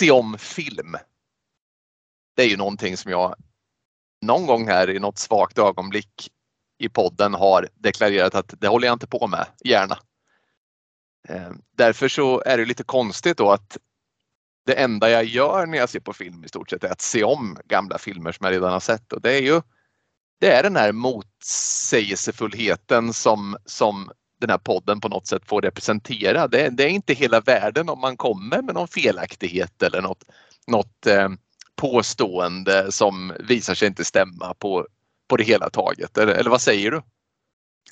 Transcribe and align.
se 0.00 0.10
om 0.10 0.38
film. 0.38 0.96
Det 2.36 2.42
är 2.42 2.46
ju 2.46 2.56
någonting 2.56 2.96
som 2.96 3.10
jag 3.10 3.34
någon 4.22 4.46
gång 4.46 4.68
här 4.68 4.90
i 4.90 4.98
något 4.98 5.18
svagt 5.18 5.58
ögonblick 5.58 6.28
i 6.78 6.88
podden 6.88 7.34
har 7.34 7.68
deklarerat 7.74 8.34
att 8.34 8.54
det 8.58 8.68
håller 8.68 8.86
jag 8.86 8.94
inte 8.94 9.06
på 9.06 9.26
med, 9.26 9.46
gärna. 9.64 9.98
Eh, 11.28 11.50
därför 11.76 12.08
så 12.08 12.42
är 12.46 12.58
det 12.58 12.64
lite 12.64 12.84
konstigt 12.84 13.36
då 13.36 13.50
att 13.50 13.78
det 14.66 14.74
enda 14.74 15.10
jag 15.10 15.24
gör 15.24 15.66
när 15.66 15.78
jag 15.78 15.88
ser 15.88 16.00
på 16.00 16.12
film 16.12 16.44
i 16.44 16.48
stort 16.48 16.70
sett 16.70 16.84
är 16.84 16.92
att 16.92 17.00
se 17.00 17.24
om 17.24 17.58
gamla 17.64 17.98
filmer 17.98 18.32
som 18.32 18.44
jag 18.44 18.52
redan 18.52 18.72
har 18.72 18.80
sett 18.80 19.12
och 19.12 19.20
det 19.20 19.32
är 19.32 19.42
ju 19.42 19.62
det 20.40 20.52
är 20.52 20.62
den 20.62 20.76
här 20.76 20.92
motsägelsefullheten 20.92 23.12
som, 23.12 23.56
som 23.64 24.10
den 24.40 24.50
här 24.50 24.58
podden 24.58 25.00
på 25.00 25.08
något 25.08 25.26
sätt 25.26 25.42
får 25.46 25.62
representera. 25.62 26.48
Det, 26.48 26.68
det, 26.68 26.84
är 26.84 26.88
inte 26.88 27.14
hela 27.14 27.40
världen 27.40 27.88
om 27.88 28.00
man 28.00 28.16
kommer 28.16 28.62
med 28.62 28.74
någon 28.74 28.88
felaktighet 28.88 29.82
eller 29.82 30.02
något, 30.02 30.24
något 30.66 31.06
eh, 31.06 31.28
påstående 31.76 32.92
som 32.92 33.32
visar 33.40 33.74
sig 33.74 33.88
inte 33.88 34.04
stämma 34.04 34.54
på, 34.58 34.86
på 35.28 35.36
det 35.36 35.44
hela 35.44 35.70
taget. 35.70 36.18
Eller, 36.18 36.32
eller 36.32 36.50
vad 36.50 36.60
säger 36.60 36.90
du? 36.90 37.02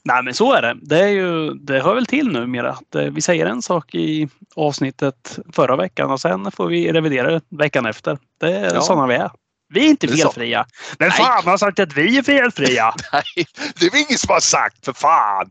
Nej 0.05 0.23
men 0.23 0.35
så 0.35 0.53
är 0.53 0.63
det. 0.63 0.77
Det, 0.83 0.99
är 0.99 1.09
ju, 1.09 1.55
det 1.55 1.81
hör 1.81 1.95
väl 1.95 2.07
till 2.07 2.33
numera 2.33 2.71
att 2.71 2.95
eh, 2.95 3.03
vi 3.03 3.21
säger 3.21 3.47
en 3.47 3.63
sak 3.63 3.95
i 3.95 4.29
avsnittet 4.57 5.39
förra 5.53 5.77
veckan 5.77 6.11
och 6.11 6.21
sen 6.21 6.51
får 6.51 6.67
vi 6.67 6.93
revidera 6.93 7.41
veckan 7.49 7.87
efter. 7.87 8.19
Det 8.41 8.57
är 8.57 8.75
ja. 8.75 8.81
sådana 8.81 9.07
vi 9.07 9.15
är. 9.15 9.31
Vi 9.75 9.87
är 9.87 9.89
inte 9.89 10.09
felfria. 10.09 10.67
Men 10.99 11.11
fan 11.11 11.45
har 11.45 11.59
sagt 11.59 11.79
att 11.79 11.97
vi 11.97 12.19
är 12.19 12.23
felfria? 12.23 12.95
Nej, 13.13 13.47
det 13.81 13.87
är 13.87 13.97
ingen 13.97 14.19
som 14.19 14.33
har 14.33 14.41
sagt 14.41 14.85
för 14.85 14.93
fan. 14.93 15.51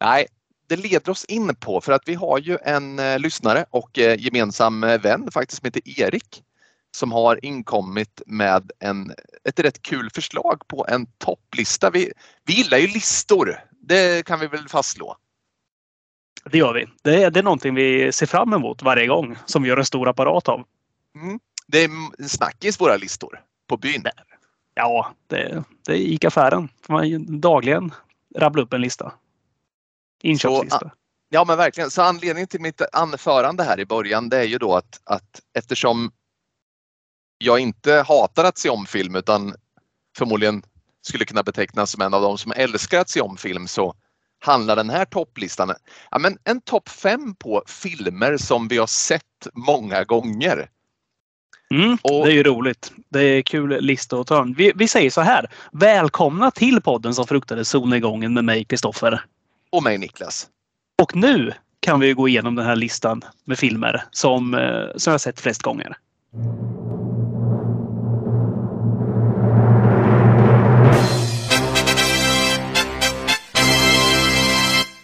Nej, 0.00 0.26
det 0.68 0.76
leder 0.76 1.10
oss 1.10 1.24
in 1.24 1.54
på 1.54 1.80
för 1.80 1.92
att 1.92 2.02
vi 2.06 2.14
har 2.14 2.38
ju 2.38 2.58
en 2.62 2.98
eh, 2.98 3.18
lyssnare 3.18 3.64
och 3.70 3.98
eh, 3.98 4.20
gemensam 4.20 4.84
eh, 4.84 5.00
vän 5.00 5.30
faktiskt 5.30 5.60
som 5.60 5.66
heter 5.66 6.00
Erik 6.00 6.42
som 6.96 7.12
har 7.12 7.44
inkommit 7.44 8.22
med 8.26 8.70
en, 8.78 9.12
ett 9.44 9.60
rätt 9.60 9.82
kul 9.82 10.10
förslag 10.10 10.62
på 10.66 10.86
en 10.88 11.06
topplista. 11.06 11.90
Vi, 11.90 12.12
vi 12.44 12.52
gillar 12.52 12.78
ju 12.78 12.86
listor. 12.86 13.56
Det 13.70 14.26
kan 14.26 14.40
vi 14.40 14.46
väl 14.46 14.68
fastslå. 14.68 15.16
Det 16.44 16.58
gör 16.58 16.74
vi. 16.74 16.86
Det 17.02 17.24
är, 17.24 17.30
det 17.30 17.40
är 17.40 17.44
någonting 17.44 17.74
vi 17.74 18.12
ser 18.12 18.26
fram 18.26 18.52
emot 18.52 18.82
varje 18.82 19.06
gång 19.06 19.36
som 19.46 19.62
vi 19.62 19.68
gör 19.68 19.76
en 19.76 19.84
stor 19.84 20.08
apparat 20.08 20.48
av. 20.48 20.64
Mm. 21.14 21.40
Det 21.66 21.84
är 21.84 21.90
snackis 22.28 22.80
våra 22.80 22.96
listor 22.96 23.40
på 23.66 23.76
byn. 23.76 24.04
Ja, 24.74 25.14
det, 25.26 25.64
det 25.86 25.96
gick 25.96 26.24
affären. 26.24 26.68
Man 26.88 27.40
dagligen 27.40 27.94
rabbla 28.36 28.62
upp 28.62 28.72
en 28.72 28.80
lista. 28.80 29.12
Inköpslista. 30.22 30.78
Så, 30.78 30.90
ja 31.28 31.44
men 31.44 31.58
verkligen. 31.58 31.90
Så 31.90 32.02
anledningen 32.02 32.48
till 32.48 32.60
mitt 32.60 32.82
anförande 32.92 33.62
här 33.62 33.80
i 33.80 33.86
början 33.86 34.28
det 34.28 34.38
är 34.38 34.44
ju 34.44 34.58
då 34.58 34.76
att, 34.76 35.00
att 35.04 35.40
eftersom 35.58 36.12
jag 37.38 37.58
inte 37.58 38.04
hatar 38.08 38.44
att 38.44 38.58
se 38.58 38.70
om 38.70 38.86
film 38.86 39.16
utan 39.16 39.54
förmodligen 40.18 40.62
skulle 41.02 41.24
kunna 41.24 41.42
betecknas 41.42 41.90
som 41.90 42.02
en 42.02 42.14
av 42.14 42.22
de 42.22 42.38
som 42.38 42.52
älskar 42.56 43.00
att 43.00 43.10
se 43.10 43.20
om 43.20 43.36
film 43.36 43.66
så 43.68 43.94
handlar 44.44 44.76
den 44.76 44.90
här 44.90 45.04
topplistan 45.04 45.74
ja, 46.10 46.18
men 46.18 46.38
en 46.44 46.60
topp 46.60 46.88
fem 46.88 47.34
på 47.34 47.62
filmer 47.66 48.36
som 48.36 48.68
vi 48.68 48.78
har 48.78 48.86
sett 48.86 49.46
många 49.54 50.04
gånger. 50.04 50.70
Mm, 51.74 51.98
och, 52.02 52.26
det 52.26 52.32
är 52.32 52.34
ju 52.34 52.42
roligt. 52.42 52.92
Det 53.08 53.22
är 53.22 53.42
kul 53.42 53.80
lista 53.80 54.20
att 54.20 54.26
ta. 54.26 54.46
Vi, 54.56 54.72
vi 54.74 54.88
säger 54.88 55.10
så 55.10 55.20
här. 55.20 55.50
Välkomna 55.72 56.50
till 56.50 56.80
podden 56.80 57.14
som 57.14 57.26
fruktade 57.26 57.64
solnedgången 57.64 58.34
med 58.34 58.44
mig, 58.44 58.64
Kristoffer. 58.64 59.24
Och 59.72 59.82
mig, 59.82 59.98
Niklas. 59.98 60.48
Och 61.02 61.16
nu 61.16 61.52
kan 61.80 62.00
vi 62.00 62.12
gå 62.12 62.28
igenom 62.28 62.54
den 62.54 62.66
här 62.66 62.76
listan 62.76 63.22
med 63.44 63.58
filmer 63.58 64.04
som, 64.10 64.54
eh, 64.54 64.96
som 64.96 65.10
jag 65.10 65.20
sett 65.20 65.40
flest 65.40 65.62
gånger. 65.62 65.96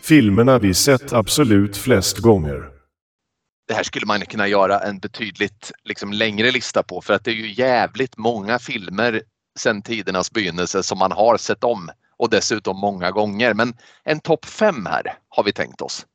Filmerna 0.03 0.59
vi 0.59 0.75
sett 0.75 1.13
absolut 1.13 1.77
flest 1.77 2.19
gånger. 2.19 2.69
Det 3.69 3.75
här 3.75 3.83
skulle 3.83 4.07
man 4.07 4.21
kunna 4.21 4.49
göra 4.49 4.81
en 4.81 4.99
betydligt 4.99 5.73
liksom, 5.85 6.13
längre 6.13 6.51
lista 6.51 6.83
på 6.83 7.01
för 7.01 7.15
att 7.15 7.25
det 7.25 7.31
är 7.31 7.35
ju 7.35 7.53
jävligt 7.53 8.17
många 8.17 8.59
filmer 8.59 9.23
sedan 9.59 9.83
tidernas 9.83 10.33
begynnelse 10.33 10.83
som 10.83 10.99
man 10.99 11.13
har 11.13 11.37
sett 11.37 11.65
om 11.65 11.91
och 12.19 12.31
dessutom 12.31 12.77
många 12.77 13.11
gånger. 13.11 13.55
Men 13.55 13.75
en 14.05 14.21
topp 14.21 14.45
fem 14.45 14.87
här 14.87 15.19
har 15.29 15.45
vi 15.45 15.53
tänkt 15.53 15.81
oss. 15.81 16.07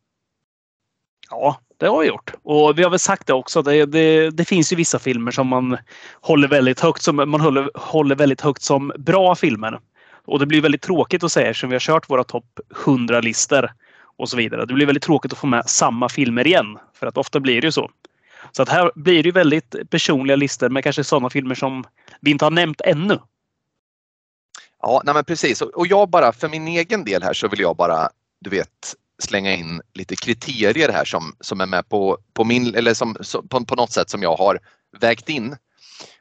Ja, 1.29 1.59
det 1.77 1.87
har 1.87 1.99
vi 1.99 2.07
gjort. 2.07 2.33
Och 2.43 2.79
vi 2.79 2.83
har 2.83 2.89
väl 2.89 2.99
sagt 2.99 3.27
det 3.27 3.33
också. 3.33 3.61
Det, 3.61 3.85
det, 3.85 4.29
det 4.29 4.45
finns 4.45 4.71
ju 4.71 4.75
vissa 4.75 4.99
filmer 4.99 5.31
som 5.31 5.47
man 5.47 5.77
håller 6.21 6.47
väldigt 6.47 6.79
högt 6.79 7.01
som 7.01 7.15
man 7.15 7.41
håller, 7.41 7.69
håller 7.75 8.15
väldigt 8.15 8.41
högt 8.41 8.61
som 8.61 8.91
bra 8.97 9.35
filmer. 9.35 9.79
Och 10.25 10.39
det 10.39 10.45
blir 10.45 10.61
väldigt 10.61 10.81
tråkigt 10.81 11.23
att 11.23 11.31
säga 11.31 11.49
eftersom 11.49 11.69
vi 11.69 11.75
har 11.75 11.79
kört 11.79 12.09
våra 12.09 12.23
topp 12.23 12.59
100-listor 12.85 13.71
och 14.17 14.29
så 14.29 14.37
vidare. 14.37 14.65
Det 14.65 14.73
blir 14.73 14.85
väldigt 14.85 15.03
tråkigt 15.03 15.33
att 15.33 15.39
få 15.39 15.47
med 15.47 15.69
samma 15.69 16.09
filmer 16.09 16.47
igen. 16.47 16.77
För 16.93 17.07
att 17.07 17.17
ofta 17.17 17.39
blir 17.39 17.61
det 17.61 17.67
ju 17.67 17.71
så. 17.71 17.89
Så 18.51 18.61
att 18.61 18.69
här 18.69 18.91
blir 18.95 19.23
det 19.23 19.31
väldigt 19.31 19.75
personliga 19.89 20.35
listor 20.35 20.69
med 20.69 20.83
kanske 20.83 21.03
sådana 21.03 21.29
filmer 21.29 21.55
som 21.55 21.83
vi 22.21 22.31
inte 22.31 22.45
har 22.45 22.51
nämnt 22.51 22.81
ännu. 22.81 23.19
Ja, 24.81 25.01
nej 25.05 25.13
men 25.13 25.25
precis. 25.25 25.61
Och 25.61 25.87
jag 25.87 26.09
bara 26.09 26.33
för 26.33 26.49
min 26.49 26.67
egen 26.67 27.03
del 27.03 27.23
här 27.23 27.33
så 27.33 27.47
vill 27.47 27.59
jag 27.59 27.75
bara, 27.75 28.09
du 28.39 28.49
vet, 28.49 28.95
slänga 29.23 29.53
in 29.53 29.81
lite 29.93 30.15
kriterier 30.15 30.89
här 30.89 31.05
som, 31.05 31.35
som 31.39 31.61
är 31.61 31.65
med 31.65 31.89
på, 31.89 32.17
på 32.33 32.43
min, 32.43 32.75
eller 32.75 32.93
som, 32.93 33.15
på, 33.49 33.65
på 33.65 33.75
något 33.75 33.91
sätt 33.91 34.09
som 34.09 34.23
jag 34.23 34.35
har 34.35 34.59
vägt 34.99 35.29
in. 35.29 35.55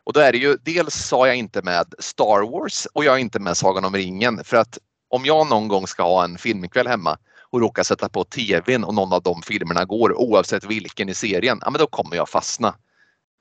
Och 0.05 0.13
då 0.13 0.21
är 0.21 0.33
det 0.33 0.39
ju, 0.39 0.57
dels 0.63 0.95
sa 0.95 1.27
jag 1.27 1.37
inte 1.37 1.63
med 1.63 1.95
Star 1.99 2.51
Wars 2.51 2.87
och 2.93 3.05
jag 3.05 3.15
är 3.15 3.19
inte 3.19 3.39
med 3.39 3.57
Sagan 3.57 3.85
om 3.85 3.95
ringen 3.95 4.45
för 4.45 4.57
att 4.57 4.79
om 5.09 5.25
jag 5.25 5.47
någon 5.49 5.69
gång 5.69 5.87
ska 5.87 6.03
ha 6.03 6.25
en 6.25 6.39
filmkväll 6.39 6.87
hemma 6.87 7.19
och 7.51 7.61
råkar 7.61 7.83
sätta 7.83 8.09
på 8.09 8.25
tvn 8.25 8.85
och 8.85 8.95
någon 8.95 9.13
av 9.13 9.23
de 9.23 9.43
filmerna 9.43 9.85
går 9.85 10.21
oavsett 10.21 10.65
vilken 10.65 11.09
i 11.09 11.15
serien, 11.15 11.59
ja 11.61 11.71
men 11.71 11.79
då 11.79 11.87
kommer 11.87 12.17
jag 12.17 12.29
fastna. 12.29 12.75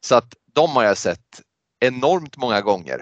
Så 0.06 0.16
att 0.16 0.34
de 0.54 0.70
har 0.70 0.84
jag 0.84 0.98
sett 0.98 1.42
enormt 1.80 2.38
många 2.38 2.62
gånger. 2.62 3.02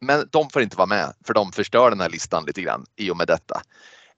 Men 0.00 0.28
de 0.32 0.50
får 0.50 0.62
inte 0.62 0.76
vara 0.76 0.86
med 0.86 1.12
för 1.24 1.34
de 1.34 1.52
förstör 1.52 1.90
den 1.90 2.00
här 2.00 2.10
listan 2.10 2.44
lite 2.46 2.62
grann 2.62 2.84
i 2.96 3.10
och 3.10 3.16
med 3.16 3.26
detta. 3.26 3.62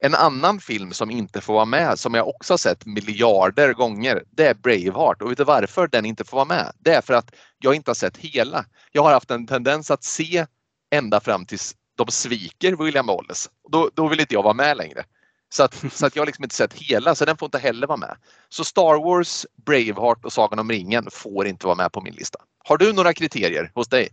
En 0.01 0.15
annan 0.15 0.61
film 0.61 0.93
som 0.93 1.11
inte 1.11 1.41
får 1.41 1.55
vara 1.55 1.65
med 1.65 1.99
som 1.99 2.15
jag 2.15 2.29
också 2.29 2.53
har 2.53 2.59
sett 2.59 2.87
miljarder 2.87 3.73
gånger 3.73 4.23
det 4.31 4.47
är 4.47 4.55
Braveheart 4.55 5.23
och 5.23 5.31
vet 5.31 5.39
du 5.39 5.45
varför 5.45 5.89
den 5.89 6.05
inte 6.05 6.25
får 6.25 6.37
vara 6.37 6.45
med? 6.45 6.73
Det 6.79 6.95
är 6.95 7.01
för 7.01 7.15
att 7.15 7.35
jag 7.59 7.75
inte 7.75 7.91
har 7.91 7.95
sett 7.95 8.17
hela. 8.17 8.65
Jag 8.93 9.03
har 9.03 9.13
haft 9.13 9.31
en 9.31 9.47
tendens 9.47 9.91
att 9.91 10.05
se 10.05 10.47
ända 10.91 11.21
fram 11.21 11.47
tills 11.47 11.75
de 11.97 12.07
sviker 12.11 12.85
William 12.85 13.07
Wallace. 13.07 13.49
Då, 13.73 13.91
då 13.95 14.09
vill 14.09 14.21
inte 14.21 14.35
jag 14.35 14.43
vara 14.43 14.55
med 14.55 14.77
längre. 14.77 15.05
Så 15.51 15.63
att, 15.63 15.85
så 15.93 16.07
att 16.07 16.17
jag 16.17 16.21
har 16.21 16.27
liksom 16.27 16.45
inte 16.45 16.57
sett 16.57 16.75
hela 16.75 17.15
så 17.15 17.25
den 17.25 17.37
får 17.37 17.47
inte 17.47 17.59
heller 17.59 17.87
vara 17.87 17.99
med. 17.99 18.17
Så 18.49 18.65
Star 18.65 19.05
Wars, 19.05 19.47
Braveheart 19.67 20.25
och 20.25 20.33
Sagan 20.33 20.59
om 20.59 20.71
ringen 20.71 21.09
får 21.11 21.47
inte 21.47 21.67
vara 21.67 21.77
med 21.77 21.93
på 21.93 22.01
min 22.01 22.15
lista. 22.15 22.39
Har 22.65 22.79
du 22.79 22.93
några 22.93 23.13
kriterier 23.13 23.71
hos 23.75 23.89
dig? 23.89 24.09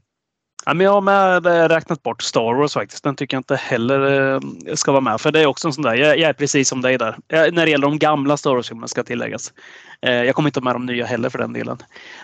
Ja, 0.65 0.73
men 0.73 0.85
jag 0.85 0.91
har 0.91 1.01
med 1.01 1.45
eh, 1.45 1.69
räknat 1.69 2.03
bort 2.03 2.21
Star 2.21 2.53
Wars 2.53 2.73
faktiskt. 2.73 3.03
Den 3.03 3.15
tycker 3.15 3.38
jag 3.38 3.39
inte 3.39 3.56
heller 3.56 4.31
eh, 4.33 4.39
ska 4.73 4.91
vara 4.91 5.01
med. 5.01 5.21
För 5.21 5.31
det 5.31 5.41
är 5.41 5.45
också 5.45 5.67
en 5.67 5.73
sån 5.73 5.83
där. 5.83 5.95
Jag, 5.95 6.19
jag 6.19 6.29
är 6.29 6.33
precis 6.33 6.69
som 6.69 6.81
dig 6.81 6.97
där. 6.97 7.17
Jag, 7.27 7.53
när 7.53 7.65
det 7.65 7.71
gäller 7.71 7.88
de 7.88 8.00
gamla 8.00 8.38
Star 8.38 8.56
Wars-filmerna 8.56 8.88
ska 8.88 9.03
tilläggas. 9.03 9.53
Eh, 10.01 10.13
jag 10.13 10.35
kommer 10.35 10.50
inte 10.50 10.62
med 10.62 10.75
de 10.75 10.85
nya 10.85 11.06
heller 11.06 11.29
för 11.29 11.39
den 11.39 11.53
delen. 11.53 11.77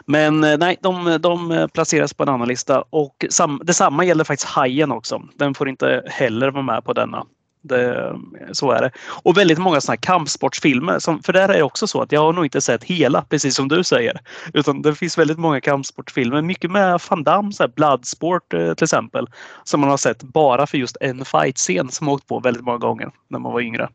Men 0.06 0.42
nej, 0.42 0.78
de, 0.82 1.18
de 1.22 1.68
placeras 1.74 2.14
på 2.14 2.24
en 2.24 2.30
annan 2.30 2.48
lista. 2.48 2.84
Och 2.90 3.26
sam, 3.30 3.62
detsamma 3.64 4.06
gäller 4.06 4.24
faktiskt 4.24 4.50
Hajen 4.50 4.92
också. 4.92 5.22
Den 5.36 5.54
får 5.54 5.70
inte 5.70 6.04
heller 6.08 6.50
vara 6.50 6.64
med 6.64 6.84
på 6.84 6.94
denna. 6.94 7.26
Det, 7.62 8.16
så 8.52 8.72
är 8.72 8.82
det. 8.82 8.92
Och 9.24 9.38
väldigt 9.38 9.58
många 9.58 9.82
sådana 9.82 9.94
här 9.94 10.02
kampsportsfilmer. 10.02 11.00
Som, 11.00 11.24
för 11.24 11.34
där 11.34 11.50
är 11.50 11.54
det 11.54 11.64
också 11.64 11.88
så 11.88 12.02
att 12.02 12.12
jag 12.12 12.22
har 12.22 12.34
nog 12.34 12.46
inte 12.46 12.62
sett 12.62 12.84
hela, 12.84 13.22
precis 13.22 13.56
som 13.56 13.68
du 13.68 13.84
säger. 13.84 14.22
Utan 14.54 14.82
det 14.82 14.96
finns 14.96 15.18
väldigt 15.18 15.40
många 15.40 15.62
kampsportsfilmer. 15.62 16.42
Mycket 16.42 16.72
med 16.72 17.02
Van 17.10 17.24
Damme, 17.24 17.54
så 17.54 17.64
här 17.64 17.68
Bloodsport 17.76 18.54
eh, 18.54 18.74
till 18.74 18.84
exempel. 18.84 19.28
Som 19.64 19.80
man 19.80 19.90
har 19.90 19.98
sett 19.98 20.24
bara 20.24 20.68
för 20.68 20.78
just 20.78 20.98
en 21.02 21.26
fight-scen 21.26 21.92
som 21.92 22.10
åkt 22.10 22.28
på 22.28 22.40
väldigt 22.40 22.64
många 22.64 22.78
gånger 22.78 23.12
när 23.28 23.40
man 23.40 23.54
var 23.54 23.62
yngre. 23.62 23.90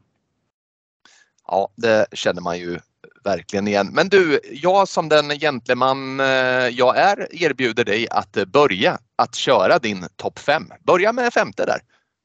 Ja, 1.48 1.69
det 1.76 2.06
känner 2.12 2.42
man 2.42 2.58
ju 2.58 2.78
verkligen 3.24 3.69
igen. 3.69 3.90
Men 3.92 4.08
du, 4.08 4.40
jag 4.52 4.88
som 4.88 5.08
den 5.08 5.30
gentleman 5.30 6.20
eh, 6.20 6.26
jag 6.69 6.98
är 6.98 7.42
erbjuder 7.44 7.84
dig 7.84 8.08
att 8.10 8.32
börja 8.46 8.98
att 9.16 9.34
köra 9.34 9.78
din 9.78 10.06
topp 10.16 10.38
5. 10.38 10.62
Börja 10.86 11.12
med 11.12 11.32
femte 11.32 11.66
där. 11.66 11.80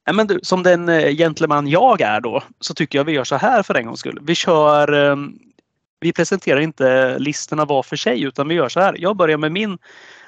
Ja, 0.05 0.13
men 0.13 0.27
du, 0.27 0.39
som 0.43 0.63
den 0.63 0.89
eh, 0.89 1.15
gentleman 1.15 1.67
jag 1.67 2.01
är 2.01 2.21
då 2.21 2.43
så 2.59 2.73
tycker 2.73 2.99
jag 2.99 3.05
vi 3.05 3.11
gör 3.11 3.23
så 3.23 3.35
här 3.35 3.63
för 3.63 3.75
en 3.75 3.85
gångs 3.85 3.99
skull. 3.99 4.19
Vi 4.21 4.35
kör 4.35 4.91
ehm, 4.91 5.39
vi 6.01 6.13
presenterar 6.13 6.59
inte 6.59 7.19
listorna 7.19 7.65
var 7.65 7.83
för 7.83 7.95
sig 7.95 8.21
utan 8.23 8.47
vi 8.47 8.55
gör 8.55 8.69
så 8.69 8.79
här. 8.79 8.95
Jag 8.99 9.15
börjar 9.15 9.37
med 9.37 9.51
min 9.51 9.77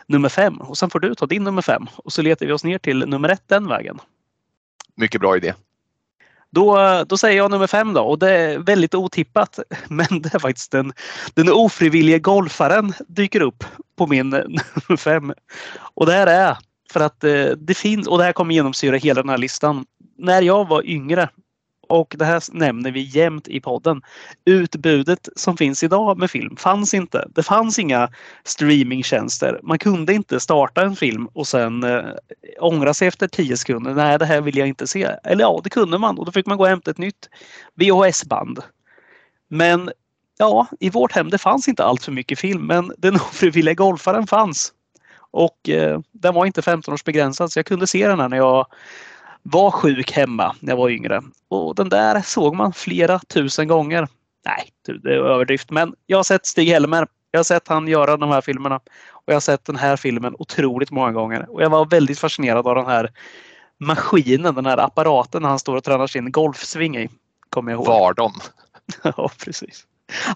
nummer 0.07 0.29
fem 0.29 0.57
och 0.57 0.77
sen 0.77 0.89
får 0.89 0.99
du 0.99 1.15
ta 1.15 1.25
din 1.25 1.43
nummer 1.43 1.61
fem 1.61 1.87
och 1.95 2.13
så 2.13 2.21
letar 2.21 2.45
vi 2.45 2.51
oss 2.51 2.63
ner 2.63 2.77
till 2.77 2.99
nummer 2.99 3.29
ett 3.29 3.43
den 3.47 3.67
vägen. 3.67 3.99
Mycket 4.95 5.21
bra 5.21 5.37
idé. 5.37 5.53
Då, 6.49 6.77
då 7.07 7.17
säger 7.17 7.37
jag 7.37 7.51
nummer 7.51 7.67
fem 7.67 7.93
då 7.93 8.01
och 8.01 8.19
det 8.19 8.29
är 8.31 8.59
väldigt 8.59 8.95
otippat. 8.95 9.59
Men 9.87 10.21
det 10.21 10.33
är 10.33 10.39
faktiskt 10.39 10.71
den, 10.71 10.93
den 11.33 11.49
ofrivillige 11.49 12.19
golfaren 12.19 12.93
dyker 13.07 13.41
upp 13.41 13.63
på 13.95 14.07
min 14.07 14.29
nummer 14.29 14.97
fem. 14.97 15.33
Och 15.93 16.05
det 16.05 16.13
här 16.13 16.27
är 16.27 16.57
för 16.93 16.99
att 16.99 17.23
eh, 17.23 17.45
det 17.45 17.73
finns, 17.73 18.07
och 18.07 18.17
det 18.17 18.23
här 18.23 18.33
kommer 18.33 18.53
genomsyra 18.53 18.97
hela 18.97 19.21
den 19.21 19.29
här 19.29 19.37
listan. 19.37 19.85
När 20.17 20.41
jag 20.41 20.67
var 20.67 20.85
yngre 20.85 21.29
och 21.89 22.15
det 22.17 22.25
här 22.25 22.43
nämner 22.51 22.91
vi 22.91 23.01
jämt 23.01 23.47
i 23.47 23.59
podden. 23.59 24.01
Utbudet 24.45 25.29
som 25.35 25.57
finns 25.57 25.83
idag 25.83 26.17
med 26.17 26.31
film 26.31 26.55
fanns 26.55 26.93
inte. 26.93 27.27
Det 27.35 27.43
fanns 27.43 27.79
inga 27.79 28.09
streamingtjänster. 28.43 29.59
Man 29.63 29.79
kunde 29.79 30.13
inte 30.13 30.39
starta 30.39 30.81
en 30.81 30.95
film 30.95 31.27
och 31.33 31.47
sen 31.47 31.83
eh, 31.83 32.03
ångra 32.59 32.93
sig 32.93 33.07
efter 33.07 33.27
tio 33.27 33.57
sekunder. 33.57 33.93
Nej, 33.93 34.19
det 34.19 34.25
här 34.25 34.41
vill 34.41 34.57
jag 34.57 34.67
inte 34.67 34.87
se. 34.87 35.09
Eller 35.23 35.43
ja, 35.43 35.61
det 35.63 35.69
kunde 35.69 35.97
man 35.97 36.17
och 36.19 36.25
då 36.25 36.31
fick 36.31 36.45
man 36.45 36.57
gå 36.57 36.63
och 36.63 36.69
hämta 36.69 36.91
ett 36.91 36.97
nytt 36.97 37.29
VHS-band. 37.75 38.59
Men 39.49 39.91
ja, 40.37 40.67
i 40.79 40.89
vårt 40.89 41.11
hem 41.11 41.29
det 41.29 41.37
fanns 41.37 41.67
inte 41.67 41.83
allt 41.83 42.03
för 42.03 42.11
mycket 42.11 42.39
film, 42.39 42.67
men 42.67 42.91
den 42.97 43.15
ofrivilliga 43.15 43.73
golfaren 43.83 44.27
fanns. 44.27 44.73
Och 45.33 45.69
eh, 45.69 45.99
den 46.11 46.33
var 46.33 46.45
inte 46.45 46.61
15 46.61 46.93
års 46.93 47.03
begränsad 47.03 47.51
så 47.51 47.59
jag 47.59 47.65
kunde 47.65 47.87
se 47.87 48.07
den 48.07 48.19
här 48.19 48.29
när 48.29 48.37
jag 48.37 48.65
var 49.43 49.71
sjuk 49.71 50.11
hemma 50.11 50.55
när 50.59 50.71
jag 50.71 50.77
var 50.77 50.89
yngre. 50.89 51.21
Och 51.47 51.75
den 51.75 51.89
där 51.89 52.21
såg 52.21 52.55
man 52.55 52.73
flera 52.73 53.19
tusen 53.19 53.67
gånger. 53.67 54.07
Nej, 54.45 54.69
det 55.01 55.09
är 55.09 55.17
överdrift. 55.17 55.71
Men 55.71 55.95
jag 56.05 56.17
har 56.17 56.23
sett 56.23 56.45
Stig-Helmer. 56.45 57.07
Jag 57.31 57.39
har 57.39 57.43
sett 57.43 57.67
han 57.67 57.87
göra 57.87 58.17
de 58.17 58.29
här 58.29 58.41
filmerna. 58.41 58.75
Och 59.09 59.23
jag 59.25 59.35
har 59.35 59.39
sett 59.39 59.65
den 59.65 59.75
här 59.75 59.95
filmen 59.95 60.35
otroligt 60.39 60.91
många 60.91 61.11
gånger. 61.11 61.49
Och 61.49 61.61
jag 61.61 61.69
var 61.69 61.85
väldigt 61.85 62.19
fascinerad 62.19 62.67
av 62.67 62.75
den 62.75 62.85
här 62.85 63.11
maskinen, 63.77 64.55
den 64.55 64.65
här 64.65 64.77
apparaten 64.77 65.43
han 65.43 65.59
står 65.59 65.75
och 65.75 65.83
tränar 65.83 66.07
sin 66.07 66.31
golfsving 66.31 66.97
i. 66.97 67.09
Kommer 67.49 67.71
jag 67.71 67.77
ihåg. 67.77 67.87
Var 67.87 68.13
de? 68.13 68.33
ja, 69.17 69.29
precis. 69.45 69.85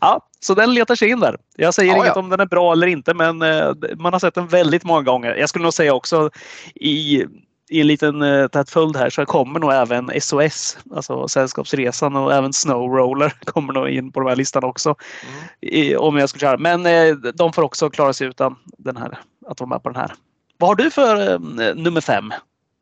Ja, 0.02 0.28
så 0.40 0.54
den 0.54 0.74
letar 0.74 0.96
sig 0.96 1.10
in 1.10 1.20
där. 1.20 1.38
Jag 1.56 1.74
säger 1.74 1.92
ja, 1.92 1.98
inget 1.98 2.16
ja. 2.16 2.22
om 2.22 2.30
den 2.30 2.40
är 2.40 2.46
bra 2.46 2.72
eller 2.72 2.88
inte, 2.88 3.14
men 3.14 3.42
eh, 3.42 3.72
man 3.98 4.14
har 4.14 4.20
sett 4.20 4.36
den 4.36 4.48
väldigt 4.48 4.84
många 4.84 5.02
gånger. 5.02 5.36
Jag 5.36 5.50
skulle 5.50 5.64
nog 5.64 5.74
säga 5.74 5.94
också 5.94 6.30
i 6.76 7.26
i 7.70 7.82
en 7.82 7.88
liten 7.88 8.22
uh, 8.22 8.48
tät 8.48 8.70
följd 8.70 8.96
här 8.96 9.10
så 9.10 9.26
kommer 9.26 9.60
nog 9.60 9.74
även 9.74 10.12
SOS, 10.22 10.78
alltså 10.96 11.28
Sällskapsresan 11.28 12.16
och 12.16 12.34
även 12.34 12.54
Snowroller 12.54 13.34
kommer 13.46 13.74
nog 13.74 13.90
in 13.90 14.12
på 14.12 14.20
den 14.20 14.30
här 14.30 14.36
listan 14.36 14.64
också. 14.64 14.96
Mm. 15.28 15.44
I, 15.62 15.96
om 15.96 16.18
jag 16.18 16.30
skulle 16.30 16.42
köra. 16.42 16.58
Men 16.58 16.86
uh, 16.86 17.16
de 17.16 17.54
får 17.54 17.62
också 17.62 17.90
klara 17.90 18.14
sig 18.14 18.28
utan 18.28 18.56
den 18.78 18.98
här, 18.98 19.20
att 19.48 19.60
vara 19.60 19.70
med 19.70 19.84
på 19.84 19.90
den 19.90 20.02
här. 20.02 20.14
Vad 20.58 20.70
har 20.70 20.76
du 20.76 20.92
för 20.92 21.34
uh, 21.34 21.40
nummer 21.76 22.02
fem? 22.02 22.34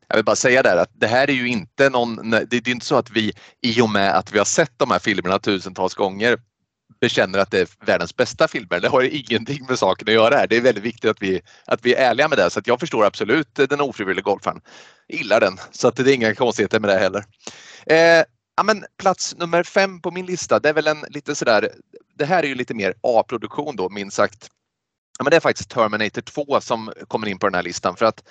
Jag 0.08 0.16
vill 0.16 0.24
bara 0.24 0.36
säga 0.36 0.62
där 0.62 0.76
att 0.76 0.90
det 0.92 1.06
här 1.06 1.30
är 1.30 1.34
ju 1.34 1.48
inte 1.48 1.90
någon, 1.90 2.30
det 2.30 2.52
är 2.52 2.68
inte 2.68 2.86
så 2.86 2.96
att 2.96 3.10
vi 3.10 3.32
i 3.60 3.80
och 3.80 3.90
med 3.90 4.16
att 4.16 4.32
vi 4.32 4.38
har 4.38 4.44
sett 4.44 4.72
de 4.76 4.90
här 4.90 4.98
filmerna 4.98 5.38
tusentals 5.38 5.94
gånger 5.94 6.38
bekänner 7.00 7.38
att 7.38 7.50
det 7.50 7.60
är 7.60 7.68
världens 7.86 8.16
bästa 8.16 8.48
filmer. 8.48 8.80
Det 8.80 8.88
har 8.88 9.02
ingenting 9.02 9.66
med 9.68 9.78
saken 9.78 10.08
att 10.08 10.14
göra 10.14 10.36
här. 10.36 10.46
Det 10.46 10.56
är 10.56 10.60
väldigt 10.60 10.84
viktigt 10.84 11.10
att 11.10 11.22
vi, 11.22 11.40
att 11.64 11.80
vi 11.82 11.94
är 11.94 12.10
ärliga 12.10 12.28
med 12.28 12.38
det. 12.38 12.50
Så 12.50 12.58
att 12.58 12.66
jag 12.66 12.80
förstår 12.80 13.04
absolut 13.04 13.54
den 13.54 13.80
ofrivilliga 13.80 14.22
golfaren. 14.22 14.60
Gillar 15.08 15.40
den, 15.40 15.58
så 15.70 15.88
att 15.88 15.96
det 15.96 16.02
är 16.02 16.14
inga 16.14 16.34
konstigheter 16.34 16.80
med 16.80 16.90
det 16.90 16.98
heller. 16.98 17.24
Eh, 17.86 18.24
ja, 18.56 18.62
men 18.64 18.84
plats 18.98 19.36
nummer 19.36 19.62
fem 19.62 20.00
på 20.00 20.10
min 20.10 20.26
lista, 20.26 20.58
det 20.58 20.68
är 20.68 20.72
väl 20.72 20.86
en 20.86 21.04
lite 21.08 21.34
sådär, 21.34 21.70
det 22.14 22.24
här 22.24 22.42
är 22.42 22.46
ju 22.46 22.54
lite 22.54 22.74
mer 22.74 22.94
A-produktion 23.00 23.76
då 23.76 23.88
minst 23.88 24.16
sagt. 24.16 24.48
Ja, 25.18 25.24
men 25.24 25.30
det 25.30 25.36
är 25.36 25.40
faktiskt 25.40 25.70
Terminator 25.70 26.22
2 26.22 26.60
som 26.60 26.92
kommer 27.08 27.26
in 27.26 27.38
på 27.38 27.46
den 27.46 27.54
här 27.54 27.62
listan 27.62 27.96
för 27.96 28.06
att 28.06 28.24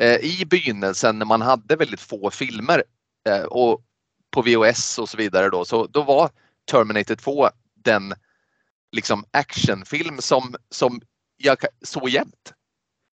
eh, 0.00 0.16
i 0.16 0.44
begynnelsen 0.46 1.18
när 1.18 1.26
man 1.26 1.42
hade 1.42 1.76
väldigt 1.76 2.00
få 2.00 2.30
filmer 2.30 2.84
eh, 3.28 3.42
och 3.42 3.82
på 4.30 4.42
VHS 4.42 4.98
och 4.98 5.08
så 5.08 5.16
vidare 5.16 5.50
då, 5.50 5.64
så 5.64 5.86
då 5.86 6.02
var 6.02 6.30
Terminator 6.70 7.14
2 7.14 7.48
den 7.84 8.14
liksom 8.92 9.24
actionfilm 9.30 10.18
som, 10.20 10.54
som 10.70 11.00
jag 11.36 11.58
såg 11.82 12.08
jämt. 12.08 12.52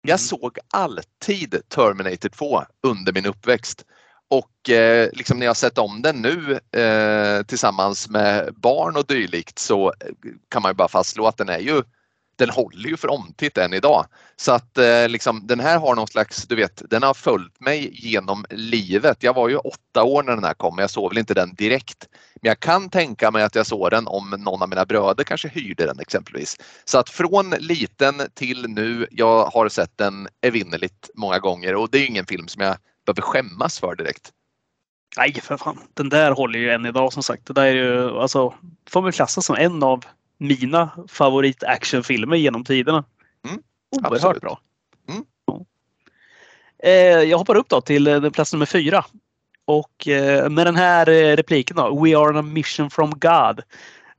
Jag 0.01 0.09
mm. 0.09 0.17
såg 0.17 0.57
alltid 0.73 1.61
Terminator 1.69 2.29
2 2.29 2.63
under 2.87 3.13
min 3.13 3.25
uppväxt. 3.25 3.85
Och 4.29 4.69
eh, 4.69 5.09
liksom 5.13 5.39
när 5.39 5.45
jag 5.45 5.57
sett 5.57 5.77
om 5.77 6.01
den 6.01 6.21
nu 6.21 6.59
eh, 6.81 7.43
tillsammans 7.43 8.09
med 8.09 8.53
barn 8.55 8.95
och 8.95 9.05
dylikt 9.05 9.59
så 9.59 9.93
kan 10.49 10.61
man 10.61 10.71
ju 10.71 10.75
bara 10.75 10.87
fastslå 10.87 11.27
att 11.27 11.37
den 11.37 11.49
är 11.49 11.59
ju 11.59 11.83
den 12.37 12.49
håller 12.49 12.89
ju 12.89 12.97
för 12.97 13.11
omtitt 13.11 13.57
än 13.57 13.73
idag. 13.73 14.05
Så 14.35 14.51
att 14.51 14.77
eh, 14.77 15.09
liksom, 15.09 15.47
den 15.47 15.59
här 15.59 15.79
har 15.79 15.95
någon 15.95 16.07
slags, 16.07 16.47
du 16.47 16.55
vet, 16.55 16.81
den 16.89 17.03
har 17.03 17.13
följt 17.13 17.59
mig 17.59 17.89
genom 17.93 18.45
livet. 18.49 19.23
Jag 19.23 19.33
var 19.33 19.49
ju 19.49 19.57
åtta 19.57 20.03
år 20.03 20.23
när 20.23 20.35
den 20.35 20.43
här 20.43 20.53
kom, 20.53 20.75
men 20.75 20.83
jag 20.83 20.89
såg 20.89 21.09
väl 21.11 21.17
inte 21.17 21.33
den 21.33 21.55
direkt. 21.55 22.07
Men 22.41 22.49
jag 22.49 22.59
kan 22.59 22.89
tänka 22.89 23.31
mig 23.31 23.43
att 23.43 23.55
jag 23.55 23.65
såg 23.65 23.91
den 23.91 24.07
om 24.07 24.29
någon 24.29 24.61
av 24.61 24.69
mina 24.69 24.85
bröder 24.85 25.23
kanske 25.23 25.47
hyrde 25.47 25.85
den 25.85 25.99
exempelvis. 25.99 26.57
Så 26.85 26.97
att 26.97 27.09
från 27.09 27.49
liten 27.49 28.21
till 28.33 28.67
nu, 28.67 29.07
jag 29.11 29.45
har 29.45 29.69
sett 29.69 29.97
den 29.97 30.27
evinnerligt 30.41 31.09
många 31.15 31.39
gånger 31.39 31.75
och 31.75 31.89
det 31.91 31.97
är 31.97 32.05
ingen 32.05 32.25
film 32.25 32.47
som 32.47 32.61
jag 32.61 32.77
behöver 33.05 33.21
skämmas 33.21 33.79
för 33.79 33.95
direkt. 33.95 34.31
Nej, 35.17 35.33
för 35.33 35.57
fan. 35.57 35.79
Den 35.93 36.09
där 36.09 36.31
håller 36.31 36.59
ju 36.59 36.71
än 36.71 36.85
idag 36.85 37.13
som 37.13 37.23
sagt. 37.23 37.45
Det 37.45 37.53
där 37.53 37.65
är 37.65 37.73
ju, 37.73 38.19
alltså, 38.19 38.53
får 38.89 39.01
man 39.01 39.11
klassa 39.11 39.41
som 39.41 39.55
en 39.55 39.83
av 39.83 40.05
mina 40.37 40.89
favorit-actionfilmer 41.07 42.35
genom 42.35 42.63
tiderna. 42.63 43.03
Mm, 43.47 43.61
Oerhört 43.91 44.13
absolut. 44.13 44.41
bra. 44.41 44.59
Mm. 45.09 45.23
Eh, 46.83 47.29
jag 47.29 47.37
hoppar 47.37 47.55
upp 47.55 47.69
då 47.69 47.81
till 47.81 48.07
eh, 48.07 48.29
plats 48.29 48.53
nummer 48.53 48.65
fyra. 48.65 49.05
Och 49.65 50.07
eh, 50.07 50.49
med 50.49 50.67
den 50.67 50.75
här 50.75 51.05
repliken 51.35 51.77
då, 51.77 52.03
We 52.03 52.17
are 52.17 52.29
on 52.29 52.37
a 52.37 52.41
mission 52.41 52.89
from 52.89 53.09
God. 53.09 53.61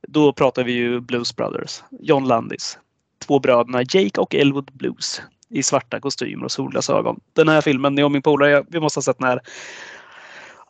Då 0.07 0.33
pratar 0.33 0.63
vi 0.63 0.71
ju 0.71 0.99
Blues 0.99 1.35
Brothers, 1.35 1.83
John 1.99 2.27
Landis. 2.27 2.77
Två 3.19 3.39
bröderna 3.39 3.81
Jake 3.81 4.21
och 4.21 4.35
Elwood 4.35 4.71
Blues 4.73 5.21
i 5.49 5.63
svarta 5.63 5.99
kostymer 5.99 6.45
och 6.45 6.51
solglasögon. 6.51 7.19
Den 7.33 7.47
här 7.47 7.61
filmen, 7.61 7.97
jag 7.97 8.05
och 8.05 8.11
min 8.11 8.21
polare, 8.21 8.63
vi 8.67 8.79
måste 8.79 8.97
ha 8.97 9.01
sett 9.01 9.17
den 9.17 9.27
här 9.27 9.41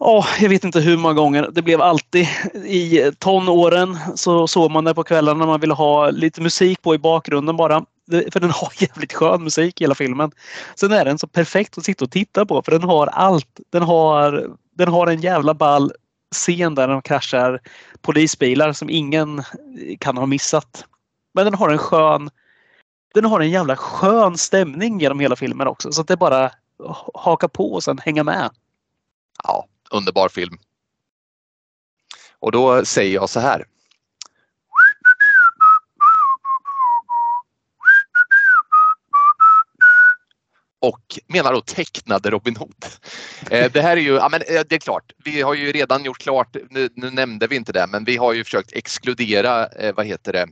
Oh, 0.01 0.25
jag 0.39 0.49
vet 0.49 0.63
inte 0.63 0.79
hur 0.79 0.97
många 0.97 1.13
gånger. 1.13 1.49
Det 1.51 1.61
blev 1.61 1.81
alltid 1.81 2.27
i 2.65 3.11
tonåren 3.19 3.97
så 4.15 4.47
såg 4.47 4.71
man 4.71 4.83
det 4.83 4.93
på 4.93 5.03
kvällarna 5.03 5.39
när 5.39 5.45
man 5.45 5.59
ville 5.59 5.73
ha 5.73 6.09
lite 6.09 6.41
musik 6.41 6.81
på 6.81 6.95
i 6.95 6.97
bakgrunden 6.97 7.57
bara. 7.57 7.85
För 8.31 8.39
den 8.39 8.51
har 8.51 8.71
jävligt 8.79 9.13
skön 9.13 9.43
musik 9.43 9.81
hela 9.81 9.95
filmen. 9.95 10.31
Sen 10.75 10.91
är 10.91 11.05
den 11.05 11.19
så 11.19 11.27
perfekt 11.27 11.77
att 11.77 11.85
sitta 11.85 12.05
och 12.05 12.11
titta 12.11 12.45
på 12.45 12.61
för 12.61 12.71
den 12.71 12.83
har 12.83 13.07
allt. 13.07 13.59
Den 13.71 13.83
har, 13.83 14.47
den 14.77 14.87
har 14.87 15.07
en 15.07 15.21
jävla 15.21 15.53
ball 15.53 15.91
scen 16.35 16.75
där 16.75 16.87
de 16.87 17.01
kraschar 17.01 17.59
polisbilar 18.01 18.73
som 18.73 18.89
ingen 18.89 19.43
kan 19.99 20.17
ha 20.17 20.25
missat. 20.25 20.85
Men 21.33 21.45
den 21.45 21.53
har 21.53 21.69
en 21.69 21.77
skön 21.77 22.29
den 23.13 23.25
har 23.25 23.39
en 23.39 23.49
jävla 23.49 23.75
skön 23.75 24.37
stämning 24.37 24.99
genom 24.99 25.19
hela 25.19 25.35
filmen 25.35 25.67
också 25.67 25.91
så 25.91 26.01
att 26.01 26.07
det 26.07 26.17
bara 26.17 26.51
haka 27.13 27.47
på 27.47 27.73
och 27.73 27.83
sen 27.83 27.97
hänga 27.97 28.23
med. 28.23 28.49
Ja, 29.43 29.65
underbar 29.89 30.29
film. 30.29 30.57
Och 32.39 32.51
då 32.51 32.85
säger 32.85 33.13
jag 33.13 33.29
så 33.29 33.39
här. 33.39 33.65
och 40.81 41.19
menar 41.27 41.53
då 41.53 41.61
tecknade 41.61 42.29
Robin 42.29 42.55
Hood. 42.55 42.85
Eh, 43.51 43.71
det 43.71 43.81
här 43.81 43.97
är 43.97 44.01
ju, 44.01 44.13
ja 44.13 44.29
men 44.29 44.41
eh, 44.41 44.61
det 44.69 44.75
är 44.75 44.79
klart, 44.79 45.11
vi 45.23 45.41
har 45.41 45.53
ju 45.53 45.71
redan 45.71 46.03
gjort 46.03 46.17
klart, 46.17 46.55
nu, 46.69 46.89
nu 46.95 47.09
nämnde 47.11 47.47
vi 47.47 47.55
inte 47.55 47.71
det, 47.71 47.87
men 47.87 48.03
vi 48.03 48.17
har 48.17 48.33
ju 48.33 48.43
försökt 48.43 48.73
exkludera, 48.73 49.67
eh, 49.67 49.95
vad 49.95 50.05
heter 50.05 50.33
det, 50.33 50.47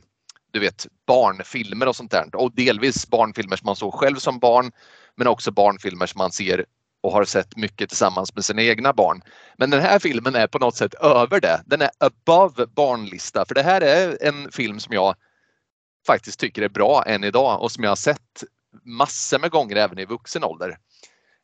du 0.50 0.60
vet 0.60 0.86
barnfilmer 1.06 1.88
och 1.88 1.96
sånt 1.96 2.10
där 2.10 2.34
och 2.34 2.52
delvis 2.54 3.08
barnfilmer 3.08 3.56
som 3.56 3.66
man 3.66 3.76
såg 3.76 3.94
själv 3.94 4.16
som 4.16 4.38
barn 4.38 4.72
men 5.16 5.26
också 5.26 5.50
barnfilmer 5.50 6.06
som 6.06 6.18
man 6.18 6.32
ser 6.32 6.64
och 7.00 7.12
har 7.12 7.24
sett 7.24 7.56
mycket 7.56 7.88
tillsammans 7.88 8.34
med 8.34 8.44
sina 8.44 8.62
egna 8.62 8.92
barn. 8.92 9.22
Men 9.56 9.70
den 9.70 9.80
här 9.80 9.98
filmen 9.98 10.34
är 10.34 10.46
på 10.46 10.58
något 10.58 10.76
sätt 10.76 10.94
över 10.94 11.40
det. 11.40 11.62
Den 11.66 11.82
är 11.82 11.90
above 11.98 12.66
barnlista 12.66 13.44
för 13.44 13.54
det 13.54 13.62
här 13.62 13.80
är 13.80 14.18
en 14.20 14.50
film 14.50 14.80
som 14.80 14.94
jag 14.94 15.14
faktiskt 16.06 16.40
tycker 16.40 16.62
är 16.62 16.68
bra 16.68 17.02
än 17.06 17.24
idag 17.24 17.62
och 17.62 17.72
som 17.72 17.84
jag 17.84 17.90
har 17.90 17.96
sett 17.96 18.44
massor 18.84 19.38
med 19.38 19.50
gånger 19.50 19.76
även 19.76 19.98
i 19.98 20.04
vuxen 20.04 20.44
ålder. 20.44 20.78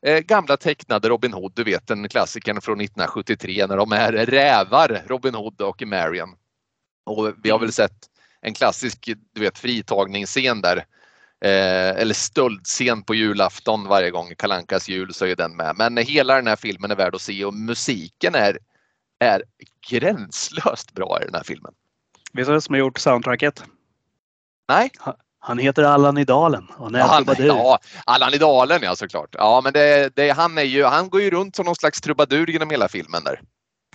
Eh, 0.07 0.19
gamla 0.19 0.57
tecknade 0.57 1.09
Robin 1.09 1.33
Hood, 1.33 1.53
du 1.55 1.65
vet 1.65 1.87
den 1.87 2.09
klassikern 2.09 2.61
från 2.61 2.81
1973 2.81 3.67
när 3.67 3.77
de 3.77 3.93
är 3.93 4.13
rävar, 4.13 5.03
Robin 5.07 5.35
Hood 5.35 5.61
och 5.61 5.83
Marion. 5.87 6.35
Och 7.07 7.35
vi 7.43 7.51
har 7.51 7.59
väl 7.59 7.73
sett 7.73 7.97
en 8.41 8.55
klassisk 8.55 9.11
du 9.35 9.41
vet, 9.41 9.59
fritagningsscen 9.59 10.61
där 10.61 10.85
eh, 11.45 12.01
eller 12.01 12.15
stöldscen 12.15 13.03
på 13.03 13.15
julafton 13.15 13.89
varje 13.89 14.11
gång 14.11 14.35
Kalankas 14.39 14.89
jul 14.89 15.15
så 15.15 15.27
är 15.27 15.37
den 15.37 15.57
med. 15.57 15.77
Men 15.77 15.97
hela 15.97 16.35
den 16.35 16.47
här 16.47 16.57
filmen 16.57 16.91
är 16.91 16.97
värd 16.97 17.15
att 17.15 17.23
se 17.23 17.45
och 17.45 17.55
musiken 17.55 18.35
är, 18.35 18.59
är 19.19 19.43
gränslöst 19.91 20.93
bra 20.93 21.19
i 21.23 21.25
den 21.25 21.35
här 21.35 21.43
filmen. 21.43 21.73
Vet 22.33 22.47
du 22.47 22.53
vem 22.53 22.61
som 22.61 22.73
har 22.73 22.79
gjort 22.79 22.99
soundtracket? 22.99 23.65
Nej. 24.69 24.91
Han 25.39 25.59
heter 25.59 25.83
Allan 25.83 26.19
i 26.19 26.25
Dalen. 26.25 26.67
Och 26.79 26.91
ja, 26.93 27.07
han, 27.07 27.25
ja, 27.39 27.79
Allan 28.05 28.35
i 28.35 28.39
Dalen 28.39 28.83
ja 28.83 28.97
såklart. 28.97 29.35
Ja 29.39 29.61
men 29.65 29.73
det, 29.73 30.17
det, 30.17 30.31
han, 30.31 30.59
är 30.59 30.63
ju, 30.63 30.85
han 30.85 31.09
går 31.09 31.21
ju 31.21 31.31
runt 31.31 31.57
som 31.57 31.67
någon 31.67 31.77
slags 31.77 32.01
trubadur 32.01 32.51
genom 32.51 32.71
hela 32.71 32.89
filmen 32.89 33.25
där. 33.25 33.41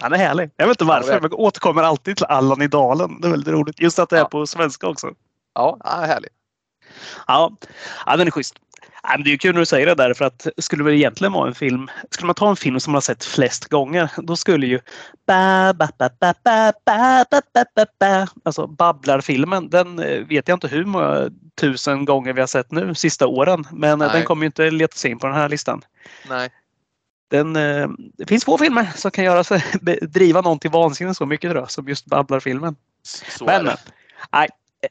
Han 0.02 0.14
är 0.14 0.18
härlig. 0.18 0.52
Jag 0.56 0.68
vet 0.68 0.76
inte 0.76 0.86
varför, 0.86 1.22
men 1.22 1.30
jag 1.32 1.40
återkommer 1.40 1.84
alltid 1.84 2.18
till 2.18 2.26
Allan 2.26 2.62
i 2.62 2.68
dalen. 2.68 3.22
Det 3.22 3.28
är 3.28 3.32
väldigt 3.32 3.54
roligt. 3.54 3.80
Just 3.80 4.00
att 4.00 4.10
det 4.10 4.20
är 4.20 4.26
på 4.26 4.48
svenska 4.48 4.88
också. 4.88 5.08
Ja, 5.54 5.78
ja 5.84 5.90
härlig. 5.90 6.30
Ja, 7.28 7.52
ja 8.06 8.18
den 8.18 8.28
är 8.28 8.32
schysst. 8.32 8.56
Ja, 9.04 9.18
det 9.18 9.34
är 9.34 9.38
kul 9.38 9.54
när 9.54 9.60
du 9.60 9.66
säger 9.66 9.86
det 9.86 9.96
där 9.96 10.14
för 10.14 10.26
att 10.26 10.48
skulle 10.58 10.84
det 10.84 10.96
egentligen 10.96 11.34
vara 11.34 11.48
en 11.48 11.56
film. 11.56 11.90
Skulle 12.12 12.26
man 12.28 12.36
ta 12.36 12.50
en 12.50 12.56
film 12.56 12.80
som 12.80 12.92
man 12.92 12.96
har 12.96 13.02
sett 13.02 13.26
flest 13.26 13.66
gånger 13.66 14.10
då 14.18 14.36
skulle 14.36 14.68
ju 14.68 14.80
ba, 15.28 15.74
ba, 15.74 15.88
ba, 15.98 16.10
ba, 16.20 16.34
ba, 16.44 16.74
ba, 16.86 17.26
ba, 17.32 17.64
ba, 17.76 17.86
ba, 18.00 18.28
alltså 18.44 18.68
Babblar-filmen. 18.68 19.70
Den 19.70 19.96
vet 20.28 20.48
jag 20.48 20.56
inte 20.56 20.68
hur 20.68 20.86
många 20.86 21.30
tusen 21.56 22.06
gånger 22.06 22.34
vi 22.34 22.40
har 22.40 22.48
sett 22.48 22.72
nu 22.72 22.96
sista 22.96 23.28
åren. 23.28 23.68
Men 23.72 24.00
Nej. 24.00 24.10
den 24.14 24.24
kommer 24.24 24.42
ju 24.42 24.46
inte 24.46 24.72
leta 24.72 24.98
sig 24.98 25.12
in 25.12 25.20
på 25.20 25.28
den 25.28 25.36
här 25.36 25.50
listan. 25.50 25.82
Nej. 26.30 26.50
Den, 27.30 27.54
det 28.18 28.26
finns 28.28 28.46
få 28.46 28.58
filmer 28.58 28.90
som 28.96 29.12
kan 29.12 29.24
göra 29.24 29.44
sig, 29.44 29.64
driva 30.02 30.42
någon 30.42 30.60
till 30.60 30.72
vansinne 30.72 31.16
så 31.16 31.26
mycket 31.26 31.52
tror 31.52 31.62
jag, 31.62 31.72
som 31.72 31.88
just 31.88 32.06
Babblar-filmen. 32.06 32.76
Men 33.42 33.70
nej, 34.32 34.50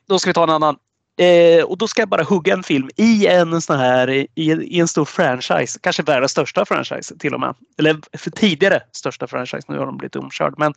då 0.08 0.18
ska 0.18 0.30
vi 0.30 0.34
ta 0.34 0.42
en 0.42 0.50
annan. 0.50 0.76
Eh, 1.18 1.64
och 1.64 1.78
då 1.78 1.88
ska 1.88 2.02
jag 2.02 2.08
bara 2.08 2.22
hugga 2.22 2.52
en 2.52 2.62
film 2.62 2.90
i 2.96 3.26
en 3.26 3.60
sån 3.60 3.78
här 3.78 4.10
i, 4.10 4.28
i 4.34 4.80
en 4.80 4.88
stor 4.88 5.04
franchise. 5.04 5.78
Kanske 5.82 6.02
världens 6.02 6.32
största 6.32 6.64
franchise 6.64 7.18
till 7.18 7.34
och 7.34 7.40
med. 7.40 7.54
Eller 7.78 7.96
för 8.18 8.30
tidigare 8.30 8.82
största 8.92 9.26
franchise. 9.26 9.62
Nu 9.68 9.78
har 9.78 9.86
de 9.86 9.96
blivit 9.96 10.16
omkörd. 10.16 10.54
Men 10.56 10.74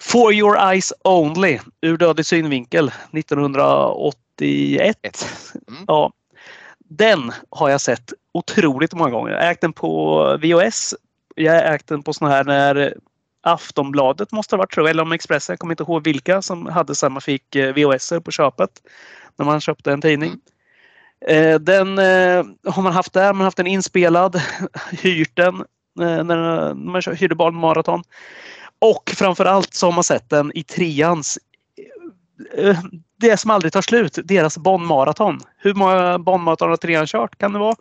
For 0.00 0.32
your 0.32 0.58
eyes 0.58 0.92
only. 1.04 1.58
Ur 1.80 1.96
dödlig 1.96 2.26
synvinkel 2.26 2.92
1981. 3.12 5.26
Mm. 5.68 5.84
Ja. 5.86 6.12
Den 6.78 7.32
har 7.50 7.68
jag 7.68 7.80
sett 7.80 8.12
otroligt 8.34 8.92
många 8.92 9.10
gånger. 9.10 9.32
Jag 9.32 9.42
har 9.42 9.50
ägt 9.50 9.60
den 9.60 9.72
på 9.72 10.38
VHS. 10.42 10.94
Jag 11.34 11.52
har 11.52 11.60
ägt 11.60 11.86
den 11.86 12.02
på 12.02 12.12
sån 12.12 12.30
här 12.30 12.44
när 12.44 12.94
Aftonbladet 13.42 14.32
måste 14.32 14.56
ha 14.56 14.58
varit 14.58 14.72
tror 14.72 14.86
jag, 14.86 14.90
eller 14.90 15.02
om 15.02 15.12
Expressen. 15.12 15.52
Jag 15.52 15.58
kommer 15.58 15.72
inte 15.72 15.82
ihåg 15.82 16.04
vilka 16.04 16.42
som 16.42 16.66
hade 16.66 16.94
samma 16.94 17.20
fick 17.20 17.56
eh, 17.56 17.74
VHS 17.74 18.12
på 18.24 18.30
köpet 18.30 18.70
när 19.38 19.46
man 19.46 19.60
köpte 19.60 19.92
en 19.92 20.00
tidning. 20.00 20.32
Eh, 21.26 21.58
den 21.58 21.98
eh, 21.98 22.44
har 22.72 22.82
man 22.82 22.92
haft 22.92 23.12
där, 23.12 23.32
man 23.32 23.36
har 23.36 23.44
haft 23.44 23.56
den 23.56 23.66
inspelad, 23.66 24.40
hyrt 24.90 25.36
den 25.36 25.54
eh, 26.00 26.24
när 26.24 26.74
man 26.74 27.02
hyrde 27.16 27.34
barnmaraton. 27.34 28.02
Och 28.78 29.10
framförallt 29.16 29.74
så 29.74 29.86
har 29.86 29.92
man 29.92 30.04
sett 30.04 30.30
den 30.30 30.52
i 30.54 30.62
treans 30.62 31.38
det 33.16 33.36
som 33.36 33.50
aldrig 33.50 33.72
tar 33.72 33.82
slut, 33.82 34.18
deras 34.24 34.58
Bonnmaraton. 34.58 35.40
Hur 35.56 35.74
många 35.74 36.18
Bonnmaraton 36.18 36.70
har 36.70 36.76
trean 36.76 37.06
kört 37.06 37.38
kan 37.38 37.52
det 37.52 37.58
vara? 37.58 37.76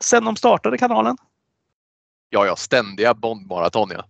Sen 0.00 0.24
de 0.24 0.36
startade 0.36 0.78
kanalen? 0.78 1.16
Ja, 2.30 2.46
ja, 2.46 2.56
ständiga 2.56 3.14
Bondmaraton 3.14 3.90
ja. 3.90 4.04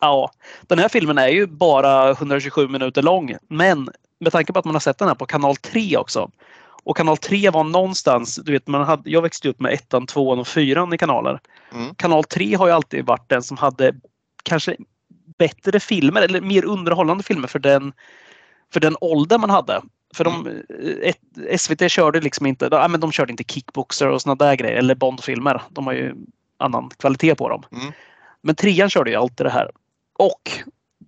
Ja, 0.00 0.30
den 0.62 0.78
här 0.78 0.88
filmen 0.88 1.18
är 1.18 1.28
ju 1.28 1.46
bara 1.46 2.10
127 2.10 2.68
minuter 2.68 3.02
lång. 3.02 3.36
Men 3.48 3.90
med 4.20 4.32
tanke 4.32 4.52
på 4.52 4.58
att 4.58 4.64
man 4.64 4.74
har 4.74 4.80
sett 4.80 4.98
den 4.98 5.08
här 5.08 5.14
på 5.14 5.26
kanal 5.26 5.56
3 5.56 5.96
också. 5.96 6.30
Och 6.82 6.96
kanal 6.96 7.16
3 7.16 7.50
var 7.50 7.64
någonstans, 7.64 8.40
du 8.44 8.52
vet, 8.52 8.66
man 8.66 8.84
hade, 8.84 9.10
jag 9.10 9.22
växte 9.22 9.48
upp 9.48 9.60
med 9.60 9.72
ettan, 9.72 10.06
tvåan 10.06 10.38
och 10.38 10.48
fyran 10.48 10.92
i 10.92 10.98
kanaler. 10.98 11.40
Mm. 11.72 11.94
Kanal 11.94 12.24
3 12.24 12.54
har 12.54 12.66
ju 12.66 12.72
alltid 12.72 13.06
varit 13.06 13.28
den 13.28 13.42
som 13.42 13.56
hade 13.56 13.94
kanske 14.42 14.76
bättre 15.38 15.80
filmer 15.80 16.22
eller 16.22 16.40
mer 16.40 16.64
underhållande 16.64 17.24
filmer 17.24 17.48
för 17.48 17.58
den, 17.58 17.92
för 18.72 18.80
den 18.80 18.96
ålder 19.00 19.38
man 19.38 19.50
hade. 19.50 19.82
För 20.14 20.24
de, 20.24 20.46
mm. 20.46 20.62
ett, 21.02 21.60
SVT 21.60 21.90
körde 21.90 22.20
liksom 22.20 22.46
inte, 22.46 22.68
de, 22.68 23.00
de 23.00 23.12
körde 23.12 23.30
inte 23.30 23.44
kickboxer 23.44 24.08
och 24.08 24.22
såna 24.22 24.34
där 24.34 24.54
grejer 24.54 24.76
eller 24.76 24.94
Bondfilmer. 24.94 25.62
De 25.70 25.86
har 25.86 25.92
ju 25.92 26.14
annan 26.58 26.90
kvalitet 26.98 27.34
på 27.34 27.48
dem. 27.48 27.62
Mm. 27.72 27.92
Men 28.42 28.54
trean 28.54 28.90
körde 28.90 29.10
ju 29.10 29.16
alltid 29.16 29.46
det 29.46 29.50
här. 29.50 29.70
Och 30.18 30.50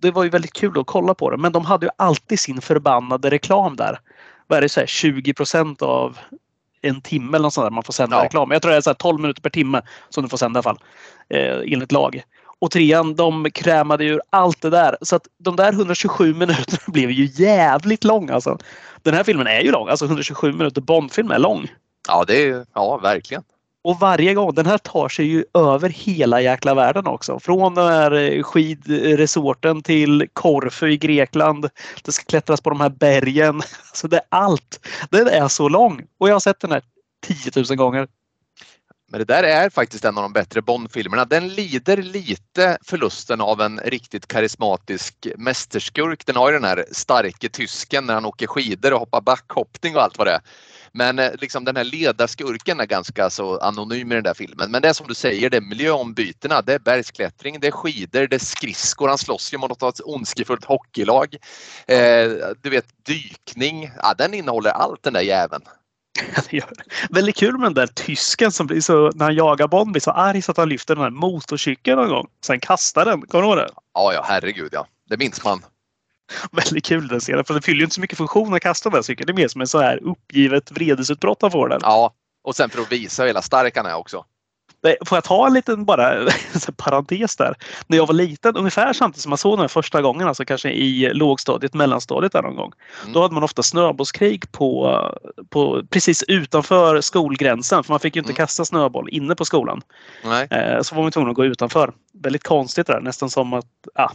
det 0.07 0.11
var 0.11 0.23
ju 0.23 0.29
väldigt 0.29 0.53
kul 0.53 0.79
att 0.79 0.87
kolla 0.87 1.13
på 1.13 1.29
det. 1.29 1.37
Men 1.37 1.51
de 1.51 1.65
hade 1.65 1.85
ju 1.85 1.89
alltid 1.95 2.39
sin 2.39 2.61
förbannade 2.61 3.29
reklam 3.29 3.75
där. 3.75 3.99
Vad 4.47 4.57
är 4.57 4.61
det, 4.61 4.69
så 4.69 4.79
här, 4.79 4.87
20% 4.87 5.83
av 5.83 6.17
en 6.81 7.01
timme 7.01 7.37
eller 7.37 7.43
något 7.43 7.53
sånt 7.53 7.65
där 7.65 7.71
man 7.71 7.83
får 7.83 7.93
sända 7.93 8.17
ja. 8.17 8.23
reklam. 8.23 8.51
Jag 8.51 8.61
tror 8.61 8.71
det 8.71 8.77
är 8.77 8.81
så 8.81 8.93
12 8.93 9.19
minuter 9.21 9.41
per 9.41 9.49
timme 9.49 9.81
som 10.09 10.23
du 10.23 10.29
får 10.29 10.37
sända 10.37 10.57
i 10.57 10.59
alla 10.59 10.63
fall. 10.63 10.79
Eh, 11.29 11.73
enligt 11.73 11.91
lag. 11.91 12.23
Och 12.59 12.71
trean 12.71 13.15
de 13.15 13.51
krämade 13.51 14.05
ju 14.05 14.19
allt 14.29 14.61
det 14.61 14.69
där. 14.69 14.97
Så 15.01 15.15
att 15.15 15.27
de 15.37 15.55
där 15.55 15.73
127 15.73 16.33
minuterna 16.33 16.77
blev 16.87 17.11
ju 17.11 17.43
jävligt 17.43 18.03
långa. 18.03 18.33
Alltså. 18.33 18.57
Den 19.01 19.13
här 19.13 19.23
filmen 19.23 19.47
är 19.47 19.61
ju 19.61 19.71
lång. 19.71 19.89
Alltså 19.89 20.05
127 20.05 20.53
minuter 20.53 20.81
Bondfilm 20.81 21.31
är 21.31 21.39
lång. 21.39 21.67
Ja, 22.07 22.23
det 22.27 22.43
är, 22.43 22.65
ja 22.73 22.97
verkligen. 22.97 23.43
Och 23.83 23.99
varje 23.99 24.33
gång, 24.33 24.53
den 24.53 24.65
här 24.65 24.77
tar 24.77 25.09
sig 25.09 25.25
ju 25.25 25.45
över 25.53 25.89
hela 25.89 26.41
jäkla 26.41 26.73
världen 26.73 27.07
också. 27.07 27.39
Från 27.39 27.75
den 27.75 27.87
här 27.87 28.11
eh, 28.11 28.43
skidresorten 28.43 29.81
till 29.81 30.27
Korfu 30.33 30.91
i 30.91 30.97
Grekland. 30.97 31.69
Det 32.03 32.11
ska 32.11 32.25
klättras 32.25 32.61
på 32.61 32.69
de 32.69 32.81
här 32.81 32.89
bergen. 32.89 33.61
Så 33.61 33.67
alltså, 33.89 34.07
det 34.07 34.17
är 34.17 34.23
allt. 34.29 34.87
Den 35.09 35.27
är 35.27 35.47
så 35.47 35.69
lång. 35.69 36.03
Och 36.17 36.29
jag 36.29 36.35
har 36.35 36.39
sett 36.39 36.59
den 36.59 36.71
här 36.71 36.81
10 37.53 37.63
000 37.69 37.77
gånger. 37.77 38.07
Men 39.11 39.19
det 39.19 39.25
där 39.25 39.43
är 39.43 39.69
faktiskt 39.69 40.05
en 40.05 40.17
av 40.17 40.23
de 40.23 40.33
bättre 40.33 40.61
Bond-filmerna. 40.61 41.25
Den 41.25 41.47
lider 41.47 41.97
lite 41.97 42.77
förlusten 42.85 43.41
av 43.41 43.61
en 43.61 43.79
riktigt 43.79 44.27
karismatisk 44.27 45.27
mästerskurk. 45.37 46.25
Den 46.25 46.35
har 46.35 46.49
ju 46.49 46.53
den 46.53 46.63
här 46.69 46.85
starke 46.91 47.49
tysken 47.49 48.05
när 48.05 48.13
han 48.13 48.25
åker 48.25 48.47
skidor 48.47 48.93
och 48.93 48.99
hoppar 48.99 49.21
backhoppning 49.21 49.95
och 49.95 50.01
allt 50.01 50.17
vad 50.17 50.27
det 50.27 50.31
är. 50.31 50.41
Men 50.93 51.19
eh, 51.19 51.31
liksom 51.41 51.65
den 51.65 51.75
här 51.75 51.83
ledarskurken 51.83 52.79
är 52.79 52.85
ganska 52.85 53.29
så 53.29 53.57
anonym 53.57 54.11
i 54.11 54.15
den 54.15 54.23
där 54.23 54.33
filmen. 54.33 54.71
Men 54.71 54.81
det 54.81 54.89
är 54.89 54.93
som 54.93 55.07
du 55.07 55.13
säger, 55.13 55.49
det 55.49 55.57
är 55.57 55.61
miljöombytena, 55.61 56.61
det 56.61 56.73
är 56.73 56.79
bergsklättring, 56.79 57.59
det 57.59 57.67
är 57.67 57.71
skidor, 57.71 58.27
det 58.27 58.35
är 58.35 58.39
skridskor, 58.39 59.07
han 59.07 59.17
slåss 59.17 59.53
ju 59.53 59.57
mot 59.57 59.83
ett 59.83 60.01
ondskefullt 60.03 60.65
hockeylag. 60.65 61.35
Eh, 61.87 62.29
du 62.61 62.69
vet 62.69 62.85
dykning, 63.05 63.91
ja, 63.97 64.13
den 64.13 64.33
innehåller 64.33 64.69
allt 64.69 65.03
den 65.03 65.13
där 65.13 65.21
jäveln. 65.21 65.63
Väldigt 67.09 67.35
kul 67.35 67.57
med 67.57 67.65
den 67.65 67.73
där 67.73 67.87
tysken 67.87 68.51
som 68.51 68.67
blir 68.67 68.81
så, 68.81 69.11
när 69.15 69.25
han 69.25 69.35
jagar 69.35 69.67
Bond 69.67 69.91
blir 69.91 70.01
så 70.01 70.11
arg 70.11 70.41
så 70.41 70.51
att 70.51 70.57
han 70.57 70.69
lyfter 70.69 70.95
den 70.95 71.03
här 71.03 71.11
motorcykeln 71.11 71.97
någon 71.97 72.09
gång. 72.09 72.27
Sen 72.45 72.59
kastar 72.59 73.05
den. 73.05 73.21
Kommer 73.21 73.41
du 73.41 73.47
ihåg 73.47 73.57
det? 73.57 73.69
Ja, 73.93 74.13
ja 74.13 74.25
herregud 74.27 74.69
ja. 74.71 74.87
Det 75.09 75.17
minns 75.17 75.43
man. 75.43 75.61
Väldigt 76.51 76.85
kul 76.85 77.07
den 77.07 77.19
scenen. 77.19 77.45
För 77.45 77.53
den 77.53 77.63
fyller 77.63 77.77
ju 77.77 77.83
inte 77.83 77.95
så 77.95 78.01
mycket 78.01 78.17
funktion 78.17 78.53
att 78.53 78.61
kasta 78.61 78.89
den 78.89 79.03
cykeln. 79.03 79.25
Det 79.27 79.31
är 79.31 79.41
mer 79.41 79.47
som 79.47 79.61
en 79.61 79.67
så 79.67 79.81
här 79.81 79.99
uppgivet 80.03 80.71
vredesutbrott 80.71 81.41
han 81.41 81.51
får 81.51 81.69
den. 81.69 81.79
Ja, 81.83 82.13
och 82.43 82.55
sen 82.55 82.69
för 82.69 82.81
att 82.81 82.91
visa 82.91 83.23
hur 83.23 83.27
hela 83.27 83.41
stark 83.41 83.77
han 83.77 83.85
är 83.85 83.95
också. 83.95 84.25
Får 85.05 85.15
jag 85.15 85.23
ta 85.23 85.47
en 85.47 85.53
liten 85.53 85.85
bara, 85.85 86.27
parentes 86.77 87.35
där. 87.35 87.55
När 87.87 87.97
jag 87.97 88.07
var 88.07 88.13
liten, 88.13 88.57
ungefär 88.57 88.93
samtidigt 88.93 89.21
som 89.21 89.29
man 89.29 89.37
såg 89.37 89.59
den 89.59 89.69
första 89.69 90.01
gången, 90.01 90.27
alltså 90.27 90.45
kanske 90.45 90.69
i 90.69 91.13
lågstadiet, 91.13 91.73
mellanstadiet 91.73 92.31
där 92.31 92.41
någon 92.41 92.55
gång. 92.55 92.71
Mm. 93.01 93.13
Då 93.13 93.21
hade 93.21 93.33
man 93.33 93.43
ofta 93.43 93.63
snöbollskrig 93.63 94.51
på, 94.51 94.99
på, 95.49 95.83
precis 95.89 96.23
utanför 96.23 97.01
skolgränsen. 97.01 97.83
För 97.83 97.93
man 97.93 97.99
fick 97.99 98.15
ju 98.15 98.19
inte 98.19 98.31
mm. 98.31 98.35
kasta 98.35 98.65
snöboll 98.65 99.09
inne 99.09 99.35
på 99.35 99.45
skolan. 99.45 99.81
Nej. 100.23 100.47
Eh, 100.49 100.81
så 100.81 100.95
var 100.95 101.03
man 101.03 101.11
tvungen 101.11 101.29
att 101.29 101.35
gå 101.35 101.45
utanför. 101.45 101.93
Väldigt 102.13 102.43
konstigt 102.43 102.87
där, 102.87 103.01
nästan 103.01 103.29
som 103.29 103.53
att, 103.53 103.65
ja, 103.95 104.11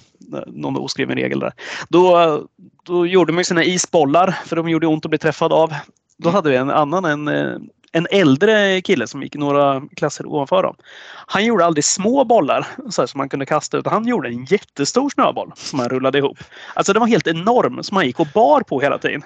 någon 0.46 0.76
oskriven 0.76 1.16
regel 1.16 1.40
där. 1.40 1.52
Då, 1.88 2.40
då 2.82 3.06
gjorde 3.06 3.32
man 3.32 3.44
sina 3.44 3.64
isbollar, 3.64 4.38
för 4.46 4.56
de 4.56 4.68
gjorde 4.68 4.86
ont 4.86 5.04
att 5.04 5.10
bli 5.10 5.18
träffad 5.18 5.52
av. 5.52 5.74
Då 6.16 6.28
mm. 6.28 6.34
hade 6.34 6.50
vi 6.50 6.56
en 6.56 6.70
annan, 6.70 7.04
en 7.04 7.28
eh, 7.28 7.58
en 7.92 8.06
äldre 8.10 8.80
kille 8.80 9.06
som 9.06 9.22
gick 9.22 9.34
några 9.34 9.82
klasser 9.96 10.26
ovanför 10.26 10.62
dem. 10.62 10.76
Han 11.26 11.44
gjorde 11.44 11.64
aldrig 11.64 11.84
små 11.84 12.24
bollar 12.24 12.66
så 12.90 13.06
som 13.06 13.18
man 13.18 13.28
kunde 13.28 13.46
kasta 13.46 13.78
utan 13.78 13.92
han 13.92 14.06
gjorde 14.06 14.28
en 14.28 14.44
jättestor 14.44 15.10
snöboll 15.10 15.52
som 15.56 15.78
han 15.78 15.88
rullade 15.88 16.18
ihop. 16.18 16.38
Alltså 16.74 16.92
den 16.92 17.00
var 17.00 17.06
helt 17.06 17.26
enorm 17.26 17.82
som 17.82 17.96
han 17.96 18.06
gick 18.06 18.20
och 18.20 18.28
bar 18.34 18.60
på 18.60 18.80
hela 18.80 18.98
tiden. 18.98 19.22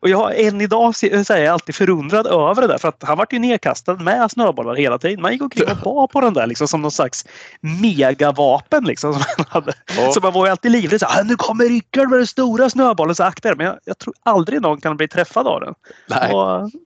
Och 0.00 0.08
jag 0.08 0.40
än 0.40 0.60
idag 0.60 0.96
så 0.96 1.06
är 1.06 1.36
jag 1.36 1.52
alltid 1.52 1.74
förundrad 1.74 2.26
över 2.26 2.62
det 2.62 2.68
där 2.68 2.78
för 2.78 2.88
att 2.88 3.02
han 3.02 3.18
vart 3.18 3.32
ju 3.32 3.38
nedkastad 3.38 3.94
med 3.94 4.30
snöbollar 4.30 4.74
hela 4.74 4.98
tiden. 4.98 5.22
Man 5.22 5.32
gick 5.32 5.42
omkring 5.42 5.70
och 5.70 5.76
bar 5.76 6.06
på 6.06 6.20
den 6.20 6.34
där 6.34 6.46
liksom 6.46 6.68
som 6.68 6.82
någon 6.82 6.90
slags 6.90 7.26
megavapen 7.60 8.84
liksom. 8.84 9.12
Som 9.12 9.22
han 9.36 9.46
hade. 9.48 9.72
Oh. 9.98 10.12
Så 10.12 10.20
man 10.20 10.32
var 10.32 10.46
ju 10.46 10.50
alltid 10.50 10.70
livrädd. 10.70 11.02
Ah, 11.02 11.22
nu 11.22 11.36
kommer 11.36 11.64
Rickard 11.64 12.10
med 12.10 12.18
den 12.18 12.26
stora 12.26 12.70
snöbollen 12.70 13.14
så 13.14 13.22
akta 13.24 13.48
er. 13.48 13.54
Men 13.54 13.66
jag, 13.66 13.78
jag, 13.84 13.98
tror 13.98 14.14
aldrig 14.22 14.62
någon 14.62 14.80
kan 14.80 14.96
bli 14.96 15.08
träffad 15.08 15.46
av 15.46 15.60
den. 15.60 15.74
Nej. 16.06 16.32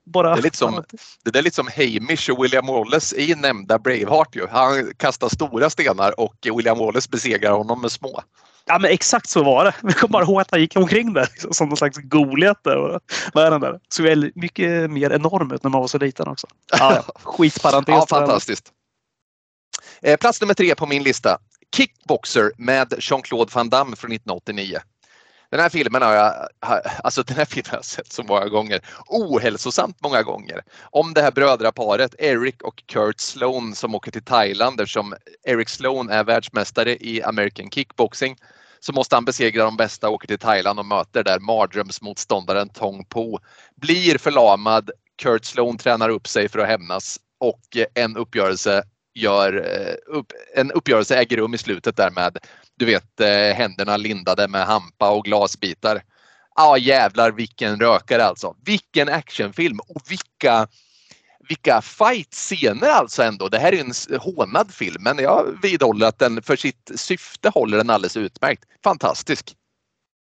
bara, 0.05 0.33
det, 0.33 0.39
är 0.39 0.43
lite 0.43 0.57
som, 0.57 0.83
det 1.23 1.39
är 1.39 1.41
lite 1.41 1.55
som 1.55 1.67
Hamish 1.75 2.29
och 2.29 2.43
William 2.43 2.67
Wallace 2.67 3.15
i 3.15 3.35
nämnda 3.35 3.79
Braveheart. 3.79 4.35
Ju. 4.35 4.47
Han 4.47 4.91
kastar 4.97 5.29
stora 5.29 5.69
stenar 5.69 6.19
och 6.19 6.35
William 6.55 6.77
Wallace 6.77 7.09
besegrar 7.11 7.51
honom 7.51 7.81
med 7.81 7.91
små. 7.91 8.21
Ja 8.65 8.79
men 8.79 8.91
exakt 8.91 9.29
så 9.29 9.43
var 9.43 9.65
det. 9.65 9.73
Jag 9.83 9.97
kommer 9.97 10.11
bara 10.11 10.23
ihåg 10.23 10.41
att 10.41 10.51
han 10.51 10.59
gick 10.59 10.75
omkring 10.75 11.13
där 11.13 11.27
liksom, 11.31 11.53
som 11.53 11.69
någon 11.69 11.77
slags 11.77 11.97
Goliat. 11.97 12.63
Där? 12.63 12.99
Såg 13.89 14.05
väl 14.05 14.31
mycket 14.35 14.91
mer 14.91 15.13
enorm 15.13 15.51
ut 15.51 15.63
när 15.63 15.69
man 15.69 15.81
var 15.81 15.87
så 15.87 15.97
liten 15.97 16.27
också. 16.27 16.47
Ja, 16.71 17.03
skitparentes. 17.23 17.95
ja, 17.95 18.05
fantastiskt. 18.09 18.71
Eh, 20.01 20.17
plats 20.17 20.41
nummer 20.41 20.53
tre 20.53 20.75
på 20.75 20.85
min 20.85 21.03
lista. 21.03 21.37
Kickboxer 21.75 22.51
med 22.57 22.93
Jean-Claude 22.99 23.51
Van 23.53 23.69
Damme 23.69 23.95
från 23.95 24.11
1989. 24.11 24.79
Den 25.53 25.59
här 25.59 25.69
filmen 25.69 26.01
har 26.01 26.13
jag, 26.13 26.33
alltså 27.03 27.23
den 27.23 27.37
här 27.37 27.45
filmen 27.45 27.69
har 27.69 27.77
jag 27.77 27.85
sett 27.85 28.13
så 28.13 28.23
många 28.23 28.47
gånger. 28.47 28.81
Ohälsosamt 29.07 29.97
många 30.03 30.23
gånger. 30.23 30.61
Om 30.81 31.13
det 31.13 31.21
här 31.21 31.31
brödraparet 31.31 32.15
Eric 32.19 32.61
och 32.61 32.83
Kurt 32.85 33.19
Sloan 33.19 33.75
som 33.75 33.95
åker 33.95 34.11
till 34.11 34.23
Thailand 34.23 34.81
eftersom 34.81 35.15
Eric 35.43 35.69
Sloan 35.69 36.09
är 36.09 36.23
världsmästare 36.23 36.97
i 37.05 37.23
American 37.23 37.69
kickboxing 37.69 38.35
så 38.79 38.93
måste 38.93 39.15
han 39.15 39.25
besegra 39.25 39.63
de 39.63 39.77
bästa, 39.77 40.09
åker 40.09 40.27
till 40.27 40.39
Thailand 40.39 40.79
och 40.79 40.85
möter 40.85 41.23
där 41.23 41.39
mardrömsmotståndaren 41.39 42.69
Tong 42.69 43.05
Po. 43.05 43.39
Blir 43.75 44.17
förlamad, 44.17 44.91
Kurt 45.17 45.45
Sloan 45.45 45.77
tränar 45.77 46.09
upp 46.09 46.27
sig 46.27 46.49
för 46.49 46.59
att 46.59 46.67
hämnas 46.67 47.19
och 47.39 47.77
en 47.93 48.17
uppgörelse 48.17 48.83
gör, 49.13 49.53
eh, 49.53 50.21
en 50.55 50.71
uppgörelse 50.71 51.17
äger 51.17 51.37
rum 51.37 51.53
i 51.53 51.57
slutet 51.57 51.97
där 51.97 52.11
med 52.11 52.37
du 52.77 52.85
vet 52.85 53.19
eh, 53.19 53.55
händerna 53.55 53.97
lindade 53.97 54.47
med 54.47 54.65
hampa 54.65 55.09
och 55.09 55.23
glasbitar. 55.23 56.01
Ja 56.55 56.69
ah, 56.69 56.77
jävlar 56.77 57.31
vilken 57.31 57.79
rökare 57.79 58.25
alltså. 58.25 58.55
Vilken 58.65 59.09
actionfilm 59.09 59.79
och 59.79 60.01
vilka 60.09 60.67
vilka 61.49 61.81
fight-scener 61.81 62.89
alltså 62.89 63.23
ändå. 63.23 63.49
Det 63.49 63.59
här 63.59 63.73
är 63.73 63.79
en 63.79 64.19
hånad 64.19 64.73
film 64.73 65.03
men 65.03 65.17
jag 65.17 65.57
vidhåller 65.61 66.07
att 66.07 66.19
den 66.19 66.41
för 66.41 66.55
sitt 66.55 66.91
syfte 66.95 67.49
håller 67.49 67.77
den 67.77 67.89
alldeles 67.89 68.17
utmärkt. 68.17 68.63
Fantastisk! 68.83 69.55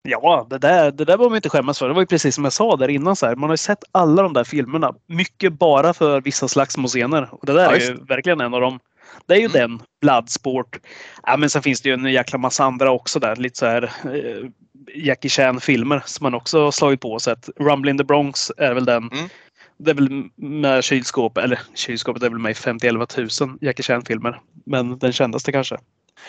Ja, 0.01 0.47
det 0.49 0.57
där, 0.57 0.91
det 0.91 1.05
där 1.05 1.05
behöver 1.05 1.29
man 1.29 1.35
inte 1.35 1.49
skämmas 1.49 1.79
för. 1.79 1.87
Det 1.87 1.93
var 1.93 2.01
ju 2.01 2.07
precis 2.07 2.35
som 2.35 2.43
jag 2.43 2.53
sa 2.53 2.75
där 2.75 2.87
innan. 2.87 3.15
Så 3.15 3.25
här. 3.25 3.35
Man 3.35 3.49
har 3.49 3.53
ju 3.53 3.57
sett 3.57 3.83
alla 3.91 4.23
de 4.23 4.33
där 4.33 4.43
filmerna. 4.43 4.93
Mycket 5.07 5.53
bara 5.53 5.93
för 5.93 6.21
vissa 6.21 6.47
slagsmålscener. 6.47 7.29
Och 7.31 7.45
det 7.45 7.53
där 7.53 7.63
ja, 7.63 7.75
är 7.75 7.79
ju 7.79 8.05
verkligen 8.05 8.41
en 8.41 8.53
av 8.53 8.61
dem. 8.61 8.79
Det 9.25 9.33
är 9.33 9.37
ju 9.37 9.45
mm. 9.45 9.53
den, 9.53 9.81
Bloodsport. 10.01 10.79
Ja, 11.23 11.37
men 11.37 11.49
sen 11.49 11.61
finns 11.61 11.81
det 11.81 11.89
ju 11.89 11.93
en 11.93 12.05
jäkla 12.05 12.37
massa 12.37 12.63
andra 12.63 12.91
också 12.91 13.19
där. 13.19 13.35
Lite 13.35 13.57
så 13.57 13.65
här 13.65 13.83
eh, 13.83 14.49
Jackie 14.95 15.29
Chan-filmer 15.29 16.03
som 16.05 16.23
man 16.23 16.33
också 16.33 16.63
har 16.63 16.71
slagit 16.71 17.01
på 17.01 17.19
sett. 17.19 17.49
Rumble 17.59 17.91
in 17.91 17.97
the 17.97 18.03
Bronx 18.03 18.51
är 18.57 18.73
väl 18.73 18.85
den. 18.85 19.09
Mm. 19.11 19.29
Det 19.77 19.91
är 19.91 19.95
väl 19.95 20.23
med 20.35 20.83
kylskåp, 20.83 21.37
eller 21.37 21.59
kylskåpet 21.73 22.23
är 22.23 22.29
väl 22.29 22.39
med 22.39 22.51
i 22.51 22.55
50 22.55 22.91
000 22.91 23.57
Jackie 23.61 23.83
Chan-filmer. 23.83 24.41
Men 24.65 24.99
den 24.99 25.13
kändaste 25.13 25.51
kanske. 25.51 25.77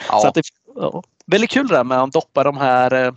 Ja. 0.09 0.21
Så 0.21 0.29
att 0.29 0.35
det, 0.35 0.43
ja, 0.75 1.03
väldigt 1.27 1.51
kul 1.51 1.69
det 1.69 1.75
där 1.75 1.85
med 1.85 1.99
att 1.99 2.13
doppa 2.13 2.45
de 2.45 2.57
här 2.57 3.07
eh, 3.07 3.13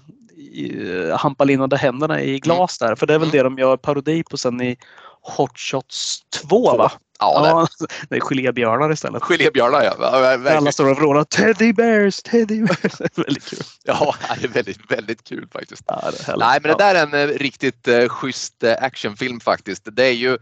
Eh, 0.54 1.18
hampalinnade 1.18 1.78
händerna 1.78 2.22
i 2.22 2.40
glas 2.40 2.78
där. 2.78 2.96
För 2.96 3.08
det 3.08 3.14
är 3.14 3.20
väl 3.20 3.30
mm. 3.30 3.38
det 3.38 3.44
de 3.44 3.58
gör 3.58 3.78
parodi 3.78 4.24
på 4.24 4.38
sen 4.38 4.62
i 4.62 4.78
Hot 5.22 5.58
Shots 5.60 6.22
2 6.30 6.78
va? 6.78 6.92
Ja, 7.20 7.68
ja, 7.80 7.88
det 8.10 8.16
är 8.16 8.20
gelébjörnar 8.20 8.92
istället. 8.92 9.24
Gelébjörnar 9.24 9.84
ja. 9.84 10.20
Verkligen. 10.20 10.58
Alla 10.58 10.72
står 10.72 10.92
och 10.92 10.98
vrålar 10.98 11.24
Teddy 11.24 11.74
Bears, 11.74 12.22
Teddy 12.22 12.62
Bears. 12.62 13.02
väldigt 13.16 13.46
kul. 13.46 13.60
Ja, 13.84 14.16
det 14.42 14.46
är 14.46 14.50
väldigt, 14.50 14.92
väldigt 14.92 15.24
kul 15.24 15.48
faktiskt. 15.52 15.84
Ja, 15.88 16.12
Nej, 16.38 16.60
men 16.64 16.72
det 16.72 16.78
där 16.78 16.96
är 16.96 17.04
en 17.04 17.14
eh, 17.14 17.34
riktigt 17.34 17.88
uh, 17.88 18.08
schysst 18.08 18.64
uh, 18.64 18.74
actionfilm 18.82 19.40
faktiskt. 19.40 19.88
Det 19.92 20.06
är 20.06 20.14
ju 20.14 20.38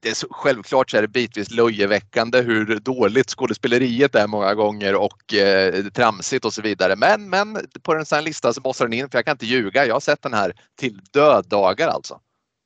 det 0.00 0.10
är 0.10 0.14
så, 0.14 0.26
självklart 0.30 0.90
så 0.90 0.96
är 0.96 1.02
det 1.02 1.08
bitvis 1.08 1.50
löjeväckande 1.50 2.40
hur 2.40 2.80
dåligt 2.80 3.30
skådespeleriet 3.30 4.14
är 4.14 4.26
många 4.26 4.54
gånger 4.54 4.94
och 4.94 5.34
eh, 5.34 5.84
tramsigt 5.84 6.44
och 6.44 6.52
så 6.52 6.62
vidare. 6.62 6.96
Men, 6.96 7.30
men 7.30 7.66
på 7.82 7.94
en 7.94 8.06
sån 8.06 8.24
lista 8.24 8.52
så 8.52 8.60
måste 8.60 8.84
den 8.84 8.92
in 8.92 9.10
för 9.10 9.18
jag 9.18 9.24
kan 9.24 9.32
inte 9.32 9.46
ljuga. 9.46 9.86
Jag 9.86 9.94
har 9.94 10.00
sett 10.00 10.22
den 10.22 10.34
här 10.34 10.54
till 10.78 11.00
döddagar 11.12 11.88
alltså. 11.88 12.20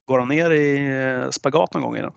Går 0.06 0.18
han 0.18 0.28
ner 0.28 0.50
i 0.50 0.86
eh, 1.02 1.30
spagat 1.30 1.74
någon 1.74 1.82
gång 1.82 1.96
i 1.96 2.00
den? 2.00 2.12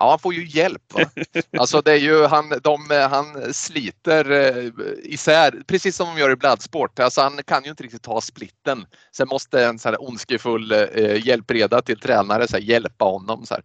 Ja, 0.00 0.10
han 0.10 0.18
får 0.18 0.34
ju 0.34 0.46
hjälp. 0.46 0.94
Va? 0.94 1.00
Alltså 1.58 1.80
det 1.80 1.92
är 1.92 1.96
ju, 1.96 2.26
han, 2.26 2.52
de, 2.62 3.08
han 3.10 3.54
sliter 3.54 4.30
eh, 4.30 4.70
isär, 5.02 5.62
precis 5.66 5.96
som 5.96 6.06
de 6.06 6.20
gör 6.20 6.30
i 6.30 6.36
Bloodsport. 6.36 6.98
Alltså 6.98 7.20
han 7.20 7.40
kan 7.46 7.64
ju 7.64 7.70
inte 7.70 7.82
riktigt 7.82 8.02
ta 8.02 8.20
splitten. 8.20 8.86
Sen 9.12 9.28
måste 9.28 9.64
en 9.64 9.78
sån 9.78 9.90
här 9.90 10.02
ondskefull 10.02 10.72
eh, 10.72 11.26
hjälpreda 11.26 11.82
till 11.82 12.00
tränare 12.00 12.48
så 12.48 12.56
här, 12.56 12.64
hjälpa 12.64 13.04
honom. 13.04 13.46
Så 13.46 13.54
här. 13.54 13.64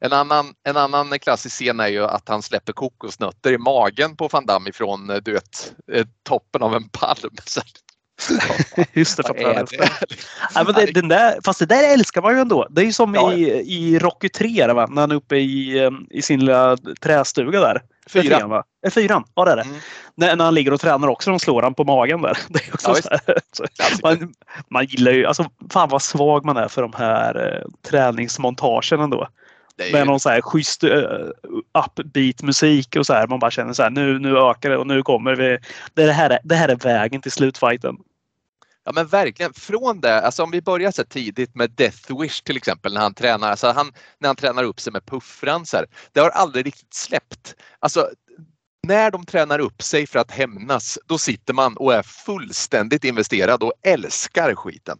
En 0.00 0.12
annan, 0.12 0.54
en 0.64 0.76
annan 0.76 1.18
klassisk 1.18 1.56
scen 1.56 1.80
är 1.80 1.88
ju 1.88 2.04
att 2.04 2.28
han 2.28 2.42
släpper 2.42 2.72
kokosnötter 2.72 3.52
i 3.52 3.58
magen 3.58 4.16
på 4.16 4.28
Van 4.28 4.46
Damme 4.46 4.70
ifrån 4.70 5.10
eh, 5.10 5.16
du 5.16 5.32
vet, 5.32 5.74
eh, 5.92 6.06
toppen 6.22 6.62
av 6.62 6.74
en 6.74 6.88
palm. 6.88 7.36
Just 8.92 9.16
det, 9.16 9.22
för 9.22 9.50
att 9.50 9.70
det? 9.70 9.76
Ja, 10.54 10.64
men 10.64 10.74
det, 10.74 10.92
den 10.92 11.08
där, 11.08 11.38
fast 11.44 11.58
det 11.58 11.66
där 11.66 11.92
älskar 11.92 12.22
man 12.22 12.34
ju 12.34 12.40
ändå. 12.40 12.66
Det 12.70 12.80
är 12.80 12.84
ju 12.84 12.92
som 12.92 13.14
ja. 13.14 13.32
i, 13.32 13.44
i 13.74 13.98
Rocky 13.98 14.28
3 14.28 14.66
va? 14.66 14.86
när 14.90 15.00
han 15.00 15.10
är 15.10 15.14
uppe 15.14 15.36
i, 15.36 15.84
eh, 15.84 15.90
i 16.10 16.22
sin 16.22 16.40
lilla 16.40 16.76
trästuga 17.00 17.60
där. 17.60 17.82
Fyran 18.06 18.50
va? 18.50 18.64
Fyran, 18.90 19.24
ja 19.34 19.44
det 19.44 19.52
är 19.52 19.56
det. 19.56 19.62
Mm. 19.62 19.76
När, 20.14 20.36
när 20.36 20.44
han 20.44 20.54
ligger 20.54 20.72
och 20.72 20.80
tränar 20.80 21.08
också, 21.08 21.30
de 21.30 21.38
slår 21.38 21.62
han 21.62 21.74
på 21.74 21.84
magen 21.84 22.22
där. 22.22 22.38
Det 22.48 22.68
är 22.68 22.74
också 22.74 22.94
ja, 23.10 23.18
så 23.52 23.64
så 23.72 23.98
man, 24.02 24.34
man 24.70 24.84
gillar 24.84 25.12
ju, 25.12 25.26
alltså 25.26 25.44
fan 25.70 25.88
vad 25.88 26.02
svag 26.02 26.44
man 26.44 26.56
är 26.56 26.68
för 26.68 26.82
de 26.82 26.92
här 26.96 27.54
eh, 27.54 27.90
träningsmontagen 27.90 29.00
ändå. 29.00 29.28
Ju... 29.86 29.92
Med 29.92 30.06
någon 30.06 30.20
så 30.20 30.28
här 30.28 30.40
schysst 30.40 30.84
uh, 30.84 30.90
upbeat 31.98 32.42
musik 32.42 32.96
och 32.96 33.06
så 33.06 33.12
här. 33.12 33.26
Man 33.26 33.38
bara 33.38 33.50
känner 33.50 33.72
så 33.72 33.82
här 33.82 33.90
nu, 33.90 34.18
nu 34.18 34.38
ökar 34.38 34.70
det 34.70 34.76
och 34.76 34.86
nu 34.86 35.02
kommer 35.02 35.34
vi. 35.34 35.58
Det 35.94 36.12
här 36.12 36.30
är, 36.30 36.38
det 36.44 36.54
här 36.54 36.68
är 36.68 36.76
vägen 36.76 37.22
till 37.22 37.32
slutfighten. 37.32 37.96
Ja 38.90 38.94
men 38.94 39.06
verkligen, 39.06 39.52
från 39.52 40.00
det, 40.00 40.20
alltså 40.20 40.42
om 40.42 40.50
vi 40.50 40.62
börjar 40.62 40.90
så 40.90 41.04
tidigt 41.04 41.54
med 41.54 41.70
Death 41.70 42.20
Wish 42.20 42.42
till 42.42 42.56
exempel 42.56 42.94
när 42.94 43.00
han 43.00 43.14
tränar, 43.14 43.50
alltså 43.50 43.66
han, 43.66 43.92
när 44.18 44.28
han 44.28 44.36
tränar 44.36 44.64
upp 44.64 44.80
sig 44.80 44.92
med 44.92 45.06
puffransar. 45.06 45.86
Det 46.12 46.20
har 46.20 46.30
aldrig 46.30 46.66
riktigt 46.66 46.94
släppt. 46.94 47.54
Alltså 47.78 48.10
när 48.86 49.10
de 49.10 49.26
tränar 49.26 49.58
upp 49.58 49.82
sig 49.82 50.06
för 50.06 50.18
att 50.18 50.30
hämnas, 50.30 50.98
då 51.06 51.18
sitter 51.18 51.54
man 51.54 51.76
och 51.76 51.94
är 51.94 52.02
fullständigt 52.02 53.04
investerad 53.04 53.62
och 53.62 53.72
älskar 53.82 54.54
skiten. 54.54 54.98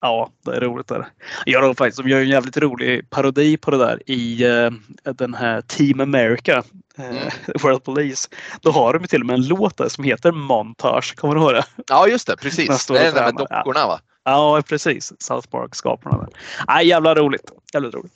Ja, 0.00 0.30
det 0.44 0.56
är 0.56 0.60
roligt. 0.60 0.86
Där. 0.86 1.08
Jag 1.46 1.76
faktiskt, 1.76 2.02
de 2.02 2.08
gör 2.08 2.20
en 2.20 2.28
jävligt 2.28 2.56
rolig 2.56 3.10
parodi 3.10 3.56
på 3.56 3.70
det 3.70 3.78
där 3.78 4.10
i 4.10 4.46
uh, 4.46 4.70
den 5.02 5.34
här 5.34 5.60
Team 5.60 6.00
America, 6.00 6.62
uh, 6.98 7.04
mm. 7.04 7.30
World 7.62 7.84
Police. 7.84 8.28
Då 8.60 8.70
har 8.70 8.98
de 8.98 9.08
till 9.08 9.20
och 9.20 9.26
med 9.26 9.34
en 9.34 9.46
låt 9.46 9.76
där 9.76 9.88
som 9.88 10.04
heter 10.04 10.32
Montage. 10.32 11.16
Kommer 11.16 11.34
du 11.34 11.40
ihåg 11.40 11.52
det? 11.52 11.64
Ja, 11.88 12.08
just 12.08 12.26
det. 12.26 12.36
Precis. 12.36 12.86
Det 12.86 12.98
är 12.98 13.04
den 13.04 13.14
där 13.14 13.24
med 13.24 13.34
dockorna 13.34 13.86
va? 13.86 14.00
Ja, 14.24 14.62
precis. 14.68 15.12
South 15.18 15.48
Park-skaparna. 15.48 16.28
Nej, 16.68 16.86
jävla 16.86 17.14
roligt. 17.14 17.52
Jävligt 17.72 17.94
roligt. 17.94 18.12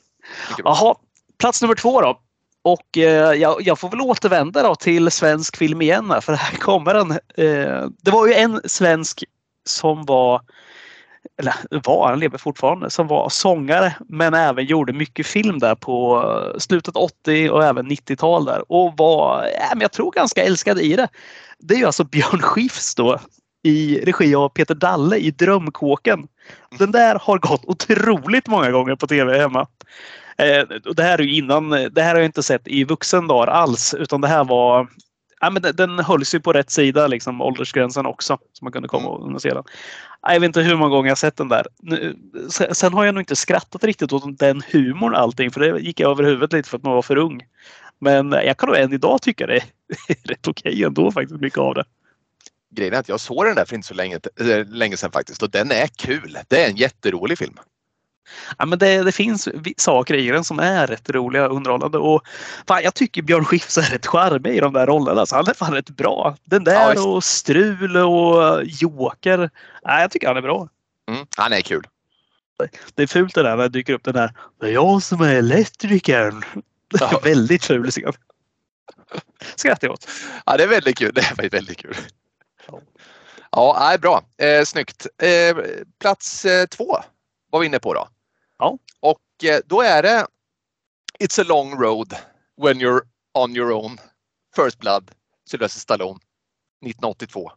Jaha, 0.64 0.94
plats 1.38 1.62
nummer 1.62 1.74
två 1.74 2.00
då. 2.00 2.20
Och 2.62 2.98
eh, 2.98 3.32
jag, 3.32 3.62
jag, 3.62 3.78
får 3.78 3.90
väl 3.90 4.00
återvända 4.00 4.62
då 4.62 4.74
till 4.74 5.10
svensk 5.10 5.56
film 5.56 5.82
igen 5.82 6.14
för 6.20 6.32
här 6.32 6.56
kommer 6.56 6.94
en. 6.94 7.10
Eh, 7.10 7.88
det 8.02 8.10
var 8.10 8.26
ju 8.26 8.34
en 8.34 8.60
svensk 8.64 9.24
som 9.64 10.04
var 10.04 10.40
eller 11.42 11.80
var, 11.84 12.08
han 12.08 12.20
lever 12.20 12.38
fortfarande, 12.38 12.90
som 12.90 13.06
var 13.06 13.28
sångare 13.28 13.94
men 14.08 14.34
även 14.34 14.64
gjorde 14.64 14.92
mycket 14.92 15.26
film 15.26 15.58
där 15.58 15.74
på 15.74 16.22
eh, 16.22 16.58
slutet 16.58 16.96
80 16.96 17.50
och 17.50 17.64
även 17.64 17.90
90-tal 17.90 18.44
där 18.44 18.72
och 18.72 18.94
var, 18.96 19.44
ja, 19.44 19.68
men 19.74 19.80
jag 19.80 19.92
tror 19.92 20.10
ganska 20.10 20.44
älskad 20.44 20.78
i 20.80 20.96
det. 20.96 21.08
Det 21.58 21.74
är 21.74 21.78
ju 21.78 21.86
alltså 21.86 22.04
Björn 22.04 22.40
Skifs 22.40 22.94
då 22.94 23.18
i 23.62 24.00
regi 24.04 24.34
av 24.34 24.48
Peter 24.48 24.74
Dalle 24.74 25.16
i 25.16 25.30
Drömkåken. 25.30 26.26
Den 26.78 26.92
där 26.92 27.18
har 27.22 27.38
gått 27.38 27.64
otroligt 27.64 28.48
många 28.48 28.70
gånger 28.70 28.96
på 28.96 29.06
tv 29.06 29.38
hemma. 29.38 29.66
Eh, 30.38 30.92
det 30.96 31.02
här 31.02 31.18
är 31.18 31.22
ju 31.22 31.34
innan, 31.34 31.70
det 31.70 32.02
här 32.02 32.10
har 32.10 32.16
jag 32.16 32.24
inte 32.24 32.42
sett 32.42 32.68
i 32.68 32.84
vuxen 32.84 33.28
dag 33.28 33.48
alls 33.48 33.94
utan 33.94 34.20
det 34.20 34.28
här 34.28 34.44
var 34.44 34.88
ja, 35.42 35.50
men 35.50 35.62
den, 35.62 35.76
den 35.76 35.98
hölls 35.98 36.34
ju 36.34 36.40
på 36.40 36.52
rätt 36.52 36.70
sida, 36.70 37.06
liksom, 37.06 37.40
åldersgränsen 37.40 38.06
också. 38.06 38.38
Så 38.52 38.64
man 38.64 38.72
kunde 38.72 38.88
komma 38.88 39.08
och 39.08 39.42
se 39.42 39.54
den. 39.54 39.64
Jag 40.22 40.40
vet 40.40 40.46
inte 40.46 40.60
hur 40.60 40.76
många 40.76 40.90
gånger 40.90 41.08
jag 41.08 41.18
sett 41.18 41.36
den 41.36 41.48
där. 41.48 41.66
Sen 42.74 42.94
har 42.94 43.04
jag 43.04 43.14
nog 43.14 43.22
inte 43.22 43.36
skrattat 43.36 43.84
riktigt 43.84 44.12
åt 44.12 44.38
den 44.38 44.62
humorn 44.72 45.14
allting, 45.14 45.50
för 45.50 45.60
det 45.60 45.80
gick 45.80 46.00
över 46.00 46.24
huvudet 46.24 46.52
lite 46.52 46.68
för 46.68 46.76
att 46.76 46.82
man 46.82 46.94
var 46.94 47.02
för 47.02 47.16
ung. 47.16 47.42
Men 47.98 48.32
jag 48.32 48.56
kan 48.56 48.68
nog 48.68 48.78
än 48.78 48.92
idag 48.92 49.22
tycka 49.22 49.46
det 49.46 49.56
är 49.56 49.64
rätt 50.24 50.48
okej 50.48 50.72
okay 50.72 50.84
ändå 50.84 51.12
faktiskt, 51.12 51.40
mycket 51.40 51.58
av 51.58 51.74
det. 51.74 51.84
Grejen 52.70 52.94
är 52.94 52.98
att 52.98 53.08
jag 53.08 53.20
såg 53.20 53.44
den 53.44 53.54
där 53.54 53.64
för 53.64 53.74
inte 53.74 53.88
så 53.88 53.94
länge, 53.94 54.20
länge 54.66 54.96
sedan 54.96 55.12
faktiskt 55.12 55.42
och 55.42 55.50
den 55.50 55.70
är 55.70 55.86
kul. 55.86 56.38
Det 56.48 56.64
är 56.64 56.70
en 56.70 56.76
jätterolig 56.76 57.38
film. 57.38 57.54
Ja, 58.58 58.66
men 58.66 58.78
det, 58.78 59.02
det 59.02 59.12
finns 59.12 59.48
saker 59.76 60.14
i 60.14 60.28
den 60.28 60.44
som 60.44 60.58
är 60.58 60.86
rätt 60.86 61.10
roliga 61.10 61.48
och 61.48 61.56
underhållande. 61.56 61.98
Och 61.98 62.22
fan, 62.68 62.82
jag 62.82 62.94
tycker 62.94 63.22
Björn 63.22 63.44
Skifs 63.44 63.78
är 63.78 63.82
rätt 63.82 64.06
charmig 64.06 64.56
i 64.56 64.60
de 64.60 64.72
där 64.72 64.86
rollerna. 64.86 65.26
Så 65.26 65.36
han 65.36 65.48
är 65.48 65.54
fan 65.54 65.74
rätt 65.74 65.90
bra. 65.90 66.36
Den 66.44 66.64
där 66.64 66.94
ja, 66.94 67.08
och 67.08 67.24
Strul 67.24 67.96
och 67.96 68.64
Joker. 68.64 69.50
Ja, 69.82 70.00
jag 70.00 70.10
tycker 70.10 70.26
han 70.26 70.36
är 70.36 70.42
bra. 70.42 70.68
Mm, 71.08 71.26
han 71.36 71.52
är 71.52 71.60
kul. 71.60 71.86
Det 72.94 73.02
är 73.02 73.06
fult 73.06 73.34
det 73.34 73.42
där 73.42 73.56
när 73.56 73.62
det 73.62 73.68
dyker 73.68 73.92
upp 73.92 74.04
den 74.04 74.14
där. 74.14 74.32
Det 74.60 74.66
är 74.66 74.72
jag 74.72 75.02
som 75.02 75.20
är 75.20 75.34
elektrikern. 75.34 76.44
Ja. 77.00 77.20
väldigt 77.24 77.64
ful 77.64 77.90
scen. 77.90 78.12
Skrattar 79.56 79.88
jag 79.88 79.92
åt. 79.92 80.08
Ja, 80.46 80.56
det 80.56 80.62
är 80.62 80.68
väldigt 80.68 80.98
kul. 80.98 81.12
Det 81.14 81.44
är 81.44 81.50
väldigt 81.50 81.78
kul. 81.78 81.96
Ja, 83.50 83.90
ja 83.90 83.98
bra. 83.98 84.22
Eh, 84.38 84.64
snyggt. 84.64 85.06
Eh, 85.22 85.56
plats 86.00 86.44
eh, 86.44 86.66
två 86.66 86.98
var 87.52 87.60
vi 87.60 87.66
inne 87.66 87.78
på 87.78 87.94
då. 87.94 88.08
Ja. 88.58 88.78
Och 89.00 89.44
eh, 89.44 89.60
då 89.66 89.82
är 89.82 90.02
det 90.02 90.26
It's 91.20 91.40
a 91.40 91.44
long 91.48 91.80
road 91.82 92.16
when 92.62 92.80
you're 92.80 93.00
on 93.34 93.56
your 93.56 93.72
own. 93.72 93.98
First 94.56 94.78
Blood, 94.78 95.10
Sylvester 95.50 95.80
Stallone, 95.80 96.18
1982. 96.86 97.52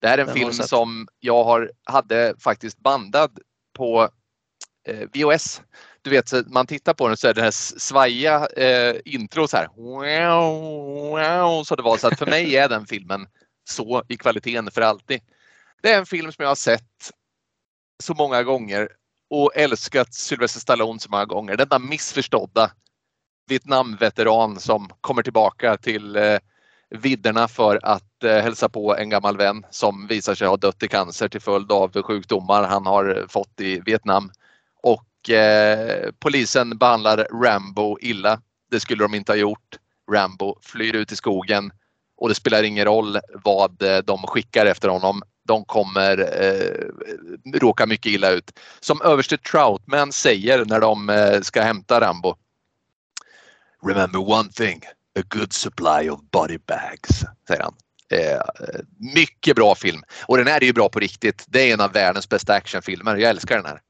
Det 0.00 0.08
här 0.08 0.18
är 0.18 0.22
en 0.22 0.26
Den 0.26 0.36
film 0.36 0.52
som 0.52 1.08
jag 1.20 1.44
har, 1.44 1.72
hade 1.84 2.34
faktiskt 2.38 2.78
bandad 2.78 3.38
på 3.76 4.08
eh, 4.88 5.08
VHS. 5.12 5.62
Du 6.02 6.10
vet, 6.10 6.32
man 6.46 6.66
tittar 6.66 6.94
på 6.94 7.08
den 7.08 7.16
så 7.16 7.28
är 7.28 7.34
det 7.34 7.42
här 7.42 7.50
svajiga 7.50 8.46
eh, 8.46 8.96
intro 9.04 9.48
så 9.48 9.56
här. 9.56 9.68
Wow, 9.76 11.10
wow, 11.10 11.64
så 11.64 11.76
det 11.76 11.82
var 11.82 11.96
så 11.96 12.06
att 12.06 12.18
för 12.18 12.26
mig 12.26 12.56
är 12.56 12.68
den 12.68 12.86
filmen 12.86 13.26
så 13.64 14.02
i 14.08 14.16
kvaliteten 14.16 14.70
för 14.70 14.80
alltid. 14.80 15.20
Det 15.82 15.92
är 15.92 15.98
en 15.98 16.06
film 16.06 16.32
som 16.32 16.42
jag 16.42 16.50
har 16.50 16.54
sett 16.54 17.10
så 18.02 18.14
många 18.14 18.42
gånger 18.42 18.88
och 19.30 19.56
älskat 19.56 20.14
Sylvester 20.14 20.60
Stallone 20.60 21.00
så 21.00 21.10
många 21.10 21.24
gånger. 21.24 21.56
Denna 21.56 21.78
missförstådda 21.78 22.70
Vietnamveteran 23.46 24.60
som 24.60 24.90
kommer 25.00 25.22
tillbaka 25.22 25.76
till 25.76 26.16
eh, 26.16 26.38
vidderna 26.90 27.48
för 27.48 27.80
att 27.82 28.24
eh, 28.24 28.36
hälsa 28.36 28.68
på 28.68 28.96
en 28.96 29.10
gammal 29.10 29.36
vän 29.36 29.66
som 29.70 30.06
visar 30.06 30.34
sig 30.34 30.48
ha 30.48 30.56
dött 30.56 30.82
i 30.82 30.88
cancer 30.88 31.28
till 31.28 31.40
följd 31.40 31.72
av 31.72 32.02
sjukdomar 32.02 32.62
han 32.62 32.86
har 32.86 33.18
eh, 33.18 33.26
fått 33.28 33.60
i 33.60 33.80
Vietnam. 33.80 34.30
Och 34.82 35.30
eh, 35.30 36.10
polisen 36.18 36.78
behandlar 36.78 37.26
Rambo 37.42 37.98
illa. 38.00 38.40
Det 38.70 38.80
skulle 38.80 39.04
de 39.04 39.14
inte 39.14 39.32
ha 39.32 39.36
gjort. 39.36 39.78
Rambo 40.12 40.58
flyr 40.62 40.94
ut 40.94 41.12
i 41.12 41.16
skogen 41.16 41.72
och 42.16 42.28
det 42.28 42.34
spelar 42.34 42.62
ingen 42.62 42.84
roll 42.84 43.18
vad 43.44 43.82
eh, 43.82 43.98
de 43.98 44.18
skickar 44.22 44.66
efter 44.66 44.88
honom. 44.88 45.22
De 45.44 45.64
kommer 45.64 46.18
eh, 46.42 47.58
råka 47.58 47.86
mycket 47.86 48.12
illa 48.12 48.30
ut. 48.30 48.58
Som 48.80 49.02
överste 49.02 49.38
Troutman 49.38 50.12
säger 50.12 50.64
när 50.64 50.80
de 50.80 51.10
eh, 51.10 51.40
ska 51.40 51.62
hämta 51.62 52.00
Rambo. 52.00 52.34
Remember 53.86 54.30
one 54.30 54.48
thing, 54.52 54.80
a 55.18 55.22
good 55.28 55.52
supply 55.52 56.10
of 56.10 56.20
body 56.32 56.58
bags, 56.58 57.24
säger 57.48 57.62
han. 57.62 57.74
Eh, 58.10 58.32
eh 58.32 58.40
mycket 59.14 59.56
bra 59.56 59.74
film 59.74 60.02
och 60.26 60.36
den 60.36 60.46
här 60.46 60.62
är 60.62 60.66
ju 60.66 60.72
bra 60.72 60.88
på 60.88 61.00
riktigt. 61.00 61.44
Det 61.48 61.70
är 61.70 61.74
en 61.74 61.80
av 61.80 61.92
världens 61.92 62.28
bästa 62.28 62.54
actionfilmer. 62.54 63.16
Jag 63.16 63.30
älskar 63.30 63.56
den 63.56 63.66
här. 63.66 63.80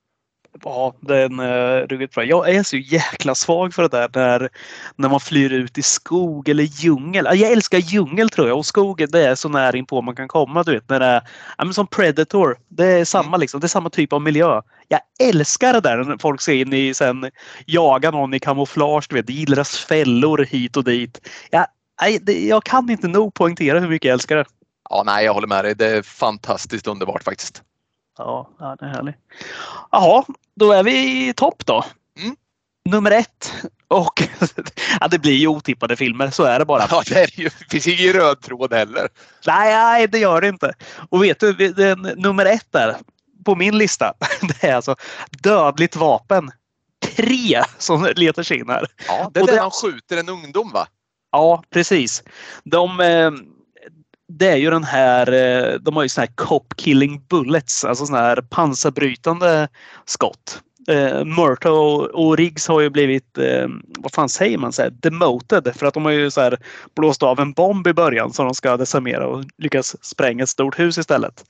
Ja, 0.62 0.94
den 1.00 1.40
är 1.40 1.82
uh, 1.82 1.86
ruggigt 1.86 2.14
bra. 2.14 2.24
Jag 2.24 2.48
är 2.54 2.62
så 2.62 2.76
jäkla 2.76 3.34
svag 3.34 3.74
för 3.74 3.82
det 3.82 3.88
där 3.88 4.08
när, 4.14 4.48
när 4.96 5.08
man 5.08 5.20
flyr 5.20 5.52
ut 5.52 5.78
i 5.78 5.82
skog 5.82 6.48
eller 6.48 6.64
djungel. 6.64 7.24
Jag 7.24 7.52
älskar 7.52 7.78
djungel 7.78 8.30
tror 8.30 8.48
jag 8.48 8.58
och 8.58 8.66
skog 8.66 9.06
det 9.10 9.26
är 9.26 9.34
så 9.34 9.48
nära 9.48 9.76
in 9.76 9.86
på 9.86 10.02
man 10.02 10.16
kan 10.16 10.28
komma. 10.28 10.62
Du 10.62 10.72
vet, 10.72 10.88
när 10.88 11.00
det 11.00 11.06
är, 11.06 11.22
ja, 11.58 11.72
som 11.72 11.86
Predator. 11.86 12.56
Det 12.68 12.86
är 12.86 13.04
samma 13.04 13.28
mm. 13.28 13.40
liksom. 13.40 13.60
Det 13.60 13.66
är 13.66 13.68
samma 13.68 13.90
typ 13.90 14.12
av 14.12 14.22
miljö. 14.22 14.60
Jag 14.88 15.00
älskar 15.20 15.72
det 15.72 15.80
där 15.80 15.96
när 16.04 16.18
folk 16.18 16.40
ser 16.40 16.54
in 16.54 16.72
i 16.72 16.94
sen 16.94 17.30
jaga 17.66 18.10
någon 18.10 18.34
i 18.34 18.40
kamouflage. 18.40 19.06
Du 19.08 19.16
vet, 19.16 19.30
gillras 19.30 19.78
fällor 19.78 20.38
hit 20.38 20.76
och 20.76 20.84
dit. 20.84 21.28
Jag, 21.50 21.66
jag 22.26 22.64
kan 22.64 22.90
inte 22.90 23.08
nog 23.08 23.34
poängtera 23.34 23.80
hur 23.80 23.88
mycket 23.88 24.08
jag 24.08 24.12
älskar 24.12 24.36
det. 24.36 24.44
Ja, 24.90 25.02
nej, 25.06 25.24
jag 25.24 25.34
håller 25.34 25.48
med 25.48 25.64
dig. 25.64 25.74
Det 25.74 25.86
är 25.86 26.02
fantastiskt 26.02 26.86
underbart 26.86 27.22
faktiskt. 27.22 27.62
Ja, 28.18 28.50
ja 28.59 28.77
det 28.79 28.87
är 28.87 28.90
härligt. 28.90 29.16
Jaha, 29.90 30.24
då 30.55 30.72
är 30.72 30.83
vi 30.83 31.29
i 31.29 31.33
topp 31.33 31.66
då. 31.66 31.85
Mm. 32.20 32.37
Nummer 32.85 33.11
ett. 33.11 33.53
Och 33.88 34.22
ja, 35.00 35.09
det 35.09 35.18
blir 35.18 35.33
ju 35.33 35.46
otippade 35.46 35.96
filmer, 35.96 36.31
så 36.31 36.44
är 36.44 36.59
det 36.59 36.64
bara. 36.64 36.87
Ja, 36.90 37.03
det, 37.07 37.14
är 37.14 37.40
ju, 37.40 37.44
det 37.44 37.70
finns 37.70 37.87
ingen 37.87 38.12
röd 38.12 38.40
tråd 38.40 38.72
heller. 38.72 39.09
Nej, 39.46 39.74
nej, 39.74 40.09
det 40.09 40.18
gör 40.18 40.40
det 40.40 40.48
inte. 40.48 40.72
Och 41.11 41.24
vet 41.24 41.40
du, 41.40 41.53
den, 41.53 41.98
nummer 42.16 42.46
ett 42.46 42.72
där 42.72 42.96
på 43.44 43.55
min 43.55 43.79
lista, 43.79 44.14
det 44.61 44.68
är 44.68 44.74
alltså 44.74 44.96
Dödligt 45.31 45.96
vapen. 45.96 46.50
Tre 47.16 47.62
som 47.79 48.09
letar 48.16 48.42
sig 48.42 48.59
in 48.59 48.68
här. 48.68 48.87
Ja, 49.09 49.31
det 49.35 49.40
är 49.40 49.46
där 49.46 49.61
han 49.61 49.70
skjuter 49.70 50.16
en 50.16 50.29
ungdom 50.29 50.70
va? 50.72 50.87
Ja, 51.33 51.64
precis. 51.70 52.22
De, 52.64 53.00
eh, 53.00 53.31
det 54.38 54.49
är 54.49 54.57
ju 54.57 54.70
den 54.70 54.85
här, 54.85 55.33
eh, 55.33 55.75
de 55.81 55.97
har 55.97 56.03
ju 56.03 56.09
såna 56.09 56.27
här 56.27 56.35
cop 56.35 56.75
killing 56.77 57.23
bullets, 57.29 57.85
alltså 57.85 58.07
såna 58.07 58.18
här 58.18 58.37
pansarbrytande 58.51 59.68
skott. 60.05 60.61
Eh, 60.88 61.25
Murta 61.25 61.70
och, 61.70 62.05
och, 62.05 62.37
Riggs 62.37 62.68
har 62.68 62.81
ju 62.81 62.90
blivit, 62.90 63.38
eh, 63.38 63.68
vad 63.99 64.12
fan 64.12 64.29
säger 64.29 64.59
man, 64.59 64.73
så 64.73 64.83
här, 64.83 64.90
demoted 64.90 65.73
för 65.77 65.87
att 65.87 65.94
de 65.94 66.05
har 66.05 66.12
ju 66.12 66.31
så 66.31 66.40
här 66.40 66.59
blåst 66.97 67.23
av 67.23 67.40
en 67.40 67.53
bomb 67.53 67.87
i 67.87 67.92
början 67.92 68.33
som 68.33 68.44
de 68.44 68.55
ska 68.55 68.77
desarmera 68.77 69.27
och 69.27 69.44
lyckas 69.59 70.05
spränga 70.05 70.42
ett 70.42 70.49
stort 70.49 70.79
hus 70.79 70.99
istället. 70.99 71.44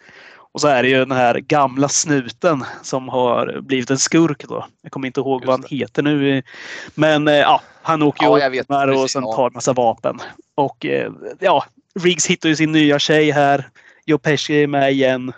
Och 0.55 0.61
så 0.61 0.68
är 0.68 0.83
det 0.83 0.88
ju 0.88 0.99
den 0.99 1.12
här 1.12 1.35
gamla 1.35 1.88
snuten 1.88 2.64
som 2.83 3.09
har 3.09 3.61
blivit 3.61 3.90
en 3.90 3.99
skurk 3.99 4.44
då. 4.49 4.66
Jag 4.83 4.92
kommer 4.92 5.07
inte 5.07 5.20
ihåg 5.20 5.44
vad 5.44 5.61
han 5.61 5.68
heter 5.70 6.03
nu. 6.03 6.42
Men 6.94 7.29
eh, 7.29 7.35
ja, 7.35 7.61
han 7.83 8.03
åker 8.03 8.25
ju 8.25 8.62
ja, 8.68 9.03
och 9.03 9.11
sen 9.11 9.23
tar 9.23 9.51
massa 9.51 9.73
vapen. 9.73 10.18
Och 10.55 10.87
eh, 10.87 11.12
ja, 11.40 11.64
Riggs 12.00 12.26
hittar 12.26 12.48
ju 12.48 12.57
sin 12.57 12.72
nya 12.72 12.98
tjej 12.98 13.30
här. 13.30 13.68
Joe 14.07 14.18
Pesci 14.18 14.62
är 14.62 14.66
med 14.66 14.92
igen. 14.92 15.33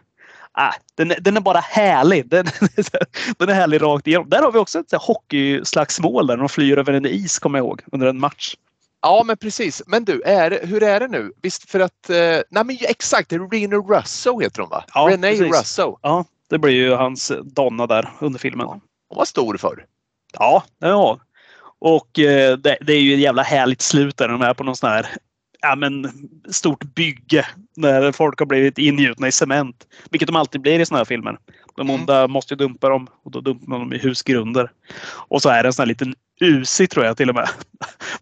Ah, 0.53 0.73
den, 0.95 1.13
den 1.21 1.37
är 1.37 1.41
bara 1.41 1.61
härlig. 1.61 2.29
Den, 2.29 2.47
den 3.39 3.49
är 3.49 3.55
härlig 3.55 3.83
rakt 3.83 4.07
igenom. 4.07 4.29
Där 4.29 4.43
har 4.43 4.53
vi 4.53 4.59
också 4.59 4.79
ett 4.79 4.93
hockeyslagsmål 4.93 6.27
där 6.27 6.37
de 6.37 6.49
flyr 6.49 6.79
över 6.79 6.93
en 6.93 7.07
is, 7.07 7.39
kommer 7.39 7.59
jag 7.59 7.67
ihåg, 7.67 7.83
under 7.93 8.07
en 8.07 8.21
match. 8.21 8.55
Ja, 9.03 9.23
men 9.27 9.37
precis. 9.37 9.83
Men 9.87 10.05
du, 10.05 10.23
är, 10.23 10.67
hur 10.67 10.83
är 10.83 11.01
det 11.01 11.09
nu? 11.09 11.33
Visst 11.43 11.71
för 11.71 11.81
att... 11.81 12.11
Eh, 12.11 12.17
nej, 12.17 12.65
men 12.65 12.77
exakt. 12.81 13.33
Rena 13.33 13.77
Russo 13.77 14.41
heter 14.41 14.61
hon 14.61 14.71
va? 14.71 14.85
Ja, 14.95 15.09
Renee 15.11 15.39
precis. 15.39 15.61
Russo. 15.61 15.99
Ja, 16.03 16.25
det 16.51 16.59
blir 16.59 16.73
ju 16.73 16.95
hans 16.95 17.33
donna 17.45 17.87
där 17.87 18.13
under 18.21 18.39
filmen. 18.39 18.67
Hon 18.67 18.81
var 19.09 19.25
stor 19.25 19.57
förr. 19.57 19.85
Ja, 20.33 20.65
ja. 20.79 21.19
Och 21.79 22.19
eh, 22.19 22.57
det, 22.57 22.79
det, 22.81 22.93
är 22.93 23.01
ju 23.01 23.15
ett 23.15 23.21
jävla 23.21 23.43
härligt 23.43 23.83
slut 23.83 24.17
där 24.17 24.29
de 24.29 24.43
är 24.43 24.55
på 24.55 24.65
någon 24.65 24.77
sån 24.77 24.91
här 24.91 25.07
ja, 25.69 25.77
men, 25.77 26.13
stort 26.51 26.95
bygge 26.95 27.47
när 27.77 28.13
folk 28.13 28.39
har 28.39 28.47
blivit 28.47 28.79
ingjutna 28.79 29.29
i 29.29 29.33
cement. 29.33 29.77
Vilket 30.11 30.27
de 30.27 30.37
alltid 30.37 30.61
blir 30.61 30.81
i 30.81 30.87
såna 30.87 30.99
här 30.99 31.05
filmer. 31.05 31.39
De 31.77 31.91
mm. 31.91 32.01
onda 32.01 32.19
mm. 32.19 32.31
måste 32.31 32.55
ju 32.55 32.59
dumpa 32.59 32.89
dem 32.89 33.07
och 33.25 33.31
då 33.31 33.41
dumpar 33.41 33.67
man 33.67 33.81
dem 33.81 33.93
i 33.93 33.99
husgrunder. 33.99 34.71
Och 35.29 35.43
så 35.43 35.49
är 35.49 35.63
det 35.63 35.69
en 35.69 35.73
sån 35.73 35.83
här 35.83 35.89
liten 35.89 36.15
Uzi 36.41 36.87
tror 36.87 37.05
jag 37.05 37.17
till 37.17 37.29
och 37.29 37.35
med. 37.35 37.49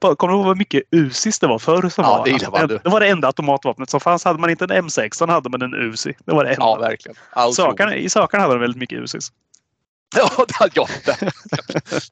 Kommer 0.16 0.32
du 0.32 0.38
ihåg 0.38 0.46
vad 0.46 0.58
mycket 0.58 0.82
Uzis 0.90 1.38
det 1.38 1.46
var 1.46 1.58
förr? 1.58 1.88
Som 1.88 2.04
ja, 2.04 2.18
var? 2.50 2.66
Det, 2.66 2.78
det 2.84 2.90
var 2.90 3.00
det 3.00 3.08
enda 3.08 3.28
automatvapnet 3.28 3.90
som 3.90 4.00
fanns. 4.00 4.24
Hade 4.24 4.38
man 4.38 4.50
inte 4.50 4.64
en 4.64 4.70
M16 4.70 5.30
hade 5.30 5.50
man 5.50 5.62
en 5.62 5.74
Uzi. 5.74 6.14
Det 6.24 6.32
var 6.32 6.44
det 6.44 6.50
enda. 6.50 6.66
Ja, 6.66 6.78
verkligen. 6.80 7.16
Sökarna, 7.54 7.96
I 7.96 8.10
sökarna 8.10 8.42
hade 8.42 8.54
de 8.54 8.60
väldigt 8.60 8.80
mycket 8.80 8.98
Uzis. 8.98 9.32
Ja 10.74 10.88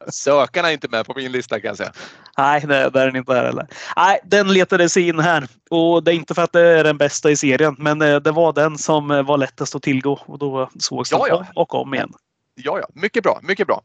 Sökarna 0.08 0.68
är 0.68 0.72
inte 0.72 0.88
med 0.88 1.06
på 1.06 1.14
min 1.16 1.32
lista 1.32 1.60
kan 1.60 1.68
jag 1.68 1.76
säga. 1.76 1.92
Nej, 2.38 2.60
det, 2.60 2.90
det 2.90 3.00
är 3.00 3.06
den 3.06 3.16
inte 3.16 3.34
här 3.34 3.44
heller. 3.44 3.66
Nej, 3.96 4.20
den 4.24 4.52
letades 4.52 4.96
in 4.96 5.18
här 5.18 5.48
och 5.70 6.04
det 6.04 6.12
är 6.12 6.14
inte 6.14 6.34
för 6.34 6.42
att 6.42 6.52
det 6.52 6.60
är 6.60 6.84
den 6.84 6.98
bästa 6.98 7.30
i 7.30 7.36
serien, 7.36 7.76
men 7.78 8.02
eh, 8.02 8.16
det 8.16 8.32
var 8.32 8.52
den 8.52 8.78
som 8.78 9.10
eh, 9.10 9.22
var 9.22 9.38
lättast 9.38 9.74
att 9.74 9.82
tillgå 9.82 10.20
och 10.26 10.38
då 10.38 10.70
sågs 10.78 11.10
den 11.10 11.18
ja, 11.18 11.28
ja. 11.28 11.46
och 11.54 11.74
om 11.74 11.94
igen. 11.94 12.12
Ja, 12.54 12.78
ja, 12.78 12.88
mycket 12.94 13.22
bra, 13.22 13.40
mycket 13.42 13.66
bra. 13.66 13.82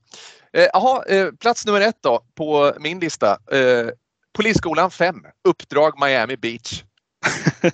Jaha, 0.51 1.03
eh, 1.05 1.27
plats 1.39 1.65
nummer 1.65 1.81
ett 1.81 1.97
då 2.01 2.21
på 2.35 2.73
min 2.79 2.99
lista. 2.99 3.37
Eh, 3.51 3.87
Polisskolan 4.37 4.91
5, 4.91 5.15
Uppdrag 5.47 5.99
Miami 5.99 6.37
Beach. 6.37 6.83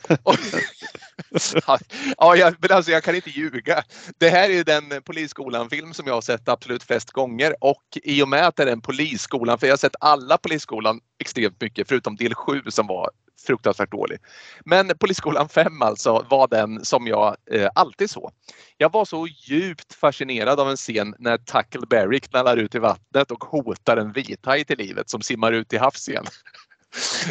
ja, 2.18 2.36
jag, 2.36 2.56
men 2.60 2.72
alltså 2.72 2.92
jag 2.92 3.04
kan 3.04 3.16
inte 3.16 3.30
ljuga. 3.30 3.84
Det 4.18 4.30
här 4.30 4.50
är 4.50 4.64
den 4.64 5.02
Polisskolan-film 5.04 5.94
som 5.94 6.08
jag 6.08 6.14
har 6.14 6.22
sett 6.22 6.50
absolut 6.50 6.84
flest 6.84 7.12
gånger 7.12 7.56
och 7.60 7.84
i 8.04 8.24
och 8.24 8.30
med 8.30 8.48
att 8.48 8.56
det 8.56 8.64
är 8.64 8.68
en 8.68 8.82
Polisskolan, 8.82 9.60
för 9.60 9.68
jag 9.68 9.72
har 9.72 9.78
sett 9.78 9.96
alla 10.00 10.38
Polisskolan 10.38 11.00
extremt 11.20 11.62
mycket 11.62 11.88
förutom 11.88 12.16
del 12.16 12.34
7 12.34 12.62
som 12.68 12.88
var 12.88 13.10
fruktansvärt 13.48 13.92
dålig. 13.92 14.18
Men 14.66 14.92
Polisskolan 15.00 15.50
5 15.50 15.82
alltså 15.82 16.26
var 16.30 16.48
den 16.48 16.86
som 16.86 17.08
jag 17.08 17.36
eh, 17.52 17.70
alltid 17.76 18.10
såg. 18.10 18.32
Jag 18.78 18.92
var 18.92 19.06
så 19.06 19.28
djupt 19.28 19.94
fascinerad 19.94 20.60
av 20.60 20.70
en 20.70 20.78
scen 20.78 21.16
när 21.20 21.38
Tackleberry 21.38 22.20
knallar 22.20 22.58
ut 22.58 22.76
i 22.76 22.80
vattnet 22.80 23.32
och 23.32 23.44
hotar 23.44 23.98
en 23.98 24.12
vithaj 24.12 24.66
till 24.66 24.78
livet 24.78 25.10
som 25.10 25.22
simmar 25.22 25.52
ut 25.52 25.74
i 25.74 25.78
havs 25.78 26.10
igen. 26.10 26.26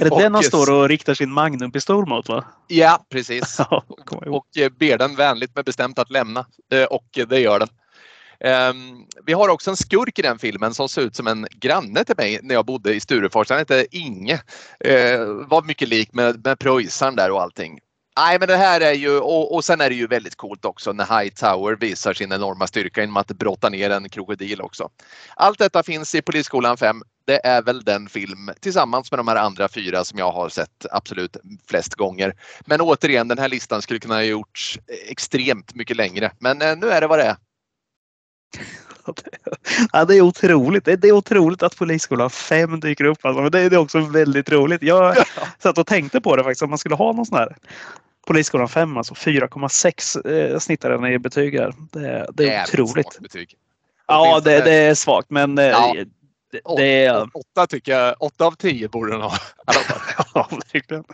Är 0.01 0.05
det 0.05 0.11
och, 0.11 0.21
den 0.21 0.35
han 0.35 0.45
står 0.45 0.73
och 0.73 0.89
riktar 0.89 1.15
sin 1.15 1.33
magnumpistol 1.33 2.09
mot? 2.09 2.29
Va? 2.29 2.45
Ja, 2.67 3.07
precis. 3.11 3.61
och 4.11 4.57
eh, 4.59 4.69
ber 4.79 4.99
den 4.99 5.17
vänligt 5.17 5.51
men 5.55 5.65
bestämt 5.65 5.99
att 5.99 6.11
lämna. 6.11 6.47
Eh, 6.73 6.85
och 6.85 7.19
det 7.29 7.41
gör 7.41 7.59
den. 7.59 7.69
Um, 8.45 9.07
vi 9.27 9.33
har 9.33 9.49
också 9.49 9.71
en 9.71 9.77
skurk 9.77 10.19
i 10.19 10.23
den 10.23 10.39
filmen 10.39 10.75
som 10.75 10.89
ser 10.89 11.03
ut 11.03 11.17
som 11.17 11.27
en 11.27 11.47
granne 11.51 12.05
till 12.05 12.15
mig 12.19 12.41
när 12.43 12.55
jag 12.55 12.67
bodde 12.67 12.95
i 12.95 13.01
Sturefors. 13.01 13.51
Han 13.51 13.59
hette 13.59 13.87
Inge. 13.91 14.41
Var 15.47 15.63
mycket 15.63 15.89
lik 15.89 16.13
med, 16.13 16.47
med 16.47 16.59
pröjsaren 16.59 17.17
där 17.17 17.31
och 17.31 17.43
allting. 17.43 17.79
Nej, 18.17 18.39
men 18.39 18.49
det 18.49 18.57
här 18.57 18.81
är 18.81 18.93
ju 18.93 19.19
och, 19.19 19.55
och 19.55 19.65
sen 19.65 19.81
är 19.81 19.89
det 19.89 19.95
ju 19.95 20.07
väldigt 20.07 20.37
coolt 20.37 20.65
också 20.65 20.93
när 20.93 21.21
Hightower 21.21 21.77
visar 21.77 22.13
sin 22.13 22.33
enorma 22.33 22.67
styrka 22.67 23.01
genom 23.01 23.17
att 23.17 23.27
brotta 23.27 23.69
ner 23.69 23.91
en 23.91 24.09
krokodil 24.09 24.61
också. 24.61 24.89
Allt 25.37 25.59
detta 25.59 25.83
finns 25.83 26.15
i 26.15 26.23
Polisskolan 26.23 26.77
5. 26.77 27.03
Det 27.25 27.47
är 27.47 27.63
väl 27.63 27.85
den 27.85 28.09
film 28.09 28.51
tillsammans 28.61 29.11
med 29.11 29.19
de 29.19 29.29
här 29.29 29.37
andra 29.37 29.69
fyra 29.69 30.05
som 30.05 30.19
jag 30.19 30.33
har 30.33 30.49
sett 30.49 30.87
absolut 30.91 31.37
flest 31.67 31.95
gånger. 31.95 32.35
Men 32.61 32.81
återigen, 32.81 33.29
den 33.29 33.39
här 33.39 33.49
listan 33.49 33.83
skulle 33.83 34.01
kunna 34.01 34.15
ha 34.15 34.23
gjorts 34.23 34.79
extremt 35.09 35.75
mycket 35.75 35.97
längre. 35.97 36.33
Men 36.39 36.63
eh, 36.63 36.77
nu 36.77 36.91
är 36.91 37.01
det 37.01 37.07
vad 37.07 37.19
det 37.19 37.25
är. 37.25 37.37
Ja, 39.93 40.05
det 40.05 40.17
är 40.17 40.21
otroligt. 40.21 40.85
Det 40.85 41.05
är 41.05 41.13
otroligt 41.13 41.63
att 41.63 41.77
Polisskolan 41.77 42.31
5 42.31 42.81
dyker 42.81 43.05
upp. 43.05 43.25
Alltså. 43.25 43.49
Det 43.49 43.61
är 43.61 43.77
också 43.77 44.01
väldigt 44.01 44.51
roligt. 44.51 44.83
Jag 44.83 45.17
satt 45.59 45.79
och 45.79 45.87
tänkte 45.87 46.21
på 46.21 46.37
det 46.37 46.43
faktiskt. 46.43 46.63
Om 46.63 46.71
man 46.71 46.79
skulle 46.79 46.95
ha 46.95 47.13
någon 47.13 47.27
sån 47.27 47.39
här 47.39 47.57
Polisskolan 48.27 48.69
5, 48.69 48.97
alltså 48.97 49.15
4,6 49.15 50.53
eh, 50.53 50.59
snittar 50.59 50.91
den 50.91 51.05
i 51.05 51.19
betyg 51.19 51.59
här. 51.59 51.75
Det, 51.93 52.27
det 52.35 52.55
är 52.55 52.63
otroligt. 52.63 53.19
Betyg. 53.21 53.57
Ja, 54.07 54.41
det, 54.41 54.61
det, 54.61 54.75
är 54.75 54.95
svagt 54.95 55.31
men 55.31 55.59
eh, 55.59 55.65
ja. 55.65 55.95
Det, 56.53 56.61
det 56.77 57.05
är... 57.05 57.29
Åtta 57.35 57.67
tycker 57.67 57.93
jag. 57.93 58.15
Åtta 58.19 58.45
av 58.45 58.53
tio 58.53 58.89
borde 58.89 59.13
den 59.13 59.21
ha. 59.21 59.33
ja, 60.35 60.49
verkligen. 60.73 61.05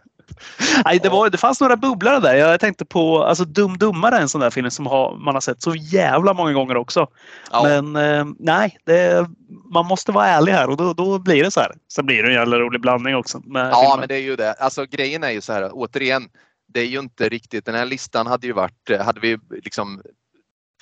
Nej, 0.84 0.98
det, 1.02 1.08
var, 1.08 1.30
det 1.30 1.38
fanns 1.38 1.60
några 1.60 1.76
bubblare 1.76 2.20
där. 2.20 2.34
Jag 2.34 2.60
tänkte 2.60 2.84
på 2.84 3.24
alltså, 3.24 3.44
Dum 3.44 3.78
Dummare, 3.78 4.18
en 4.18 4.28
sån 4.28 4.40
där 4.40 4.50
film 4.50 4.70
som 4.70 4.86
har, 4.86 5.16
man 5.16 5.34
har 5.34 5.40
sett 5.40 5.62
så 5.62 5.74
jävla 5.74 6.34
många 6.34 6.52
gånger 6.52 6.76
också. 6.76 7.06
Ja. 7.50 7.62
Men 7.62 7.96
eh, 7.96 8.26
nej, 8.38 8.78
det, 8.84 9.28
man 9.72 9.86
måste 9.86 10.12
vara 10.12 10.26
ärlig 10.26 10.52
här 10.52 10.70
och 10.70 10.76
då, 10.76 10.92
då 10.92 11.18
blir 11.18 11.44
det 11.44 11.50
så 11.50 11.60
här. 11.60 11.72
Sen 11.92 12.06
blir 12.06 12.22
det 12.22 12.28
en 12.28 12.34
jävla 12.34 12.58
rolig 12.58 12.80
blandning 12.80 13.16
också. 13.16 13.42
Ja, 13.46 13.80
filmen. 13.80 13.98
men 14.00 14.08
det 14.08 14.14
är 14.14 14.22
ju 14.22 14.36
det. 14.36 14.52
Alltså 14.52 14.84
grejen 14.84 15.24
är 15.24 15.30
ju 15.30 15.40
så 15.40 15.52
här, 15.52 15.70
återigen, 15.72 16.28
det 16.68 16.80
är 16.80 16.86
ju 16.86 16.98
inte 16.98 17.28
riktigt, 17.28 17.64
den 17.64 17.74
här 17.74 17.86
listan 17.86 18.26
hade 18.26 18.46
ju 18.46 18.52
varit, 18.52 18.90
hade 19.00 19.20
vi 19.20 19.38
liksom 19.50 20.02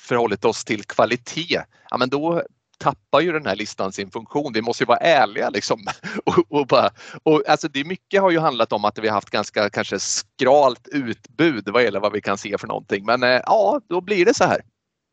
förhållit 0.00 0.44
oss 0.44 0.64
till 0.64 0.84
kvalitet, 0.84 1.62
ja 1.90 1.96
men 1.96 2.08
då 2.08 2.42
tappar 2.78 3.20
ju 3.20 3.32
den 3.32 3.46
här 3.46 3.56
listan 3.56 3.92
sin 3.92 4.10
funktion. 4.10 4.52
Vi 4.52 4.62
måste 4.62 4.82
ju 4.82 4.86
vara 4.86 4.98
ärliga 4.98 5.50
liksom. 5.50 5.80
Och, 6.24 6.38
och 6.60 6.66
bara, 6.66 6.90
och 7.22 7.42
alltså 7.48 7.68
det 7.68 7.84
mycket 7.84 8.20
har 8.22 8.30
ju 8.30 8.38
handlat 8.38 8.72
om 8.72 8.84
att 8.84 8.98
vi 8.98 9.08
har 9.08 9.14
haft 9.14 9.30
ganska 9.30 9.70
kanske 9.70 9.98
skralt 9.98 10.88
utbud 10.92 11.68
vad 11.68 11.82
gäller 11.82 12.00
vad 12.00 12.12
vi 12.12 12.20
kan 12.20 12.38
se 12.38 12.58
för 12.58 12.66
någonting. 12.66 13.04
Men 13.04 13.22
eh, 13.22 13.40
ja, 13.46 13.80
då 13.88 14.00
blir 14.00 14.24
det 14.24 14.34
så 14.34 14.44
här. 14.44 14.60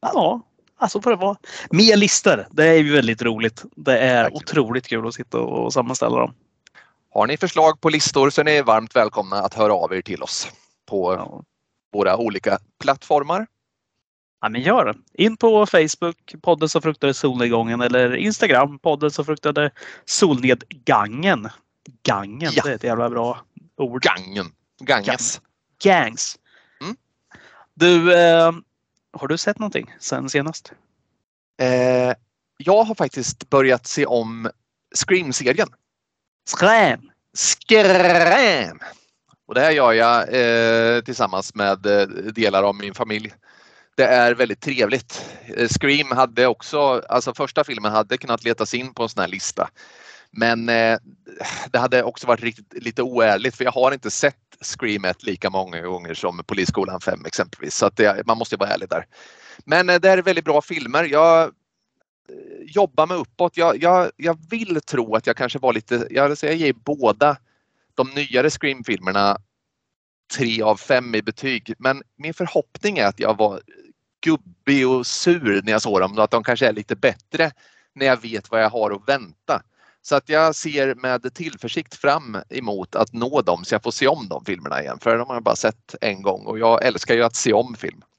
Ja, 0.02 0.41
alltså 0.78 1.02
får 1.02 1.10
det 1.10 1.15
vara. 1.17 1.38
Mer 1.71 1.97
listor. 1.97 2.47
Det 2.52 2.67
är 2.67 2.73
ju 2.73 2.93
väldigt 2.93 3.21
roligt. 3.21 3.63
Det 3.76 3.97
är 3.97 4.23
Verkligen. 4.23 4.43
otroligt 4.43 4.88
kul 4.88 5.08
att 5.08 5.13
sitta 5.13 5.39
och 5.39 5.73
sammanställa 5.73 6.19
dem. 6.19 6.34
Har 7.13 7.28
ni 7.28 7.38
förslag 7.38 7.82
på 7.82 7.89
listor 7.89 8.30
så 8.30 8.41
är 8.41 8.45
ni 8.45 8.62
varmt 8.62 8.95
välkomna 8.95 9.36
att 9.39 9.54
höra 9.54 9.73
av 9.73 9.93
er 9.93 10.02
till 10.02 10.23
oss 10.23 10.47
på 10.89 11.13
Ja. 11.13 11.43
våra 11.93 12.17
olika 12.17 12.60
plattformar. 12.82 13.47
Ja, 14.43 14.49
men 14.49 14.62
gör 14.62 14.86
det. 14.86 15.23
In 15.23 15.38
på 15.38 15.65
Facebook, 15.65 16.36
podden 16.41 16.69
som 16.69 16.82
fruktade 16.82 17.13
solnedgången 17.13 17.82
eller 17.82 18.15
Instagram, 18.15 18.79
podden 18.79 19.12
som 19.12 19.25
fruktade 19.25 19.71
solnedgången. 20.06 21.49
Gangen, 22.03 22.51
Ja. 22.53 22.62
det 22.63 22.69
är 22.71 22.75
ett 22.75 22.84
jävla 22.84 23.10
bra 23.10 23.41
ord. 23.77 24.03
Gangen. 24.03 24.45
Ganges. 24.82 25.41
Gangs. 25.84 26.39
Mm. 26.82 26.95
Du, 27.73 28.13
eh, 28.13 28.51
har 29.13 29.27
du 29.27 29.38
sett 29.38 29.60
någonting 29.60 29.95
sen 29.99 30.29
senast? 30.29 30.71
Eh, 31.62 32.13
jag 32.58 32.84
har 32.84 32.95
faktiskt 32.95 33.49
börjat 33.49 33.88
se 33.88 34.06
om 34.06 34.49
Scream-serien. 34.95 35.67
Skräm! 36.47 37.10
Skräm! 37.34 38.79
Och 39.47 39.56
det 39.56 39.62
här 39.62 39.71
gör 39.71 39.93
jag 39.93 40.21
eh, 40.21 41.01
tillsammans 41.01 41.56
med 41.56 41.86
eh, 41.86 42.08
delar 42.08 42.63
av 42.63 42.75
min 42.75 42.93
familj. 42.93 43.34
Det 43.95 44.06
är 44.06 44.34
väldigt 44.34 44.62
trevligt. 44.62 45.25
Eh, 45.58 45.67
Scream 45.67 46.12
hade 46.12 46.47
också, 46.47 47.01
alltså 47.10 47.34
första 47.34 47.63
filmen 47.63 47.91
hade 47.91 48.17
kunnat 48.17 48.43
letas 48.43 48.73
in 48.73 48.93
på 48.93 49.03
en 49.03 49.10
sån 49.10 49.21
här 49.21 49.27
lista. 49.27 49.69
Men 50.32 50.69
eh, 50.69 50.97
det 51.71 51.79
hade 51.79 52.03
också 52.03 52.27
varit 52.27 52.43
riktigt, 52.43 52.84
lite 52.84 53.01
oärligt 53.01 53.56
för 53.56 53.63
jag 53.63 53.71
har 53.71 53.91
inte 53.91 54.12
sett 54.12 54.36
Scream 54.62 55.06
1 55.06 55.23
lika 55.23 55.49
många 55.49 55.82
gånger 55.82 56.13
som 56.13 56.43
Polisskolan 56.47 57.01
5 57.01 57.25
exempelvis. 57.25 57.75
Så 57.75 57.86
att 57.86 57.97
det, 57.97 58.27
man 58.27 58.38
måste 58.38 58.58
vara 58.58 58.69
ärlig 58.69 58.89
där. 58.89 59.06
Men 59.65 59.89
eh, 59.89 59.99
det 59.99 60.10
är 60.10 60.21
väldigt 60.21 60.45
bra 60.45 60.62
filmer. 60.62 61.03
Jag 61.03 61.43
eh, 61.43 61.49
jobbar 62.65 63.08
mig 63.08 63.17
uppåt. 63.17 63.58
Jag, 63.58 63.84
jag, 63.84 64.12
jag 64.17 64.38
vill 64.49 64.82
tro 64.82 65.15
att 65.15 65.27
jag 65.27 65.38
kanske 65.38 65.60
var 65.60 65.73
lite, 65.73 66.08
jag, 66.10 66.38
jag 66.41 66.56
ger 66.56 66.73
båda 66.73 67.38
de 67.95 68.10
nyare 68.10 68.49
Scream-filmerna 68.49 69.38
tre 70.38 70.62
av 70.62 70.77
fem 70.77 71.15
i 71.15 71.21
betyg. 71.21 71.73
Men 71.77 72.03
min 72.15 72.34
förhoppning 72.34 72.97
är 72.97 73.06
att 73.06 73.19
jag 73.19 73.38
var 73.38 73.62
gubbig 74.23 74.88
och 74.89 75.07
sur 75.07 75.62
när 75.63 75.71
jag 75.71 75.81
såg 75.81 75.99
dem 75.99 76.19
att 76.19 76.31
de 76.31 76.43
kanske 76.43 76.67
är 76.67 76.73
lite 76.73 76.95
bättre 76.95 77.51
när 77.95 78.05
jag 78.05 78.21
vet 78.21 78.51
vad 78.51 78.63
jag 78.63 78.69
har 78.69 78.91
att 78.91 79.09
vänta. 79.09 79.62
Så 80.01 80.15
att 80.15 80.29
jag 80.29 80.55
ser 80.55 80.95
med 80.95 81.33
tillförsikt 81.33 81.95
fram 81.95 82.38
emot 82.49 82.95
att 82.95 83.13
nå 83.13 83.41
dem 83.41 83.65
så 83.65 83.75
jag 83.75 83.83
får 83.83 83.91
se 83.91 84.07
om 84.07 84.27
de 84.29 84.45
filmerna 84.45 84.81
igen. 84.81 84.99
För 85.01 85.17
de 85.17 85.27
har 85.27 85.36
jag 85.36 85.43
bara 85.43 85.55
sett 85.55 85.95
en 86.01 86.21
gång 86.21 86.45
och 86.45 86.59
jag 86.59 86.86
älskar 86.86 87.15
ju 87.15 87.23
att 87.23 87.36
se 87.36 87.53
om 87.53 87.75
film. 87.75 88.01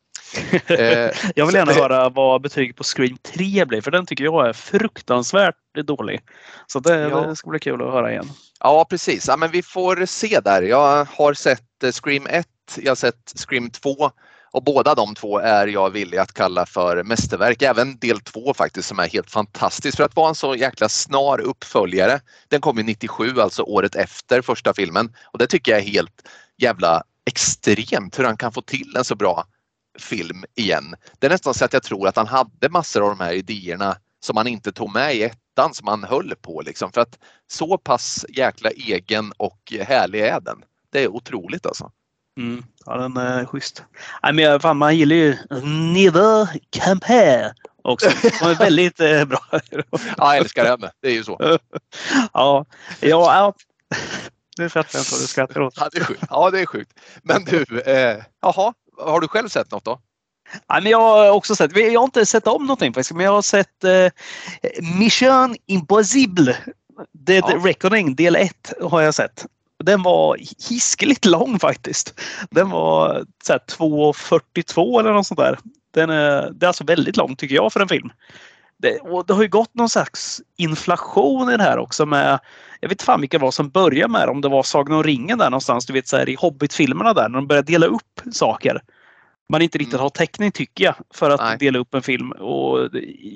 Eh, 0.66 1.10
Jag 1.36 1.46
vill 1.46 1.54
gärna 1.54 1.72
det- 1.72 1.80
höra 1.80 2.08
vad 2.08 2.42
betyget 2.42 2.76
på 2.76 2.84
Scream 2.84 3.16
3 3.22 3.64
blir 3.64 3.80
för 3.80 3.90
den 3.90 4.06
tycker 4.06 4.24
jag 4.24 4.48
är 4.48 4.52
fruktansvärt 4.52 5.54
dålig. 5.84 6.20
Så 6.66 6.80
det, 6.80 7.00
Ja. 7.00 7.20
det 7.20 7.36
ska 7.36 7.50
bli 7.50 7.58
kul 7.58 7.82
att 7.82 7.92
höra 7.92 8.10
igen. 8.12 8.28
Ja 8.60 8.86
precis, 8.90 9.28
ja, 9.28 9.36
men 9.36 9.50
vi 9.50 9.62
får 9.62 10.06
se 10.06 10.40
där. 10.40 10.62
Jag 10.62 11.04
har 11.04 11.34
sett 11.34 11.82
eh, 11.84 11.90
Scream 11.92 12.26
1, 12.26 12.46
jag 12.76 12.90
har 12.90 12.96
sett 12.96 13.32
Scream 13.36 13.70
2 13.70 14.10
och 14.54 14.62
båda 14.62 14.94
de 14.94 15.14
två 15.14 15.38
är 15.38 15.66
jag 15.66 15.90
villig 15.90 16.18
att 16.18 16.32
kalla 16.32 16.66
för 16.66 17.02
mästerverk. 17.02 17.62
Även 17.62 17.98
del 17.98 18.20
två 18.20 18.54
faktiskt 18.54 18.88
som 18.88 18.98
är 18.98 19.08
helt 19.08 19.30
fantastisk 19.30 19.96
för 19.96 20.04
att 20.04 20.16
vara 20.16 20.28
en 20.28 20.34
så 20.34 20.54
jäkla 20.54 20.88
snar 20.88 21.40
uppföljare. 21.40 22.20
Den 22.48 22.60
kom 22.60 22.78
ju 22.78 22.82
97, 22.82 23.40
alltså 23.40 23.62
året 23.62 23.94
efter 23.94 24.42
första 24.42 24.74
filmen 24.74 25.12
och 25.32 25.38
det 25.38 25.46
tycker 25.46 25.72
jag 25.72 25.80
är 25.80 25.84
helt 25.84 26.28
jävla 26.58 27.02
extremt 27.26 28.18
hur 28.18 28.24
han 28.24 28.36
kan 28.36 28.52
få 28.52 28.62
till 28.62 28.96
en 28.96 29.04
så 29.04 29.16
bra 29.16 29.44
film 29.98 30.44
igen. 30.54 30.94
Det 31.18 31.26
är 31.26 31.30
nästan 31.30 31.54
så 31.54 31.64
att 31.64 31.72
jag 31.72 31.82
tror 31.82 32.08
att 32.08 32.16
han 32.16 32.26
hade 32.26 32.68
massor 32.68 33.02
av 33.02 33.08
de 33.08 33.24
här 33.24 33.32
idéerna 33.32 33.96
som 34.20 34.36
han 34.36 34.46
inte 34.46 34.72
tog 34.72 34.92
med 34.92 35.16
i 35.16 35.22
ettan 35.22 35.74
som 35.74 35.88
han 35.88 36.04
höll 36.04 36.34
på 36.42 36.62
liksom. 36.66 36.92
För 36.92 37.00
att 37.00 37.18
så 37.46 37.78
pass 37.78 38.26
jäkla 38.28 38.70
egen 38.70 39.32
och 39.36 39.72
härlig 39.80 40.20
är 40.20 40.40
den. 40.40 40.62
Det 40.92 41.02
är 41.02 41.08
otroligt 41.08 41.66
alltså. 41.66 41.90
Mm. 42.38 42.64
Ja, 42.86 42.96
den 42.96 43.16
är 43.16 43.44
schysst. 43.46 43.82
Nej, 44.22 44.32
men 44.32 44.44
jag- 44.44 44.62
fan, 44.62 44.76
man 44.76 44.96
gillar 44.96 45.16
ju 45.16 45.36
Never 45.94 46.48
Compare 46.84 47.54
också. 47.82 48.08
De 48.40 48.50
är 48.50 48.54
väldigt 48.54 49.00
eh, 49.00 49.24
bra. 49.24 49.38
Ja, 49.50 49.58
jag 50.18 50.36
älskar 50.36 50.64
henne. 50.64 50.90
Det 51.02 51.08
är 51.08 51.12
ju 51.12 51.24
så. 51.24 51.38
ja, 52.32 52.64
ja, 53.00 53.06
ja. 53.10 53.54
Nu 54.58 54.68
fattar 54.68 54.98
jag 54.98 55.00
inte 55.02 55.12
vad 55.12 55.20
du 55.20 55.26
skrattar 55.26 55.60
åt. 55.60 55.74
Ja, 55.76 55.88
det 55.92 55.98
är 55.98 56.04
sjukt. 56.04 56.22
Ja, 56.30 56.50
det 56.50 56.60
är 56.60 56.66
sjukt. 56.66 56.90
Men 57.22 57.44
du, 57.44 57.80
eh, 57.80 58.22
jaha, 58.42 58.72
har 58.98 59.20
du 59.20 59.28
själv 59.28 59.48
sett 59.48 59.70
något 59.70 59.84
då? 59.84 60.00
Nej, 60.70 60.82
men 60.82 60.90
jag 60.92 61.00
har 61.00 61.30
också 61.30 61.56
sett, 61.56 61.76
jag 61.76 62.00
har 62.00 62.04
inte 62.04 62.26
sett 62.26 62.46
om 62.46 62.62
någonting 62.66 62.94
faktiskt, 62.94 63.12
men 63.12 63.24
jag 63.24 63.32
har 63.32 63.42
sett 63.42 63.84
eh, 63.84 64.10
Mission 64.98 65.56
Impossible. 65.66 66.56
Dead 67.12 67.44
Ja. 67.48 67.60
Reckoning 67.64 68.14
del 68.14 68.36
1 68.36 68.72
har 68.82 69.00
jag 69.00 69.14
sett. 69.14 69.46
Den 69.84 70.02
var 70.02 70.38
hiskeligt 70.68 71.24
lång 71.24 71.58
faktiskt. 71.58 72.20
Den 72.50 72.70
var 72.70 73.24
2.42 73.48 75.00
eller 75.00 75.12
något 75.12 75.26
sånt 75.26 75.40
där. 75.40 75.58
Den 75.94 76.10
är, 76.10 76.50
det 76.50 76.66
är 76.66 76.68
alltså 76.68 76.84
väldigt 76.84 77.16
lång 77.16 77.36
tycker 77.36 77.54
jag 77.54 77.72
för 77.72 77.80
en 77.80 77.88
film. 77.88 78.12
Det, 78.78 78.98
och 78.98 79.26
det 79.26 79.34
har 79.34 79.42
ju 79.42 79.48
gått 79.48 79.74
någon 79.74 79.88
slags 79.88 80.42
inflation 80.56 81.50
i 81.50 81.56
det 81.56 81.62
här 81.62 81.78
också 81.78 82.06
med 82.06 82.38
jag 82.80 82.88
vet 82.88 83.02
fan 83.02 83.20
vilka 83.20 83.38
det 83.38 83.44
var 83.44 83.50
som 83.50 83.70
började 83.70 84.12
med 84.12 84.28
det, 84.28 84.30
om 84.30 84.40
det 84.40 84.48
var 84.48 84.62
Sagan 84.62 84.96
om 84.96 85.02
ringen 85.02 85.38
där 85.38 85.50
någonstans, 85.50 85.86
du 85.86 85.92
vet 85.92 86.08
så 86.08 86.16
här, 86.16 86.28
i 86.28 86.34
Hobbit-filmerna 86.34 87.14
där 87.14 87.28
när 87.28 87.38
de 87.38 87.46
började 87.46 87.72
dela 87.72 87.86
upp 87.86 88.20
saker. 88.32 88.80
Man 89.48 89.62
inte 89.62 89.78
riktigt 89.78 89.94
Mm. 89.94 90.02
har 90.02 90.10
täckning 90.10 90.52
tycker 90.52 90.84
jag 90.84 90.94
för 91.14 91.30
att 91.30 91.40
Nej. 91.40 91.56
dela 91.58 91.78
upp 91.78 91.94
en 91.94 92.02
film. 92.02 92.32
Och 92.32 92.90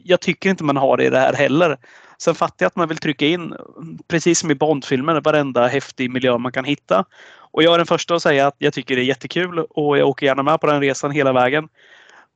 jag 0.04 0.20
tycker 0.20 0.50
inte 0.50 0.64
man 0.64 0.76
har 0.76 0.96
det 0.96 1.04
i 1.04 1.10
det 1.10 1.18
här 1.18 1.32
heller. 1.32 1.76
Sen 2.18 2.34
fattar 2.34 2.64
jag 2.64 2.66
att 2.66 2.76
man 2.76 2.88
vill 2.88 2.98
trycka 2.98 3.26
in, 3.26 3.54
precis 4.08 4.38
som 4.38 4.50
i 4.50 4.54
Bondfilmer, 4.54 5.20
varenda 5.20 5.66
häftig 5.66 6.10
miljö 6.10 6.38
man 6.38 6.52
kan 6.52 6.64
hitta. 6.64 7.04
Och 7.50 7.62
jag 7.62 7.74
är 7.74 7.78
den 7.78 7.86
första 7.86 8.14
att 8.14 8.22
säga 8.22 8.46
att 8.46 8.56
jag 8.58 8.72
tycker 8.72 8.96
det 8.96 9.02
är 9.02 9.04
jättekul 9.04 9.58
och 9.58 9.98
jag 9.98 10.08
åker 10.08 10.26
gärna 10.26 10.42
med 10.42 10.60
på 10.60 10.66
den 10.66 10.80
resan 10.80 11.10
hela 11.10 11.32
vägen. 11.32 11.68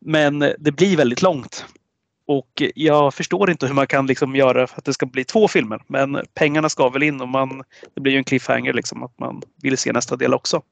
Men 0.00 0.38
det 0.38 0.72
blir 0.72 0.96
väldigt 0.96 1.22
långt. 1.22 1.66
Och 2.26 2.62
jag 2.74 3.14
förstår 3.14 3.50
inte 3.50 3.66
hur 3.66 3.74
man 3.74 3.86
kan 3.86 4.06
liksom 4.06 4.36
göra 4.36 4.66
för 4.66 4.78
att 4.78 4.84
det 4.84 4.92
ska 4.94 5.06
bli 5.06 5.24
två 5.24 5.48
filmer. 5.48 5.82
Men 5.86 6.20
pengarna 6.34 6.68
ska 6.68 6.88
väl 6.88 7.02
in 7.02 7.20
och 7.20 7.28
man, 7.28 7.62
det 7.94 8.00
blir 8.00 8.12
ju 8.12 8.18
en 8.18 8.24
cliffhanger 8.24 8.72
liksom 8.72 9.02
att 9.02 9.18
man 9.18 9.42
vill 9.62 9.78
se 9.78 9.92
nästa 9.92 10.16
del 10.16 10.34
också. 10.34 10.62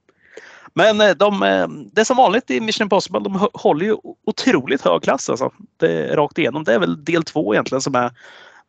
Men 0.75 1.01
eh, 1.01 1.11
de, 1.11 1.43
eh, 1.43 1.69
det 1.69 2.01
är 2.01 2.05
som 2.05 2.17
vanligt 2.17 2.51
i 2.51 2.61
Mission 2.61 2.85
Impossible, 2.85 3.21
de 3.21 3.49
håller 3.55 3.87
ju 3.87 3.97
otroligt 4.27 4.83
hög 4.83 5.03
klass 5.03 5.31
alltså. 5.31 5.53
Det 5.77 5.93
är 5.93 6.17
rakt 6.17 6.39
igenom. 6.39 6.65
Det 6.65 6.75
är 6.75 6.79
väl 6.79 7.05
del 7.05 7.23
två 7.23 7.55
egentligen 7.55 7.83
som 7.83 7.95
är 7.95 8.13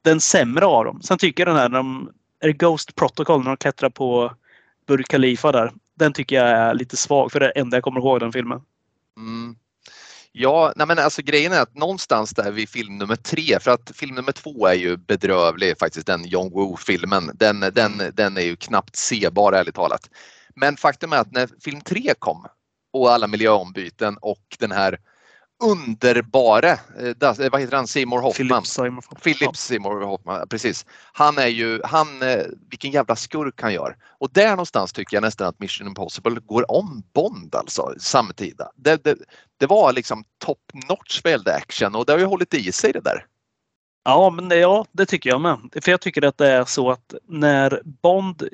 den 0.02 0.22
sämre 0.22 0.66
av 0.66 0.86
dem. 0.86 1.02
Sen 1.02 1.18
tycker 1.18 1.46
jag 1.46 1.56
den 1.56 1.62
här, 1.62 1.70
när 1.70 1.78
de, 1.78 2.12
är 2.40 2.48
det 2.48 2.54
Ghost 2.54 2.96
Protocol 2.96 3.44
när 3.44 3.52
de 3.52 3.58
klättrar 3.58 3.90
på 3.90 4.32
Burj 4.88 5.04
Khalifa 5.04 5.52
där. 5.52 5.72
Den 6.00 6.14
tycker 6.14 6.36
jag 6.36 6.50
är 6.50 6.74
lite 6.74 6.98
svag 6.98 7.32
för 7.32 7.40
det 7.40 7.46
är 7.46 7.54
det 7.54 7.60
enda 7.60 7.78
jag 7.78 7.84
kommer 7.84 8.00
ihåg 8.00 8.20
den 8.20 8.32
filmen. 8.32 8.62
Mm. 9.18 9.56
Ja, 10.34 10.74
nej 10.76 10.88
men 10.88 11.00
alltså 11.00 11.22
grejen 11.22 11.54
är 11.54 11.62
att 11.62 11.76
någonstans 11.76 12.32
där 12.32 12.52
vid 12.52 12.70
film 12.70 12.98
nummer 12.98 13.16
tre, 13.16 13.60
för 13.60 13.72
att 13.72 13.92
film 13.96 14.16
nummer 14.16 14.32
två 14.32 14.68
är 14.68 14.74
ju 14.74 14.98
bedrövlig 14.98 15.80
faktiskt, 15.80 16.08
den 16.08 16.26
John 16.26 16.52
Woo-filmen. 16.52 17.32
Den, 17.34 17.60
den, 17.60 18.02
den 18.14 18.38
är 18.38 18.42
ju 18.42 18.56
knappt 18.56 18.96
sebar 18.96 19.54
ärligt 19.54 19.76
talat. 19.76 20.10
Men 20.56 20.78
faktum 20.78 21.14
är 21.14 21.18
att 21.18 21.32
när 21.32 21.50
film 21.64 21.82
tre 21.82 22.14
kom 22.20 22.46
och 22.94 23.12
alla 23.12 23.28
miljöombyten 23.28 24.18
och 24.18 24.58
den 24.60 24.72
här 24.72 25.00
underbara, 25.64 26.72
eh, 26.72 27.08
eh, 27.22 27.50
vad 27.52 27.62
heter 27.62 27.76
han, 27.76 27.88
Seymour 27.88 28.22
Hoffman. 28.22 28.64
Philip 29.24 29.58
Seymour 29.58 30.02
Hoffman. 30.02 30.48
Precis. 30.48 30.86
Han 31.14 31.38
är 31.38 31.48
ju, 31.48 31.82
han, 31.84 32.22
eh, 32.22 32.46
vilken 32.70 32.92
jävla 32.92 33.16
skurk 33.16 33.62
han 33.62 33.74
gör. 33.74 33.96
Och 34.20 34.30
där 34.32 34.50
någonstans 34.50 34.94
tycker 34.94 35.16
jag 35.16 35.22
nästan 35.22 35.48
att 35.48 35.60
Mission 35.60 35.88
Impossible 35.88 36.40
går 36.46 36.72
om 36.72 37.04
Bond 37.14 37.56
alltså 37.56 37.94
samtida. 38.00 38.72
Det, 38.76 39.04
det, 39.04 39.18
det 39.60 39.66
var 39.66 39.94
liksom 39.94 40.24
top 40.46 40.72
notch 40.90 41.22
väldigt 41.24 41.54
action 41.54 41.96
och 41.96 42.06
det 42.06 42.12
har 42.12 42.20
ju 42.20 42.26
hållit 42.26 42.54
i 42.54 42.72
sig 42.72 42.94
det 42.94 43.02
där. 43.02 43.26
Ja, 44.04 44.30
men 44.30 44.50
det, 44.50 44.56
ja, 44.56 44.86
det 44.92 45.06
tycker 45.06 45.30
jag 45.30 45.42
med. 45.42 45.60
För 45.82 45.92
jag 45.92 46.02
tycker 46.02 46.22
att 46.22 46.38
det 46.38 46.48
är 46.48 46.66
så 46.66 46.92
att 46.92 47.14
när 47.28 47.82
Bond 47.86 48.50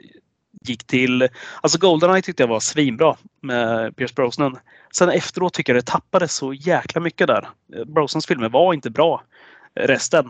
gick 0.61 0.83
till... 0.87 1.27
Alltså 1.61 1.79
Goldeneye 1.79 2.21
tyckte 2.21 2.43
jag 2.43 2.47
var 2.47 2.59
svinbra 2.59 3.15
med 3.41 3.95
Pierce 3.95 4.15
Brosnan. 4.15 4.57
Sen 4.93 5.09
efteråt 5.09 5.53
tycker 5.53 5.73
jag 5.75 5.83
det 5.83 5.91
tappade 5.91 6.27
så 6.27 6.53
jäkla 6.53 7.01
mycket 7.01 7.27
där. 7.27 7.47
Brosnans 7.85 8.25
filmer 8.25 8.49
var 8.49 8.73
inte 8.73 8.89
bra. 8.89 9.23
Resten. 9.75 10.29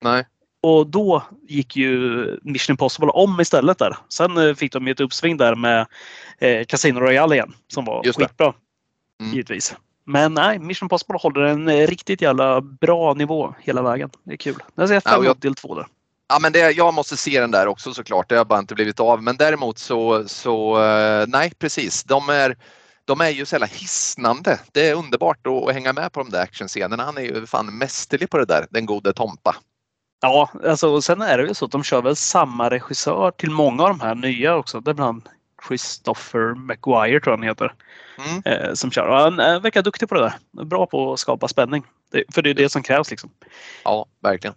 Nej. 0.00 0.26
Och 0.62 0.86
då 0.86 1.22
gick 1.48 1.76
ju 1.76 1.90
Mission 2.42 2.72
Impossible 2.72 3.08
om 3.10 3.40
istället 3.40 3.78
där. 3.78 3.96
Sen 4.08 4.36
eh, 4.36 4.54
fick 4.54 4.72
de 4.72 4.86
ju 4.86 4.92
ett 4.92 5.00
uppsving 5.00 5.36
där 5.36 5.54
med 5.54 5.86
eh, 6.38 6.64
Casino 6.64 7.00
Royale 7.00 7.34
igen 7.34 7.52
som 7.68 7.84
var 7.84 8.04
Just 8.04 8.18
skitbra. 8.18 8.54
Mm. 9.20 9.32
Givetvis. 9.32 9.74
Men 10.06 10.34
nej, 10.34 10.58
Mission 10.58 10.86
Impossible 10.86 11.18
håller 11.18 11.40
en 11.40 11.86
riktigt 11.86 12.20
jävla 12.22 12.60
bra 12.60 13.14
nivå 13.14 13.54
hela 13.60 13.82
vägen. 13.82 14.10
Det 14.24 14.32
är 14.32 14.36
kul. 14.36 14.54
Jag 14.74 14.88
ser 14.88 14.94
Ja, 14.94 15.00
fram 15.00 15.14
emot 15.14 15.26
jag- 15.26 15.36
del 15.36 15.54
två 15.54 15.74
där. 15.74 15.86
Ja, 16.28 16.38
men 16.40 16.52
det, 16.52 16.70
jag 16.70 16.94
måste 16.94 17.16
se 17.16 17.40
den 17.40 17.50
där 17.50 17.66
också 17.66 17.94
såklart. 17.94 18.28
Det 18.28 18.36
har 18.36 18.44
bara 18.44 18.58
inte 18.58 18.74
blivit 18.74 19.00
av. 19.00 19.22
Men 19.22 19.36
däremot 19.36 19.78
så, 19.78 20.28
så 20.28 20.82
eh, 20.82 21.26
nej 21.28 21.52
precis. 21.58 22.04
De 22.04 22.28
är, 22.28 22.56
de 23.04 23.20
är 23.20 23.28
ju 23.28 23.46
så 23.46 23.54
jävla 23.54 23.66
hisnande. 23.66 24.60
Det 24.72 24.88
är 24.88 24.94
underbart 24.94 25.46
att, 25.46 25.68
att 25.68 25.74
hänga 25.74 25.92
med 25.92 26.12
på 26.12 26.22
de 26.22 26.30
där 26.30 26.42
actionscenerna. 26.42 27.04
Han 27.04 27.16
är 27.16 27.22
ju 27.22 27.46
fan 27.46 27.78
mästerlig 27.78 28.30
på 28.30 28.38
det 28.38 28.44
där, 28.44 28.66
den 28.70 28.86
gode 28.86 29.12
Tompa. 29.12 29.56
Ja, 30.20 30.50
alltså, 30.64 30.88
och 30.88 31.04
sen 31.04 31.22
är 31.22 31.38
det 31.38 31.46
ju 31.48 31.54
så 31.54 31.64
att 31.64 31.70
de 31.70 31.82
kör 31.82 32.02
väl 32.02 32.16
samma 32.16 32.70
regissör 32.70 33.30
till 33.30 33.50
många 33.50 33.82
av 33.82 33.88
de 33.88 34.00
här 34.00 34.14
nya 34.14 34.56
också. 34.56 34.80
Det 34.80 34.90
är 34.90 34.94
bland 34.94 35.28
Christopher 35.68 36.54
McGuire 36.54 37.20
tror 37.20 37.32
jag 37.32 37.38
han 37.38 37.48
heter. 37.48 37.74
Mm. 38.18 38.42
Eh, 38.44 38.74
som 38.74 38.90
kör. 38.90 39.06
Och 39.06 39.16
han 39.16 39.40
eh, 39.40 39.60
verkar 39.60 39.82
duktig 39.82 40.08
på 40.08 40.14
det 40.14 40.20
där. 40.20 40.64
Bra 40.64 40.86
på 40.86 41.12
att 41.12 41.18
skapa 41.18 41.48
spänning. 41.48 41.84
Det, 42.12 42.24
för 42.34 42.42
det 42.42 42.50
är 42.50 42.54
det 42.54 42.68
som 42.68 42.82
krävs 42.82 43.10
liksom. 43.10 43.30
Ja, 43.84 44.06
verkligen. 44.22 44.54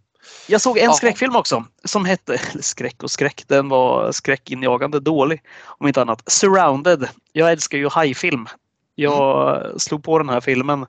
Jag 0.48 0.62
såg 0.62 0.78
en 0.78 0.84
Jaha. 0.84 0.94
skräckfilm 0.94 1.36
också 1.36 1.66
som 1.84 2.06
hette, 2.06 2.34
eller 2.34 2.64
skräck 2.64 3.04
och 3.04 3.12
skräck, 3.12 3.44
den 3.48 3.70
var 3.70 4.12
skräckinjagande 4.12 5.00
dålig. 5.00 5.42
Om 5.66 5.88
inte 5.88 6.02
annat. 6.02 6.24
Surrounded. 6.32 7.08
Jag 7.32 7.52
älskar 7.52 7.78
ju 7.78 7.90
hajfilm. 7.90 8.48
Jag 8.96 9.82
slog 9.82 10.04
på 10.04 10.18
den 10.18 10.30
här 10.30 10.42
filmen 10.42 10.86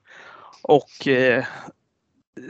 och 0.61 1.07
eh, 1.07 1.45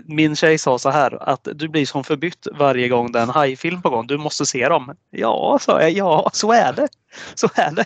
min 0.05 0.35
tjej 0.35 0.57
sa 0.57 0.79
så 0.79 0.89
här 0.89 1.29
att 1.29 1.47
du 1.53 1.67
blir 1.67 1.85
som 1.85 2.03
förbytt 2.03 2.47
varje 2.53 2.89
gång 2.89 3.11
det 3.11 3.19
är 3.19 3.23
en 3.23 3.29
hajfilm 3.29 3.81
på 3.81 3.89
gång. 3.89 4.07
Du 4.07 4.17
måste 4.17 4.45
se 4.45 4.69
dem. 4.69 4.95
Ja, 5.09 5.59
sa 5.61 5.81
jag. 5.81 5.91
Ja, 5.91 6.29
så 6.33 6.51
är 6.51 6.73
det. 6.73 6.87
Så 7.35 7.49
är 7.55 7.71
det. 7.71 7.85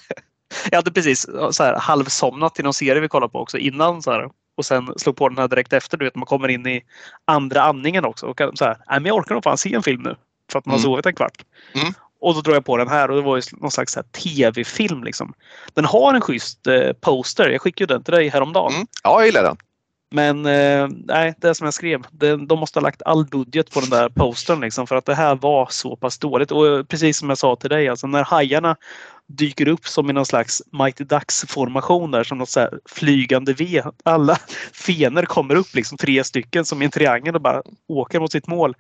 Jag 0.72 0.78
hade 0.78 0.92
precis 0.92 1.28
så 1.52 1.64
här, 1.64 1.76
halvsomnat 1.76 2.56
till 2.56 2.64
någon 2.64 2.74
serie 2.74 3.02
vi 3.02 3.08
kollade 3.08 3.32
på 3.32 3.40
också 3.40 3.58
innan. 3.58 4.02
Så 4.02 4.12
här, 4.12 4.30
och 4.58 4.66
sen 4.66 4.94
slog 4.98 5.16
på 5.16 5.30
den 5.30 5.38
här 5.38 5.48
direkt 5.48 5.74
efter. 5.74 5.98
Du 5.98 6.06
vet, 6.06 6.16
man 6.16 6.26
kommer 6.26 6.48
in 6.48 6.68
i 6.68 6.82
andra 7.26 7.62
andningen 7.62 8.06
också. 8.06 8.26
Och 8.26 8.38
kan 8.38 8.58
så 8.58 8.66
här, 8.66 8.78
Nej, 8.90 9.00
men 9.00 9.06
jag 9.06 9.16
orkar 9.16 9.36
nog 9.36 9.44
fan 9.44 9.58
se 9.58 9.74
en 9.74 9.84
film 9.84 10.02
nu. 10.02 10.16
För 10.52 10.60
att 10.60 10.66
man 10.66 10.72
har 10.72 10.78
Mm. 10.80 10.84
sovit 10.84 11.06
en 11.06 11.16
kvart. 11.16 11.46
Mm. 11.76 11.94
Och 12.22 12.34
då 12.36 12.42
drog 12.42 12.56
jag 12.56 12.66
på 12.66 12.78
den 12.78 12.88
här 12.88 13.10
och 13.12 13.16
det 13.16 13.22
var 13.22 13.36
ju 13.38 13.42
någon 13.52 13.72
slags 13.72 13.98
tv-film. 14.12 15.04
Liksom. 15.04 15.34
Den 15.74 15.86
har 15.86 16.14
en 16.14 16.22
schysst 16.22 16.68
eh, 16.68 16.94
poster. 17.02 17.50
Jag 17.50 17.62
skickade 17.62 17.94
den 17.94 18.04
till 18.04 18.14
dig 18.14 18.30
häromdagen. 18.30 18.74
Mm. 18.74 18.88
Ja, 19.04 19.20
jag 19.20 19.26
gillar 19.26 19.44
den. 19.44 19.58
Men 20.14 20.46
eh, 20.46 20.88
nej, 21.06 21.34
det 21.38 21.50
är 21.50 21.54
som 21.54 21.66
jag 21.66 21.74
skrev. 21.74 22.02
Det, 22.12 22.46
de 22.46 22.60
måste 22.60 22.80
ha 22.80 22.84
lagt 22.84 23.02
all 23.06 23.26
budget 23.26 23.74
på 23.74 23.80
den 23.80 23.90
där 23.90 24.10
postern 24.10 24.62
liksom, 24.62 24.88
för 24.88 24.96
att 24.96 25.06
det 25.06 25.16
här 25.16 25.36
var 25.36 25.68
så 25.72 25.96
pass 25.96 26.18
dåligt. 26.20 26.52
Och 26.52 26.68
eh, 26.68 26.84
precis 26.84 27.18
som 27.18 27.30
jag 27.30 27.38
sa 27.38 27.56
till 27.56 27.70
dig, 27.70 27.88
alltså 27.90 28.08
när 28.08 28.24
hajarna 28.24 28.76
dyker 29.28 29.68
upp 29.68 29.88
som 29.88 30.10
i 30.10 30.14
någon 30.14 30.26
slags 30.26 30.62
Mighty 30.72 31.04
Ducks 31.04 31.46
formation 31.48 32.12
där 32.12 32.24
som 32.24 32.38
något 32.38 32.50
så 32.50 32.60
här 32.60 32.80
flygande 32.86 33.54
V. 33.54 33.84
Alla 34.06 34.36
fener 34.74 35.26
kommer 35.26 35.56
upp 35.56 35.74
liksom 35.74 35.98
tre 35.98 36.24
stycken 36.24 36.66
som 36.66 36.82
i 36.82 36.86
en 36.86 36.92
triangel 36.92 37.36
och 37.36 37.42
bara 37.42 37.62
åker 37.88 38.20
mot 38.20 38.32
sitt 38.32 38.48
mål. 38.48 38.76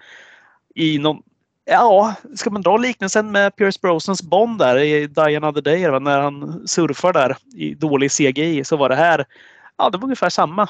I 0.76 0.98
någon 0.98 1.22
Ja, 1.66 2.14
ska 2.36 2.50
man 2.50 2.62
dra 2.62 2.78
liknelsen 2.78 3.32
med 3.32 3.56
Pierce 3.56 3.82
Brosnans 3.82 4.24
Bond 4.24 4.60
där 4.60 4.78
i 4.78 5.08
Die 5.08 5.38
Another 5.38 5.62
Day 5.62 6.00
när 6.00 6.20
han 6.20 6.68
surfar 6.68 7.14
där 7.14 7.38
i 7.56 7.74
dålig 7.74 8.12
CGI 8.12 8.64
så 8.64 8.78
var 8.78 8.90
det 8.90 8.96
här 8.96 9.26
Ja, 9.78 9.90
det 9.90 9.98
var 9.98 10.04
ungefär 10.04 10.30
samma. 10.30 10.70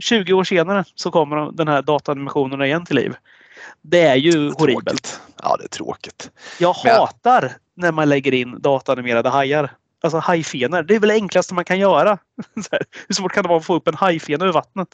20 0.00 0.32
år 0.32 0.44
senare 0.44 0.84
så 0.94 1.10
kommer 1.10 1.52
den 1.52 1.68
här 1.68 1.82
datanimationerna 1.82 2.66
igen 2.66 2.86
till 2.86 2.96
liv. 2.96 3.14
Det 3.82 4.00
är 4.00 4.16
ju 4.16 4.32
Tråkigt. 4.32 4.60
horribelt. 4.60 5.20
Ja, 5.42 5.56
det 5.56 5.64
är 5.64 5.68
tråkigt. 5.68 6.30
Jag 6.58 6.76
Men 6.84 6.96
hatar 6.96 7.52
när 7.76 7.92
man 7.92 8.08
lägger 8.08 8.34
in 8.34 8.56
datanimerade 8.60 9.28
hajar. 9.28 9.70
Alltså 10.02 10.18
hajfenor. 10.18 10.82
Det 10.82 10.94
är 10.94 10.98
väl 10.98 11.08
det 11.08 11.14
enklaste 11.14 11.54
man 11.54 11.64
kan 11.64 11.78
göra. 11.78 12.18
Hur 13.08 13.14
svårt 13.14 13.32
kan 13.32 13.42
det 13.42 13.48
vara 13.48 13.58
att 13.58 13.64
få 13.64 13.74
upp 13.74 13.88
en 13.88 13.94
hajfena 13.94 14.44
ur 14.44 14.52
vattnet? 14.52 14.88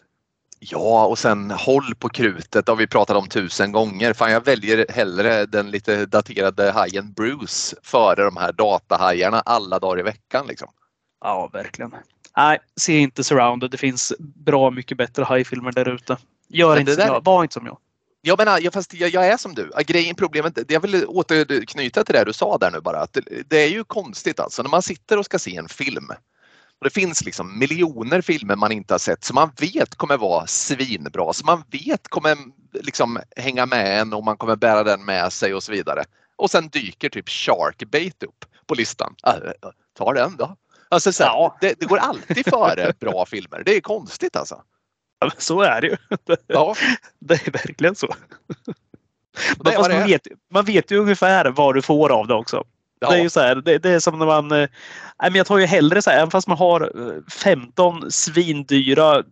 Ja, 0.59 1.07
och 1.07 1.19
sen 1.19 1.51
håll 1.51 1.95
på 1.99 2.09
krutet. 2.09 2.67
Det 2.67 2.73
har 2.73 2.77
vi 2.77 2.87
pratat 2.87 3.17
om 3.17 3.29
tusen 3.29 3.73
gånger. 3.73 4.13
Fan, 4.13 4.33
jag 4.33 4.45
väljer 4.45 4.87
hellre 4.89 5.47
den 5.47 5.71
lite 5.71 6.07
daterade 6.07 6.71
hajen 6.73 7.13
Bruce 7.13 7.77
före 7.83 8.25
de 8.25 8.37
här 8.37 8.53
datahajarna 8.53 9.41
alla 9.41 9.79
dagar 9.79 10.01
i 10.01 10.03
veckan. 10.03 10.47
Liksom. 10.47 10.69
Ja, 11.25 11.51
verkligen. 11.53 11.95
Nej, 12.37 12.59
se 12.77 12.99
inte 12.99 13.25
Surrounded. 13.25 13.71
Det 13.71 13.77
finns 13.77 14.13
bra 14.19 14.71
mycket 14.71 14.99
bättre 14.99 15.25
hajfilmer 15.25 15.73
där 15.73 15.89
ute. 15.89 16.17
Gör 16.49 16.81
inte 16.81 16.97
det 16.97 17.03
som 17.03 17.15
jag. 17.15 17.25
Var 17.25 17.43
inte 17.43 17.55
som 17.55 17.67
jag. 17.67 17.79
Jag 18.21 18.39
menar, 18.39 18.61
jag, 18.61 18.73
fast 18.73 18.95
jag, 18.95 19.11
jag 19.11 19.27
är 19.27 19.37
som 19.37 19.55
du. 19.55 19.71
Grejen, 19.87 20.15
problemet, 20.15 20.59
jag 20.69 20.81
vill 20.81 21.05
återknyta 21.07 22.05
till 22.05 22.15
det 22.15 22.25
du 22.25 22.33
sa 22.33 22.59
där 22.59 22.71
nu 22.71 22.81
bara. 22.81 23.01
Att 23.01 23.13
det, 23.13 23.23
det 23.49 23.59
är 23.59 23.69
ju 23.69 23.85
konstigt 23.85 24.41
alltså 24.41 24.63
när 24.63 24.71
man 24.71 24.83
sitter 24.83 25.19
och 25.19 25.25
ska 25.25 25.39
se 25.39 25.57
en 25.57 25.69
film. 25.69 26.09
Och 26.79 26.85
det 26.85 26.91
finns 26.91 27.25
liksom 27.25 27.59
miljoner 27.59 28.21
filmer 28.21 28.57
man 28.57 28.73
inte 28.73 28.95
har 28.95 28.99
sett 28.99 29.25
som 29.25 29.35
man 29.35 29.51
vet 29.61 29.95
kommer 29.95 30.17
vara 30.17 30.47
svinbra. 30.47 31.33
Som 31.33 31.47
man 31.47 31.63
vet 31.71 32.09
kommer 32.09 32.37
liksom 32.73 33.19
hänga 33.37 33.67
med 33.67 34.01
en 34.01 34.13
och 34.13 34.25
man 34.25 34.37
kommer 34.37 34.57
bära 34.57 34.85
den 34.85 35.05
med 35.05 35.33
sig 35.33 35.55
och 35.55 35.63
så 35.63 35.73
vidare. 35.73 36.05
Och 36.37 36.51
sen 36.51 36.69
dyker 36.69 37.09
typ 37.09 37.29
Sharkbait 37.29 38.23
upp 38.23 38.45
på 38.67 38.75
listan. 38.75 39.15
Äh, 39.27 39.35
ta 39.99 40.13
den 40.13 40.37
då. 40.37 40.57
Alltså 40.89 41.13
så 41.13 41.23
här, 41.25 41.31
Ja. 41.31 41.57
det, 41.61 41.81
det 41.81 41.87
går 41.87 41.99
alltid 41.99 42.47
före 42.51 42.93
bra 43.01 43.27
filmer. 43.27 43.63
Det 43.65 43.77
är 43.77 43.81
konstigt 43.81 44.37
alltså. 44.37 44.63
Ja, 45.21 45.27
men 45.27 45.31
Så 45.39 45.61
är 45.63 45.81
det 45.81 45.87
ju. 45.87 45.97
Ja, 46.47 46.75
Det 47.21 47.47
är 47.47 47.51
verkligen 47.53 47.95
så. 47.95 48.07
är 48.07 49.73
Fast 49.77 49.91
man, 49.91 50.07
vet, 50.07 50.27
man 50.51 50.65
vet 50.65 50.91
ju 50.91 50.99
ungefär 50.99 51.51
vad 51.51 51.75
du 51.75 51.83
får 51.83 52.13
av 52.13 52.27
det 52.27 52.35
också. 52.35 52.65
Ja. 52.99 53.11
Det 53.11 53.17
är 53.17 53.23
ju 53.23 53.31
så 53.31 53.41
här, 53.41 53.55
det, 53.55 53.79
det 53.79 53.91
är 53.91 53.99
som 54.01 54.19
när 54.19 54.27
man... 54.27 54.53
eh, 54.53 54.59
Nej, 54.59 55.31
men 55.31 55.35
jag 55.35 55.47
tar 55.47 55.59
ju 55.59 55.67
hellre 55.67 56.03
så 56.03 56.11
här, 56.11 56.17
även 56.19 56.31
fast 56.31 56.49
man 56.49 56.59
har 56.59 56.81
eh, 56.81 57.23
15 57.33 58.11
svindyra 58.11 59.17
eh, 59.19 59.23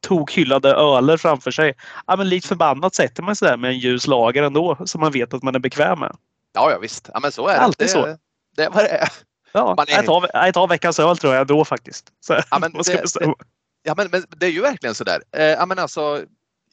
tokhyllade 0.00 0.68
öler 0.74 1.16
framför 1.16 1.50
sig. 1.50 1.74
Ja, 2.06 2.16
men 2.16 2.28
likt 2.28 2.46
förbannat 2.46 2.94
sätter 2.94 3.22
man 3.22 3.36
sig 3.36 3.48
där 3.48 3.56
med 3.56 3.70
en 3.70 3.78
ljus 3.78 4.06
lager 4.06 4.42
ändå 4.42 4.76
som 4.84 5.00
man 5.00 5.12
vet 5.12 5.34
att 5.34 5.42
man 5.42 5.54
är 5.54 5.58
bekväm 5.58 6.00
med. 6.00 6.16
Ja, 6.54 6.70
ja 6.70 6.78
visst. 6.78 7.10
Ja, 7.14 7.20
men 7.20 7.32
så 7.32 7.48
är 7.48 7.52
det. 7.54 7.60
Alltid 7.60 7.86
det, 7.86 7.90
så. 7.90 8.16
Det 8.56 8.64
är 8.64 8.70
vad 8.70 8.84
det 8.84 8.88
är. 8.88 9.08
Ja, 9.52 9.74
Man 9.76 9.86
är- 9.88 9.92
jag, 9.92 10.06
tar, 10.06 10.30
jag 10.32 10.54
tar 10.54 10.68
veckans 10.68 10.98
öl 10.98 11.16
tror 11.18 11.34
jag 11.34 11.46
då 11.46 11.64
faktiskt. 11.64 12.12
Så, 12.20 12.32
Ja, 12.50 12.58
men 12.58 12.72
det- 12.84 13.02
bestämma. 13.02 13.34
Ja, 13.82 13.94
men, 13.96 14.08
men 14.10 14.24
det 14.36 14.46
är 14.46 14.50
ju 14.50 14.60
verkligen 14.60 14.94
så 14.94 15.04
där. 15.04 15.22
Eh, 15.36 15.42
ja, 15.44 15.66
men 15.66 15.78
alltså, 15.78 16.22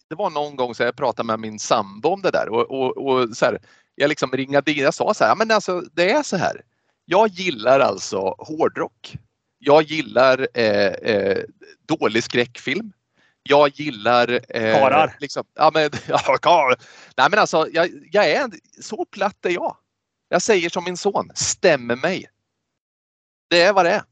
det 0.10 0.16
var 0.16 0.30
någon 0.30 0.56
gång 0.56 0.76
så 0.76 0.84
jag 0.84 0.96
pratade 0.96 1.28
med 1.28 1.40
min 1.40 1.60
sambo 1.60 2.10
om 2.10 2.22
det 2.22 2.32
där 2.32 2.50
och, 2.50 2.72
och, 2.72 2.98
och 2.98 3.38
så 3.38 3.46
här, 3.46 3.60
jag 3.96 4.10
liksom 4.10 4.32
ringade 4.32 4.72
in. 4.72 4.78
Jag 4.84 4.94
sa 4.94 5.14
så 5.14 5.24
här, 5.24 5.32
ja, 5.32 5.36
men 5.36 5.52
alltså 5.52 5.82
det 5.94 6.12
är 6.12 6.24
så 6.24 6.38
här. 6.38 6.62
Jag 7.06 7.28
gillar 7.28 7.80
alltså 7.80 8.36
hårdrock. 8.38 9.16
Jag 9.60 9.84
gillar 9.84 10.48
eh, 10.54 10.88
eh, 10.88 11.38
dålig 11.88 12.24
skräckfilm. 12.24 12.92
Jag 13.44 13.70
gillar... 13.70 14.40
Eh, 14.50 14.80
Karar. 14.80 15.16
Liksom, 15.20 15.44
ja, 15.56 15.72
men, 15.74 15.90
ja, 16.08 16.18
kar. 16.42 16.76
Nej, 17.18 17.28
men 17.30 17.40
alltså, 17.40 17.68
jag, 17.72 17.90
jag 18.12 18.30
är 18.32 18.50
så 18.82 19.06
platt 19.06 19.46
är 19.46 19.50
jag. 19.50 19.78
Jag 20.30 20.42
säger 20.42 20.70
som 20.70 20.84
min 20.84 20.98
son, 20.98 21.32
stämmer 21.36 21.96
mig. 21.96 22.26
Det 23.48 23.62
är 23.62 23.74
vad 23.74 23.86
det 23.86 23.92
är. 23.92 24.04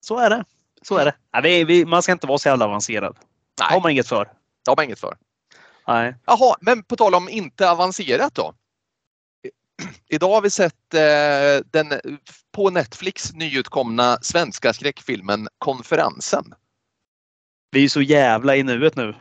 Så 0.00 0.18
är 0.18 0.30
det. 0.30 0.44
Så 0.82 0.96
är 0.96 1.04
det. 1.04 1.14
Ja, 1.32 1.40
vi, 1.40 1.64
vi, 1.64 1.84
man 1.84 2.02
ska 2.02 2.12
inte 2.12 2.26
vara 2.26 2.38
så 2.38 2.48
jävla 2.48 2.64
avancerad. 2.64 3.16
Nej, 3.60 3.68
har 3.72 3.80
man 3.80 3.90
inget 3.90 4.08
för. 4.08 4.24
det 4.64 4.70
har 4.70 4.76
man 4.76 4.84
inget 4.84 5.00
för. 5.00 5.16
Nej. 5.88 6.14
Jaha, 6.26 6.56
men 6.60 6.82
på 6.82 6.96
tal 6.96 7.14
om 7.14 7.28
inte 7.28 7.70
avancerat 7.70 8.34
då. 8.34 8.54
Idag 10.08 10.30
har 10.34 10.40
vi 10.40 10.50
sett 10.50 10.94
eh, 10.94 11.66
den 11.70 12.00
på 12.52 12.70
Netflix 12.70 13.32
nyutkomna 13.32 14.18
svenska 14.22 14.72
skräckfilmen 14.72 15.48
Konferensen. 15.58 16.54
Vi 17.70 17.84
är 17.84 17.88
så 17.88 18.02
jävla 18.02 18.56
i 18.56 18.62
nuet 18.62 18.96
nu 18.96 19.14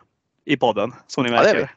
i 0.45 0.57
podden 0.57 0.93
som 1.07 1.23
ni 1.23 1.29
Ja, 1.29 1.35
märker. 1.35 1.75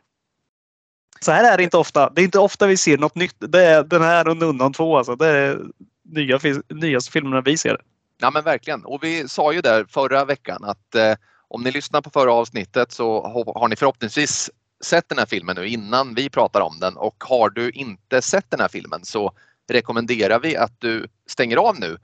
Så 1.21 1.33
här 1.33 1.53
är 1.53 1.57
det 1.57 1.63
inte 1.63 1.77
ofta. 1.77 2.11
Det 2.11 2.21
är 2.21 2.25
inte 2.25 2.39
ofta 2.39 2.67
vi 2.67 2.77
ser 2.77 2.99
något 2.99 3.15
nytt. 3.15 3.37
Det 3.39 3.65
är 3.65 3.85
den 3.85 4.03
här 4.03 4.29
och 4.29 4.37
Nunnan 4.37 4.73
2 4.73 4.97
alltså. 4.97 5.17
Det 5.17 5.27
är 5.27 5.61
nya, 6.09 6.41
nyaste 6.69 7.13
filmerna 7.13 7.41
vi 7.41 7.57
ser. 7.57 7.81
Ja 8.19 8.31
men 8.31 8.45
verkligen. 8.45 8.85
Och 8.85 9.05
vi 9.05 9.29
sa 9.29 9.53
ju 9.53 9.61
där 9.61 9.85
förra 9.85 10.25
veckan 10.25 10.65
att 10.65 10.95
eh, 10.95 11.15
om 11.49 11.63
ni 11.63 11.71
lyssnar 11.71 12.03
på 12.03 12.11
förra 12.11 12.33
avsnittet 12.33 12.93
så 12.93 13.23
har, 13.23 13.61
har 13.61 13.69
ni 13.69 13.77
förhoppningsvis 13.77 14.51
sett 14.85 15.09
den 15.09 15.19
här 15.19 15.27
filmen 15.27 15.57
nu 15.57 15.69
innan 15.69 16.15
vi 16.15 16.31
pratar 16.31 16.61
om 16.61 16.79
den 16.81 16.97
och 16.97 17.25
har 17.25 17.51
du 17.51 17.71
inte 17.71 18.23
sett 18.23 18.51
den 18.51 18.61
här 18.61 18.69
filmen 18.69 19.05
så 19.05 19.33
rekommenderar 19.69 20.41
vi 20.41 20.57
att 20.57 20.81
du 20.81 21.09
stänger 21.27 21.57
av 21.57 21.81
nu 21.81 21.99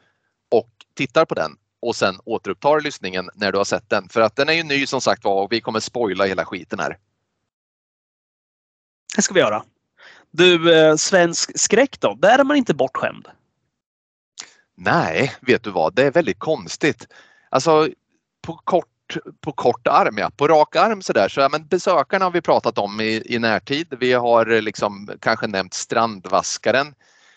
och 0.50 0.70
tittar 0.94 1.24
på 1.24 1.34
den 1.34 1.57
och 1.82 1.96
sen 1.96 2.18
återupptar 2.24 2.80
lyssningen 2.80 3.30
när 3.34 3.53
du 3.53 3.59
har 3.59 3.64
sett 3.64 3.90
den. 3.90 4.09
För 4.09 4.20
att 4.20 4.36
den 4.36 4.48
är 4.48 4.53
ju 4.53 4.62
ny 4.62 4.86
som 4.86 5.00
sagt 5.00 5.24
var 5.24 5.42
och 5.42 5.53
vi 5.53 5.61
kommer 5.61 5.80
spoila 5.80 6.24
hela 6.24 6.44
skiten 6.44 6.78
här. 6.78 6.98
Det 9.16 9.22
ska 9.22 9.34
vi 9.34 9.40
göra. 9.40 9.64
Du, 10.30 10.74
eh, 10.74 10.96
svensk 10.96 11.59
skräck 11.59 12.00
då? 12.00 12.14
Där 12.14 12.38
är 12.38 12.44
man 12.44 12.57
inte 12.57 12.74
bortskämd. 12.74 13.28
Nej, 14.85 15.33
vet 15.41 15.62
du 15.62 15.70
vad, 15.70 15.95
det 15.95 16.03
är 16.03 16.11
väldigt 16.11 16.39
konstigt. 16.39 17.07
Alltså 17.51 17.89
på 18.47 18.61
kort 18.64 18.87
på 19.41 19.53
kort 19.53 19.87
arm, 19.87 20.18
ja. 20.18 20.30
På 20.37 20.49
rak 20.49 20.76
arm 20.76 21.03
sådär. 21.03 21.28
Så, 21.28 21.41
ja, 21.41 21.49
men 21.49 21.66
besökarna 21.66 22.24
har 22.24 22.33
vi 22.33 22.41
pratat 22.41 22.78
om 22.78 23.01
i, 23.01 23.22
i 23.24 23.39
närtid. 23.39 23.95
Vi 24.01 24.12
har 24.12 24.51
eh, 24.51 24.62
liksom 24.62 25.11
kanske 25.20 25.47
nämnt 25.47 25.74
Strandvaskaren. 25.74 26.95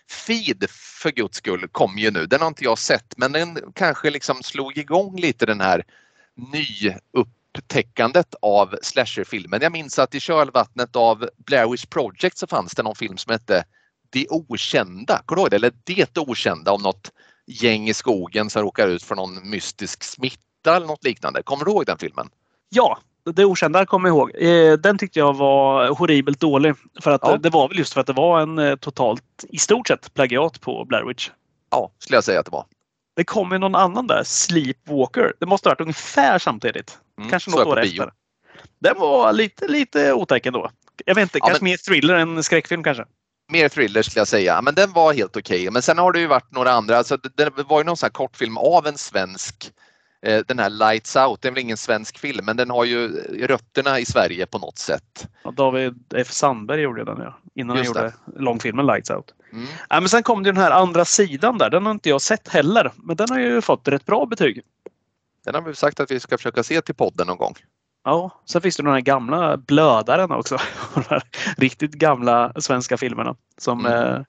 Feed 0.10 0.66
för 0.70 1.12
guds 1.12 1.38
skull 1.38 1.68
kom 1.72 1.98
ju 1.98 2.12
nu. 2.12 2.26
Den 2.26 2.41
har 2.41 2.48
inte 2.48 2.64
jag 2.64 2.78
sett 2.78 3.14
men 3.18 3.32
den 3.32 3.60
kanske 3.74 4.10
liksom 4.10 4.43
slog 4.43 4.78
igång 4.78 5.16
lite 5.16 5.46
den 5.46 5.62
här 5.62 5.84
nyupptäckandet 6.36 8.36
av 8.41 8.76
slasherfilmen. 8.82 9.62
Jag 9.62 9.72
minns 9.72 10.00
att 10.00 10.16
i 10.16 10.20
kölvattnet 10.20 10.96
av 10.96 11.30
Blair 11.38 11.72
Witch 11.72 11.86
Project 11.86 12.38
så 12.38 12.48
fanns 12.48 12.76
det 12.76 12.84
någon 12.84 12.96
film 12.96 13.18
som 13.18 13.32
hette 13.32 13.64
Det 14.10 14.28
okända. 14.30 15.22
Kommer 15.26 15.38
du 15.38 15.41
ihåg 15.41 15.50
det? 15.50 15.56
Eller 15.56 15.74
Det 15.84 16.18
okända 16.18 16.72
om 16.72 16.82
något 16.82 17.12
gäng 17.48 17.89
i 17.89 17.93
skogen 17.93 18.50
som 18.50 18.62
råkar 18.62 18.88
ut 18.88 19.04
för 19.04 19.16
någon 19.16 19.50
mystisk 19.50 20.04
smitta 20.04 20.76
eller 20.76 20.88
något 20.88 21.04
liknande. 21.04 21.43
Kommer 21.43 21.66
du 21.66 21.72
ihåg 21.72 21.86
den 21.86 21.98
filmen? 21.98 22.30
Ja, 22.70 22.98
det 23.36 23.46
okända 23.46 23.86
kommer 23.86 24.10
jag 24.10 24.16
ihåg. 24.18 24.32
Eh, 24.43 24.74
den 24.74 24.98
tyckte 24.98 25.20
jag 25.20 25.34
var 25.36 25.88
horribelt 25.89 26.39
dålig. 26.39 26.74
För 27.02 27.12
att 27.12 27.22
Ja. 27.24 27.38
det 27.38 27.50
var 27.50 27.68
väl 27.68 27.78
just 27.78 27.93
för 27.93 28.02
att 28.02 28.08
det 28.08 28.14
var 28.14 28.41
en 28.41 28.60
eh, 28.60 28.76
totalt, 28.76 29.24
i 29.50 29.58
stort 29.58 29.88
sett, 29.88 30.14
plagiat 30.14 30.62
på 30.62 30.86
Blair 30.86 31.04
Witch. 31.04 31.30
Ja, 31.72 31.91
skulle 32.00 32.18
jag 32.18 32.24
säga 32.24 32.39
att 32.39 32.46
det 32.46 32.52
var. 32.52 32.66
Det 33.16 33.24
kom 33.24 33.52
ju 33.52 33.58
någon 33.58 33.76
annan 33.76 34.08
där, 34.08 34.24
Sleepwalker. 34.26 35.34
Det 35.39 35.46
måste 35.46 35.70
ha 35.70 35.72
varit 35.72 35.82
ungefär 35.82 36.39
samtidigt. 36.39 36.98
Mm, 37.18 37.30
Kanske 37.30 37.52
något 37.52 37.68
år 37.68 37.80
efter. 37.80 38.12
Den 38.80 39.00
var 39.00 39.34
lite, 39.34 39.68
lite 39.68 40.14
otäck 40.14 40.46
ändå. 40.46 40.70
Jag 41.06 41.16
vet 41.16 41.22
inte, 41.22 41.38
Ja, 41.38 41.46
kanske 41.46 41.64
men- 41.64 41.70
mer 41.72 41.78
thriller 41.78 42.16
än 42.16 42.43
skräckfilm 42.43 42.84
kanske. 42.84 43.06
Mer 43.48 43.70
thriller 43.70 44.02
skulle 44.02 44.20
jag 44.20 44.28
säga, 44.28 44.62
men 44.62 44.76
den 44.76 44.91
var 44.91 45.14
helt 45.14 45.38
okej. 45.38 45.72
Men 45.72 45.82
sen 45.82 45.98
har 45.98 46.12
det 46.12 46.20
ju 46.20 46.28
varit 46.28 46.52
några 46.52 46.72
andra, 46.72 46.98
alltså 46.98 47.18
det, 47.18 47.30
det 47.36 47.64
var 47.64 47.80
ju 47.80 47.84
någon 47.84 47.98
sån 47.98 48.08
här 48.08 48.12
kortfilm 48.12 48.58
av 48.58 48.88
en 48.88 48.98
svensk 48.98 49.72
eh, 50.22 50.41
den 50.48 50.60
här 50.60 50.70
Lights 50.70 51.16
Out, 51.16 51.41
det 51.41 51.48
är 51.48 51.52
väl 51.52 51.62
ingen 51.62 51.78
svensk 51.78 52.18
film 52.18 52.46
men 52.46 52.58
den 52.58 52.70
har 52.70 52.86
ju 52.86 53.08
rötterna 53.48 54.00
i 54.00 54.06
Sverige 54.06 54.46
på 54.46 54.60
något 54.60 54.78
sätt. 54.78 55.28
Ja, 55.43 55.52
David 55.52 56.14
F 56.16 56.32
Sandberg 56.32 56.82
gjorde 56.82 57.06
den 57.06 57.18
ja. 57.20 57.39
Innan 57.56 57.78
Just 57.78 57.96
han 57.96 58.04
gjorde 58.04 58.16
långfilmen 58.43 58.86
Lights 58.86 59.10
Out. 59.10 59.34
Mm. 59.54 59.66
Ja, 59.89 60.00
men 60.00 60.10
sen 60.10 60.24
kom 60.24 60.43
det 60.43 60.52
den 60.52 60.62
här 60.62 60.72
andra 60.72 61.06
sidan 61.06 61.58
där. 61.58 61.70
Den 61.70 61.86
har 61.86 61.91
inte 61.91 62.10
jag 62.10 62.22
sett 62.22 62.48
heller. 62.48 62.91
Men 62.96 63.16
den 63.16 63.30
har 63.30 63.39
ju 63.39 63.62
fått 63.62 63.88
rätt 63.88 64.06
bra 64.06 64.26
betyg. 64.26 64.62
Den 65.46 65.56
har 65.56 65.62
vi 65.62 65.76
sagt 65.76 66.00
att 66.00 66.12
vi 66.12 66.20
ska 66.20 66.38
försöka 66.38 66.64
se 66.64 66.82
till 66.82 66.96
podden 66.96 67.28
någon 67.28 67.38
gång. 67.38 67.56
Ja, 68.06 68.41
sen 68.45 68.62
finns 68.62 68.78
det 68.78 68.84
de 68.84 68.89
här 68.89 69.01
gamla 69.01 69.58
blödaren 69.58 70.32
också. 70.32 70.58
De 70.95 71.03
här 71.10 71.24
riktigt 71.58 71.91
gamla 71.93 72.53
svenska 72.58 72.97
filmerna. 72.97 73.36
Som, 73.58 73.86
Mm. 73.86 74.14
eh, 74.16 74.22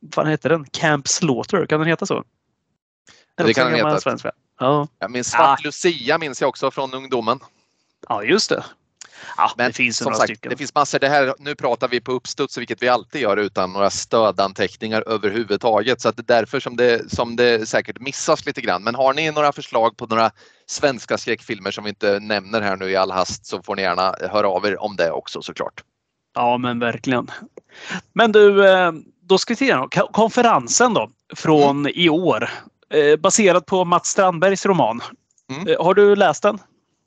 vad 0.00 0.28
heter 0.28 0.48
den? 0.48 0.64
Camp 0.64 1.08
Slaughter, 1.08 1.66
kan 1.66 1.80
den 1.80 1.88
heta 1.88 2.06
så? 2.06 2.24
Det 3.36 3.54
kan 3.54 3.66
en 3.66 3.72
den 3.72 3.86
heta. 3.86 4.00
Svensk 4.00 4.22
film. 4.22 4.34
Ja. 4.60 4.88
Jag 4.98 5.10
minns 5.10 5.30
Svart 5.30 5.64
Lucia 5.64 6.18
minns 6.18 6.40
jag 6.40 6.48
också 6.48 6.70
från 6.70 6.94
ungdomen. 6.94 7.40
ja, 8.08 8.22
just 8.22 8.48
det. 8.50 8.64
Ja, 9.36 9.50
Men 9.56 9.66
det 9.66 9.72
finns 9.72 9.96
som 9.96 10.12
sagt, 10.14 10.24
stycken. 10.24 10.50
det 10.50 10.56
finns 10.56 10.74
massor. 10.74 10.98
Det 10.98 11.08
här, 11.08 11.34
nu 11.38 11.54
pratar 11.54 11.88
vi 11.88 12.00
på 12.00 12.12
uppstuds, 12.12 12.58
vilket 12.58 12.82
vi 12.82 12.88
alltid 12.88 13.20
gör 13.22 13.36
utan 13.36 13.72
några 13.72 13.90
stödanteckningar 13.90 15.04
överhuvudtaget. 15.06 16.00
Så 16.00 16.08
att 16.08 16.16
det 16.16 16.30
är 16.30 16.40
därför 16.40 16.60
som 16.60 16.76
det, 16.76 17.12
som 17.12 17.36
det 17.36 17.68
säkert 17.68 18.00
missas 18.00 18.46
lite 18.46 18.60
grann. 18.60 18.82
Men 18.84 18.94
har 18.94 19.14
ni 19.14 19.30
några 19.30 19.52
förslag 19.52 19.96
på 19.96 20.06
några 20.06 20.30
svenska 20.66 21.18
skräckfilmer 21.18 21.70
som 21.70 21.84
vi 21.84 21.90
inte 21.90 22.18
nämner 22.20 22.60
här 22.60 22.76
nu 22.76 22.90
i 22.90 22.96
all 22.96 23.10
hast 23.10 23.46
så 23.46 23.62
får 23.62 23.76
ni 23.76 23.82
gärna 23.82 24.14
höra 24.30 24.48
av 24.48 24.66
er 24.66 24.82
om 24.82 24.96
det 24.96 25.10
också 25.10 25.42
såklart. 25.42 25.82
Ja, 26.34 26.58
men 26.58 26.78
verkligen. 26.78 27.30
Men 28.12 28.32
du, 28.32 28.68
eh, 28.68 28.92
då 29.22 29.38
ska 29.38 29.54
vi. 29.54 29.72
Ka- 29.72 30.12
Konferensen 30.12 30.94
då, 30.94 31.10
från 31.36 31.70
Mm. 31.80 31.92
i 31.94 32.08
år. 32.08 32.50
Eh, 32.94 33.16
Baserad 33.16 33.66
på 33.66 33.84
Mats 33.84 34.08
Strandbergs 34.08 34.66
roman. 34.66 35.00
Mm. 35.50 35.68
Eh, 35.68 35.84
Har 35.84 35.94
du 35.94 36.16
läst 36.16 36.42
den? 36.42 36.58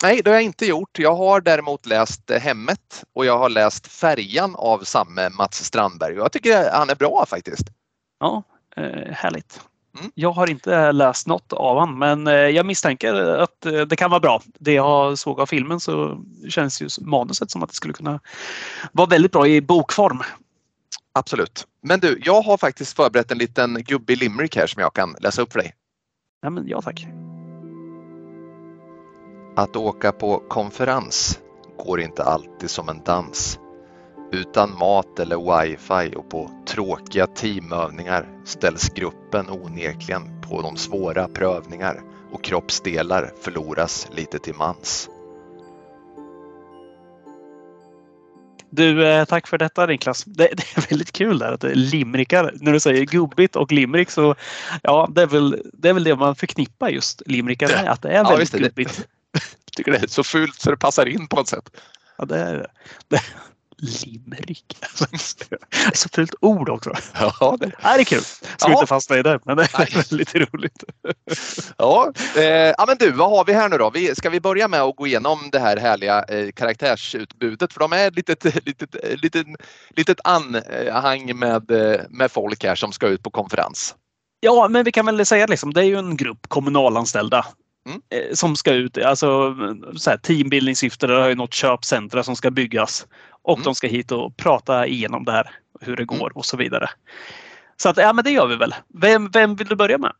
Nej, 0.03 0.21
det 0.23 0.29
har 0.29 0.35
jag 0.35 0.43
inte 0.43 0.65
gjort. 0.65 0.99
Jag 0.99 1.15
har 1.15 1.41
däremot 1.41 1.85
läst 1.85 2.31
eh, 2.31 2.39
Hemmet 2.39 3.03
och 3.13 3.25
jag 3.25 3.37
har 3.37 3.49
läst 3.49 3.87
Färjan 3.87 4.55
av 4.55 4.79
samme 4.79 5.29
Mats 5.29 5.63
Strandberg 5.63 6.15
jag 6.15 6.31
tycker 6.31 6.71
han 6.71 6.89
är 6.89 6.95
bra 6.95 7.25
faktiskt. 7.27 7.67
Ja, 8.19 8.43
eh, 8.75 9.11
härligt. 9.11 9.61
Mm. 9.99 10.11
Jag 10.15 10.31
har 10.31 10.49
inte 10.49 10.91
läst 10.91 11.27
något 11.27 11.53
av 11.53 11.79
han, 11.79 11.99
men 11.99 12.27
eh, 12.27 12.33
jag 12.33 12.65
misstänker 12.65 13.13
att 13.15 13.61
det 13.61 13.95
kan 13.95 14.09
vara 14.09 14.19
bra. 14.19 14.41
Det 14.59 14.73
jag 14.73 15.17
såg 15.17 15.39
av 15.39 15.45
filmen 15.45 15.79
så 15.79 16.23
känns 16.49 16.81
ju 16.81 16.87
manuset 17.01 17.51
som 17.51 17.63
att 17.63 17.69
det 17.69 17.75
skulle 17.75 17.93
kunna 17.93 18.19
vara 18.91 19.07
väldigt 19.07 19.31
bra 19.31 19.47
i 19.47 19.61
bokform. 19.61 20.21
Absolut. 21.13 21.67
Men 21.81 21.99
du, 21.99 22.21
jag 22.25 22.41
har 22.41 22.57
faktiskt 22.57 22.95
förberett 22.95 23.31
en 23.31 23.37
liten 23.37 23.83
gubbig 23.83 24.17
limerick 24.17 24.55
här 24.55 24.67
som 24.67 24.81
jag 24.81 24.93
kan 24.93 25.15
läsa 25.19 25.41
upp 25.41 25.51
för 25.51 25.59
dig. 25.59 25.73
Ja, 26.41 26.49
men 26.49 26.67
ja 26.67 26.81
tack. 26.81 27.07
Att 29.59 29.75
åka 29.75 30.11
på 30.11 30.39
konferens 30.39 31.39
går 31.85 32.01
inte 32.01 32.23
alltid 32.23 32.69
som 32.69 32.89
en 32.89 33.01
dans. 33.05 33.59
Utan 34.31 34.77
mat 34.77 35.19
eller 35.19 35.61
wifi 35.61 36.15
och 36.15 36.29
på 36.29 36.51
tråkiga 36.67 37.27
teamövningar 37.27 38.27
ställs 38.45 38.89
gruppen 38.89 39.49
onekligen 39.49 40.41
på 40.41 40.61
de 40.61 40.77
svåra 40.77 41.27
prövningar 41.27 42.01
och 42.31 42.43
kroppsdelar 42.43 43.31
förloras 43.41 44.07
lite 44.11 44.39
till 44.39 44.55
mans. 44.55 45.09
Du, 48.69 49.07
eh, 49.07 49.25
tack 49.25 49.47
för 49.47 49.57
detta 49.57 49.85
Niklas. 49.85 50.23
Det, 50.23 50.49
det 50.57 50.63
är 50.77 50.89
väldigt 50.89 51.11
kul 51.11 51.39
där 51.39 51.51
att 51.51 51.63
limerickar. 51.63 52.53
När 52.61 52.73
du 52.73 52.79
säger 52.79 53.05
gubbigt 53.05 53.55
och 53.55 53.71
limerick 53.71 54.11
så 54.11 54.35
ja, 54.83 55.09
det 55.11 55.21
är 55.21 55.27
väl 55.27 55.61
det, 55.73 55.89
är 55.89 55.93
väl 55.93 56.03
det 56.03 56.15
man 56.15 56.35
förknippar 56.35 56.89
just 56.89 57.21
limerickar 57.25 57.67
med. 57.67 57.91
Att 57.91 58.01
det 58.01 58.09
är 58.09 58.23
Ja, 58.23 58.29
väldigt 58.29 58.53
är 58.53 58.57
det. 58.57 58.63
gubbigt. 58.63 59.07
Tycker 59.73 59.91
det 59.91 59.97
är 59.97 60.07
så 60.07 60.23
fult 60.23 60.55
så 60.61 60.71
det 60.71 60.77
passar 60.77 61.05
in 61.05 61.27
på 61.27 61.35
något 61.35 61.47
sätt. 61.47 61.69
Ja, 62.17 62.25
det 62.25 62.39
är 62.39 62.67
det. 63.07 63.21
Limerick. 63.81 64.77
Så 65.93 66.09
fult 66.09 66.35
ord 66.41 66.69
också. 66.69 66.93
Ja, 67.19 67.57
det, 67.59 67.71
Ja, 67.83 67.93
det 67.95 68.01
är 68.01 68.03
kul. 68.03 68.21
Ska 68.21 68.47
Ja. 68.59 68.71
inte 68.73 68.87
fastna 68.87 69.17
i 69.17 69.23
det, 69.23 69.39
men 69.45 69.57
det 69.57 69.67
Nej. 69.77 69.87
är 69.91 69.95
väldigt 70.09 70.35
roligt. 70.35 70.83
ja. 71.77 72.13
Eh, 72.37 72.43
ja 72.43 72.85
men 72.87 72.97
du, 72.99 73.11
vad 73.11 73.29
har 73.29 73.45
vi 73.45 73.53
här 73.53 73.69
nu 73.69 73.77
då? 73.77 73.89
Vi, 73.89 74.15
ska 74.15 74.29
vi 74.29 74.39
börja 74.39 74.67
med 74.67 74.81
att 74.81 74.95
gå 74.95 75.07
igenom 75.07 75.49
det 75.51 75.59
här 75.59 75.77
härliga 75.77 76.23
eh, 76.23 76.51
karaktärsutbudet? 76.51 77.73
För 77.73 77.79
de 77.79 77.93
är 77.93 78.07
ett 78.07 78.15
litet, 78.15 78.65
litet, 78.65 78.95
litet, 79.21 79.47
litet 79.89 80.19
anhang 80.23 81.39
med, 81.39 81.71
eh, 81.71 82.01
med 82.09 82.31
folk 82.31 82.63
här 82.63 82.75
som 82.75 82.91
ska 82.91 83.07
ut 83.07 83.23
på 83.23 83.29
konferens. 83.31 83.95
Ja, 84.39 84.67
men 84.69 84.83
vi 84.83 84.91
kan 84.91 85.05
väl 85.05 85.25
säga 85.25 85.45
liksom, 85.45 85.73
det 85.73 85.81
är 85.81 85.85
ju 85.85 85.97
en 85.97 86.17
grupp 86.17 86.47
kommunalanställda 86.47 87.45
Mm. 87.87 88.01
eh, 88.09 88.33
som 88.33 88.55
ska 88.55 88.73
ut. 88.73 88.97
Alltså 88.97 89.55
så 89.95 90.09
här, 90.09 90.17
teambildningssyfte, 90.17 91.07
det 91.07 91.13
har 91.21 91.29
ju 91.29 91.35
något 91.35 91.53
köpcentra 91.53 92.23
som 92.23 92.35
ska 92.35 92.51
byggas 92.51 93.07
och 93.41 93.57
Mm. 93.57 93.63
de 93.63 93.75
ska 93.75 93.87
hit 93.87 94.11
och 94.11 94.37
prata 94.37 94.87
igenom 94.87 95.25
det 95.25 95.31
här, 95.31 95.49
hur 95.81 95.95
det 95.95 96.05
går 96.05 96.15
Mm. 96.27 96.31
och 96.35 96.45
så 96.45 96.57
vidare. 96.57 96.89
Så 97.77 97.89
att, 97.89 97.97
ja, 97.97 98.13
men 98.13 98.23
det 98.23 98.31
gör 98.31 98.47
vi 98.47 98.55
väl. 98.55 98.75
Vem, 99.01 99.29
vem 99.31 99.55
vill 99.55 99.67
du 99.67 99.75
börja 99.75 99.97
med? 99.97 100.11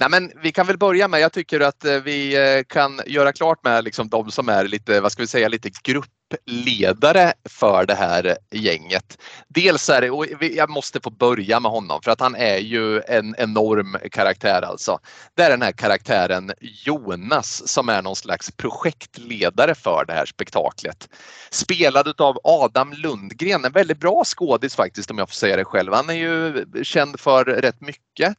Nej, 0.00 0.10
men 0.10 0.32
vi 0.42 0.52
kan 0.52 0.66
väl 0.66 0.78
börja 0.78 1.08
med, 1.08 1.20
jag 1.20 1.32
tycker 1.32 1.60
att 1.60 1.84
eh, 1.84 1.96
vi 1.96 2.36
eh, 2.36 2.64
kan 2.64 3.00
göra 3.06 3.32
klart 3.32 3.64
med 3.64 3.84
liksom 3.84 4.08
de 4.08 4.30
som 4.30 4.48
är 4.48 4.64
lite, 4.64 5.00
vad 5.00 5.12
ska 5.12 5.22
vi 5.22 5.26
säga, 5.26 5.48
lite 5.48 5.70
gruppledare 5.82 7.32
för 7.48 7.86
det 7.86 7.94
här 7.94 8.36
gänget. 8.50 9.18
Dels 9.48 9.88
är 9.88 10.00
det, 10.00 10.10
och 10.10 10.26
jag 10.40 10.70
måste 10.70 11.00
få 11.00 11.10
börja 11.10 11.60
med 11.60 11.70
honom 11.70 12.02
för 12.02 12.10
att 12.10 12.20
han 12.20 12.34
är 12.34 12.58
ju 12.58 13.00
en 13.00 13.34
enorm 13.38 13.96
karaktär 14.10 14.62
alltså. 14.62 14.98
Det 15.34 15.42
är 15.42 15.50
den 15.50 15.62
här 15.62 15.72
karaktären 15.72 16.52
Jonas 16.60 17.68
som 17.68 17.88
är 17.88 18.02
någon 18.02 18.16
slags 18.16 18.50
projektledare 18.50 19.74
för 19.74 20.04
det 20.06 20.12
här 20.12 20.26
spektaklet. 20.26 21.08
Spelad 21.50 22.08
utav 22.08 22.38
Adam 22.44 22.92
Lundgren, 22.92 23.64
en 23.64 23.72
väldigt 23.72 24.00
bra 24.00 24.22
skådis 24.24 24.76
faktiskt 24.76 25.10
om 25.10 25.18
jag 25.18 25.28
får 25.28 25.34
säga 25.34 25.56
det 25.56 25.64
själv. 25.64 25.92
Han 25.92 26.10
är 26.10 26.14
ju 26.14 26.66
känd 26.82 27.20
för 27.20 27.44
rätt 27.44 27.80
mycket. 27.80 28.36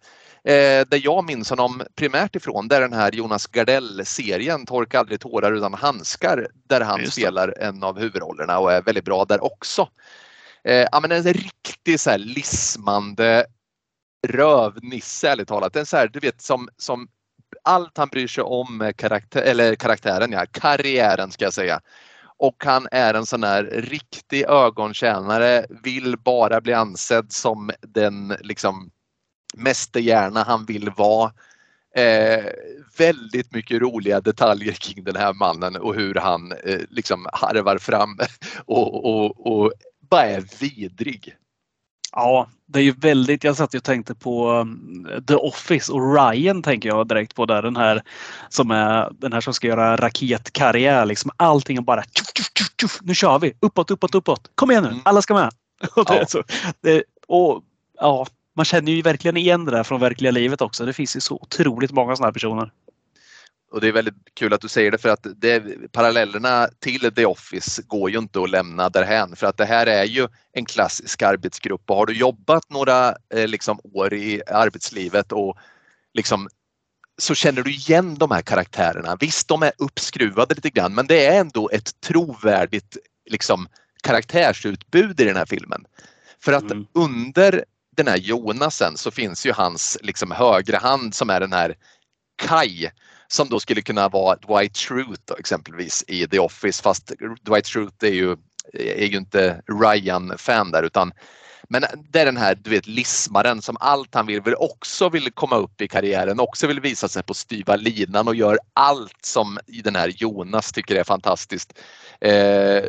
Eh, 0.49 0.85
där 0.87 1.01
jag 1.03 1.25
minns 1.25 1.49
honom 1.49 1.81
primärt 1.95 2.35
ifrån 2.35 2.67
det 2.67 2.75
är 2.75 2.81
den 2.81 2.93
här 2.93 3.11
Jonas 3.11 3.47
Gardell-serien 3.47 4.65
Torka 4.65 4.99
aldrig 4.99 5.19
tårar 5.19 5.51
utan 5.51 5.73
handskar 5.73 6.47
där 6.69 6.81
han 6.81 7.07
spelar 7.07 7.53
en 7.59 7.83
av 7.83 7.99
huvudrollerna 7.99 8.59
och 8.59 8.71
är 8.71 8.81
väldigt 8.81 9.05
bra 9.05 9.25
där 9.25 9.43
också. 9.43 9.89
Eh, 10.63 10.87
ja, 10.91 10.99
men 10.99 11.11
en 11.11 11.23
riktig 11.23 11.99
så 11.99 12.09
här 12.09 12.17
lismande 12.17 13.45
rövnisse 14.27 15.29
ärligt 15.29 15.47
talat. 15.47 15.75
En 15.75 15.85
så 15.85 15.97
här, 15.97 16.07
du 16.07 16.19
vet 16.19 16.41
som, 16.41 16.69
som 16.77 17.07
allt 17.63 17.97
han 17.97 18.07
bryr 18.07 18.27
sig 18.27 18.43
om 18.43 18.93
karaktär, 18.95 19.41
eller 19.41 19.75
karaktären, 19.75 20.31
ja, 20.31 20.45
karriären 20.51 21.31
ska 21.31 21.45
jag 21.45 21.53
säga. 21.53 21.81
Och 22.37 22.63
han 22.65 22.87
är 22.91 23.13
en 23.13 23.25
sån 23.25 23.43
här 23.43 23.63
riktig 23.63 24.43
ögontjänare, 24.43 25.65
vill 25.83 26.17
bara 26.17 26.61
bli 26.61 26.73
ansedd 26.73 27.31
som 27.31 27.71
den 27.81 28.35
liksom 28.41 28.91
mästerhjärna 29.53 30.43
han 30.43 30.65
vill 30.65 30.89
vara. 30.97 31.31
Eh, 31.95 32.45
väldigt 32.97 33.53
mycket 33.53 33.81
roliga 33.81 34.21
detaljer 34.21 34.73
kring 34.73 35.03
den 35.03 35.15
här 35.15 35.33
mannen 35.33 35.75
och 35.75 35.95
hur 35.95 36.15
han 36.15 36.51
eh, 36.51 36.79
liksom 36.89 37.27
harvar 37.33 37.77
fram 37.77 38.17
och, 38.65 39.05
och, 39.05 39.47
och 39.47 39.71
bara 40.09 40.25
är 40.25 40.43
vidrig. 40.59 41.35
Ja, 42.11 42.49
det 42.65 42.79
är 42.79 42.83
ju 42.83 42.91
väldigt. 42.91 43.43
Jag 43.43 43.55
satt 43.57 43.73
och 43.73 43.83
tänkte 43.83 44.15
på 44.15 44.51
um, 44.51 45.07
The 45.27 45.35
Office 45.35 45.91
och 45.91 46.15
Ryan 46.15 46.61
tänker 46.63 46.89
jag 46.89 47.07
direkt 47.07 47.35
på 47.35 47.45
där. 47.45 47.61
Den 47.61 47.75
här 47.75 48.01
som 48.49 48.71
är 48.71 49.09
den 49.11 49.33
här 49.33 49.41
som 49.41 49.53
ska 49.53 49.67
göra 49.67 49.97
raketkarriär. 49.97 51.05
Liksom 51.05 51.31
allting 51.37 51.77
är 51.77 51.81
bara 51.81 52.03
tjuff, 52.03 52.27
tjuff, 52.57 52.67
tjuff. 52.81 52.99
Nu 53.01 53.15
kör 53.15 53.39
vi 53.39 53.53
uppåt, 53.59 53.91
uppåt, 53.91 54.15
uppåt. 54.15 54.51
Kom 54.55 54.71
igen 54.71 54.83
nu, 54.83 54.89
Mm. 54.89 55.01
alla 55.05 55.21
ska 55.21 55.33
med. 55.33 55.51
Och 55.95 56.05
det, 56.05 56.13
Ja. 56.15 56.21
är 56.21 56.25
så, 56.25 56.43
det, 56.81 57.03
och, 57.27 57.63
ja, 57.99 58.27
man 58.59 58.65
känner 58.65 58.91
ju 58.91 59.01
verkligen 59.01 59.37
igen 59.37 59.65
det 59.65 59.71
där 59.71 59.83
från 59.83 59.99
verkliga 59.99 60.31
livet 60.31 60.61
också. 60.61 60.85
Det 60.85 60.93
finns 60.93 61.15
ju 61.15 61.19
så 61.19 61.35
otroligt 61.35 61.91
många 61.91 62.15
sådana 62.15 62.27
här 62.27 62.33
personer. 62.33 62.71
Och 63.71 63.81
det 63.81 63.87
är 63.87 63.91
väldigt 63.91 64.15
kul 64.33 64.53
att 64.53 64.61
du 64.61 64.67
säger 64.67 64.91
det 64.91 64.97
för 64.97 65.09
att 65.09 65.27
det, 65.35 65.63
parallellerna 65.91 66.67
till 66.79 67.11
The 67.15 67.25
Office 67.25 67.81
går 67.87 68.09
ju 68.09 68.17
inte 68.17 68.41
att 68.43 68.49
lämna 68.49 68.89
därhän 68.89 69.35
för 69.35 69.47
att 69.47 69.57
det 69.57 69.65
här 69.65 69.87
är 69.87 70.03
ju 70.03 70.27
en 70.53 70.65
klassisk 70.65 71.21
arbetsgrupp 71.21 71.89
och 71.89 71.95
har 71.95 72.05
du 72.05 72.13
jobbat 72.13 72.69
några 72.69 73.15
eh, 73.33 73.47
liksom, 73.47 73.79
år 73.83 74.13
i 74.13 74.41
arbetslivet 74.47 75.31
och 75.31 75.57
liksom 76.13 76.49
så 77.17 77.35
känner 77.35 77.61
du 77.61 77.71
igen 77.71 78.15
de 78.15 78.31
här 78.31 78.41
karaktärerna. 78.41 79.17
Visst, 79.19 79.47
de 79.47 79.63
är 79.63 79.71
uppskruvade 79.77 80.55
lite 80.55 80.69
grann 80.69 80.95
men 80.95 81.07
det 81.07 81.25
är 81.25 81.39
ändå 81.39 81.69
ett 81.69 82.01
trovärdigt 82.01 82.97
liksom, 83.29 83.67
karaktärsutbud 84.03 85.19
i 85.19 85.25
den 85.25 85.35
här 85.35 85.45
filmen. 85.45 85.85
För 86.39 86.53
att 86.53 86.71
Mm. 86.71 86.87
under 86.93 87.63
den 87.99 88.07
här 88.07 88.17
Jonasen 88.17 88.97
så 88.97 89.11
finns 89.11 89.45
ju 89.45 89.51
hans 89.51 89.97
liksom, 90.01 90.31
högra 90.31 90.77
hand 90.77 91.15
som 91.15 91.29
är 91.29 91.39
den 91.39 91.53
här 91.53 91.75
Kai 92.41 92.89
som 93.27 93.49
då 93.49 93.59
skulle 93.59 93.81
kunna 93.81 94.09
vara 94.09 94.35
Dwight 94.35 94.77
Schrute 94.77 95.21
då, 95.25 95.35
exempelvis 95.35 96.03
i 96.07 96.27
The 96.27 96.39
Office 96.39 96.83
fast 96.83 97.11
Dwight 97.41 97.67
Schrute 97.67 98.07
är 98.07 98.13
ju, 98.13 98.37
är 98.73 99.05
ju 99.05 99.17
inte 99.17 99.61
Ryan-fan 99.81 100.71
där 100.71 100.83
utan 100.83 101.11
men 101.71 101.83
det 102.11 102.19
är 102.19 102.25
den 102.25 102.37
här 102.37 102.55
du 102.55 102.69
vet 102.69 102.87
lismaren 102.87 103.61
som 103.61 103.77
allt 103.79 104.15
han 104.15 104.25
vill, 104.25 104.41
vill 104.41 104.55
också 104.55 105.09
vill 105.09 105.31
komma 105.31 105.55
upp 105.55 105.81
i 105.81 105.87
karriären, 105.87 106.39
också 106.39 106.67
vill 106.67 106.79
visa 106.79 107.07
sig 107.07 107.23
på 107.23 107.33
styva 107.33 107.75
linan 107.75 108.27
och 108.27 108.35
gör 108.35 108.59
allt 108.73 109.25
som 109.25 109.59
den 109.83 109.95
här 109.95 110.07
Jonas 110.15 110.71
tycker 110.71 110.95
är 110.95 111.03
fantastiskt. 111.03 111.79
Eh, 112.21 112.83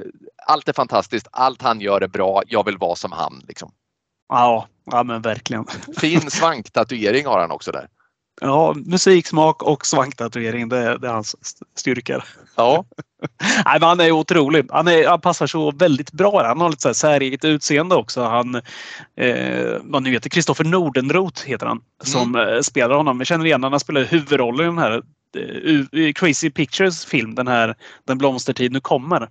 allt 0.46 0.68
är 0.68 0.72
fantastiskt, 0.72 1.28
allt 1.32 1.62
han 1.62 1.80
gör 1.80 2.00
är 2.00 2.08
bra, 2.08 2.42
jag 2.46 2.64
vill 2.64 2.78
vara 2.78 2.96
som 2.96 3.12
han. 3.12 3.44
Liksom. 3.48 3.72
Ja, 4.30 4.68
ja 4.84 5.02
men 5.02 5.22
verkligen. 5.22 5.64
Fin 5.96 6.30
svanktatuering 6.30 7.26
har 7.26 7.40
han 7.40 7.50
också 7.50 7.72
där. 7.72 7.88
Ja, 8.40 8.74
musiksmak 8.86 9.62
och 9.62 9.86
svanktatuering, 9.86 10.68
det, 10.68 10.98
det 10.98 11.08
är 11.08 11.12
hans 11.12 11.36
styrkor. 11.76 12.24
Ja, 12.56 12.84
Nej, 13.64 13.80
men 13.80 13.88
han 13.88 14.00
är 14.00 14.10
otrolig. 14.10 14.66
Han, 14.70 14.88
är, 14.88 15.08
han 15.08 15.20
passar 15.20 15.46
så 15.46 15.70
väldigt 15.70 16.12
bra. 16.12 16.46
Han 16.46 16.60
har 16.60 16.70
lite 16.70 16.82
så 16.82 16.94
säreget 16.94 17.44
utseende 17.44 17.94
också. 17.94 18.22
Han, 18.22 18.54
eh, 19.16 19.76
vad 19.82 20.02
nu 20.02 20.10
heter 20.10 20.30
Kristoffer 20.30 20.64
Nordenroth 20.64 21.46
heter 21.46 21.66
han 21.66 21.80
som 22.04 22.36
eh, 22.36 22.60
spelar 22.60 22.94
honom. 22.94 23.18
Vi 23.18 23.24
känner 23.24 23.46
igen 23.46 23.62
honom. 23.62 23.72
Han 23.72 23.80
spelar 23.80 24.04
huvudrollen 24.04 24.60
i 24.60 24.68
den 24.68 24.78
här 24.78 25.02
eh, 25.36 26.00
i 26.00 26.12
Crazy 26.12 26.50
Pictures 26.50 27.04
film. 27.04 27.34
Den 27.34 27.48
här 27.48 27.74
Den 28.06 28.18
blomstertid 28.18 28.72
nu 28.72 28.80
kommer. 28.80 29.22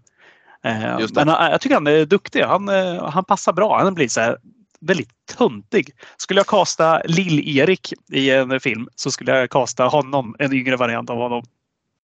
Eh, 0.64 1.00
men 1.14 1.28
han, 1.28 1.52
jag 1.52 1.62
tycker 1.62 1.76
han 1.76 1.88
är 1.88 2.06
duktig. 2.06 2.41
Han, 2.41 2.70
eh, 2.70 3.10
han 3.10 3.26
passar 3.26 3.54
bra. 3.54 3.84
Han 3.84 3.93
blir 3.93 4.08
så 4.08 4.22
här 4.22 4.38
väldigt 4.82 5.10
töntig. 5.38 5.92
Skulle 6.18 6.40
jag 6.40 6.48
kasta 6.48 7.02
Lill-Erik 7.06 7.94
i 8.12 8.32
en 8.32 8.60
film 8.60 8.88
så 8.96 9.12
skulle 9.12 9.32
jag 9.32 9.50
kasta 9.50 9.86
honom, 9.86 10.36
en 10.40 10.54
yngre 10.54 10.76
variant 10.76 11.10
av 11.10 11.18
honom. 11.18 11.44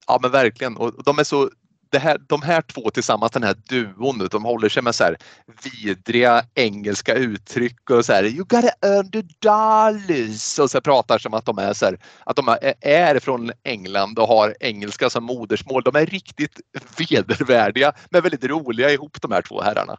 Ja 0.07 0.19
men 0.21 0.31
verkligen. 0.31 0.77
Och 0.77 1.03
de 1.03 1.19
är 1.19 1.23
så 1.23 1.49
det 1.93 1.99
här, 1.99 2.17
de 2.27 2.41
här 2.41 2.61
två 2.61 2.89
tillsammans, 2.89 3.31
den 3.31 3.43
här 3.43 3.55
duon, 3.69 4.27
de 4.31 4.43
håller 4.43 4.69
sig 4.69 4.83
med 4.83 4.95
så 4.95 5.03
här 5.03 5.17
vidriga 5.63 6.45
engelska 6.55 7.15
uttryck 7.15 7.89
och 7.89 8.05
så 8.05 8.13
här 8.13 8.23
You 8.23 8.37
gotta 8.37 8.69
earn 8.81 9.11
the 9.11 9.21
dollars 9.39 10.59
och 10.59 10.71
så 10.71 10.81
pratar 10.81 11.17
som 11.17 11.33
att 11.33 11.45
de 11.45 11.57
är 11.57 11.73
så 11.73 11.85
här, 11.85 11.97
att 12.25 12.35
de 12.35 12.57
är, 12.81 13.19
från 13.19 13.51
England 13.63 14.19
och 14.19 14.27
har 14.27 14.55
engelska 14.59 15.09
som 15.09 15.23
modersmål. 15.23 15.83
De 15.83 15.95
är 15.95 16.05
riktigt 16.05 16.59
vedervärdiga 16.97 17.93
men 18.09 18.21
väldigt 18.21 18.43
roliga 18.43 18.91
ihop 18.91 19.21
de 19.21 19.31
här 19.31 19.41
två 19.41 19.61
herrarna 19.61 19.97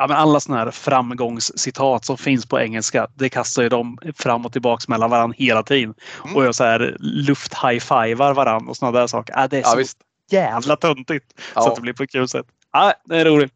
ja, 0.00 0.06
men 0.06 0.16
alla 0.16 0.40
såna 0.40 0.58
här 0.58 0.70
framgångscitat 0.70 2.04
som 2.04 2.18
finns 2.18 2.46
på 2.46 2.60
engelska, 2.60 3.06
det 3.14 3.28
kastar 3.28 3.62
ju 3.62 3.68
de 3.68 3.98
fram 4.18 4.46
och 4.46 4.52
tillbaks 4.52 4.88
mellan 4.88 5.10
varandra 5.10 5.34
hela 5.38 5.62
tiden. 5.62 5.94
Mm. 6.24 6.36
Och 6.36 6.44
jag 6.44 6.54
så 6.54 6.64
här 6.64 6.96
luft-high-fivar 7.00 8.34
varandra 8.34 8.70
och 8.70 8.76
sådana 8.76 8.98
där 9.00 9.06
saker. 9.06 9.34
Ja, 9.36 9.48
det 9.48 9.56
är 9.56 9.60
Ja, 9.60 9.68
så 9.70 9.76
visst. 9.76 9.98
jävla 10.30 10.76
töntigt. 10.76 11.26
Så 11.36 11.42
Ja. 11.54 11.68
att 11.68 11.74
det 11.76 11.80
blir 11.82 11.92
på 11.92 12.02
ett 12.02 12.10
kul 12.12 12.28
sätt. 12.28 12.46
Ja, 12.72 12.92
det 13.04 13.16
är 13.16 13.24
roligt. 13.24 13.52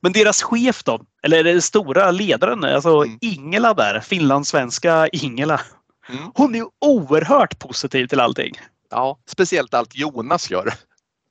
Men 0.00 0.12
deras 0.12 0.42
chef 0.42 0.84
då? 0.84 1.00
Eller 1.22 1.44
den 1.44 1.62
stora 1.62 2.10
ledaren, 2.10 2.64
alltså 2.64 3.04
Mm. 3.04 3.18
Ingela 3.20 3.74
där, 3.74 4.00
finlandssvenska 4.00 5.08
Ingela. 5.08 5.60
Mm. 6.08 6.22
Hon 6.34 6.54
är 6.54 6.58
ju 6.58 6.66
oerhört 6.80 7.58
positiv 7.58 8.06
till 8.06 8.20
allting. 8.20 8.52
Ja, 8.90 9.18
speciellt 9.26 9.74
allt 9.74 9.94
Jonas 9.96 10.50
gör. 10.50 10.72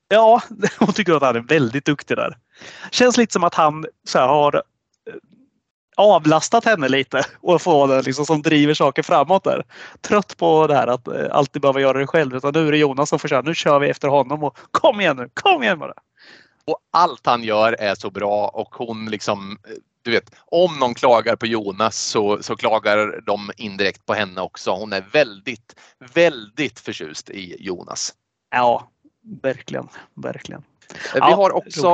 Ja, 0.10 0.42
hon 0.80 0.94
tycker 0.94 1.14
att 1.14 1.22
han 1.22 1.36
är 1.36 1.40
väldigt 1.40 1.86
duktig 1.86 2.18
där. 2.18 2.38
Känns 2.92 3.18
lite 3.18 3.34
som 3.34 3.44
att 3.44 3.56
han 3.56 3.86
så 4.08 4.20
här, 4.20 4.28
har 4.28 4.56
eh, 4.56 4.62
avlastat 5.98 6.66
henne 6.66 6.90
lite 6.90 7.26
och 7.42 7.62
få 7.62 7.88
den 7.88 8.04
liksom, 8.04 8.26
som 8.26 8.42
driver 8.42 8.74
saker 8.74 9.04
framåt 9.04 9.44
där. 9.44 9.66
Trött 10.02 10.38
på 10.38 10.68
det 10.68 10.76
här 10.76 10.88
att 10.88 11.08
eh, 11.08 11.28
alltid 11.32 11.62
behöva 11.62 11.82
göra 11.82 12.00
det 12.00 12.08
själv. 12.08 12.36
Utan 12.36 12.54
nu 12.54 12.68
är 12.68 12.72
det 12.72 12.78
Jonas 12.78 13.10
som 13.10 13.20
får 13.20 13.28
köra. 13.28 13.42
Nu 13.42 13.56
kör 13.56 13.80
vi 13.80 13.90
efter 13.90 14.08
honom 14.08 14.44
och 14.44 14.58
kom 14.72 15.02
igen 15.02 15.18
nu, 15.18 15.30
kom 15.34 15.64
igen 15.64 15.80
bara. 15.80 15.94
Och 16.66 16.78
allt 16.92 17.26
han 17.26 17.44
gör 17.44 17.74
är 17.74 17.96
så 17.96 18.10
bra 18.10 18.48
och 18.48 18.76
hon 18.76 19.06
liksom 19.06 19.58
du 20.04 20.12
vet, 20.12 20.36
om 20.46 20.80
någon 20.80 20.94
klagar 20.94 21.36
på 21.36 21.46
Jonas 21.46 21.98
så, 21.98 22.44
så 22.44 22.56
klagar 22.56 23.22
de 23.26 23.52
indirekt 23.58 24.06
på 24.06 24.14
henne 24.14 24.42
också. 24.42 24.72
Hon 24.72 24.94
är 24.94 25.02
väldigt, 25.02 25.76
väldigt 26.14 26.80
förtjust 26.80 27.30
i 27.30 27.56
Jonas. 27.60 28.14
Ja, 28.52 28.90
verkligen, 29.42 29.88
verkligen. 30.14 30.64
Vi 30.94 31.20
Ja, 31.20 31.36
har 31.36 31.52
också 31.52 31.88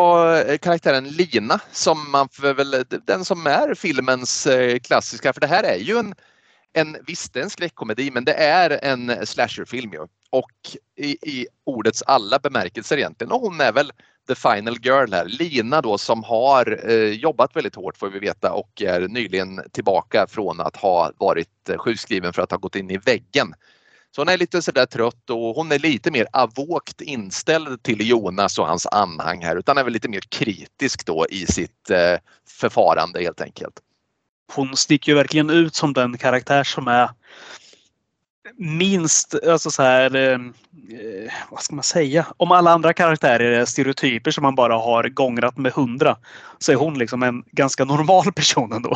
eh, 0.48 0.58
karaktären 0.58 1.08
Lina 1.08 1.60
som 1.72 2.12
man 2.12 2.30
väl, 2.42 2.86
den 3.06 3.26
som 3.26 3.48
är 3.48 3.74
filmens 3.74 4.48
eh, 4.48 4.80
klassiska, 4.80 5.34
för 5.34 5.42
det 5.42 5.48
här 5.48 5.64
är 5.64 5.78
ju 5.78 5.98
en, 5.98 6.16
en 6.74 6.98
visst 7.08 7.34
det 7.34 7.40
är 7.40 7.44
en 7.44 7.50
skräckkomedi 7.50 8.12
men 8.12 8.26
det 8.26 8.34
är 8.34 8.80
en 8.84 9.28
slasherfilm 9.28 9.94
ju. 9.94 10.08
Och 10.30 10.52
i, 10.96 11.12
i 11.12 11.48
ordets 11.64 12.02
alla 12.02 12.40
bemärkelser 12.40 12.98
egentligen. 12.98 13.32
Och 13.32 13.42
hon 13.42 13.62
är 13.62 13.72
väl 13.72 13.92
the 14.28 14.36
final 14.36 14.78
girl 14.82 15.14
här. 15.14 15.26
Lina 15.26 15.82
då 15.82 15.98
som 15.98 16.24
har 16.24 16.90
eh, 16.90 17.12
jobbat 17.12 17.56
väldigt 17.56 17.76
hårt 17.76 17.98
får 17.98 18.10
vi 18.10 18.20
veta 18.20 18.52
och 18.54 18.82
är 18.82 19.08
nyligen 19.08 19.62
tillbaka 19.72 20.28
från 20.28 20.62
att 20.62 20.76
ha 20.76 21.12
varit 21.18 21.70
eh, 21.70 21.78
sjukskriven 21.78 22.34
för 22.34 22.42
att 22.42 22.52
ha 22.52 22.58
gått 22.58 22.76
in 22.76 22.92
i 22.92 22.98
väggen. 22.98 23.54
Så 24.18 24.22
hon 24.22 24.30
är 24.30 24.38
lite 24.38 24.62
sådär 24.62 24.86
trött 24.86 25.30
och 25.30 25.56
hon 25.56 25.72
är 25.72 25.80
lite 25.80 26.12
mer 26.12 26.28
avokt 26.34 27.02
inställd 27.02 27.84
till 27.84 28.10
Jonas 28.10 28.60
och 28.60 28.68
hans 28.68 28.86
anhang 28.86 29.44
här 29.44 29.56
utan 29.56 29.78
är 29.78 29.84
väl 29.84 29.94
lite 29.94 30.10
mer 30.10 30.20
kritisk 30.30 31.06
då 31.06 31.26
i 31.30 31.46
sitt 31.46 31.90
eh, 31.90 32.18
förfarande 32.50 33.22
helt 33.22 33.42
enkelt. 33.42 33.74
Hon 34.54 34.76
sticker 34.78 35.12
ju 35.12 35.16
verkligen 35.16 35.50
ut 35.50 35.76
som 35.76 35.94
den 35.94 36.18
karaktär 36.18 36.64
som 36.64 36.88
är 36.88 37.10
minst, 38.56 39.36
alltså 39.48 39.72
så 39.72 39.84
här, 39.84 40.16
eh, 40.16 40.40
vad 41.50 41.62
ska 41.62 41.76
man 41.76 41.84
säga? 41.84 42.26
Om 42.38 42.52
alla 42.52 42.72
andra 42.72 42.94
karaktärer 42.94 43.52
är 43.52 43.66
stereotyper 43.66 44.32
som 44.32 44.42
man 44.42 44.56
bara 44.56 44.78
har 44.78 45.04
gångrat 45.10 45.58
med 45.58 45.72
hundra 45.72 46.18
så 46.60 46.72
är 46.72 46.76
hon 46.76 46.98
liksom 46.98 47.24
en 47.24 47.44
ganska 47.52 47.86
normal 47.86 48.32
person 48.34 48.72
ändå. 48.72 48.96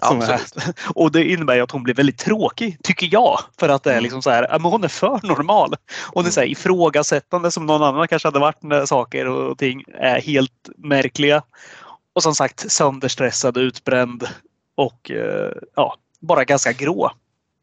Absolut. 0.00 0.54
och 0.94 1.12
det 1.12 1.24
innebär 1.24 1.54
ju 1.54 1.60
att 1.60 1.70
hon 1.70 1.82
blir 1.82 1.94
väldigt 1.94 2.18
tråkig, 2.18 2.78
tycker 2.82 3.08
jag. 3.12 3.38
För 3.60 3.68
att 3.68 3.82
det 3.82 3.90
är 3.90 3.94
Mm. 3.94 4.02
liksom 4.02 4.22
så 4.22 4.30
här, 4.30 4.46
ja, 4.50 4.58
men 4.58 4.70
hon 4.70 4.84
är 4.84 4.88
för 4.88 5.20
normal. 5.22 5.74
Hon 6.14 6.26
är 6.26 6.30
så 6.30 6.40
här 6.40 6.46
ifrågasättande 6.46 7.50
som 7.50 7.66
någon 7.66 7.82
annan 7.82 8.08
kanske 8.08 8.28
hade 8.28 8.38
varit 8.38 8.62
när 8.62 8.86
saker 8.86 9.28
och 9.28 9.58
ting 9.58 9.84
är 9.98 10.20
helt 10.20 10.68
märkliga. 10.76 11.42
Och 12.14 12.22
som 12.22 12.34
sagt 12.34 12.72
sönderstressad, 12.72 13.56
utbränd 13.56 14.28
och 14.76 15.10
eh, 15.10 15.52
ja, 15.76 15.96
bara 16.20 16.44
ganska 16.44 16.72
grå. 16.72 17.10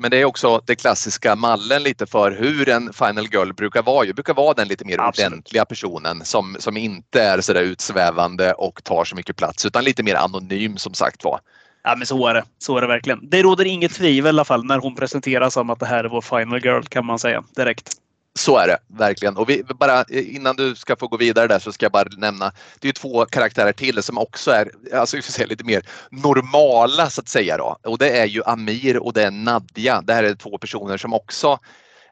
Men 0.01 0.11
det 0.11 0.17
är 0.17 0.25
också 0.25 0.61
det 0.65 0.75
klassiska 0.75 1.35
mallen 1.35 1.83
lite 1.83 2.05
för 2.05 2.31
hur 2.31 2.69
en 2.69 2.93
final 2.93 3.27
girl 3.31 3.53
brukar 3.53 3.83
vara. 3.83 4.05
ju. 4.05 4.13
brukar 4.13 4.33
vara 4.33 4.53
den 4.53 4.67
lite 4.67 4.85
mer 4.85 4.99
Absolut. 4.99 5.27
ordentliga 5.31 5.65
personen 5.65 6.25
som, 6.25 6.55
som 6.59 6.77
inte 6.77 7.21
är 7.21 7.41
sådär 7.41 7.61
utsvävande 7.61 8.53
och 8.53 8.83
tar 8.83 9.03
så 9.03 9.15
mycket 9.15 9.35
plats 9.35 9.65
utan 9.65 9.83
lite 9.83 10.03
mer 10.03 10.15
anonym 10.15 10.77
som 10.77 10.93
sagt 10.93 11.23
var. 11.23 11.39
Ja 11.83 11.95
men 11.95 12.07
så 12.07 12.27
är 12.27 12.33
det. 12.33 12.43
Så 12.57 12.77
är 12.77 12.81
det 12.81 12.87
verkligen. 12.87 13.29
Det 13.29 13.43
råder 13.43 13.65
inget 13.65 13.93
tvivel 13.93 14.25
i 14.25 14.29
alla 14.29 14.45
fall 14.45 14.65
när 14.65 14.77
hon 14.77 14.95
presenteras 14.95 15.53
som 15.53 15.69
att 15.69 15.79
det 15.79 15.85
här 15.85 16.03
är 16.03 16.09
vår 16.09 16.21
final 16.21 16.65
girl 16.65 16.83
kan 16.83 17.05
man 17.05 17.19
säga 17.19 17.43
direkt. 17.55 17.93
Så 18.39 18.57
är 18.57 18.67
det 18.67 18.77
verkligen. 18.87 19.37
Och 19.37 19.49
vi, 19.49 19.63
bara 19.63 19.99
eh, 20.01 20.35
innan 20.35 20.55
du 20.55 20.75
ska 20.75 20.95
få 20.95 21.07
gå 21.07 21.17
vidare 21.17 21.47
där 21.47 21.59
så 21.59 21.71
ska 21.71 21.85
jag 21.85 21.91
bara 21.91 22.09
nämna. 22.17 22.51
Det 22.79 22.87
är 22.87 22.93
två 22.93 23.25
karaktärer 23.25 23.71
till 23.71 24.03
som 24.03 24.17
också 24.17 24.51
är 24.51 24.71
alltså, 24.93 25.15
vi 25.15 25.21
får 25.21 25.31
säga, 25.31 25.47
lite 25.47 25.63
mer 25.63 25.85
normala 26.11 27.09
så 27.09 27.21
att 27.21 27.29
säga. 27.29 27.57
Då. 27.57 27.77
Och 27.83 27.97
det 27.97 28.19
är 28.19 28.25
ju 28.25 28.43
Amir 28.43 28.97
och 28.97 29.13
det 29.13 29.23
är 29.23 29.31
Nadja. 29.31 30.01
Det 30.01 30.13
här 30.13 30.23
är 30.23 30.35
två 30.35 30.57
personer 30.57 30.97
som 30.97 31.13
också 31.13 31.59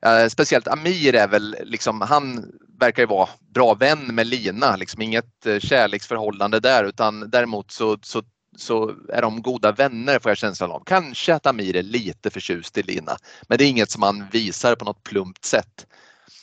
eh, 0.05 0.27
Speciellt 0.27 0.67
Amir 0.67 1.15
är 1.15 1.27
väl 1.27 1.55
liksom, 1.63 2.01
han 2.01 2.51
verkar 2.79 3.03
ju 3.03 3.07
vara 3.07 3.29
bra 3.53 3.73
vän 3.73 4.15
med 4.15 4.27
Lina, 4.27 4.75
liksom 4.75 5.01
inget 5.01 5.45
eh, 5.45 5.59
kärleksförhållande 5.59 6.59
där 6.59 6.83
utan 6.83 7.29
däremot 7.29 7.71
så, 7.71 7.97
så 8.01 8.23
så 8.57 8.95
är 9.09 9.21
de 9.21 9.41
goda 9.41 9.71
vänner 9.71 10.19
får 10.19 10.29
jag 10.29 10.37
känslan 10.37 10.71
av. 10.71 10.83
Kanske 10.85 11.33
att 11.33 11.45
Amir 11.45 11.75
är 11.75 11.83
lite 11.83 12.29
förtjust 12.29 12.77
i 12.77 12.83
Lina, 12.83 13.17
men 13.47 13.57
det 13.57 13.63
är 13.63 13.69
inget 13.69 13.91
som 13.91 14.03
han 14.03 14.25
visar 14.31 14.75
på 14.75 14.85
något 14.85 15.03
plumpt 15.03 15.45
sätt. 15.45 15.85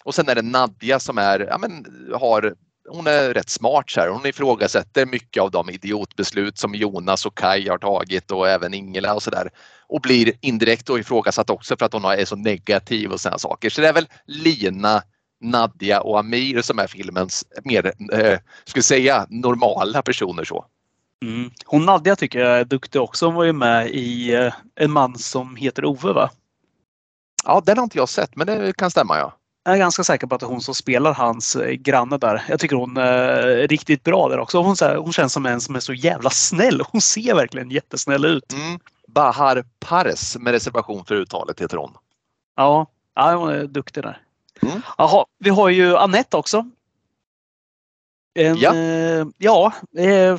Och 0.04 0.14
sen 0.14 0.28
är 0.28 0.34
det 0.34 0.42
Nadja 0.42 1.00
som 1.00 1.18
är, 1.18 1.40
ja, 1.40 1.58
men, 1.58 1.86
har 2.20 2.54
hon 2.88 3.06
är 3.06 3.34
rätt 3.34 3.50
smart 3.50 3.90
så 3.90 4.00
här. 4.00 4.08
Hon 4.08 4.26
ifrågasätter 4.26 5.06
mycket 5.06 5.42
av 5.42 5.50
de 5.50 5.70
idiotbeslut 5.70 6.58
som 6.58 6.74
Jonas 6.74 7.26
och 7.26 7.38
Kai 7.38 7.68
har 7.68 7.78
tagit 7.78 8.30
och 8.30 8.48
även 8.48 8.74
Ingela 8.74 9.14
och 9.14 9.22
sådär. 9.22 9.50
Och 9.88 10.00
blir 10.00 10.32
indirekt 10.40 10.90
och 10.90 10.98
ifrågasatt 10.98 11.50
också 11.50 11.76
för 11.76 11.86
att 11.86 11.92
hon 11.92 12.04
är 12.04 12.24
så 12.24 12.36
negativ 12.36 13.12
och 13.12 13.20
sådana 13.20 13.38
saker. 13.38 13.70
Så 13.70 13.80
det 13.80 13.88
är 13.88 13.92
väl 13.92 14.08
Lina, 14.26 15.02
Nadja 15.40 16.00
och 16.00 16.18
Amir 16.18 16.62
som 16.62 16.78
är 16.78 16.86
filmens 16.86 17.44
mer, 17.64 17.92
eh, 18.12 18.38
ska 18.64 18.82
säga, 18.82 19.26
normala 19.30 20.02
personer 20.02 20.44
så. 20.44 20.66
Mm. 21.22 21.50
Hon 21.64 21.84
Nadja 21.86 22.16
tycker 22.16 22.38
jag 22.38 22.60
är 22.60 22.64
duktig 22.64 23.00
också. 23.00 23.26
Hon 23.26 23.34
var 23.34 23.44
ju 23.44 23.52
med 23.52 23.90
i 23.90 24.34
eh, 24.34 24.54
En 24.74 24.90
man 24.90 25.18
som 25.18 25.56
heter 25.56 25.84
Ove 25.84 26.12
va? 26.12 26.30
Ja, 27.44 27.62
den 27.66 27.78
har 27.78 27.84
inte 27.84 27.98
jag 27.98 28.08
sett 28.08 28.36
men 28.36 28.46
det 28.46 28.76
kan 28.76 28.90
stämma 28.90 29.18
ja. 29.18 29.36
Jag 29.64 29.74
är 29.74 29.78
ganska 29.78 30.04
säker 30.04 30.26
på 30.26 30.34
att 30.34 30.40
det 30.40 30.46
är 30.46 30.48
hon 30.48 30.60
som 30.60 30.74
spelar 30.74 31.14
hans 31.14 31.56
eh, 31.56 31.70
granne 31.70 32.18
där. 32.18 32.44
Jag 32.48 32.60
tycker 32.60 32.76
hon 32.76 32.96
är 32.96 33.68
riktigt 33.68 34.02
bra 34.04 34.28
där 34.28 34.38
också. 34.38 34.62
Hon, 34.62 34.76
hon 34.96 35.12
känns 35.12 35.32
som 35.32 35.46
en 35.46 35.60
som 35.60 35.76
är 35.76 35.80
så 35.80 35.92
jävla 35.92 36.30
snäll. 36.30 36.82
Hon 36.92 37.00
ser 37.00 37.34
verkligen 37.34 37.70
jättesnäll 37.70 38.24
ut. 38.24 38.52
Mm. 38.52 38.78
Bahar 39.08 39.64
Pares 39.78 40.36
med 40.36 40.52
reservation 40.52 41.04
för 41.04 41.14
uttalet 41.14 41.60
heter 41.60 41.76
hon. 41.76 41.92
Ja, 42.56 42.86
ja 43.14 43.34
hon 43.34 43.48
är 43.48 43.64
duktig 43.64 44.02
där. 44.02 44.22
Mm. 44.62 44.82
Jaha, 44.98 45.26
vi 45.38 45.50
har 45.50 45.68
ju 45.68 45.96
Annette 45.96 46.36
också. 46.36 46.70
En, 48.34 48.56
ja. 48.56 48.74
Eh, 48.74 49.26
ja 49.38 49.72
eh, 49.98 50.38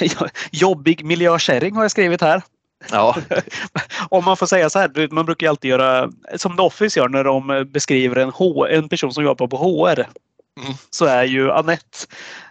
jobbig 0.50 1.04
miljökärring 1.04 1.74
har 1.74 1.84
jag 1.84 1.90
skrivit 1.90 2.20
här. 2.20 2.42
Ja. 2.90 3.16
Om 4.10 4.24
man 4.24 4.36
får 4.36 4.46
säga 4.46 4.70
så 4.70 4.78
här, 4.78 5.08
man 5.14 5.26
brukar 5.26 5.48
alltid 5.48 5.70
göra 5.70 6.10
som 6.36 6.56
The 6.56 6.62
Office 6.62 7.00
gör 7.00 7.08
när 7.08 7.24
de 7.24 7.66
beskriver 7.72 8.16
en, 8.16 8.30
H, 8.30 8.66
en 8.66 8.88
person 8.88 9.12
som 9.12 9.24
jobbar 9.24 9.46
på 9.46 9.56
HR. 9.56 9.98
Mm. 10.60 10.74
Så 10.90 11.04
är 11.04 11.24
ju 11.24 11.52
Annette 11.52 11.98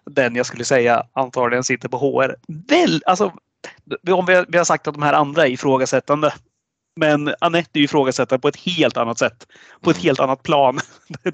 den 0.05 0.35
jag 0.35 0.45
skulle 0.45 0.65
säga 0.65 1.03
antagligen 1.13 1.63
sitter 1.63 1.89
på 1.89 1.97
HR. 1.97 2.35
Väl, 2.47 3.01
alltså, 3.05 3.33
om 4.11 4.25
vi, 4.25 4.35
har, 4.35 4.45
vi 4.49 4.57
har 4.57 4.65
sagt 4.65 4.87
att 4.87 4.93
de 4.93 5.03
här 5.03 5.13
andra 5.13 5.47
är 5.47 5.51
ifrågasättande. 5.51 6.33
Men 6.99 7.33
Anette 7.39 7.69
är 7.73 7.79
ju 7.79 7.85
ifrågasättare 7.85 8.39
på 8.39 8.47
ett 8.47 8.55
helt 8.55 8.97
annat 8.97 9.19
sätt. 9.19 9.47
På 9.81 9.89
ett 9.89 9.97
mm. 9.97 10.05
helt 10.05 10.19
annat 10.19 10.43
plan. 10.43 10.79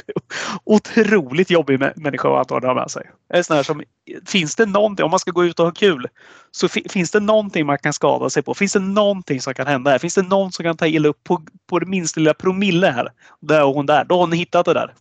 Otroligt 0.63 1.49
jobbig 1.49 1.79
människa 1.95 2.41
att 2.41 2.49
ha 2.49 2.73
med 2.73 2.91
sig. 2.91 3.11
Sån 3.43 3.63
som, 3.63 3.83
finns 4.25 4.55
det 4.55 4.65
någonting, 4.65 5.03
om 5.03 5.11
man 5.11 5.19
ska 5.19 5.31
gå 5.31 5.45
ut 5.45 5.59
och 5.59 5.65
ha 5.65 5.73
kul, 5.73 6.07
så 6.51 6.67
finns 6.67 7.11
det 7.11 7.19
någonting 7.19 7.65
man 7.65 7.77
kan 7.77 7.93
skada 7.93 8.29
sig 8.29 8.43
på? 8.43 8.53
Finns 8.53 8.73
det 8.73 8.79
någonting 8.79 9.41
som 9.41 9.53
kan 9.53 9.67
hända 9.67 9.91
här? 9.91 9.99
Finns 9.99 10.15
det 10.15 10.21
någon 10.21 10.51
som 10.51 10.63
kan 10.63 10.77
ta 10.77 10.87
illa 10.87 11.09
upp 11.09 11.23
på, 11.23 11.41
på 11.69 11.79
det 11.79 11.85
minsta 11.85 12.19
lilla 12.19 12.33
promille 12.33 12.87
här? 12.87 13.09
Där 13.39 13.59
är 13.59 13.73
hon 13.73 13.85
där. 13.85 14.05
Då 14.05 14.15
har 14.15 14.19
hon 14.19 14.31
hittat 14.31 14.65
det 14.65 14.73
där. 14.73 14.93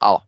Ja, 0.00 0.22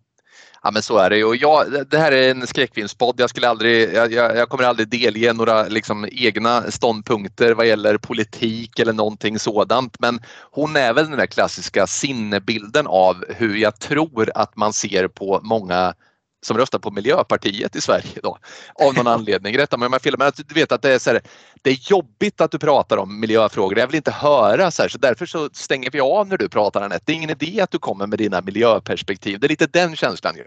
Ja 0.63 0.71
men 0.71 0.83
så 0.83 0.99
är 0.99 1.11
det 1.11 1.25
och 1.25 1.37
Jag, 1.37 1.87
det 1.91 1.99
här 1.99 2.13
är 2.13 2.31
en 2.31 2.47
skräckfilmspodd. 2.47 3.21
Jag, 3.21 3.31
skulle 3.31 3.49
aldrig, 3.49 3.95
jag, 3.95 4.13
jag 4.13 4.49
kommer 4.49 4.65
aldrig 4.65 4.89
delge 4.89 5.33
några 5.33 5.69
liksom, 5.69 6.09
egna 6.13 6.71
ståndpunkter 6.71 7.55
vad 7.55 7.67
gäller 7.67 7.99
politik 7.99 8.79
eller 8.79 8.93
någonting 8.93 9.39
sådant. 9.39 9.97
Men 10.01 10.21
hon 10.51 10.77
är 10.77 10.93
väl 10.93 11.09
den 11.09 11.19
där 11.19 11.27
klassiska 11.27 11.87
sinnebilden 11.87 12.87
av 12.87 13.25
hur 13.29 13.57
jag 13.57 13.79
tror 13.79 14.31
att 14.35 14.57
man 14.57 14.73
ser 14.73 15.09
på 15.09 15.41
många 15.43 15.95
som 16.43 16.59
röstar 16.59 16.79
på 16.79 16.91
Miljöpartiet 16.91 17.77
i 17.77 17.81
Sverige 17.81 18.21
då, 18.23 18.39
av 18.75 18.95
någon 18.95 19.07
anledning. 19.07 19.59
Rätta 19.59 19.77
mig 19.77 19.87
om 19.87 19.99
jag 20.03 20.19
men 20.19 20.33
du 20.37 20.55
vet 20.55 20.73
att 20.73 20.83
det 20.83 20.93
är, 20.95 20.99
så 20.99 21.11
här, 21.11 21.21
det 21.63 21.71
är 21.71 21.91
jobbigt 21.91 22.41
att 22.41 22.51
du 22.51 22.59
pratar 22.59 22.97
om 22.97 23.21
miljöfrågor. 23.21 23.79
Jag 23.79 23.87
vill 23.87 23.97
inte 23.97 24.11
höra 24.11 24.71
så 24.71 24.83
här, 24.83 24.89
så 24.89 24.99
därför 24.99 25.27
så 25.27 25.49
stänger 25.53 25.91
vi 25.91 26.01
av 26.01 26.29
när 26.29 26.39
du 26.39 26.49
pratar 26.49 26.83
Anette. 26.83 27.03
Det 27.07 27.13
är 27.13 27.17
ingen 27.17 27.31
idé 27.31 27.61
att 27.61 27.71
du 27.71 27.79
kommer 27.79 28.07
med 28.07 28.19
dina 28.19 28.41
miljöperspektiv. 28.41 29.41
Det 29.41 29.47
är 29.47 29.49
lite 29.49 29.67
den 29.67 29.97
känslan 29.97 30.37
ju. 30.37 30.45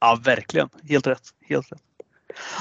Ja, 0.00 0.18
verkligen. 0.24 0.68
Helt 0.88 1.06
rätt. 1.06 1.28
Helt 1.48 1.72
rätt. 1.72 1.82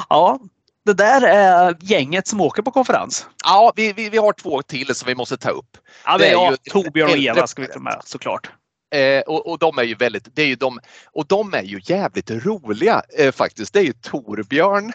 Ja, 0.09 0.39
det 0.85 0.93
där 0.93 1.21
är 1.21 1.77
gänget 1.79 2.27
som 2.27 2.41
åker 2.41 2.61
på 2.61 2.71
konferens. 2.71 3.27
Ja, 3.43 3.73
vi, 3.75 3.93
vi, 3.93 4.09
vi 4.09 4.17
har 4.17 4.33
två 4.33 4.61
till 4.61 4.95
som 4.95 5.07
vi 5.07 5.15
måste 5.15 5.37
ta 5.37 5.49
upp. 5.49 5.77
Ja, 6.05 6.17
det 6.17 6.27
är 6.27 6.31
ja, 6.31 6.51
ju 6.51 6.57
Torbjörn 6.71 7.09
och 7.09 7.17
Eva 7.17 7.47
ska 7.47 7.61
vi 7.61 7.67
ta 7.67 7.79
med 7.79 8.01
såklart. 8.05 8.49
Eh, 8.91 9.21
och, 9.21 9.47
och, 9.47 9.59
de 9.59 9.77
är 9.77 9.83
ju 9.83 9.95
väldigt, 9.95 10.35
det 10.35 10.41
är 10.41 10.47
ju 10.47 10.55
de, 10.55 10.79
och 11.11 11.27
de 11.27 11.53
är 11.53 11.63
ju 11.63 11.81
jävligt 11.83 12.31
roliga 12.31 13.03
eh, 13.17 13.31
faktiskt. 13.31 13.73
Det 13.73 13.79
är 13.79 13.83
ju 13.83 13.93
Torbjörn. 13.93 14.93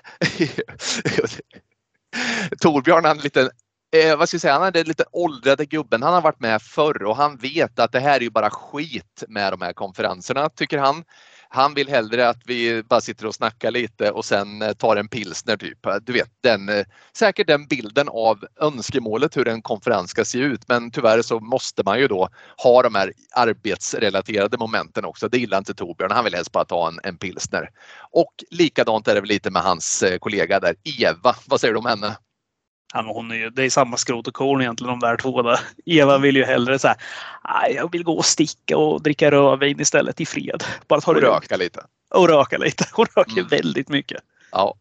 Torbjörn, 2.61 3.05
han 3.05 3.18
är 3.18 3.22
lite 3.22 3.51
eh, 3.97 4.16
vad 4.16 4.28
ska 4.28 4.34
jag 4.34 4.40
säga, 4.40 4.53
han 4.53 4.62
är 4.62 4.70
den 4.70 4.86
lite 4.86 5.05
åldrade 5.12 5.66
gubben. 5.66 6.03
Han 6.03 6.14
har 6.14 6.20
varit 6.20 6.40
med 6.40 6.62
förr 6.62 7.03
och 7.03 7.16
han 7.16 7.36
vet 7.36 7.78
att 7.78 7.92
det 7.92 8.01
här 8.01 8.16
är 8.16 8.20
ju 8.20 8.30
bara 8.30 8.51
skit 8.51 9.24
med 9.28 9.53
de 9.53 9.61
här 9.62 9.72
konferenserna, 9.72 10.49
tycker 10.49 10.78
han. 10.78 11.05
Han 11.49 11.74
vill 11.74 11.88
hellre 11.88 12.28
att 12.28 12.42
vi 12.47 12.82
bara 12.82 13.01
sitter 13.01 13.26
och 13.26 13.34
snackar 13.34 13.70
lite 13.70 14.11
och 14.11 14.24
sen 14.24 14.62
eh, 14.62 14.72
tar 14.72 14.97
en 14.97 15.09
pilsner 15.09 15.57
typ. 15.57 15.78
Du 16.03 16.12
vet, 16.12 16.30
den, 16.42 16.68
eh, 16.68 16.84
säkert 17.16 17.47
den 17.47 17.66
bilden 17.66 18.09
av 18.09 18.44
önskemålet 18.61 19.36
hur 19.36 19.49
en 19.49 19.62
konferens 19.62 20.11
ska 20.11 20.24
se 20.24 20.38
ut. 20.38 20.68
Men 20.68 20.90
tyvärr 20.90 21.22
så 21.22 21.40
måste 21.40 21.82
man 21.84 21.99
ju 21.99 22.09
då 22.09 22.28
ha 22.62 22.82
de 22.82 22.94
här 22.94 23.12
arbetsrelaterade 23.34 24.59
momenten 24.59 25.05
också. 25.05 25.28
Det 25.28 25.38
gillar 25.38 25.59
inte 25.59 25.74
Torbjörn. 25.74 26.11
Han 26.11 26.24
vill 26.24 26.34
helst 26.34 26.53
bara 26.53 26.64
ta 26.64 26.88
en, 26.88 27.01
en 27.03 27.18
pilsner. 27.18 27.70
Och 28.11 28.34
likadant 28.51 29.09
är 29.09 29.14
det 29.14 29.20
väl 29.20 29.28
lite 29.28 29.51
med 29.51 29.62
hans 29.62 30.03
eh, 30.03 30.18
kollega 30.18 30.61
där, 30.61 30.74
Eva. 31.01 31.36
Vad 31.47 31.61
säger 31.61 31.74
du 31.74 31.78
om 31.78 31.86
henne? 31.86 32.16
Ja, 32.95 33.03
men 33.03 33.14
hon 33.14 33.30
är 33.30 33.34
ju, 33.34 33.51
det 33.51 33.64
är 33.64 33.70
samma 33.70 33.97
skrot 33.97 34.28
och 34.28 34.34
korn 34.34 34.61
egentligen 34.61 35.01
de 35.01 35.07
där 35.07 35.16
två. 35.16 35.43
Där. 35.43 35.61
Eva 35.87 36.18
vill 36.18 36.37
ju 36.37 36.45
hellre 36.45 36.78
så 36.78 36.89
här, 36.89 36.97
jag 37.74 37.93
vill 37.93 38.05
gå 38.05 38.16
och 38.16 38.24
sticka 38.24 38.76
och 38.76 39.03
dricka 39.03 39.30
rödvin 39.30 39.80
istället 39.80 40.20
i 40.20 40.26
fred. 40.26 40.64
Bara 40.89 41.01
ta 41.01 41.11
och 41.11 41.20
det 41.20 41.26
röka 41.26 41.57
lite. 41.57 41.80
Och 42.11 42.28
röka 42.28 42.59
lite. 42.59 42.84
Hon 42.93 43.07
röker 43.16 43.39
mm. 43.39 43.49
väldigt 43.49 43.89
mycket. 43.89 44.20
Ja. 44.53 44.74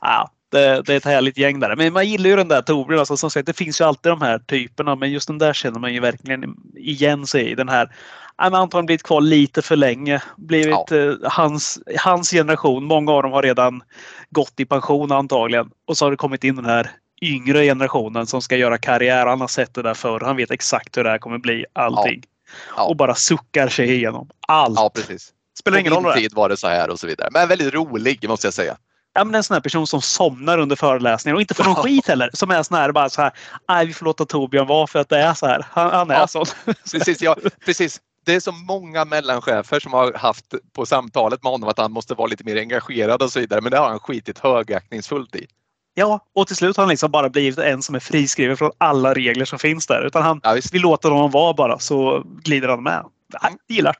ja 0.00 0.30
det, 0.48 0.82
det, 0.82 0.92
är 0.92 0.96
ett 0.96 1.04
härligt 1.04 1.38
gäng 1.38 1.60
där. 1.60 1.76
Men 1.76 1.92
man 1.92 2.08
gillar 2.08 2.30
ju 2.30 2.36
den 2.36 2.48
där 2.48 2.62
Torbjörn. 2.62 2.98
Alltså, 2.98 3.16
som 3.16 3.30
sagt, 3.30 3.46
det 3.46 3.56
finns 3.56 3.80
ju 3.80 3.84
alltid 3.84 4.12
de 4.12 4.22
här 4.22 4.38
typerna. 4.38 4.96
Men 4.96 5.10
just 5.10 5.28
den 5.28 5.38
där 5.38 5.52
känner 5.52 5.80
man 5.80 5.94
ju 5.94 6.00
verkligen 6.00 6.56
igen 6.76 7.26
sig 7.26 7.50
i. 7.50 7.54
Den 7.54 7.68
här 7.68 7.90
han 8.36 8.54
antagligen 8.54 8.86
blivit 8.86 9.02
kvar 9.02 9.20
lite 9.20 9.62
för 9.62 9.76
länge. 9.76 10.22
Blivit 10.36 10.90
ja. 10.90 10.96
eh, 10.96 11.14
hans, 11.22 11.78
hans 11.98 12.30
generation. 12.30 12.84
Många 12.84 13.12
av 13.12 13.22
dem 13.22 13.32
har 13.32 13.42
redan 13.42 13.82
gått 14.30 14.60
i 14.60 14.64
pension 14.64 15.12
antagligen. 15.12 15.70
Och 15.86 15.96
så 15.96 16.04
har 16.04 16.10
det 16.10 16.16
kommit 16.16 16.44
in 16.44 16.56
den 16.56 16.64
här 16.64 16.90
yngre 17.22 17.64
generationen 17.64 18.26
som 18.26 18.42
ska 18.42 18.56
göra 18.56 18.78
karriär. 18.78 19.26
Han 19.26 19.40
har 19.40 19.48
sett 19.48 19.74
det 19.74 19.82
där 19.82 19.94
förr. 19.94 20.20
Han 20.20 20.36
vet 20.36 20.50
exakt 20.50 20.96
hur 20.96 21.04
det 21.04 21.10
här 21.10 21.18
kommer 21.18 21.38
bli. 21.38 21.64
Allting. 21.72 22.20
Ja. 22.24 22.28
Ja. 22.76 22.84
Och 22.84 22.96
bara 22.96 23.14
suckar 23.14 23.68
sig 23.68 23.92
igenom 23.92 24.28
allt. 24.48 24.78
Ja, 24.78 24.90
precis. 24.94 25.32
Spelar 25.58 25.78
ingen 25.78 25.92
roll. 25.92 26.02
På 26.02 26.12
tid 26.12 26.34
var 26.34 26.48
det 26.48 26.56
så 26.56 26.68
här 26.68 26.90
och 26.90 27.00
så 27.00 27.06
vidare. 27.06 27.28
Men 27.32 27.48
väldigt 27.48 27.74
rolig 27.74 28.28
måste 28.28 28.46
jag 28.46 28.54
säga. 28.54 28.76
Ja, 29.14 29.24
men 29.24 29.34
en 29.34 29.42
sån 29.42 29.54
här 29.54 29.60
person 29.60 29.86
som 29.86 30.02
somnar 30.02 30.58
under 30.58 30.76
föreläsningen 30.76 31.34
och 31.34 31.40
inte 31.40 31.54
får 31.54 31.64
någon 31.64 31.74
skit 31.74 32.08
heller. 32.08 32.30
Som 32.32 32.50
är 32.50 32.62
sån 32.62 32.76
här 32.76 32.92
bara 32.92 33.10
så 33.10 33.22
här. 33.22 33.32
Nej, 33.68 33.86
vi 33.86 33.92
får 33.92 34.04
låta 34.04 34.24
Torbjörn 34.24 34.66
vara 34.66 34.86
för 34.86 34.98
att 34.98 35.08
det 35.08 35.18
är 35.18 35.34
så 35.34 35.46
här. 35.46 35.66
Han, 35.70 35.90
han 35.90 36.10
är 36.10 36.14
ja, 36.14 36.26
sån. 36.26 36.46
Precis, 36.92 37.22
ja, 37.22 37.36
precis. 37.64 38.00
Det 38.24 38.34
är 38.34 38.40
så 38.40 38.52
många 38.52 39.04
mellanchefer 39.04 39.80
som 39.80 39.92
har 39.92 40.12
haft 40.12 40.54
på 40.72 40.86
samtalet 40.86 41.42
med 41.42 41.52
honom 41.52 41.68
att 41.68 41.78
han 41.78 41.92
måste 41.92 42.14
vara 42.14 42.26
lite 42.26 42.44
mer 42.44 42.56
engagerad 42.56 43.22
och 43.22 43.32
så 43.32 43.40
vidare. 43.40 43.60
Men 43.60 43.70
det 43.70 43.78
har 43.78 43.88
han 43.88 44.00
skitit 44.00 44.38
högaktningsfullt 44.38 45.36
i. 45.36 45.46
Ja, 45.94 46.26
och 46.34 46.46
till 46.46 46.56
slut 46.56 46.76
har 46.76 46.84
han 46.84 46.90
liksom 46.90 47.10
bara 47.10 47.28
blivit 47.28 47.58
en 47.58 47.82
som 47.82 47.94
är 47.94 48.00
friskriven 48.00 48.56
från 48.56 48.70
alla 48.78 49.14
regler 49.14 49.44
som 49.44 49.58
finns 49.58 49.86
där. 49.86 50.06
Utan 50.06 50.22
han, 50.22 50.40
ja, 50.42 50.60
vi 50.72 50.78
låter 50.78 51.10
honom 51.10 51.30
vara 51.30 51.54
bara 51.54 51.78
så 51.78 52.22
glider 52.24 52.68
han 52.68 52.82
med. 52.82 53.04
Jag 53.42 53.52
gillar. 53.68 53.96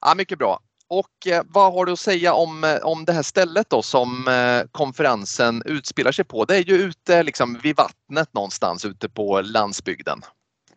Ja, 0.00 0.14
mycket 0.14 0.38
bra. 0.38 0.60
Och 0.88 1.26
eh, 1.26 1.42
vad 1.48 1.72
har 1.72 1.86
du 1.86 1.92
att 1.92 2.00
säga 2.00 2.34
om, 2.34 2.64
eh, 2.64 2.76
om 2.76 3.04
det 3.04 3.12
här 3.12 3.22
stället 3.22 3.70
då 3.70 3.82
som 3.82 4.28
eh, 4.28 4.68
konferensen 4.72 5.62
utspelar 5.66 6.12
sig 6.12 6.24
på? 6.24 6.44
Det 6.44 6.56
är 6.56 6.64
ju 6.64 6.74
ute 6.74 7.22
liksom 7.22 7.58
vid 7.62 7.76
vattnet 7.76 8.34
någonstans 8.34 8.84
ute 8.84 9.08
på 9.08 9.40
landsbygden. 9.40 10.20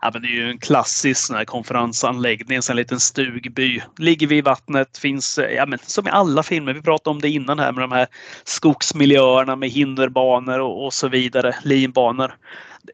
Ja, 0.01 0.09
men 0.13 0.21
det 0.21 0.27
är 0.27 0.31
ju 0.31 0.49
en 0.49 0.57
klassisk 0.57 1.21
sån 1.21 1.45
konferensanläggning, 1.45 2.59
en 2.69 2.75
liten 2.75 2.99
stugby. 2.99 3.81
Ligger 3.97 4.27
vid 4.27 4.43
vattnet, 4.43 4.97
finns 4.97 5.39
ja, 5.55 5.65
men 5.65 5.79
som 5.83 6.07
i 6.07 6.09
alla 6.09 6.43
filmer, 6.43 6.73
vi 6.73 6.81
pratade 6.81 7.09
om 7.15 7.21
det 7.21 7.29
innan 7.29 7.59
här 7.59 7.71
med 7.71 7.83
de 7.83 7.91
här 7.91 8.07
skogsmiljöerna 8.43 9.55
med 9.55 9.69
hinderbanor 9.69 10.59
och, 10.59 10.85
och 10.85 10.93
så 10.93 11.07
vidare, 11.07 11.55
linbanor. 11.63 12.35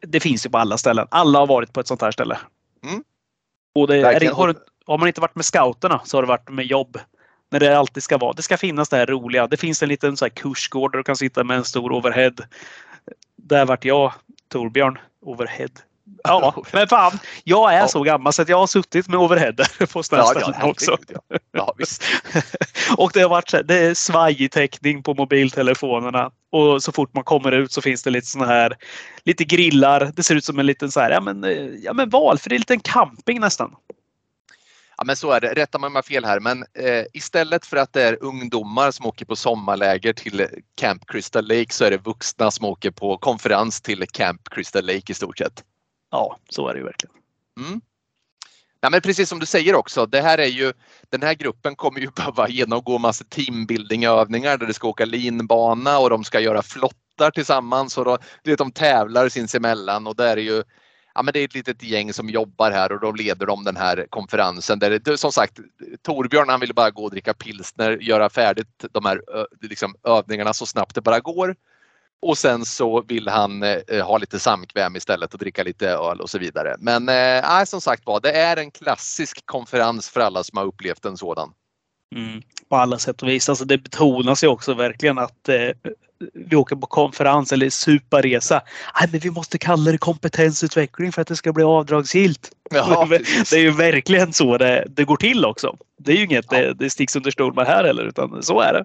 Det 0.02 0.20
finns 0.20 0.46
ju 0.46 0.50
på 0.50 0.58
alla 0.58 0.78
ställen. 0.78 1.06
Alla 1.10 1.38
har 1.38 1.46
varit 1.46 1.72
på 1.72 1.80
ett 1.80 1.86
sånt 1.86 2.02
här 2.02 2.10
ställe. 2.10 2.38
Mm. 2.84 3.04
Och 3.74 3.86
det, 3.86 3.96
är, 3.96 4.32
har, 4.32 4.54
har 4.86 4.98
man 4.98 5.08
inte 5.08 5.20
varit 5.20 5.34
med 5.34 5.44
scouterna 5.44 6.00
så 6.04 6.16
har 6.16 6.22
det 6.22 6.28
varit 6.28 6.50
med 6.50 6.66
jobb. 6.66 6.98
När 7.50 7.60
det 7.60 7.78
alltid 7.78 8.02
ska 8.02 8.18
vara. 8.18 8.32
Det 8.32 8.42
ska 8.42 8.56
finnas 8.56 8.88
det 8.88 8.96
här 8.96 9.06
roliga. 9.06 9.46
Det 9.46 9.56
finns 9.56 9.82
en 9.82 9.88
liten 9.88 10.16
så 10.16 10.24
här 10.24 10.30
kursgård 10.30 10.92
där 10.92 10.98
du 10.98 11.04
kan 11.04 11.16
sitta 11.16 11.44
med 11.44 11.56
en 11.56 11.64
stor 11.64 11.92
overhead. 11.92 12.34
Där 13.36 13.66
vart 13.66 13.84
jag, 13.84 14.12
Torbjörn, 14.48 14.98
overhead 15.20 15.70
Ja, 16.24 16.64
men 16.72 16.88
fan. 16.88 17.18
Jag 17.44 17.74
är 17.74 17.78
ja. 17.78 17.88
så 17.88 18.02
gammal 18.02 18.32
så 18.32 18.42
att 18.42 18.48
jag 18.48 18.58
har 18.58 18.66
suttit 18.66 19.08
med 19.08 19.20
overheader 19.20 19.86
på 19.92 20.02
sådana 20.02 20.24
ja, 20.24 20.40
ställen 20.40 20.58
ja, 20.60 20.70
också. 20.70 20.96
Ja. 21.08 21.38
ja, 21.52 21.74
visst. 21.78 22.04
och 22.96 23.10
det 23.14 23.20
har 23.20 23.28
varit 23.28 23.48
så 23.48 23.62
det 23.62 23.78
är 23.78 23.94
svajig 23.94 24.52
täckning 24.52 25.02
på 25.02 25.14
mobiltelefonerna. 25.14 26.30
Och 26.52 26.82
så 26.82 26.92
fort 26.92 27.14
man 27.14 27.24
kommer 27.24 27.52
ut 27.52 27.72
så 27.72 27.82
finns 27.82 28.02
det 28.02 28.10
lite 28.10 28.26
sådana 28.26 28.52
här, 28.52 28.76
lite 29.24 29.44
grillar. 29.44 30.12
Det 30.16 30.22
ser 30.22 30.34
ut 30.34 30.44
som 30.44 30.58
en 30.58 30.66
liten 30.66 30.90
så 30.90 31.00
här, 31.00 31.10
ja 31.10 31.20
men, 31.20 31.44
ja 31.82 31.92
men 31.92 32.10
valfri 32.10 32.58
liten 32.58 32.80
camping 32.80 33.40
nästan. 33.40 33.74
Ja 34.96 35.04
men 35.04 35.16
så 35.16 35.30
är 35.30 35.40
det, 35.40 35.54
rätta 35.54 35.78
mig 35.78 35.86
om 35.86 35.92
jag 35.92 35.98
har 35.98 36.02
fel 36.02 36.24
här 36.24 36.40
men 36.40 36.62
eh, 36.62 37.04
istället 37.12 37.66
för 37.66 37.76
att 37.76 37.92
det 37.92 38.02
är 38.02 38.18
ungdomar 38.20 38.90
som 38.90 39.06
åker 39.06 39.24
på 39.24 39.36
sommarläger 39.36 40.12
till 40.12 40.46
Camp 40.74 41.06
Crystal 41.06 41.48
Lake 41.48 41.72
så 41.72 41.84
är 41.84 41.90
det 41.90 41.98
vuxna 41.98 42.50
som 42.50 42.66
åker 42.66 42.90
på 42.90 43.18
konferens 43.18 43.80
till 43.80 44.06
Camp 44.12 44.40
Crystal 44.50 44.86
Lake 44.86 45.12
i 45.12 45.14
stort 45.14 45.38
sett. 45.38 45.64
Ja, 46.14 46.38
så 46.48 46.68
är 46.68 46.74
det 46.74 46.78
ju 46.78 46.84
verkligen. 46.84 47.14
Mm. 47.60 47.80
Ja, 48.80 48.90
men 48.90 49.00
precis 49.00 49.28
som 49.28 49.38
du 49.38 49.46
säger 49.46 49.74
också, 49.74 50.06
det 50.06 50.20
här 50.20 50.38
är 50.38 50.46
ju, 50.46 50.72
den 51.10 51.22
här 51.22 51.34
gruppen 51.34 51.76
kommer 51.76 52.00
ju 52.00 52.10
behöva 52.16 52.48
genomgå 52.48 52.98
massa 52.98 53.24
teambuilding-övningar 53.24 54.58
där 54.58 54.66
det 54.66 54.74
ska 54.74 54.88
åka 54.88 55.04
linbana 55.04 55.98
och 55.98 56.10
de 56.10 56.24
ska 56.24 56.40
göra 56.40 56.62
flottar 56.62 57.30
tillsammans 57.30 57.98
och 57.98 58.04
då, 58.04 58.18
du 58.42 58.50
vet, 58.50 58.58
de 58.58 58.72
tävlar 58.72 59.28
sinsemellan 59.28 60.06
och 60.06 60.16
det 60.16 60.28
är 60.28 60.36
ju 60.36 60.62
ja, 61.14 61.22
men 61.22 61.32
det 61.32 61.40
är 61.40 61.44
ett 61.44 61.54
litet 61.54 61.82
gäng 61.82 62.12
som 62.12 62.28
jobbar 62.30 62.70
här 62.70 62.92
och 62.92 63.00
då 63.00 63.12
leder 63.12 63.46
de 63.46 63.64
den 63.64 63.76
här 63.76 64.06
konferensen. 64.10 64.78
Där 64.78 64.98
det, 64.98 65.18
som 65.18 65.32
sagt, 65.32 65.58
Torbjörn 66.02 66.48
han 66.48 66.60
ville 66.60 66.74
bara 66.74 66.90
gå 66.90 67.04
och 67.04 67.10
dricka 67.10 67.34
pilsner, 67.34 67.90
göra 67.90 68.30
färdigt 68.30 68.84
de 68.92 69.04
här 69.04 69.22
liksom, 69.60 69.94
övningarna 70.04 70.52
så 70.52 70.66
snabbt 70.66 70.94
det 70.94 71.00
bara 71.00 71.20
går. 71.20 71.56
Och 72.24 72.38
sen 72.38 72.64
så 72.64 73.02
vill 73.02 73.28
han 73.28 73.62
eh, 73.62 74.06
ha 74.06 74.18
lite 74.18 74.38
samkväm 74.38 74.96
istället 74.96 75.32
och 75.32 75.38
dricka 75.38 75.62
lite 75.62 75.88
öl 75.88 76.20
och 76.20 76.30
så 76.30 76.38
vidare. 76.38 76.76
Men 76.78 77.08
eh, 77.08 77.64
som 77.64 77.80
sagt 77.80 78.06
var, 78.06 78.20
det 78.20 78.32
är 78.32 78.56
en 78.56 78.70
klassisk 78.70 79.46
konferens 79.46 80.08
för 80.08 80.20
alla 80.20 80.44
som 80.44 80.58
har 80.58 80.64
upplevt 80.64 81.04
en 81.04 81.16
sådan. 81.16 81.52
Mm, 82.14 82.42
på 82.68 82.76
alla 82.76 82.98
sätt 82.98 83.22
och 83.22 83.28
vis. 83.28 83.48
Alltså 83.48 83.64
det 83.64 83.78
betonas 83.78 84.44
ju 84.44 84.48
också 84.48 84.74
verkligen 84.74 85.18
att 85.18 85.48
eh, 85.48 85.92
vi 86.34 86.56
åker 86.56 86.76
på 86.76 86.86
konferens 86.86 87.52
eller 87.52 87.70
superresa. 87.70 88.62
Nej, 89.00 89.08
men 89.12 89.20
vi 89.20 89.30
måste 89.30 89.58
kalla 89.58 89.92
det 89.92 89.98
kompetensutveckling 89.98 91.12
för 91.12 91.22
att 91.22 91.28
det 91.28 91.36
ska 91.36 91.52
bli 91.52 91.64
avdragsgillt. 91.64 92.50
Ja, 92.70 93.06
det 93.50 93.52
är 93.52 93.60
ju 93.60 93.70
verkligen 93.70 94.32
så 94.32 94.58
det, 94.58 94.86
det, 94.88 95.04
går 95.04 95.16
till 95.16 95.44
också. 95.44 95.76
Det 95.98 96.12
är 96.12 96.16
ju 96.16 96.24
inget 96.24 96.46
ja. 96.50 96.58
det, 96.58 96.74
det 96.74 96.90
sticks 96.90 97.16
under 97.16 97.30
stol 97.30 97.54
med 97.54 97.66
här 97.66 97.84
heller, 97.84 98.04
utan 98.04 98.42
så 98.42 98.60
är 98.60 98.72
det. 98.72 98.84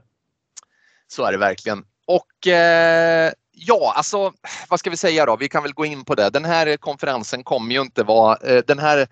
Så 1.07 1.25
är 1.25 1.31
det 1.31 1.37
verkligen. 1.37 1.83
Och 2.10 2.47
eh, 2.47 3.32
ja, 3.51 3.93
alltså 3.95 4.34
vad 4.70 4.80
ska 4.80 4.89
vi 4.89 4.97
säga 4.97 5.26
då? 5.26 5.36
Vi 5.36 5.49
kan 5.49 5.64
väl 5.64 5.74
gå 5.74 5.86
in 5.86 6.05
på 6.05 6.16
det. 6.16 6.30
Den 6.30 6.45
här 6.45 6.78
konferensen 6.78 7.43
kommer 7.43 7.76
ju 7.76 7.82
inte 7.82 8.03
vara, 8.03 8.38
eh, 8.38 8.64
den 8.68 8.80
här 8.80 8.97
eh, 8.97 9.05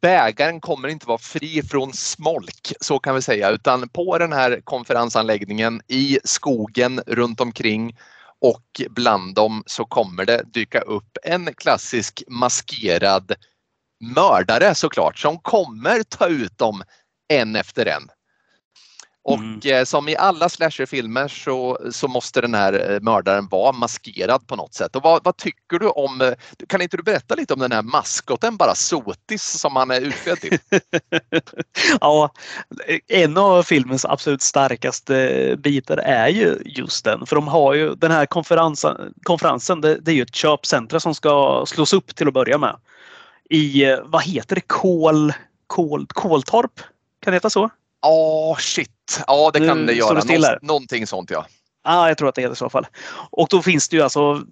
bägaren 0.00 0.60
kommer 0.60 0.88
inte 0.88 1.06
vara 1.06 1.18
fri 1.18 1.62
från 1.62 1.92
smolk, 1.92 2.72
så 2.80 2.98
kan 2.98 3.14
vi 3.14 3.22
säga, 3.22 3.50
utan 3.50 3.88
på 3.88 4.18
den 4.18 4.32
här 4.32 4.60
konferensanläggningen 4.64 5.82
i 5.88 6.18
skogen 6.24 7.00
runt 7.06 7.40
omkring 7.40 7.96
och 8.40 8.80
bland 8.90 9.34
dem 9.34 9.62
så 9.66 9.84
kommer 9.84 10.24
det 10.24 10.42
dyka 10.52 10.80
upp 10.80 11.18
en 11.22 11.54
klassisk 11.54 12.22
maskerad 12.28 13.32
mördare 14.00 14.74
såklart 14.74 15.18
som 15.18 15.38
kommer 15.38 16.02
ta 16.02 16.26
ut 16.26 16.58
dem 16.58 16.82
en 17.28 17.56
efter 17.56 17.86
en. 17.86 18.08
Och 19.26 19.38
mm. 19.38 19.60
Eh, 19.64 19.84
som 19.84 20.08
i 20.08 20.16
alla 20.16 20.48
slasherfilmer 20.48 21.28
så, 21.28 21.78
så 21.90 22.08
måste 22.08 22.40
den 22.40 22.54
här 22.54 22.92
eh, 22.92 23.00
mördaren 23.00 23.48
vara 23.48 23.72
maskerad 23.72 24.46
på 24.46 24.56
något 24.56 24.74
sätt. 24.74 24.96
Och 24.96 25.02
vad, 25.02 25.24
vad, 25.24 25.36
tycker 25.36 25.78
du 25.78 25.88
om, 25.88 26.20
eh, 26.20 26.32
kan 26.68 26.82
inte 26.82 26.96
du 26.96 27.02
berätta 27.02 27.34
lite 27.34 27.54
om 27.54 27.60
den 27.60 27.72
här 27.72 27.82
maskoten 27.82 28.56
bara 28.56 28.74
Sotis 28.74 29.60
som 29.60 29.76
han 29.76 29.90
är 29.90 30.00
utklädd 30.00 30.40
till? 30.40 30.58
ja, 32.00 32.32
en 33.08 33.36
av 33.36 33.62
filmens 33.62 34.04
absolut 34.04 34.42
starkaste 34.42 35.56
bitar 35.58 35.96
är 35.96 36.28
ju 36.28 36.62
just 36.64 37.04
den. 37.04 37.26
För 37.26 37.36
de 37.36 37.48
har 37.48 37.74
ju 37.74 37.94
den 37.94 38.10
här 38.10 38.26
konferensen, 38.26 39.14
konferensen 39.22 39.80
det, 39.80 40.00
det 40.00 40.10
är 40.10 40.14
ju 40.14 40.22
ett 40.22 40.34
köpcentra 40.34 41.00
som 41.00 41.14
ska 41.14 41.64
slås 41.66 41.92
upp 41.92 42.16
till 42.16 42.28
att 42.28 42.34
börja 42.34 42.58
med. 42.58 42.76
I, 43.50 43.84
vad 44.04 44.22
heter 44.22 44.54
det, 44.54 44.62
Kol, 44.66 45.32
Kol, 45.66 46.06
Koltorp? 46.06 46.80
Kan 47.20 47.30
det 47.30 47.36
heta 47.36 47.50
så? 47.50 47.70
Ja, 48.02 48.08
oh, 48.52 48.56
shit. 48.58 48.95
Ja, 49.26 49.50
det 49.52 49.66
kan 49.66 49.86
det 49.86 49.92
göra. 49.92 50.22
Nå 50.24 50.58
någonting 50.62 51.06
sånt 51.06 51.30
ja. 51.30 51.46
Ja, 51.84 52.08
jag 52.08 52.18
tror 52.18 52.28
att 52.28 52.34
det 52.34 52.42
är 52.42 52.48
det 52.48 52.52
i 52.52 52.56
så 52.56 52.68
fall. 52.68 52.86
Och 53.30 53.48
då 53.50 53.62
finns 53.62 53.88
det 53.88 53.96
ju 53.96 54.02
alltså 54.02 54.42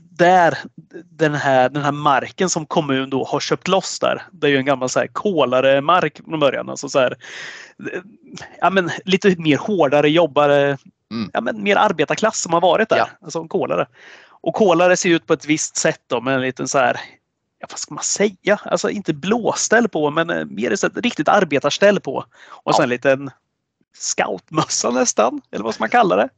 där 0.00 0.58
den 1.04 1.34
här, 1.34 1.68
den 1.68 1.82
här 1.82 1.92
marken 1.92 2.50
som 2.50 2.66
kommun 2.66 3.10
då 3.10 3.24
har 3.24 3.40
köpt 3.40 3.68
loss 3.68 3.98
där. 3.98 4.22
Det 4.32 4.46
är 4.46 4.50
ju 4.50 4.56
en 4.56 4.64
gammal 4.64 4.88
så 4.88 5.00
här 5.00 5.06
kolare 5.06 5.80
mark 5.80 6.20
från 6.28 6.40
början. 6.40 6.68
Alltså 6.68 6.88
så 6.88 6.98
här, 6.98 7.16
ja, 8.60 8.70
men 8.70 8.90
lite 9.04 9.34
mer 9.38 9.58
hårdare 9.58 10.10
jobbare, 10.10 10.78
mm. 11.10 11.30
ja, 11.32 11.40
men 11.40 11.62
mer 11.62 11.76
arbetarklass 11.76 12.42
som 12.42 12.52
har 12.52 12.60
varit 12.60 12.88
där. 12.88 12.96
Ja. 12.96 13.08
Alltså 13.22 13.44
kolare. 13.44 13.86
Och 14.28 14.54
kolare 14.54 14.96
ser 14.96 15.10
ut 15.10 15.26
på 15.26 15.32
ett 15.32 15.44
visst 15.44 15.76
sätt 15.76 16.00
då 16.06 16.20
med 16.20 16.34
en 16.34 16.40
liten 16.40 16.68
så 16.68 16.78
här 16.78 17.00
ja, 17.58 17.66
vad 17.70 17.78
ska 17.78 17.94
man 17.94 18.04
säga? 18.04 18.60
Alltså 18.64 18.90
inte 18.90 19.14
blåställ 19.14 19.88
på 19.88 20.10
men 20.10 20.30
eh, 20.30 20.44
mer 20.44 20.72
ett 20.72 20.96
riktigt 20.96 21.28
arbetarställ 21.28 22.00
på. 22.00 22.24
Och 22.44 22.74
sen 22.74 22.82
en 22.82 22.88
liten 22.88 23.30
scoutmössa 23.94 24.90
nästan, 24.90 25.40
eller 25.50 25.64
vad 25.64 25.74
ska 25.74 25.82
man 25.82 25.90
kalla 25.90 26.16
det? 26.16 26.28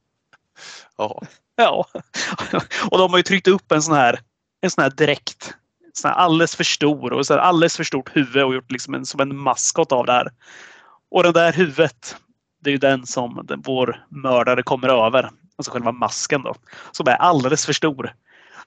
Ja. 0.96 1.22
Ja. 1.56 1.86
Och 2.90 2.98
de 2.98 3.10
har 3.10 3.16
ju 3.16 3.22
tryckt 3.22 3.48
upp 3.48 3.72
en 3.72 3.82
sån 3.82 3.94
här, 3.94 4.20
en 4.60 4.70
sån 4.70 4.82
här 4.82 4.90
dräkt. 4.90 5.54
Sån 5.92 6.08
här 6.10 6.16
alldeles 6.16 6.56
för 6.56 6.64
stor 6.64 7.12
och 7.12 7.26
så 7.26 7.38
alldeles 7.38 7.76
för 7.76 7.84
stort 7.84 8.16
huvud 8.16 8.44
och 8.44 8.54
gjort 8.54 8.70
liksom 8.70 8.94
en, 8.94 9.06
som 9.06 9.20
en 9.20 9.36
maskot 9.36 9.92
av 9.92 10.06
det 10.06 10.12
här. 10.12 10.28
Och 11.10 11.22
det 11.22 11.32
där 11.32 11.52
huvudet, 11.52 12.16
det 12.60 12.70
är 12.70 12.72
ju 12.72 12.78
den 12.78 13.06
som 13.06 13.40
den, 13.44 13.62
vår 13.64 14.06
mördare 14.08 14.62
kommer 14.62 15.06
över. 15.06 15.30
Alltså 15.56 15.72
själva 15.72 15.92
masken 15.92 16.42
då. 16.42 16.54
Som 16.92 17.08
är 17.08 17.14
alldeles 17.14 17.66
för 17.66 17.72
stor 17.72 18.14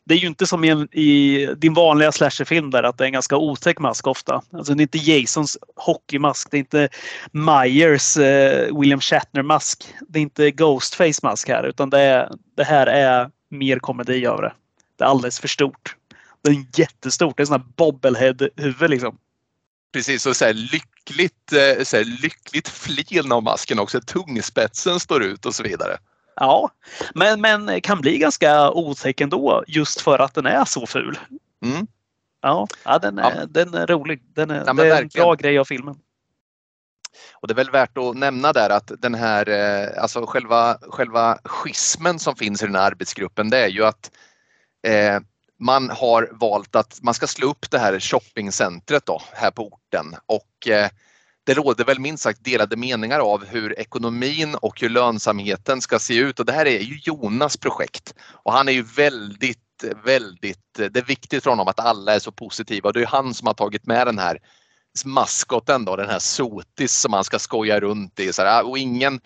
det 0.07 0.13
är 0.13 0.17
ju 0.17 0.27
inte 0.27 0.47
som 0.47 0.63
i, 0.63 0.69
en, 0.69 0.87
i 0.91 1.45
din 1.57 1.73
vanliga 1.73 2.11
slasherfilm 2.11 2.71
där 2.71 2.83
att 2.83 2.97
det 2.97 3.03
är 3.03 3.05
en 3.05 3.13
ganska 3.13 3.37
otäck 3.37 3.79
mask 3.79 4.07
ofta. 4.07 4.41
Alltså 4.51 4.73
det 4.73 4.81
är 4.81 4.83
inte 4.83 4.97
Jasons 4.97 5.57
hockeymask, 5.75 6.51
det 6.51 6.57
är 6.57 6.59
inte 6.59 6.89
Myers 7.31 8.17
eh, 8.17 8.79
William 8.79 8.99
Shatner-mask. 8.99 9.93
Det 10.07 10.19
är 10.19 10.23
inte 10.23 10.51
Ghostface-mask 10.51 11.47
här 11.47 11.63
utan 11.63 11.89
det, 11.89 11.99
är, 11.99 12.31
det 12.55 12.63
här 12.63 12.87
är 12.87 13.29
mer 13.49 13.79
komedi 13.79 14.27
av 14.27 14.41
det. 14.41 14.53
Det 14.97 15.03
är 15.03 15.07
alldeles 15.07 15.39
för 15.39 15.47
stort. 15.47 15.95
Det 16.41 16.49
är 16.49 16.65
jättestort. 16.79 17.37
Det 17.37 17.43
är 17.43 17.45
sån 17.45 17.61
här 17.61 17.67
bobblehead-huvud 17.75 18.89
liksom. 18.89 19.17
Precis, 19.93 20.25
och 20.25 20.35
så 20.35 20.45
här 20.45 20.53
lyckligt, 20.53 21.53
eh, 21.53 21.83
så 21.83 21.97
här 21.97 22.21
lyckligt 22.21 22.69
flin 22.69 23.31
av 23.31 23.43
masken 23.43 23.79
också. 23.79 24.01
Tungspetsen 24.01 24.99
står 24.99 25.23
ut 25.23 25.45
och 25.45 25.55
så 25.55 25.63
vidare. 25.63 25.97
Ja, 26.39 26.71
men, 27.15 27.41
men 27.41 27.81
kan 27.81 28.01
bli 28.01 28.17
ganska 28.17 28.71
otäck 28.71 29.21
ändå 29.21 29.63
just 29.67 30.01
för 30.01 30.19
att 30.19 30.33
den 30.33 30.45
är 30.45 30.65
så 30.65 30.85
ful. 30.85 31.19
Mm. 31.65 31.87
Ja, 32.41 32.67
ja, 32.85 32.99
den, 32.99 33.19
är, 33.19 33.39
ja. 33.39 33.45
den 33.45 33.73
är 33.73 33.87
rolig. 33.87 34.23
Den 34.33 34.49
är, 34.49 34.63
ja, 34.65 34.73
det 34.73 34.83
är 34.83 34.89
verkligen. 34.89 35.03
en 35.03 35.09
bra 35.27 35.35
grej 35.35 35.59
av 35.59 35.65
filmen. 35.65 35.95
Och 37.33 37.47
det 37.47 37.53
är 37.53 37.55
väl 37.55 37.71
värt 37.71 37.97
att 37.97 38.17
nämna 38.17 38.53
där 38.53 38.69
att 38.69 38.91
den 38.99 39.15
här, 39.15 39.49
eh, 39.49 40.01
alltså 40.01 40.25
själva, 40.25 40.77
själva 40.81 41.39
schismen 41.43 42.19
som 42.19 42.35
finns 42.35 42.63
i 42.63 42.65
den 42.65 42.75
här 42.75 42.91
arbetsgruppen 42.91 43.49
det 43.49 43.57
är 43.57 43.67
ju 43.67 43.85
att 43.85 44.11
eh, 44.87 45.19
man 45.59 45.89
har 45.89 46.29
valt 46.31 46.75
att 46.75 46.99
man 47.01 47.13
ska 47.13 47.27
slå 47.27 47.49
upp 47.49 47.71
det 47.71 47.79
här 47.79 47.99
shoppingcentret 47.99 49.05
då, 49.05 49.21
här 49.33 49.51
på 49.51 49.67
orten 49.67 50.15
och 50.25 50.67
eh, 50.67 50.89
det 51.47 51.53
råder 51.53 51.85
väl 51.85 51.99
minst 51.99 52.23
sagt 52.23 52.43
delade 52.43 52.75
meningar 52.75 53.19
av 53.19 53.45
hur 53.45 53.79
ekonomin 53.79 54.55
och 54.55 54.81
hur 54.81 54.89
lönsamheten 54.89 55.81
ska 55.81 55.99
se 55.99 56.17
ut. 56.17 56.39
Och 56.39 56.45
det 56.45 56.51
här 56.51 56.65
är 56.65 56.79
ju 56.79 56.99
Jonas 57.03 57.57
projekt. 57.57 58.13
Och 58.43 58.53
han 58.53 58.67
är 58.67 58.71
ju 58.71 58.81
väldigt 58.81 59.59
väldigt, 60.03 60.73
det 60.75 60.97
är 60.97 61.05
viktigt 61.05 61.43
för 61.43 61.49
honom 61.49 61.67
att 61.67 61.79
alla 61.79 62.15
är 62.15 62.19
så 62.19 62.31
positiva. 62.31 62.89
Och 62.89 62.93
det 62.93 63.01
är 63.01 63.05
han 63.05 63.33
som 63.33 63.47
har 63.47 63.53
tagit 63.53 63.85
med 63.85 64.07
den 64.07 64.19
här 64.19 64.39
maskoten 65.05 65.85
då, 65.85 65.95
den 65.95 66.09
här 66.09 66.19
Sotis 66.19 66.99
som 66.99 67.13
han 67.13 67.23
ska 67.23 67.39
skoja 67.39 67.79
runt 67.79 68.19
i. 68.19 68.33
Så 68.33 68.41
här, 68.41 68.69
och 68.69 68.77
ingen 68.77 69.19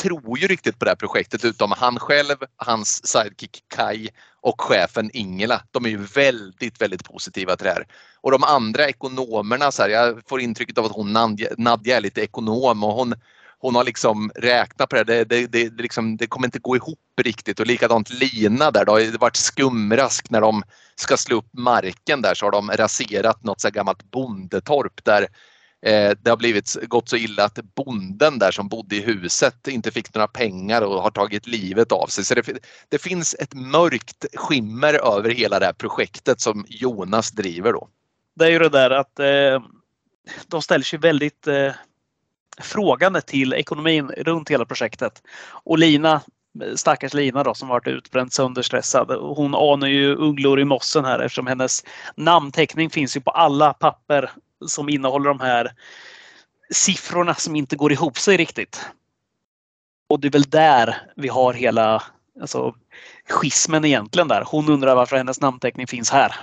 tror 0.00 0.38
ju 0.38 0.46
riktigt 0.46 0.78
på 0.78 0.84
det 0.84 0.90
här 0.90 0.96
projektet 0.96 1.44
utom 1.44 1.72
han 1.76 1.98
själv, 1.98 2.36
hans 2.56 3.06
sidekick 3.06 3.64
Kai 3.68 4.08
och 4.40 4.60
chefen 4.60 5.10
Ingela. 5.12 5.62
De 5.70 5.84
är 5.84 5.88
ju 5.88 5.96
väldigt, 5.96 6.80
väldigt 6.80 7.04
positiva 7.04 7.56
till 7.56 7.64
det 7.64 7.72
här. 7.72 7.86
Och 8.20 8.30
de 8.30 8.44
andra 8.44 8.88
ekonomerna, 8.88 9.72
så 9.72 9.82
här, 9.82 9.88
jag 9.88 10.20
får 10.28 10.40
intrycket 10.40 10.78
av 10.78 10.84
att 10.84 10.92
hon 10.92 11.12
Nadja, 11.12 11.48
Nadja 11.58 11.96
är 11.96 12.00
lite 12.00 12.22
ekonom 12.22 12.84
och 12.84 12.92
hon, 12.92 13.14
hon 13.58 13.74
har 13.74 13.84
liksom 13.84 14.30
räknat 14.34 14.88
på 14.88 14.96
det. 14.96 15.04
Det, 15.04 15.24
det, 15.24 15.46
det, 15.46 15.68
det, 15.68 15.82
liksom, 15.82 16.16
det 16.16 16.26
kommer 16.26 16.46
inte 16.46 16.58
gå 16.58 16.76
ihop 16.76 16.98
riktigt 17.22 17.60
och 17.60 17.66
likadant 17.66 18.10
Lina 18.10 18.70
där. 18.70 18.84
Det 18.84 18.92
har 18.92 19.18
varit 19.18 19.36
skumrask 19.36 20.30
när 20.30 20.40
de 20.40 20.62
ska 20.94 21.16
slå 21.16 21.36
upp 21.36 21.48
marken 21.52 22.22
där 22.22 22.34
så 22.34 22.46
har 22.46 22.52
de 22.52 22.70
raserat 22.70 23.44
något 23.44 23.60
så 23.60 23.70
gammalt 23.70 24.10
bondetorp 24.10 25.04
där 25.04 25.28
Eh, 25.86 26.12
det 26.22 26.30
har 26.30 26.36
blivit 26.36 26.76
gått 26.82 27.08
så 27.08 27.16
illa 27.16 27.44
att 27.44 27.58
bonden 27.74 28.38
där 28.38 28.50
som 28.50 28.68
bodde 28.68 28.96
i 28.96 29.00
huset 29.00 29.68
inte 29.68 29.90
fick 29.90 30.14
några 30.14 30.28
pengar 30.28 30.82
och 30.82 31.02
har 31.02 31.10
tagit 31.10 31.46
livet 31.46 31.92
av 31.92 32.06
sig. 32.06 32.24
Så 32.24 32.34
det, 32.34 32.58
det 32.88 32.98
finns 32.98 33.34
ett 33.38 33.54
mörkt 33.54 34.26
skimmer 34.34 35.16
över 35.16 35.30
hela 35.30 35.58
det 35.58 35.66
här 35.66 35.72
projektet 35.72 36.40
som 36.40 36.64
Jonas 36.68 37.30
driver 37.30 37.72
då. 37.72 37.88
Det 38.34 38.44
är 38.44 38.50
ju 38.50 38.58
det 38.58 38.68
där 38.68 38.90
att 38.90 39.18
eh, 39.18 39.62
de 40.46 40.62
ställer 40.62 40.84
sig 40.84 40.98
väldigt 40.98 41.46
eh, 41.46 41.72
frågande 42.60 43.20
till 43.20 43.52
ekonomin 43.52 44.10
runt 44.16 44.50
hela 44.50 44.64
projektet. 44.64 45.22
Och 45.48 45.78
Lina, 45.78 46.12
eh, 46.12 46.74
stackars 46.74 47.14
Lina 47.14 47.42
då 47.42 47.54
som 47.54 47.68
varit 47.68 47.86
utbränd 47.86 48.32
sönderstressad. 48.32 49.10
Hon 49.10 49.54
anar 49.54 49.86
ju 49.86 50.14
ugglor 50.14 50.60
i 50.60 50.64
mossen 50.64 51.04
här 51.04 51.18
eftersom 51.18 51.46
hennes 51.46 51.84
namnteckning 52.16 52.90
finns 52.90 53.16
ju 53.16 53.20
på 53.20 53.30
alla 53.30 53.72
papper 53.72 54.30
som 54.66 54.88
innehåller 54.88 55.28
de 55.28 55.40
här 55.40 55.72
siffrorna 56.70 57.34
som 57.34 57.56
inte 57.56 57.76
går 57.76 57.92
ihop 57.92 58.18
sig 58.18 58.36
riktigt. 58.36 58.86
Och 60.08 60.20
det 60.20 60.28
är 60.28 60.32
väl 60.32 60.42
där 60.42 61.12
vi 61.16 61.28
har 61.28 61.52
hela 61.52 62.02
alltså, 62.40 62.74
schismen 63.28 63.84
egentligen 63.84 64.28
där. 64.28 64.44
Hon 64.46 64.68
undrar 64.68 64.94
varför 64.94 65.16
hennes 65.16 65.40
namnteckning 65.40 65.86
finns 65.86 66.10
här. 66.10 66.36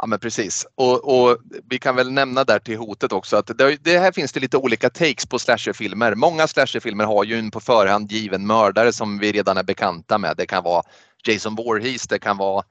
Ja 0.00 0.06
men 0.06 0.18
precis 0.18 0.66
och, 0.74 1.04
och, 1.04 1.38
vi 1.70 1.78
kan 1.78 1.96
väl 1.96 2.10
nämna 2.12 2.44
där 2.44 2.58
till 2.58 2.78
hotet 2.78 3.12
också 3.12 3.36
att 3.36 3.46
det, 3.58 3.76
det 3.84 3.98
här 3.98 4.12
finns 4.12 4.32
det 4.32 4.40
lite 4.40 4.56
olika 4.56 4.90
takes 4.90 5.26
på 5.26 5.38
slasherfilmer. 5.38 6.14
Många 6.14 6.48
slasherfilmer 6.48 7.04
har 7.04 7.24
ju 7.24 7.38
en 7.38 7.50
på 7.50 7.60
förhand 7.60 8.12
given 8.12 8.46
mördare 8.46 8.92
som 8.92 9.18
vi 9.18 9.32
redan 9.32 9.56
är 9.56 9.62
bekanta 9.62 10.18
med. 10.18 10.36
Det 10.36 10.46
kan 10.46 10.64
vara 10.64 10.82
Jason 11.26 11.54
Voorhees, 11.54 12.08
det 12.08 12.18
kan 12.18 12.36
vara 12.36 12.64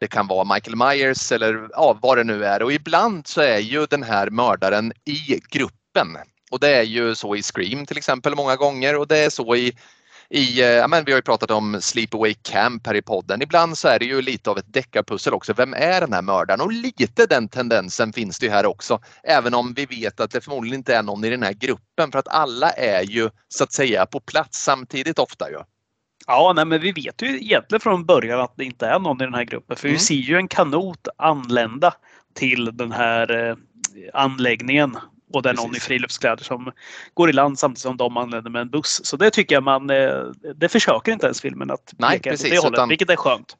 det 0.00 0.08
kan 0.08 0.26
vara 0.26 0.54
Michael 0.54 0.76
Myers 0.76 1.32
eller 1.32 1.68
ja, 1.72 1.98
vad 2.02 2.18
det 2.18 2.24
nu 2.24 2.44
är 2.44 2.62
och 2.62 2.72
ibland 2.72 3.26
så 3.26 3.40
är 3.40 3.58
ju 3.58 3.86
den 3.86 4.02
här 4.02 4.30
mördaren 4.30 4.92
i 5.04 5.40
gruppen. 5.50 6.16
Och 6.50 6.60
det 6.60 6.76
är 6.76 6.82
ju 6.82 7.14
så 7.14 7.36
i 7.36 7.42
Scream 7.42 7.86
till 7.86 7.98
exempel 7.98 8.36
många 8.36 8.56
gånger 8.56 8.96
och 8.96 9.08
det 9.08 9.18
är 9.18 9.30
så 9.30 9.56
i 9.56 9.72
i, 10.30 10.60
eh, 10.62 10.68
ja, 10.68 10.88
men 10.88 11.04
vi 11.04 11.12
har 11.12 11.18
ju 11.18 11.22
pratat 11.22 11.50
om 11.50 11.80
Sleepaway 11.80 12.34
Camp 12.34 12.86
här 12.86 12.94
i 12.94 13.02
podden. 13.02 13.42
Ibland 13.42 13.78
så 13.78 13.88
är 13.88 13.98
det 13.98 14.04
ju 14.04 14.22
lite 14.22 14.50
av 14.50 14.58
ett 14.58 14.72
deckarpussel 14.72 15.34
också. 15.34 15.52
Vem 15.52 15.74
är 15.74 16.00
den 16.00 16.12
här 16.12 16.22
mördaren? 16.22 16.60
Och 16.60 16.72
lite 16.72 17.26
den 17.26 17.48
tendensen 17.48 18.12
finns 18.12 18.38
det 18.38 18.46
ju 18.46 18.52
här 18.52 18.66
också. 18.66 19.00
Även 19.22 19.54
om 19.54 19.74
vi 19.74 19.86
vet 19.86 20.20
att 20.20 20.30
det 20.30 20.40
förmodligen 20.40 20.78
inte 20.78 20.96
är 20.96 21.02
någon 21.02 21.24
i 21.24 21.30
den 21.30 21.42
här 21.42 21.52
gruppen 21.52 22.12
för 22.12 22.18
att 22.18 22.28
alla 22.28 22.70
är 22.70 23.02
ju 23.02 23.30
så 23.48 23.64
att 23.64 23.72
säga 23.72 24.06
på 24.06 24.20
plats 24.20 24.64
samtidigt 24.64 25.18
ofta 25.18 25.50
ju. 25.50 25.58
Ja, 26.30 26.52
nej, 26.56 26.64
men 26.64 26.80
vi 26.80 26.92
vet 26.92 27.22
ju 27.22 27.36
egentligen 27.36 27.80
från 27.80 28.04
början 28.04 28.40
att 28.40 28.56
det 28.56 28.64
inte 28.64 28.86
är 28.86 28.98
någon 28.98 29.20
i 29.20 29.24
den 29.24 29.34
här 29.34 29.44
gruppen. 29.44 29.76
För 29.76 29.88
mm. 29.88 29.94
vi 29.94 30.04
ser 30.04 30.14
ju 30.14 30.36
en 30.36 30.48
kanot 30.48 31.08
anlända 31.18 31.94
till 32.34 32.76
den 32.76 32.92
här 32.92 33.48
eh, 33.48 33.56
anläggningen 34.14 34.96
och 35.32 35.42
det 35.42 35.50
är 35.50 35.54
någon 35.54 35.76
i 35.76 35.80
friluftskläder 35.80 36.44
som 36.44 36.72
går 37.14 37.30
i 37.30 37.32
land 37.32 37.58
samtidigt 37.58 37.82
som 37.82 37.96
de 37.96 38.16
anländer 38.16 38.50
med 38.50 38.62
en 38.62 38.70
buss. 38.70 39.00
Så 39.04 39.16
det 39.16 39.30
tycker 39.30 39.54
jag 39.54 39.62
man, 39.62 39.90
eh, 39.90 40.22
det 40.56 40.68
försöker 40.68 41.12
inte 41.12 41.26
ens 41.26 41.40
filmen 41.40 41.70
att 41.70 41.94
Nej, 41.98 42.10
peka 42.10 42.30
precis, 42.30 42.50
det 42.50 42.58
hållet, 42.58 42.72
utan... 42.72 42.88
vilket 42.88 43.10
är 43.10 43.16
skönt. 43.16 43.56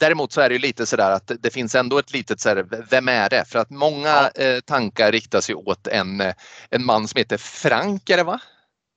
Däremot 0.00 0.32
så 0.32 0.40
är 0.40 0.48
det 0.48 0.58
lite 0.58 0.86
sådär 0.86 1.10
att 1.10 1.32
det 1.40 1.50
finns 1.50 1.74
ändå 1.74 1.98
ett 1.98 2.12
litet 2.12 2.40
så 2.40 2.48
här, 2.48 2.66
vem 2.90 3.08
är 3.08 3.30
det? 3.30 3.44
För 3.48 3.58
att 3.58 3.70
många 3.70 4.30
ja. 4.34 4.42
eh, 4.44 4.60
tankar 4.60 5.12
riktar 5.12 5.40
sig 5.40 5.54
åt 5.54 5.86
en, 5.86 6.20
eh, 6.20 6.34
en 6.70 6.84
man 6.84 7.08
som 7.08 7.18
heter 7.18 7.36
Frank, 7.36 8.10
är 8.10 8.16
det 8.16 8.22
va? 8.22 8.40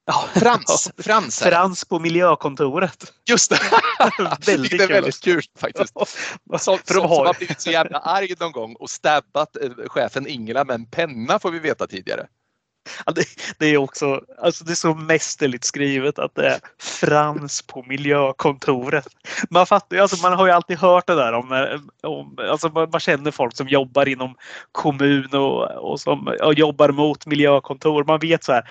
Ja. 0.06 0.26
Frans. 0.34 0.92
Frans, 0.98 1.40
Frans 1.40 1.86
på 1.86 2.00
miljökontoret. 2.00 3.14
Just 3.30 3.50
det! 3.50 3.60
väldigt 4.46 4.78
det 4.78 4.84
är 4.84 4.88
väldigt 4.88 5.22
kul 5.24 5.42
faktiskt. 5.60 5.94
Som, 6.60 6.78
För 6.78 6.94
de 6.94 7.00
har... 7.00 7.16
som 7.16 7.26
har 7.26 7.34
blivit 7.34 7.62
så 7.62 7.72
jävla 7.72 8.00
arg 8.00 8.36
någon 8.40 8.52
gång 8.52 8.76
och 8.76 8.90
stabbat 8.90 9.58
eh, 9.62 9.70
chefen 9.88 10.28
Ingela 10.28 10.64
med 10.64 10.74
en 10.74 10.86
penna 10.86 11.40
får 11.40 11.52
vi 11.52 11.60
veta 11.60 11.88
tidigare. 11.88 12.28
Ja, 13.06 13.12
det, 13.12 13.26
det, 13.60 13.66
är 13.66 13.78
också 13.78 14.22
alltså 14.38 14.64
det 14.64 14.74
är 14.74 14.76
så 14.76 14.94
mästerligt 14.94 15.64
skrivet 15.64 16.20
att 16.20 16.36
det 16.36 16.48
är 16.48 16.60
Frans 16.80 17.62
på 17.62 17.84
miljökontoret. 17.84 19.08
Man 19.50 19.66
fattar 19.66 19.98
alltså 19.98 20.22
man 20.22 20.34
har 20.34 20.46
ju 20.46 20.52
alltid 20.52 20.78
hört 20.78 21.08
det 21.08 21.16
där 21.16 21.34
om, 21.34 21.52
eh, 21.52 22.10
om 22.10 22.38
alltså 22.52 22.70
man, 22.70 22.90
man 22.92 23.00
känner 23.00 23.32
folk 23.32 23.56
som 23.56 23.68
jobbar 23.68 24.08
inom 24.08 24.36
kommun 24.72 25.34
och, 25.34 25.92
och 25.92 26.00
som 26.00 26.36
och 26.42 26.54
jobbar 26.54 26.90
mot 26.90 27.26
miljökontor. 27.26 28.04
Man 28.04 28.20
vet 28.20 28.44
så 28.44 28.52
här 28.52 28.70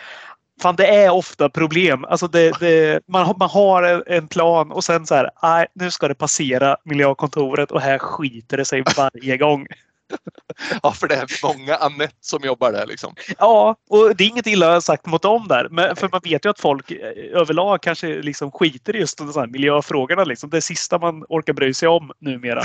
Fan, 0.63 0.77
det 0.77 0.87
är 0.87 1.11
ofta 1.11 1.49
problem. 1.49 2.05
Alltså 2.05 2.29
det, 2.29 2.61
det, 2.61 3.01
man, 3.09 3.35
man 3.39 3.49
har 3.49 4.05
en 4.07 4.29
plan 4.29 4.73
och 4.73 4.85
sen 4.85 5.07
så 5.07 5.15
här, 5.15 5.31
nej, 5.43 5.67
nu 5.75 5.91
ska 5.91 6.09
det 6.09 6.15
passera 6.15 6.77
miljökontoret 6.85 7.71
och 7.71 7.81
här 7.81 7.99
skiter 7.99 8.57
det 8.57 8.65
sig 8.65 8.85
varje 8.97 9.37
gång. 9.37 9.67
Ja, 10.83 10.93
för 10.93 11.09
det 11.09 11.15
är 11.15 11.27
många 11.43 11.77
Annette 11.77 12.15
som 12.21 12.43
jobbar 12.43 12.73
där. 12.73 12.87
Liksom. 12.87 13.15
Ja, 13.39 13.77
och 13.91 14.17
det 14.17 14.25
är 14.25 14.29
inget 14.29 14.47
illa 14.47 14.81
sagt 14.81 15.07
mot 15.07 15.23
dem 15.23 15.49
där. 15.49 15.69
Men, 15.71 15.97
för 15.97 16.09
man 16.13 16.21
vet 16.25 16.45
ju 16.45 16.51
att 16.51 16.61
folk 16.61 16.91
eh, 16.91 17.41
överlag 17.41 17.83
kanske 17.83 18.23
liksom 18.23 18.51
skiter 18.53 18.97
i 18.97 18.99
just 18.99 19.19
de 19.19 19.27
här 19.27 19.47
miljöfrågorna. 19.47 20.25
Liksom. 20.25 20.51
Det 20.51 20.61
sista 20.61 20.99
man 20.99 21.25
orkar 21.29 21.53
bry 21.53 21.75
sig 21.75 21.89
om 21.89 22.13
numera. 22.21 22.65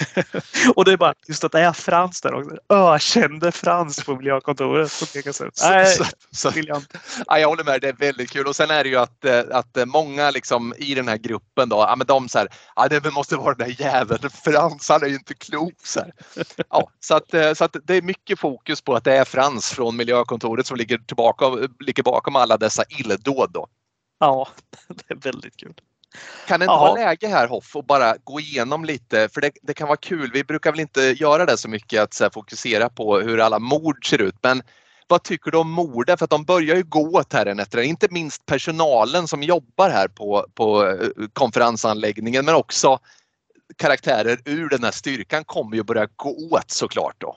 och 0.76 0.84
det 0.84 0.92
är 0.92 0.96
bara 0.96 1.14
just 1.28 1.44
att 1.44 1.52
det 1.52 1.60
är 1.60 1.72
Frans 1.72 2.20
där 2.20 2.34
också. 2.34 2.56
Ökände 2.68 3.52
Frans 3.52 4.04
på 4.04 4.16
miljökontoret. 4.16 4.92
Som 4.92 5.08
pekas 5.08 5.40
ut. 5.40 5.60
Nej, 5.62 5.86
så, 5.86 6.04
så, 6.30 6.52
ja, 7.26 7.38
jag 7.38 7.48
håller 7.48 7.64
med, 7.64 7.80
det 7.80 7.88
är 7.88 7.92
väldigt 7.92 8.30
kul. 8.30 8.46
Och 8.46 8.56
sen 8.56 8.70
är 8.70 8.84
det 8.84 8.90
ju 8.90 8.96
att, 8.96 9.24
eh, 9.24 9.42
att 9.50 9.78
många 9.86 10.30
liksom 10.30 10.74
i 10.78 10.94
den 10.94 11.08
här 11.08 11.16
gruppen 11.16 11.68
då, 11.68 11.76
ja, 11.76 11.96
men 11.96 12.06
de 12.06 12.28
så 12.28 12.38
här, 12.38 12.48
ja, 12.76 12.88
det 12.88 13.10
måste 13.10 13.36
vara 13.36 13.54
den 13.54 13.68
där 13.68 13.84
jäveln 13.84 14.30
Frans, 14.30 14.88
han 14.88 15.02
är 15.02 15.06
ju 15.06 15.14
inte 15.14 15.34
klok. 15.34 15.74
Så 15.84 16.00
här 16.00 16.12
ja, 16.70 16.90
så, 17.00 17.14
att, 17.14 17.34
eh, 17.34 17.52
så 17.52 17.64
att 17.64 17.76
det 17.84 17.94
är 17.94 18.02
mycket 18.02 18.38
fokus 18.38 18.82
på 18.82 18.94
att 18.94 19.04
det 19.04 19.16
är 19.16 19.24
Frans 19.24 19.70
från 19.70 19.96
miljökontoret 19.96 20.66
som 20.66 20.76
ligger, 20.76 20.98
tillbaka, 20.98 21.46
ligger 21.80 22.02
bakom 22.02 22.36
alla 22.36 22.56
dessa 22.56 22.82
illdåd. 22.88 23.50
Då. 23.52 23.68
Ja, 24.20 24.48
det 24.88 25.14
är 25.14 25.32
väldigt 25.32 25.56
kul. 25.56 25.74
Kan 26.46 26.60
det 26.60 26.64
inte 26.64 26.72
Aha. 26.72 26.88
vara 26.88 27.04
läge 27.04 27.26
här 27.26 27.48
Hoff 27.48 27.76
och 27.76 27.84
bara 27.84 28.16
gå 28.24 28.40
igenom 28.40 28.84
lite, 28.84 29.28
för 29.28 29.40
det, 29.40 29.50
det, 29.62 29.74
kan 29.74 29.88
vara 29.88 29.96
kul. 29.96 30.30
Vi 30.32 30.44
brukar 30.44 30.70
väl 30.70 30.80
inte 30.80 31.00
göra 31.00 31.46
det 31.46 31.56
så 31.56 31.68
mycket 31.68 32.02
att 32.02 32.14
så 32.14 32.24
här, 32.24 32.30
fokusera 32.30 32.88
på 32.88 33.18
hur 33.20 33.40
alla 33.40 33.58
mord 33.58 34.08
ser 34.08 34.22
ut, 34.22 34.36
men 34.42 34.62
vad 35.08 35.22
tycker 35.22 35.50
du 35.50 35.58
om 35.58 35.70
morden? 35.70 36.18
För 36.18 36.24
att 36.24 36.30
de 36.30 36.44
börjar 36.44 36.76
ju 36.76 36.82
gå 36.82 37.18
åt 37.18 37.32
här 37.32 37.60
efter 37.60 37.78
Inte 37.78 38.06
minst 38.10 38.46
personalen 38.46 39.28
som 39.28 39.42
jobbar 39.42 39.90
här 39.90 40.08
på, 40.08 40.46
på 40.54 40.86
eh, 40.86 41.08
konferensanläggningen, 41.32 42.44
men 42.44 42.54
också 42.54 42.98
karaktärer 43.76 44.38
ur 44.44 44.68
den 44.68 44.84
här 44.84 44.90
styrkan 44.90 45.44
kommer 45.44 45.76
ju 45.76 45.82
börja 45.82 46.08
gå 46.16 46.48
åt 46.50 46.70
såklart 46.70 47.14
då. 47.18 47.36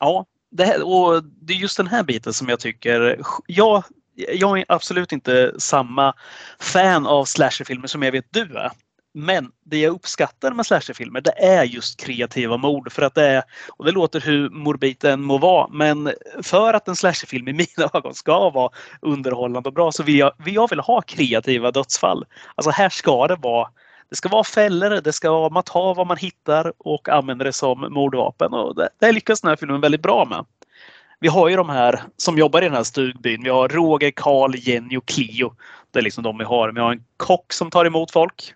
Ja, 0.00 0.26
det, 0.50 0.64
här, 0.64 0.82
och 0.82 1.24
det 1.24 1.52
är 1.52 1.56
just 1.56 1.76
den 1.76 1.86
här 1.86 2.02
biten 2.02 2.32
som 2.32 2.48
jag 2.48 2.60
tycker, 2.60 3.20
jag, 3.46 3.84
jag 4.14 4.58
är 4.58 4.64
absolut 4.68 5.12
inte 5.12 5.54
samma 5.58 6.14
fan 6.58 7.06
av 7.06 7.24
slasherfilmer 7.24 7.86
som 7.86 8.02
jag 8.02 8.12
vet 8.12 8.32
du 8.32 8.56
är. 8.56 8.70
Men 9.14 9.52
det 9.64 9.78
jag 9.78 9.94
uppskattar 9.94 10.52
med 10.52 10.66
slasherfilmer 10.66 11.20
det 11.20 11.44
är 11.44 11.64
just 11.64 12.00
kreativa 12.00 12.56
mord. 12.56 12.92
För 12.92 13.02
att 13.02 13.14
det 13.14 13.26
är, 13.26 13.42
och 13.68 13.84
det 13.84 13.92
låter 13.92 14.20
hur 14.20 14.50
morbid 14.50 14.96
den 15.00 15.22
må 15.22 15.38
vara, 15.38 15.68
men 15.68 16.12
för 16.42 16.74
att 16.74 16.88
en 16.88 16.96
slasherfilm 16.96 17.48
i 17.48 17.52
mina 17.52 17.90
ögon 17.94 18.14
ska 18.14 18.50
vara 18.50 18.72
underhållande 19.00 19.68
och 19.68 19.74
bra 19.74 19.92
så 19.92 20.02
vill 20.02 20.18
jag, 20.18 20.32
vill 20.38 20.54
jag 20.54 20.70
vill 20.70 20.80
ha 20.80 21.02
kreativa 21.02 21.70
dödsfall. 21.70 22.24
Alltså 22.54 22.70
här 22.70 22.88
ska 22.88 23.26
det 23.26 23.36
vara 23.36 23.68
det 24.10 24.16
ska 24.16 24.28
vara 24.28 24.44
fällor, 24.44 25.00
det 25.00 25.12
ska 25.12 25.30
vara, 25.30 25.48
man 25.48 25.62
tar 25.62 25.94
vad 25.94 26.06
man 26.06 26.16
hittar 26.16 26.72
och 26.78 27.08
använder 27.08 27.44
det 27.44 27.52
som 27.52 27.80
mordvapen. 27.80 28.54
Och 28.54 28.74
det, 28.74 28.88
det 28.98 29.12
lyckas 29.12 29.40
den 29.40 29.48
här 29.48 29.56
filmen 29.56 29.80
väldigt 29.80 30.02
bra 30.02 30.24
med. 30.24 30.44
Vi 31.20 31.28
har 31.28 31.48
ju 31.48 31.56
de 31.56 31.68
här 31.68 32.02
som 32.16 32.38
jobbar 32.38 32.62
i 32.62 32.64
den 32.64 32.74
här 32.74 32.82
stugbyn. 32.82 33.42
Vi 33.42 33.50
har 33.50 33.68
Roger, 33.68 34.10
Karl, 34.10 34.54
Jenny 34.56 34.96
och 34.96 35.06
Clio. 35.06 35.54
Det 35.90 35.98
är 35.98 36.02
liksom 36.02 36.24
de 36.24 36.38
vi 36.38 36.44
har. 36.44 36.72
Vi 36.72 36.80
har 36.80 36.92
en 36.92 37.04
kock 37.16 37.52
som 37.52 37.70
tar 37.70 37.84
emot 37.84 38.10
folk. 38.10 38.54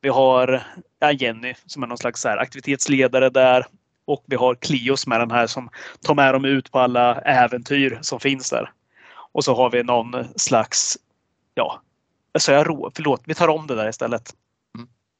Vi 0.00 0.08
har 0.08 0.62
ja, 0.98 1.12
Jenny 1.12 1.54
som 1.66 1.82
är 1.82 1.86
någon 1.86 1.98
slags 1.98 2.24
här 2.24 2.36
aktivitetsledare 2.36 3.30
där. 3.30 3.66
Och 4.04 4.24
vi 4.26 4.36
har 4.36 4.54
Clio 4.54 4.96
som 4.96 5.12
är 5.12 5.18
den 5.18 5.30
här 5.30 5.46
som 5.46 5.70
tar 6.02 6.14
med 6.14 6.34
dem 6.34 6.44
ut 6.44 6.72
på 6.72 6.78
alla 6.78 7.20
äventyr 7.20 7.98
som 8.02 8.20
finns 8.20 8.50
där. 8.50 8.70
Och 9.32 9.44
så 9.44 9.54
har 9.54 9.70
vi 9.70 9.82
någon 9.82 10.24
slags, 10.36 10.98
ja, 11.54 11.82
jag 12.32 12.42
sa 12.42 12.52
jag 12.52 12.92
förlåt, 12.94 13.22
vi 13.24 13.34
tar 13.34 13.48
om 13.48 13.66
det 13.66 13.74
där 13.74 13.88
istället. 13.88 14.34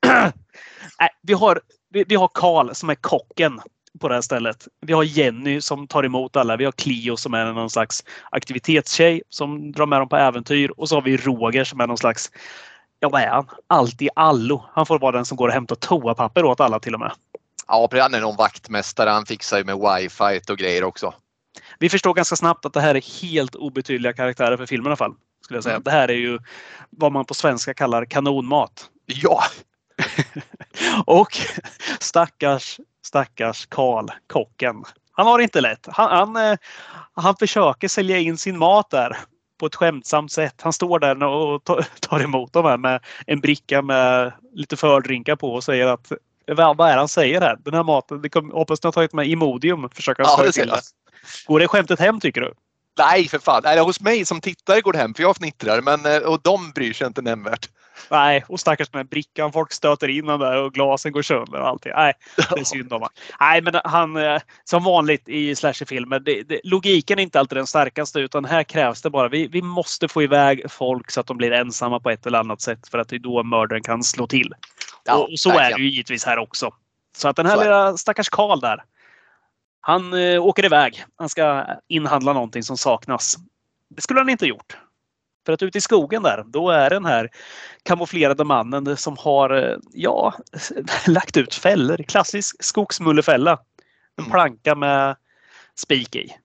Nej, 1.00 1.08
vi 1.22 1.32
har 1.32 1.60
vi, 1.90 2.04
vi 2.08 2.14
har 2.14 2.30
Karl 2.34 2.74
som 2.74 2.90
är 2.90 2.94
kocken 2.94 3.60
på 4.00 4.08
det 4.08 4.14
här 4.14 4.22
stället. 4.22 4.68
Vi 4.80 4.92
har 4.92 5.02
Jenny 5.02 5.60
som 5.60 5.86
tar 5.86 6.04
emot 6.04 6.36
alla. 6.36 6.56
Vi 6.56 6.64
har 6.64 6.72
Clio 6.72 7.16
som 7.16 7.34
är 7.34 7.52
någon 7.52 7.70
slags 7.70 8.04
aktivitetstjej 8.30 9.22
som 9.28 9.72
drar 9.72 9.86
med 9.86 10.00
dem 10.00 10.08
på 10.08 10.16
äventyr. 10.16 10.70
Och 10.76 10.88
så 10.88 10.96
har 10.96 11.02
vi 11.02 11.16
Roger 11.16 11.64
som 11.64 11.80
är 11.80 11.86
någon 11.86 11.98
slags, 11.98 12.30
ja 13.00 13.08
vad 13.08 13.22
är 13.22 13.28
han? 13.28 13.46
Allt 13.66 14.02
i 14.02 14.08
allo. 14.14 14.64
Han 14.72 14.86
får 14.86 14.98
vara 14.98 15.12
den 15.12 15.24
som 15.24 15.36
går 15.36 15.48
och 15.48 15.54
hämtar 15.54 15.76
toapapper 15.76 16.44
åt 16.44 16.60
alla 16.60 16.80
till 16.80 16.94
och 16.94 17.00
med. 17.00 17.12
Ja, 17.68 17.88
han 17.92 18.14
är 18.14 18.20
någon 18.20 18.36
vaktmästare. 18.36 19.10
Han 19.10 19.26
fixar 19.26 19.58
ju 19.58 19.64
med 19.64 19.76
wifi 19.76 20.52
och 20.52 20.58
grejer 20.58 20.84
också. 20.84 21.14
Vi 21.78 21.88
förstår 21.88 22.14
ganska 22.14 22.36
snabbt 22.36 22.66
att 22.66 22.72
det 22.72 22.80
här 22.80 22.94
är 22.94 23.22
helt 23.22 23.54
obetydliga 23.54 24.12
karaktärer 24.12 24.56
för 24.56 24.66
filmen 24.66 24.86
i 24.86 24.88
alla 24.88 24.96
fall. 24.96 25.14
Skulle 25.44 25.56
jag 25.56 25.64
säga. 25.64 25.74
Mm. 25.74 25.84
Det 25.84 25.90
här 25.90 26.08
är 26.08 26.14
ju 26.14 26.38
vad 26.90 27.12
man 27.12 27.24
på 27.24 27.34
svenska 27.34 27.74
kallar 27.74 28.04
kanonmat. 28.04 28.90
Ja, 29.06 29.42
och 31.06 31.38
stackars, 32.00 32.80
stackars 33.06 33.66
Karl, 33.66 34.08
kocken. 34.26 34.84
Han 35.12 35.26
har 35.26 35.38
det 35.38 35.44
inte 35.44 35.60
lätt. 35.60 35.86
Han, 35.90 36.10
han, 36.10 36.50
eh, 36.50 36.58
han 37.14 37.36
försöker 37.36 37.88
sälja 37.88 38.18
in 38.18 38.38
sin 38.38 38.58
mat 38.58 38.90
där 38.90 39.16
på 39.60 39.66
ett 39.66 39.74
skämtsamt 39.74 40.32
sätt. 40.32 40.60
Han 40.62 40.72
står 40.72 40.98
där 40.98 41.22
och 41.22 41.64
tar 42.00 42.20
emot 42.20 42.52
dem 42.52 42.64
här 42.64 42.76
med 42.76 43.00
en 43.26 43.40
bricka 43.40 43.82
med 43.82 44.32
lite 44.52 44.76
fördrinkar 44.76 45.36
på 45.36 45.54
och 45.54 45.64
säger 45.64 45.86
att 45.86 46.12
vad 46.46 46.80
är 46.80 46.92
det 46.92 46.98
han 46.98 47.08
säger 47.08 47.40
här? 47.40 47.58
Den 47.64 47.74
här 47.74 47.82
maten, 47.82 48.22
det 48.22 48.28
kom, 48.28 48.50
hoppas 48.50 48.82
ni 48.82 48.86
har 48.86 48.92
tagit 48.92 49.12
med 49.12 49.26
Imodium. 49.26 49.88
Försöka 49.94 50.22
ja, 50.22 50.42
det 50.42 50.52
till. 50.52 50.72
Går 51.46 51.60
det 51.60 51.68
skämtet 51.68 52.00
hem 52.00 52.20
tycker 52.20 52.40
du? 52.40 52.54
Nej, 52.98 53.28
för 53.28 53.38
fan. 53.38 53.60
Nej, 53.64 53.78
hos 53.78 54.00
mig 54.00 54.24
som 54.24 54.40
tittare 54.40 54.80
går 54.80 54.92
det 54.92 54.98
hem 54.98 55.14
för 55.14 55.22
jag 55.22 55.36
fnittrar 55.36 55.80
men 55.80 56.06
eh, 56.06 56.18
och 56.18 56.40
de 56.42 56.70
bryr 56.70 56.92
sig 56.92 57.06
inte 57.06 57.22
nämnvärt. 57.22 57.68
Nej, 58.10 58.44
och 58.48 58.60
stackars 58.60 58.88
här 58.92 59.04
brickan. 59.04 59.52
Folk 59.52 59.72
stöter 59.72 60.08
in 60.08 60.26
den 60.26 60.40
där 60.40 60.62
och 60.62 60.74
glasen 60.74 61.12
går 61.12 61.22
sönder 61.22 61.60
och 61.60 61.68
allting. 61.68 61.92
Nej, 61.96 62.12
det 62.36 62.60
är 62.60 62.64
synd 62.64 62.92
om 62.92 63.08
Nej, 63.40 63.62
men 63.62 63.80
han 63.84 64.16
eh, 64.16 64.40
som 64.64 64.84
vanligt 64.84 65.28
i 65.28 65.54
slasherfilmer. 65.54 66.18
Det, 66.18 66.42
det, 66.42 66.60
logiken 66.64 67.18
är 67.18 67.22
inte 67.22 67.40
alltid 67.40 67.58
den 67.58 67.66
starkaste 67.66 68.20
utan 68.20 68.44
här 68.44 68.62
krävs 68.62 69.02
det 69.02 69.10
bara. 69.10 69.28
Vi, 69.28 69.46
vi 69.46 69.62
måste 69.62 70.08
få 70.08 70.22
iväg 70.22 70.70
folk 70.70 71.10
så 71.10 71.20
att 71.20 71.26
de 71.26 71.36
blir 71.36 71.52
ensamma 71.52 72.00
på 72.00 72.10
ett 72.10 72.26
eller 72.26 72.38
annat 72.38 72.60
sätt 72.60 72.88
för 72.88 72.98
att 72.98 73.08
det 73.08 73.16
är 73.16 73.20
då 73.20 73.42
mördaren 73.42 73.82
kan 73.82 74.02
slå 74.02 74.26
till. 74.26 74.54
Ja, 75.04 75.14
och 75.14 75.38
så 75.38 75.48
verkligen. 75.48 75.72
är 75.72 75.76
det 75.76 75.82
ju 75.82 75.90
givetvis 75.90 76.24
här 76.24 76.38
också. 76.38 76.70
Så 77.16 77.28
att 77.28 77.36
den 77.36 77.46
här 77.46 77.56
lilla 77.56 77.96
stackars 77.96 78.28
Karl 78.28 78.60
där. 78.60 78.84
Han 79.80 80.12
eh, 80.12 80.44
åker 80.44 80.64
iväg. 80.64 81.04
Han 81.16 81.28
ska 81.28 81.66
inhandla 81.88 82.32
någonting 82.32 82.62
som 82.62 82.76
saknas. 82.76 83.36
Det 83.88 84.02
skulle 84.02 84.20
han 84.20 84.28
inte 84.28 84.46
gjort. 84.46 84.76
För 85.46 85.52
att 85.52 85.62
ute 85.62 85.78
i 85.78 85.80
skogen 85.80 86.22
där, 86.22 86.44
då 86.46 86.70
är 86.70 86.90
den 86.90 87.04
här 87.04 87.30
kamouflerade 87.82 88.44
mannen 88.44 88.96
som 88.96 89.16
har, 89.18 89.50
eh, 89.50 89.76
ja, 89.92 90.34
lagt 91.06 91.36
ut 91.36 91.54
fällor. 91.54 91.96
Klassisk 91.96 92.62
skogsmullefälla. 92.64 93.52
En 94.16 94.24
mm. 94.24 94.30
planka 94.30 94.74
med 94.74 95.16
spik 95.74 96.16
i. 96.16 96.36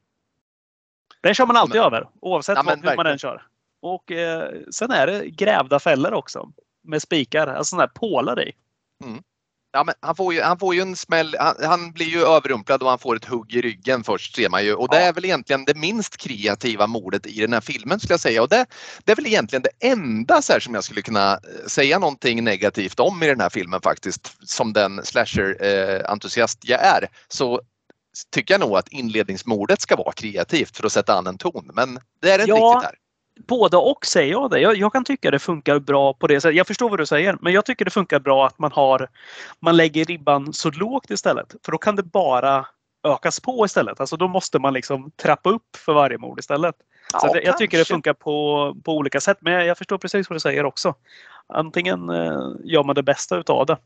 Den 1.22 1.34
kör 1.34 1.46
man 1.46 1.58
alltid 1.58 1.76
men, 1.76 1.86
över 1.86 2.10
oavsett 2.22 2.58
ja, 2.66 2.76
hur 2.84 2.96
man 2.96 3.06
den 3.06 3.18
kör. 3.18 3.42
Och 3.82 4.12
eh, 4.12 4.52
sen 4.72 4.92
är 4.92 5.08
det 5.08 5.30
grävda 5.30 5.80
fällor 5.80 6.14
också 6.14 6.52
med 6.84 7.02
spikar, 7.02 7.48
alltså 7.48 7.70
sådana 7.70 7.84
här 7.84 8.00
pålar 8.00 8.48
i. 8.48 8.54
Mm. 9.04 9.24
Ja, 9.74 9.84
men 9.84 9.96
han, 10.00 10.16
får 10.16 10.34
ju, 10.34 10.42
han 10.42 10.60
får 10.60 10.76
ju 10.76 10.82
en 10.82 10.96
smäll. 10.96 11.36
Han, 11.40 11.56
han, 11.64 11.92
blir 11.92 12.06
ju 12.06 12.22
överrumplad 12.22 12.84
och 12.84 12.90
han 12.90 13.00
får 13.00 13.16
ett 13.16 13.26
hugg 13.26 13.56
i 13.56 13.62
ryggen 13.62 14.04
först 14.04 14.36
ser 14.36 14.50
man 14.50 14.66
ju. 14.66 14.74
Och 14.74 14.88
det 14.92 14.98
är 14.98 15.14
väl 15.14 15.26
egentligen 15.26 15.66
det 15.66 15.76
minst 15.76 16.18
kreativa 16.18 16.88
mordet 16.88 17.26
i 17.26 17.40
den 17.40 17.54
här 17.54 17.62
filmen 17.62 18.00
skulle 18.00 18.14
jag 18.14 18.20
säga. 18.20 18.42
Och 18.42 18.50
det, 18.50 18.66
det 19.04 19.12
är 19.12 19.16
väl 19.16 19.28
egentligen 19.28 19.64
det 19.64 19.88
enda 19.88 20.42
så 20.42 20.54
här, 20.54 20.60
som 20.60 20.74
jag 20.74 20.84
skulle 20.84 21.02
kunna 21.02 21.34
eh, 21.34 21.68
säga 21.68 22.00
någonting 22.00 22.44
negativt 22.44 23.00
om 23.00 23.24
i 23.24 23.28
den 23.28 23.42
här 23.42 23.50
filmen 23.50 23.82
faktiskt. 23.82 24.50
Som 24.50 24.74
den 24.74 25.00
slasher-entusiast 25.04 26.58
jag 26.62 26.86
är. 26.86 27.08
Så 27.28 27.62
tycker 28.32 28.54
jag 28.54 28.62
nog 28.62 28.78
att 28.78 28.88
inledningsmordet 28.88 29.82
ska 29.82 29.96
vara 29.96 30.12
kreativt 30.12 30.78
för 30.78 30.86
att 30.86 30.92
sätta 30.92 31.14
an 31.14 31.28
en 31.28 31.38
ton. 31.38 31.72
Men 31.74 32.00
det 32.22 32.32
är 32.32 32.38
det 32.38 32.44
inte 32.44 32.52
ja, 32.52 32.74
riktigt 32.76 32.90
här 32.90 33.01
både 33.48 33.78
och 33.78 34.06
säger 34.06 34.32
jag 34.32 34.50
det. 34.50 34.60
Jag, 34.60 34.78
jag, 34.78 34.94
kan 34.94 35.04
tycka 35.04 35.32
det 35.32 35.40
funkar 35.40 35.80
bra 35.80 36.14
på 36.14 36.28
det 36.28 36.42
sättet. 36.42 36.56
Jag 36.58 36.68
förstår 36.68 36.90
vad 36.90 37.00
du 37.00 37.06
säger, 37.06 37.38
men 37.42 37.54
jag 37.54 37.66
tycker 37.66 37.86
det 37.86 37.92
funkar 37.92 38.20
bra 38.20 38.48
att 38.48 38.60
man 38.60 38.72
har 38.72 39.08
man 39.60 39.78
lägger 39.78 40.06
ribban 40.06 40.54
så 40.54 40.72
lågt 40.72 41.12
istället. 41.12 41.56
För 41.66 41.72
då 41.72 41.78
kan 41.78 41.96
det 41.96 42.04
bara 42.04 42.66
ökas 43.04 43.40
på 43.40 43.66
istället. 43.66 44.00
Alltså 44.00 44.18
då 44.18 44.28
måste 44.28 44.60
man 44.60 44.74
liksom 44.74 45.12
trappa 45.12 45.50
upp 45.50 45.76
för 45.78 45.94
varje 45.94 46.18
mord 46.18 46.40
istället. 46.40 46.76
Ja, 47.14 47.20
så 47.20 47.34
det, 47.34 47.42
jag 47.42 47.58
tycker 47.58 47.78
det 47.78 47.86
funkar 47.86 48.14
på, 48.14 48.76
på 48.84 48.94
olika 48.94 49.22
sätt. 49.22 49.38
Men 49.42 49.54
jag, 49.54 49.66
jag, 49.66 49.78
förstår 49.78 49.98
precis 49.98 50.30
vad 50.30 50.36
du 50.36 50.40
säger 50.40 50.66
också. 50.66 50.96
Antingen 51.48 52.10
eh, 52.10 52.42
gör 52.64 52.84
man 52.84 52.96
det 52.96 53.04
bästa 53.04 53.38
utav 53.38 53.66
det. 53.66 53.78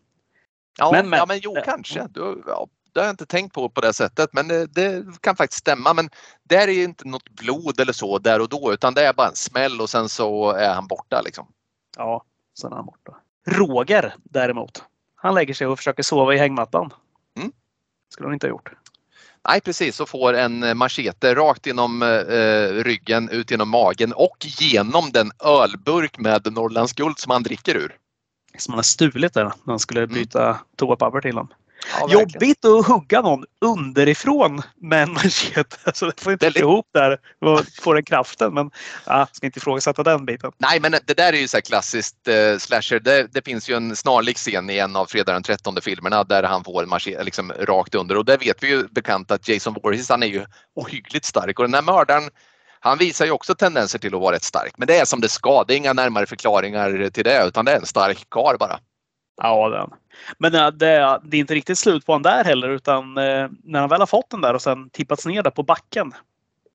Ja, 0.78 0.92
men, 0.92 1.10
men, 1.10 1.20
ja, 1.20 1.26
men 1.26 1.40
jo, 1.42 1.56
kanske. 1.66 2.08
Du, 2.10 2.44
ja, 2.48 2.68
det 2.96 3.02
har 3.02 3.06
jag 3.06 3.14
inte 3.14 3.26
tänkt 3.26 3.54
på 3.54 3.70
på 3.70 3.82
det 3.82 3.94
sättet 3.94 4.30
men 4.34 4.48
det, 4.48 4.66
det, 4.66 5.06
kan 5.22 5.36
faktiskt 5.36 5.60
stämma. 5.60 5.94
Men 5.94 6.10
där 6.44 6.68
är 6.68 6.84
inte 6.84 7.08
något 7.08 7.30
blod 7.30 7.80
eller 7.80 7.94
så 7.94 8.20
där 8.20 8.42
och 8.42 8.50
då 8.50 8.74
utan 8.74 8.94
det 8.94 9.06
är 9.06 9.14
bara 9.14 9.28
en 9.28 9.36
smäll 9.36 9.82
och 9.82 9.90
sen 9.90 10.10
så 10.10 10.52
är 10.52 10.74
han 10.74 10.88
borta 10.88 11.22
liksom. 11.22 11.48
Ja, 11.98 12.24
sen 12.60 12.72
är 12.72 12.76
han 12.76 12.86
borta. 12.86 13.16
Roger 13.48 14.16
däremot. 14.24 14.84
Han 15.16 15.36
lägger 15.36 15.54
sig 15.54 15.68
och 15.68 15.78
försöker 15.78 16.04
sova 16.04 16.34
i 16.34 16.38
hängmattan. 16.38 16.94
Mm. 17.38 17.52
skulle 18.10 18.28
han 18.28 18.34
inte 18.34 18.48
ha 18.48 18.50
gjort. 18.50 18.72
Nej 19.50 19.62
precis, 19.62 20.00
och 20.00 20.10
får 20.10 20.34
en 20.34 20.78
machete 20.78 21.36
rakt 21.36 21.66
genom 21.66 22.02
eh, 22.02 22.84
ryggen, 22.84 23.30
ut 23.30 23.52
genom 23.52 23.70
magen 23.70 24.14
och 24.14 24.38
genom 24.40 25.12
den 25.12 25.32
ölburk 25.44 26.18
med 26.18 26.54
Norrlands 26.54 26.94
guld 26.94 27.20
som 27.20 27.32
han 27.32 27.44
dricker 27.44 27.76
ur. 27.76 27.98
Som 28.58 28.72
han 28.72 28.78
har 28.78 28.84
stulit 28.84 29.34
där 29.34 29.44
när 29.44 29.54
han 29.66 29.80
skulle 29.80 30.04
mm. 30.04 30.14
byta 30.14 30.46
mm. 30.46 30.58
toapapper 30.76 31.22
till 31.22 31.36
honom. 31.36 31.54
Ja, 31.92 32.08
Jobbigt 32.10 32.66
att 32.66 32.88
hugga 32.88 33.22
någon 33.22 33.44
underifrån 33.62 34.62
med 34.82 35.04
en 35.04 35.14
machete. 35.14 35.78
Alltså, 35.84 36.06
det 36.06 36.22
får 36.22 36.34
inte 36.34 36.46
Väldigt... 36.46 36.62
ihop 36.62 36.86
där 36.94 37.20
och 37.42 37.62
få 37.82 37.94
den 37.94 38.04
kraften. 38.04 38.54
Men 38.54 38.72
ja, 39.06 39.28
ska 39.32 39.46
inte 39.46 39.60
ifrågasätta 39.60 40.04
den 40.04 40.26
biten. 40.26 40.52
Nej, 40.58 40.80
men 40.80 40.92
det 40.92 41.14
där 41.14 41.34
är 41.34 41.38
ju 41.38 41.48
så 41.48 41.62
klassiskt 41.62 42.28
eh, 42.28 42.58
slasher. 42.58 43.00
Det, 43.00 43.28
det, 43.34 43.46
finns 43.46 43.70
ju 43.70 43.76
en 43.76 43.96
snarlik 43.96 44.38
scen 44.38 44.70
i 44.70 44.78
en 44.78 44.96
av 44.96 45.06
fredag 45.06 45.34
den 45.34 45.44
13 45.44 45.78
filmerna 45.82 46.24
där 46.24 46.44
han 46.44 46.64
får 46.64 46.84
en 46.84 46.90
machete 46.90 47.24
liksom, 47.24 47.54
rakt 47.60 47.96
under 47.96 48.18
och 48.18 48.26
där 48.26 48.38
vet 48.38 48.64
vi 48.64 48.68
ju 48.68 48.88
bekant 48.88 49.32
att 49.32 49.48
Jason 49.48 49.76
Voorhees 49.84 50.10
han 50.10 50.24
är 50.24 50.28
ju 50.28 50.46
ohyggligt 50.76 51.26
stark 51.26 51.60
och 51.60 51.66
den 51.66 51.74
här 51.74 51.82
mördaren 51.82 52.30
han 52.80 52.98
visar 52.98 53.26
ju 53.26 53.32
också 53.32 53.56
tendenser 53.56 54.00
till 54.00 54.16
att 54.16 54.22
vara 54.22 54.36
rätt 54.36 54.44
stark. 54.44 54.74
Men 54.78 54.88
det 54.88 54.98
är 54.98 55.06
som 55.06 55.22
det 55.22 55.30
ska. 55.30 55.64
Det 55.64 55.74
är 55.74 55.78
inga 55.78 55.94
närmare 55.94 56.26
förklaringar 56.26 57.10
till 57.10 57.24
det 57.24 57.46
utan 57.48 57.66
det 57.66 57.72
är 57.72 57.78
en 57.78 57.86
stark 57.86 58.30
kar 58.30 58.58
bara. 58.60 58.80
Ja, 59.38 59.70
den. 59.70 59.90
Men 60.38 60.52
det, 60.52 60.72
det, 60.72 60.88
är 60.88 61.36
inte 61.36 61.56
riktigt 61.56 61.78
slut 61.78 62.06
på 62.06 62.14
den 62.14 62.22
där 62.22 62.44
heller 62.44 62.70
utan 62.70 63.18
eh, 63.18 63.50
när 63.64 63.80
han 63.80 63.90
väl 63.90 64.00
har 64.00 64.08
fått 64.08 64.30
den 64.30 64.42
där 64.42 64.54
och 64.54 64.62
sen 64.62 64.90
tippats 64.90 65.26
ner 65.26 65.44
där 65.44 65.52
på 65.52 65.64
backen. 65.64 66.14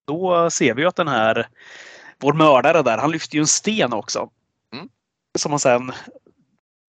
Då 0.07 0.49
ser 0.49 0.73
vi 0.73 0.81
ju 0.81 0.87
att 0.87 0.95
den 0.95 1.07
här, 1.07 1.47
vår 2.19 2.33
mördare 2.33 2.81
där, 2.81 2.97
han 2.97 3.11
lyfter 3.11 3.35
ju 3.35 3.41
en 3.41 3.47
sten 3.47 3.93
också. 3.93 4.29
Mm. 4.73 4.89
Som 5.37 5.51
han 5.51 5.59
sen, 5.59 5.91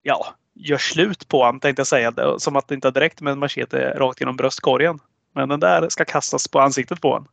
ja, 0.02 0.34
gör 0.54 0.78
slut 0.78 1.28
på 1.28 1.44
han 1.44 1.60
tänkte 1.60 1.80
jag 1.80 1.86
säga. 1.86 2.38
Som 2.38 2.56
att 2.56 2.68
det 2.68 2.74
inte 2.74 2.90
direkt 2.90 3.20
med 3.20 3.32
en 3.32 3.38
machete 3.38 3.94
rakt 3.98 4.20
genom 4.20 4.36
bröstkorgen. 4.36 4.98
Men 5.34 5.48
den 5.48 5.60
där 5.60 5.88
ska 5.88 6.04
kastas 6.04 6.48
på 6.48 6.60
ansiktet 6.60 7.00
på 7.00 7.08
honom. 7.08 7.28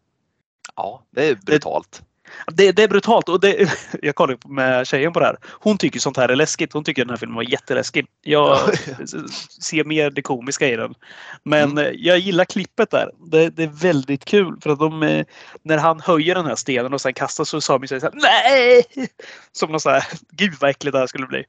Ja, 0.75 1.03
det 1.11 1.29
är 1.29 1.35
brutalt. 1.35 2.01
Det, 2.47 2.71
det, 2.71 2.83
är 2.83 2.87
brutalt. 2.87 3.29
Och 3.29 3.39
det, 3.39 3.69
jag 4.01 4.15
kollade 4.15 4.39
med 4.47 4.87
tjejen 4.87 5.13
på 5.13 5.19
det 5.19 5.25
här. 5.25 5.37
Hon 5.43 5.77
tycker 5.77 5.99
sånt 5.99 6.17
här 6.17 6.29
är 6.29 6.35
läskigt. 6.35 6.73
Hon 6.73 6.83
tycker 6.83 7.05
den 7.05 7.09
här 7.09 7.17
filmen 7.17 7.35
var 7.35 7.43
jätteläskig. 7.43 8.05
Jag 8.21 8.57
ser 9.61 9.83
mer 9.83 10.09
det 10.09 10.21
komiska 10.21 10.67
i 10.67 10.75
den. 10.75 10.93
Men 11.43 11.71
mm. 11.71 11.93
jag 11.97 12.19
gillar 12.19 12.45
klippet 12.45 12.91
där. 12.91 13.11
Det, 13.25 13.49
det, 13.49 13.63
är 13.63 13.81
väldigt 13.81 14.25
kul. 14.25 14.57
För 14.61 14.69
att 14.69 14.79
de, 14.79 15.03
eh, 15.03 15.25
när 15.63 15.77
han 15.77 15.99
höjer 15.99 16.35
den 16.35 16.45
här 16.45 16.55
stenen 16.55 16.93
och 16.93 17.01
sen 17.01 17.13
kastar 17.13 17.43
så 17.43 17.61
sa 17.61 17.77
min 17.77 17.87
tjej 17.87 17.99
såhär 17.99 18.13
Nej! 18.13 18.85
Som 19.51 19.71
någon 19.71 19.79
så 19.79 19.89
här, 19.89 20.03
gud 20.31 20.53
vad 20.59 20.69
äckligt 20.69 20.93
det 20.93 20.99
här 20.99 21.07
skulle 21.07 21.27
bli. 21.27 21.43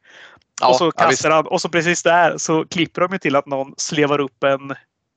Ja, 0.60 0.68
och 0.68 0.76
så 0.76 0.90
kastar 0.90 1.30
ja, 1.30 1.36
han 1.36 1.46
och 1.46 1.60
så 1.60 1.68
precis 1.68 2.02
där 2.02 2.38
så 2.38 2.64
klipper 2.64 3.08
de 3.08 3.18
till 3.18 3.36
att 3.36 3.46
någon 3.46 3.74
slevar 3.76 4.20
upp 4.20 4.44
en 4.44 4.74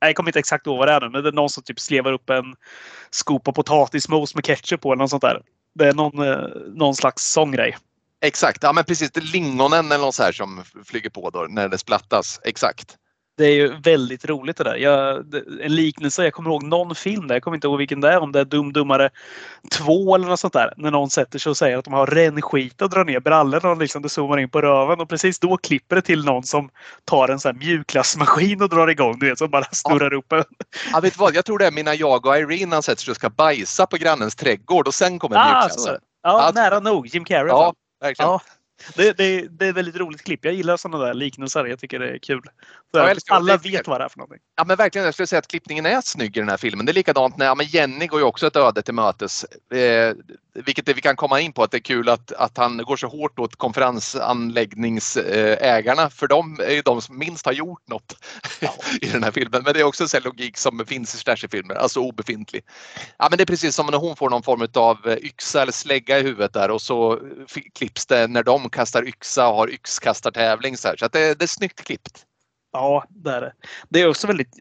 jag 0.08 0.16
kommer 0.16 0.30
inte 0.30 0.40
exakt 0.40 0.68
ihåg 0.68 0.78
vad 0.78 0.88
det 0.88 0.94
är 0.94 1.02
nu, 1.02 1.10
men 1.10 1.24
det 1.24 1.30
är 1.30 1.34
någon 1.34 1.50
som 1.50 1.64
typ 1.64 1.80
slevar 1.80 2.14
upp 2.14 2.30
en 2.30 2.56
skopa 3.12 3.52
potatismos 3.52 4.36
med 4.36 4.46
ketchup 4.46 4.82
på 4.82 4.92
eller 4.92 5.04
något 5.04 5.10
sånt 5.10 5.22
där. 5.22 5.42
Det 5.76 5.88
är 5.88 5.94
någon, 5.94 6.28
eh, 6.28 6.48
någon 6.76 6.96
slags 6.96 7.32
sån 7.32 7.52
grej. 7.52 7.78
Exakt, 8.22 8.64
ja 8.64 8.74
men 8.74 8.84
precis. 8.84 9.12
Det 9.12 9.20
är 9.20 9.34
lingonen 9.34 9.92
eller 9.92 10.06
något 10.06 10.16
så 10.16 10.24
här 10.24 10.32
som 10.32 10.64
flyger 10.86 11.10
på 11.10 11.30
då 11.30 11.48
när 11.50 11.70
det 11.70 11.78
splattas. 11.78 12.40
Exakt 12.44 12.98
det 13.38 13.46
är 13.46 13.56
ju 13.56 13.76
väldigt 13.84 14.26
roligt 14.26 14.58
det 14.58 14.64
där. 14.64 14.76
Jag, 14.76 15.26
en 15.62 15.76
liknelse, 15.76 16.24
jag 16.24 16.34
kommer 16.34 16.50
ihåg 16.50 16.64
någon 16.64 16.96
film 16.96 17.28
där, 17.28 17.36
jag 17.36 17.44
kommer 17.44 17.58
inte 17.58 17.68
ihåg 17.68 17.78
vilken 17.78 18.02
det 18.02 18.10
är, 18.10 18.20
om 18.20 18.32
det 18.32 18.40
är 18.40 18.46
Dum 18.46 18.74
Dummare 18.74 19.10
2 19.72 20.16
eller 20.16 20.28
något 20.28 20.40
sånt 20.40 20.54
där. 20.54 20.74
När 20.78 20.92
någon 20.92 21.10
sätter 21.10 21.40
sig 21.40 21.50
och 21.50 21.58
säger 21.58 21.78
att 21.78 21.86
de 21.86 21.94
har 21.94 22.08
rännskit 22.08 22.82
och 22.82 22.90
drar 22.90 23.06
ner 23.06 23.20
brallorna 23.20 23.72
och 23.72 23.78
liksom 23.78 24.02
det 24.02 24.10
zoomar 24.10 24.38
in 24.40 24.50
på 24.50 24.62
röven 24.62 25.00
och 25.00 25.10
precis 25.10 25.40
då 25.40 25.58
klipper 25.58 25.96
det 25.96 26.02
till 26.02 26.26
någon 26.26 26.44
som 26.44 26.70
tar 27.06 27.30
en 27.30 27.40
sån 27.40 27.58
mjukglassmaskin 27.58 28.62
och 28.62 28.70
drar 28.70 28.88
igång, 28.88 29.20
du 29.20 29.30
vet, 29.30 29.38
som 29.38 29.50
bara 29.50 29.66
snurrar 29.72 30.12
ja. 30.12 30.18
upp 30.18 30.32
en. 30.32 30.44
Ja, 30.92 31.00
vet 31.00 31.18
vad, 31.18 31.36
jag 31.36 31.46
tror 31.46 31.58
det 31.58 31.68
är 31.68 31.72
mina 31.72 31.96
jag 31.96 32.26
och 32.26 32.38
Irene 32.38 32.76
han 32.76 32.84
sätter 32.84 33.04
sig 33.04 33.12
och 33.12 33.16
ska 33.16 33.30
bajsa 33.30 33.86
på 33.86 33.98
grannens 33.98 34.36
trädgård 34.36 34.88
och 34.88 34.94
sen 34.94 35.20
kommer 35.20 35.36
ah, 35.36 35.44
mjukglassen. 35.44 35.98
Ja, 36.24 36.46
ja, 36.46 36.52
nära 36.62 36.80
nog. 36.80 37.08
Jim 37.08 37.26
Carrey. 37.26 37.48
Ja, 37.48 37.74
verkligen. 38.02 38.32
Ja. 38.32 38.42
Det, 38.96 39.18
det, 39.18 39.48
det 39.48 39.68
är 39.68 39.74
väldigt 39.74 39.96
roligt 39.96 40.24
klipp. 40.24 40.46
Jag 40.46 40.54
gillar 40.54 40.78
sådana 40.78 41.06
där 41.06 41.14
liknelser. 41.14 41.66
Jag 41.66 41.80
tycker 41.80 42.00
det 42.00 42.10
är 42.10 42.18
kul. 42.18 42.42
Ja, 42.92 43.16
alla 43.30 43.58
vet 43.58 43.88
vad 43.88 44.02
det 44.02 44.06
är 44.06 44.10
för 44.10 44.18
någonting. 44.18 44.40
Ja 44.56 44.66
men 44.66 44.76
verkligen, 44.76 45.06
jag 45.06 45.14
skulle 45.14 45.28
säga 45.28 45.40
att 45.40 45.48
klippningen 45.48 45.86
är 45.86 46.02
snygg 46.02 46.38
i 46.38 46.40
den 46.40 46.50
här 46.50 46.58
filmen. 46.58 46.86
Det 46.86 46.92
är 46.92 46.94
likadant 46.94 47.38
när 47.38 47.46
ja, 47.46 47.56
men 47.56 47.66
Jenny 47.66 48.08
går 48.08 48.20
ju 48.20 48.26
också 48.26 48.48
ett 48.48 48.56
öde 48.56 48.82
till 48.82 48.94
mötes. 48.94 49.46
Eh, 49.74 50.14
vilket 50.54 50.90
vi 50.90 51.02
kan 51.02 51.16
komma 51.16 51.40
in 51.40 51.54
på 51.54 51.64
att 51.64 51.72
det 51.72 51.78
är 51.78 51.82
kul 51.82 52.10
att, 52.10 52.32
att 52.32 52.58
han 52.58 52.78
går 52.78 52.98
så 52.98 53.08
hårt 53.08 53.40
åt 53.40 53.56
konferensanläggningsägarna. 53.56 56.10
För 56.10 56.28
de 56.28 56.60
är 56.60 56.74
ju 56.74 56.82
de 56.82 57.02
som 57.02 57.18
minst 57.18 57.46
har 57.46 57.54
gjort 57.54 57.88
något 57.88 58.16
ja. 58.60 58.74
i 59.02 59.06
den 59.06 59.24
här 59.24 59.32
filmen. 59.32 59.64
Men 59.64 59.74
det 59.74 59.80
är 59.80 59.84
också 59.84 60.18
en 60.18 60.24
logik 60.24 60.58
som 60.58 60.86
finns 60.86 61.16
i 61.16 61.18
slasherfilmer, 61.18 61.76
alltså 61.76 62.00
obefintlig. 62.00 62.64
Ja 63.18 63.28
men 63.30 63.38
det 63.38 63.44
är 63.44 63.46
precis 63.46 63.76
som 63.76 63.86
när 63.86 63.98
hon 63.98 64.16
får 64.16 64.30
någon 64.30 64.44
form 64.44 64.68
av 64.74 65.18
yxa 65.22 65.62
eller 65.62 65.72
slägga 65.72 66.20
i 66.20 66.24
huvudet 66.24 66.54
där 66.54 66.72
och 66.72 66.82
så 66.82 67.20
klipps 67.74 68.06
det 68.06 68.28
när 68.28 68.44
de 68.44 68.70
kastar 68.74 69.08
yxa 69.08 69.48
och 69.48 69.56
har 69.56 69.70
yxkastartävling. 69.70 70.78
Så, 70.78 70.88
här. 70.88 70.96
så 70.98 71.06
att 71.06 71.12
det, 71.12 71.40
det 71.40 71.46
är 71.46 71.48
snyggt 71.48 71.84
klippt. 71.84 72.26
Ja, 72.74 73.06
det 73.10 73.32
är 73.32 73.42
det. 73.42 73.54
Det 73.90 74.02
är 74.02 74.10
också 74.10 74.28
väldigt 74.28 74.56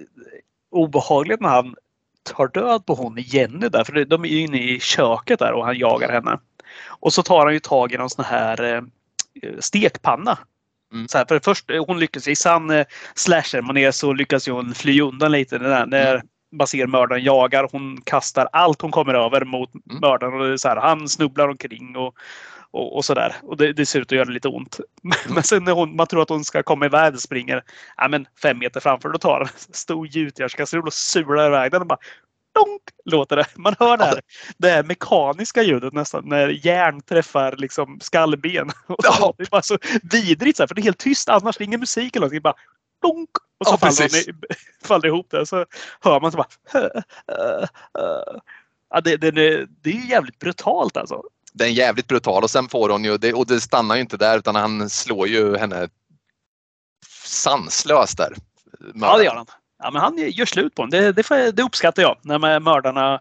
obehagligt 0.71 1.41
när 1.41 1.49
han 1.49 1.77
tar 2.23 2.49
död 2.49 2.87
på 2.87 2.95
hon 2.95 3.17
Jenny 3.19 3.69
där. 3.69 3.85
För 3.85 4.05
de 4.05 4.25
är 4.25 4.29
ju 4.29 4.41
inne 4.41 4.63
i 4.63 4.81
köket 4.81 5.39
där 5.39 5.53
och 5.53 5.65
han 5.65 5.79
jagar 5.79 6.13
henne. 6.13 6.39
Och 6.89 7.13
så 7.13 7.23
tar 7.23 7.45
han 7.45 7.55
ju 7.55 7.61
tag 7.61 7.93
i 7.93 7.97
någon 7.97 8.11
sån 8.11 8.25
här 8.25 8.75
eh, 8.75 8.83
stekpanna. 9.59 10.39
Mm. 10.93 11.09
Så 11.09 11.19
här, 11.19 11.25
för 11.25 11.41
först, 11.45 11.71
hon 11.87 12.01
lyckas 12.01 12.29
i 12.29 12.37
sann 12.37 12.71
eh, 12.71 12.87
slasher 13.15 13.91
så 13.91 14.13
lyckas 14.13 14.49
ju 14.49 14.53
hon 14.53 14.75
fly 14.75 15.01
undan 15.01 15.33
lite 15.33 15.59
när, 15.59 15.87
när 15.87 16.15
Mm. 16.15 16.59
man 16.59 16.67
ser 16.67 16.87
mördaren 16.87 17.25
jagar. 17.25 17.69
Hon 17.73 18.01
kastar 18.01 18.49
allt 18.53 18.83
hon 18.83 18.91
kommer 18.91 19.15
över 19.15 19.45
mot 19.45 19.71
Mm. 19.75 20.01
mördaren 20.01 20.35
och 20.35 20.47
det 20.47 20.53
är 20.53 20.57
så 20.57 20.69
här, 20.69 20.77
han 20.77 21.09
snubblar 21.09 21.49
omkring 21.49 21.97
och, 21.97 22.15
och, 22.73 22.97
och 22.97 23.05
sådär. 23.05 23.37
Och 23.43 23.57
det, 23.57 23.73
det 23.73 23.87
ser 23.87 24.01
ut 24.01 24.13
att 24.13 24.17
göra 24.17 24.29
lite 24.29 24.49
ont. 24.49 24.81
Men 25.29 25.43
sen 25.43 25.65
när 25.65 25.73
hon, 25.73 25.97
man 25.97 26.07
tror 26.07 26.23
att 26.23 26.29
hon 26.29 26.45
ska 26.45 26.63
komma 26.63 26.87
iväg 26.87 27.15
och 27.15 27.21
springer 27.21 27.65
ja, 27.97 28.09
men 28.09 28.27
fem 28.43 28.59
meter 28.59 28.81
framför, 28.81 29.09
då 29.09 29.19
tar 29.19 29.41
en 29.41 29.49
stor 29.75 30.07
gjutjärnskastrull 30.07 30.87
och 30.87 30.93
sular 30.93 31.47
iväg 31.47 31.71
den 31.73 31.81
och 31.81 31.87
bara 31.87 31.99
donk, 32.55 32.83
låter 33.05 33.37
det. 33.37 33.47
Man 33.57 33.75
hör 33.79 33.97
det 33.97 34.05
här, 34.05 34.21
det 34.59 34.69
här 34.69 34.83
mekaniska 34.83 35.63
ljudet 35.63 35.93
nästan 35.93 36.29
när 36.29 36.67
järn 36.67 37.01
träffar 37.01 37.57
liksom 37.57 38.01
skallben. 38.01 38.71
Och 38.87 39.05
så, 39.05 39.13
Ja. 39.21 39.35
Det 39.39 39.43
är 39.43 39.51
bara 39.51 39.63
så 39.63 39.79
vidrigt 40.03 40.57
så 40.57 40.63
här, 40.63 40.69
för 40.69 40.75
det 40.75 40.81
är 40.81 40.85
helt 40.85 40.99
tyst 40.99 41.29
annars. 41.29 41.57
Det 41.57 41.65
är 41.65 41.67
ingen 41.67 41.81
musik 41.81 42.17
eller 42.17 42.27
någonting. 42.27 42.43
Bara 42.43 42.55
donk, 43.03 43.31
och 43.59 43.67
så 43.67 43.73
Ja, 43.73 43.77
faller, 43.77 44.33
hon 44.33 44.43
faller 44.85 45.07
ihop 45.07 45.31
där. 45.31 45.45
Så 45.45 45.67
hör 46.01 46.21
man 46.21 46.33
så 46.33 46.37
bara... 46.37 46.49
"Hö, 46.65 46.89
äh, 47.29 47.63
äh." 48.03 48.41
Ja, 48.91 49.01
det, 49.01 49.17
det, 49.17 49.31
det, 49.31 49.67
det 49.81 49.91
är 49.91 49.95
ju 49.95 50.09
jävligt 50.09 50.39
brutalt 50.39 50.97
alltså. 50.97 51.23
Den 51.53 51.69
är 51.69 51.73
jävligt 51.73 52.09
brutal 52.09 52.43
och 52.43 52.51
sen 52.51 52.69
får 52.69 52.89
hon 52.89 53.05
ju, 53.05 53.19
det, 53.19 53.33
och 53.33 53.47
det 53.47 53.61
stannar 53.61 53.95
ju 53.95 54.01
inte 54.01 54.17
där 54.17 54.39
utan 54.39 54.55
han 54.55 54.91
slår 54.91 55.29
ju 55.29 55.57
henne 55.57 55.89
sanslöst 57.25 58.17
där. 58.19 58.35
Ja, 58.95 59.19
det 59.19 59.25
gör 59.25 59.35
han. 59.35 59.47
Ja, 59.83 59.91
men 59.91 60.03
han 60.03 60.19
gör 60.19 60.47
slut 60.47 60.75
på 60.75 60.87
den. 60.87 60.91
Det, 60.91 61.13
det, 61.13 61.53
det 61.53 61.63
uppskattar 61.63 62.03
jag. 62.03 62.19
När 62.23 62.61
mördarna 62.61 63.21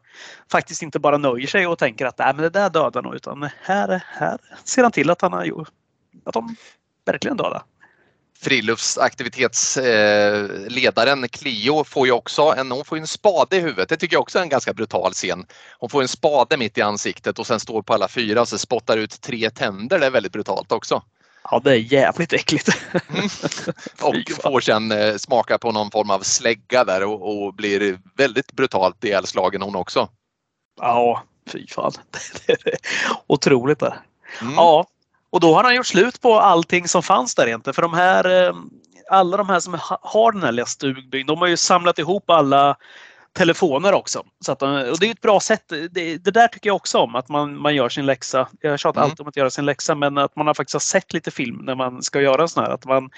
faktiskt 0.51 0.81
inte 0.81 0.99
bara 0.99 1.17
nöjer 1.17 1.47
sig 1.47 1.67
och 1.67 1.77
tänker 1.77 2.05
att 2.05 2.17
Nej, 2.17 2.33
men 2.33 2.43
det 2.43 2.49
där 2.49 2.69
dödar 2.69 3.01
nog. 3.01 3.15
Utan 3.15 3.49
här, 3.61 4.03
här 4.07 4.37
ser 4.63 4.83
han 4.83 4.91
till 4.91 5.09
att 5.09 5.21
han 5.21 5.33
har 5.33 5.45
gjort 5.45 5.69
att 6.25 6.33
de 6.33 6.55
verkligen 7.05 7.37
dödar 7.37 7.63
friluftsaktivitetsledaren 8.41 11.29
Clio 11.29 11.83
får 11.83 12.07
ju 12.07 12.13
också 12.13 12.53
en, 12.57 12.71
hon 12.71 12.85
får 12.85 12.97
en 12.97 13.07
spade 13.07 13.57
i 13.57 13.59
huvudet. 13.59 13.89
Det 13.89 13.97
tycker 13.97 14.15
jag 14.15 14.21
också 14.21 14.39
är 14.39 14.43
en 14.43 14.49
ganska 14.49 14.73
brutal 14.73 15.13
scen. 15.13 15.45
Hon 15.79 15.89
får 15.89 16.01
en 16.01 16.07
spade 16.07 16.57
mitt 16.57 16.77
i 16.77 16.81
ansiktet 16.81 17.39
och 17.39 17.47
sen 17.47 17.59
står 17.59 17.81
på 17.81 17.93
alla 17.93 18.07
fyra 18.07 18.41
och 18.41 18.47
så 18.47 18.57
spottar 18.57 18.97
ut 18.97 19.21
tre 19.21 19.49
tänder. 19.49 19.99
Det 19.99 20.05
är 20.05 20.11
väldigt 20.11 20.31
brutalt 20.31 20.71
också. 20.71 21.03
Ja, 21.43 21.61
det 21.63 21.71
är 21.71 21.93
jävligt 21.93 22.33
äckligt. 22.33 22.67
Och 24.01 24.15
Fy 24.15 24.23
fan. 24.33 24.51
får 24.51 24.59
sen 24.59 24.91
eh, 24.91 25.15
smaka 25.15 25.57
på 25.57 25.71
någon 25.71 25.91
form 25.91 26.09
av 26.09 26.19
slägga 26.19 26.83
där 26.83 27.03
och, 27.03 27.45
och 27.45 27.53
blir 27.53 27.99
väldigt 28.17 28.51
brutalt 28.51 29.03
ihjälslagen 29.03 29.61
hon 29.61 29.75
också. 29.75 30.09
Ja, 30.81 31.23
fy 31.51 31.67
fan. 31.67 31.91
Det 32.47 32.53
är 32.53 32.75
Otroligt 33.27 33.79
där. 33.79 33.99
Mm. 34.41 34.53
Ja, 34.53 34.85
och 35.31 35.39
då 35.39 35.53
har 35.53 35.63
han 35.63 35.75
gjort 35.75 35.85
slut 35.85 36.21
på 36.21 36.39
allting 36.39 36.87
som 36.87 37.03
fanns 37.03 37.35
där 37.35 37.47
egentligen. 37.47 37.73
För 37.73 37.81
de 37.81 37.93
här, 37.93 38.47
eh, 38.47 38.55
alla 39.09 39.37
de 39.37 39.49
här 39.49 39.59
som 39.59 39.77
har 40.01 40.31
den 40.31 40.43
här 40.43 40.51
lilla 40.51 40.65
stugbyn, 40.65 41.27
de 41.27 41.37
har 41.37 41.47
ju 41.47 41.57
samlat 41.57 41.99
ihop 41.99 42.29
alla 42.29 42.77
telefoner 43.33 43.93
också. 43.93 44.23
Så 44.45 44.51
att, 44.51 44.59
de- 44.59 44.89
och 44.91 44.99
det 44.99 45.07
är 45.07 45.11
ett 45.11 45.21
bra 45.21 45.39
sätt. 45.39 45.63
Det, 45.91 46.17
det 46.17 46.31
där 46.31 46.47
tycker 46.47 46.69
jag 46.69 46.75
också 46.75 46.97
om, 46.97 47.15
att 47.15 47.29
man, 47.29 47.57
man 47.57 47.75
gör 47.75 47.89
sin 47.89 48.05
läxa. 48.05 48.47
Jag 48.61 48.79
tjatar 48.79 49.01
Mm. 49.01 49.09
alltid 49.11 49.21
om 49.21 49.27
att 49.27 49.35
göra 49.37 49.49
sin 49.49 49.65
läxa, 49.65 49.95
men 49.95 50.17
att 50.17 50.35
man 50.35 50.47
har 50.47 50.53
faktiskt 50.53 50.73
har 50.75 50.79
sett 50.79 51.13
lite 51.13 51.31
film 51.31 51.57
när 51.63 51.75
man 51.75 52.01
ska 52.03 52.21
göra 52.21 52.41
en 52.41 52.47
sån 52.49 52.63
här. 52.63 52.71
Att 52.71 52.85
man, 52.85 53.09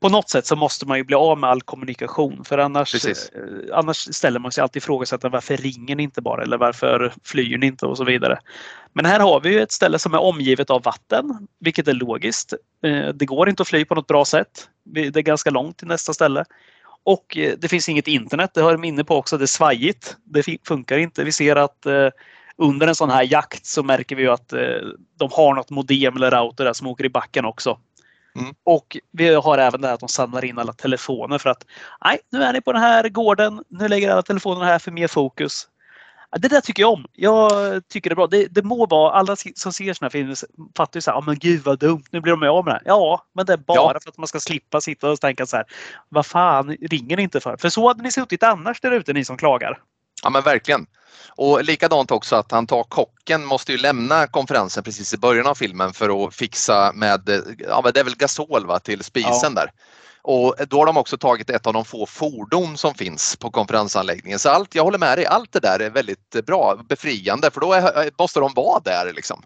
på 0.00 0.08
något 0.08 0.30
sätt 0.30 0.46
så 0.46 0.56
måste 0.56 0.86
man 0.86 0.98
ju 0.98 1.04
bli 1.04 1.16
av 1.16 1.38
med 1.38 1.50
all 1.50 1.62
kommunikation. 1.62 2.44
För 2.44 2.58
annars, 2.58 2.92
Precis. 2.92 3.28
eh, 3.28 3.76
annars 3.78 3.96
ställer 4.14 4.40
man 4.40 4.52
sig 4.52 4.62
alltid 4.62 4.82
ifrågasätta 4.82 5.28
varför 5.28 5.56
ringer 5.56 5.96
ni 5.96 6.02
inte 6.02 6.22
bara? 6.22 6.42
Eller 6.42 6.58
varför 6.58 7.12
flyr 7.24 7.58
ni 7.58 7.66
inte? 7.66 7.86
Och 7.86 7.96
så 7.96 8.04
vidare. 8.04 8.38
Men 8.92 9.04
här 9.04 9.20
har 9.20 9.40
vi 9.40 9.48
ju 9.52 9.60
ett 9.62 9.72
ställe 9.72 9.98
som 9.98 10.14
är 10.14 10.20
omgivet 10.22 10.70
av 10.70 10.82
vatten, 10.82 11.46
vilket 11.60 11.88
är 11.88 11.92
logiskt. 11.92 12.52
Eh, 12.84 13.08
Det 13.08 13.26
går 13.26 13.48
inte 13.48 13.62
att 13.62 13.68
fly 13.68 13.84
på 13.84 13.94
något 13.94 14.06
bra 14.06 14.24
sätt. 14.24 14.68
Det 14.84 15.16
är 15.16 15.22
ganska 15.22 15.50
långt 15.50 15.76
till 15.78 15.88
nästa 15.88 16.12
ställe. 16.14 16.44
Och 17.04 17.36
eh, 17.36 17.54
det 17.58 17.68
finns 17.68 17.88
inget 17.88 18.08
internet. 18.08 18.50
Det 18.54 18.60
har 18.60 18.72
de 18.72 18.84
inne 18.84 19.04
på 19.04 19.16
också. 19.16 19.38
Det 19.38 19.44
är 19.44 19.46
svajigt. 19.46 20.16
Det 20.24 20.66
funkar 20.66 20.98
inte. 20.98 21.24
Vi 21.24 21.32
ser 21.32 21.56
att 21.56 21.86
eh, 21.86 22.08
under 22.56 22.86
en 22.86 22.94
sån 22.94 23.10
här 23.10 23.22
jakt 23.22 23.66
så 23.66 23.82
märker 23.82 24.16
vi 24.16 24.28
att 24.28 24.52
eh, 24.52 24.60
de 25.18 25.28
har 25.32 25.54
något 25.54 25.70
modem 25.70 26.16
eller 26.16 26.30
router 26.30 26.64
där 26.64 26.72
som 26.72 26.86
åker 26.86 27.04
i 27.04 27.08
backen 27.08 27.44
också. 27.44 27.78
Mm. 28.36 28.54
Och 28.64 28.96
vi 29.12 29.34
har 29.34 29.58
även 29.58 29.80
det 29.80 29.86
här 29.86 29.94
att 29.94 30.00
de 30.00 30.08
samlar 30.08 30.44
in 30.44 30.58
alla 30.58 30.72
telefoner 30.72 31.38
för 31.38 31.50
att 31.50 31.66
nej, 32.04 32.18
nu 32.30 32.42
är 32.42 32.52
ni 32.52 32.60
på 32.60 32.72
den 32.72 32.82
här 32.82 33.08
gården. 33.08 33.64
Nu 33.68 33.88
lägger 33.88 34.10
alla 34.10 34.22
telefonerna 34.22 34.64
här 34.64 34.78
för 34.78 34.90
mer 34.90 35.08
fokus. 35.08 35.68
Ja, 36.34 36.38
Det 36.38 36.48
där 36.48 36.60
tycker 36.60 36.82
jag 36.82 36.92
om. 36.92 37.06
Jag 37.12 37.52
tycker 37.88 38.10
det 38.10 38.14
är 38.14 38.16
bra. 38.16 38.26
Det, 38.26 38.46
det 38.50 38.62
må 38.62 38.86
vara, 38.86 39.12
alla 39.12 39.36
som 39.54 39.72
ser 39.72 39.92
såna 39.94 40.06
här 40.06 40.10
filmer 40.10 40.36
fattar 40.76 40.96
ju 40.96 41.00
så 41.00 41.10
här, 41.10 41.18
oh, 41.18 41.24
men 41.26 41.38
gud 41.38 41.62
vad 41.64 41.78
dumt, 41.78 42.02
nu 42.10 42.20
blir 42.20 42.36
de 42.36 42.48
av 42.48 42.64
med 42.64 42.74
det 42.74 42.76
här. 42.76 42.82
Ja, 42.84 43.26
men 43.34 43.46
det 43.46 43.52
är 43.52 43.56
bara 43.56 43.76
Ja. 43.76 44.00
för 44.02 44.10
att 44.10 44.18
man 44.18 44.26
ska 44.28 44.40
slippa 44.40 44.80
sitta 44.80 45.10
och 45.10 45.20
tänka 45.20 45.46
så 45.46 45.56
här, 45.56 45.66
vad 46.08 46.26
fan 46.26 46.76
ringer 46.80 47.16
ni 47.16 47.22
inte 47.22 47.40
för? 47.40 47.56
För 47.56 47.68
så 47.68 47.88
hade 47.88 48.02
ni 48.02 48.10
suttit 48.10 48.42
annars 48.42 48.80
där 48.80 48.90
ute, 48.90 49.12
ni 49.12 49.24
som 49.24 49.36
klagar. 49.36 49.78
Ja 50.22 50.30
men 50.30 50.42
verkligen. 50.42 50.86
Och 51.36 51.64
likadant 51.64 52.10
också 52.10 52.36
att 52.36 52.52
han 52.52 52.66
tar 52.66 52.82
kocken 52.82 53.44
måste 53.44 53.72
ju 53.72 53.78
lämna 53.78 54.26
konferensen 54.26 54.82
precis 54.84 55.14
i 55.14 55.18
början 55.18 55.46
av 55.46 55.54
filmen 55.54 55.92
för 55.92 56.26
att 56.26 56.34
fixa 56.34 56.92
med, 56.94 57.28
eh, 57.28 57.40
ja 57.68 57.80
men 57.84 57.92
det 57.92 58.00
är 58.00 58.04
väl 58.04 58.16
gasol 58.16 58.66
va, 58.66 58.78
till 58.78 59.04
spisen 59.04 59.54
där. 59.54 59.70
Och 60.24 60.54
då 60.68 60.78
har 60.78 60.86
de 60.86 60.96
också 60.96 61.18
tagit 61.18 61.50
ett 61.50 61.66
av 61.66 61.72
de 61.72 61.84
få 61.84 62.06
fordon 62.06 62.76
som 62.76 62.94
finns 62.94 63.36
på 63.36 63.50
konferensanläggningen. 63.50 64.38
Så 64.38 64.48
allt, 64.48 64.74
jag 64.74 64.84
håller 64.84 64.98
med 64.98 65.18
dig, 65.18 65.26
allt 65.26 65.52
det 65.52 65.60
där 65.60 65.80
är 65.80 65.90
väldigt 65.90 66.46
bra, 66.46 66.76
befriande 66.88 67.50
för 67.50 67.60
då 67.60 67.72
är, 67.72 68.06
eh, 68.06 68.10
måste 68.18 68.40
de 68.40 68.54
vara 68.54 68.80
där 68.80 69.12
liksom. 69.12 69.42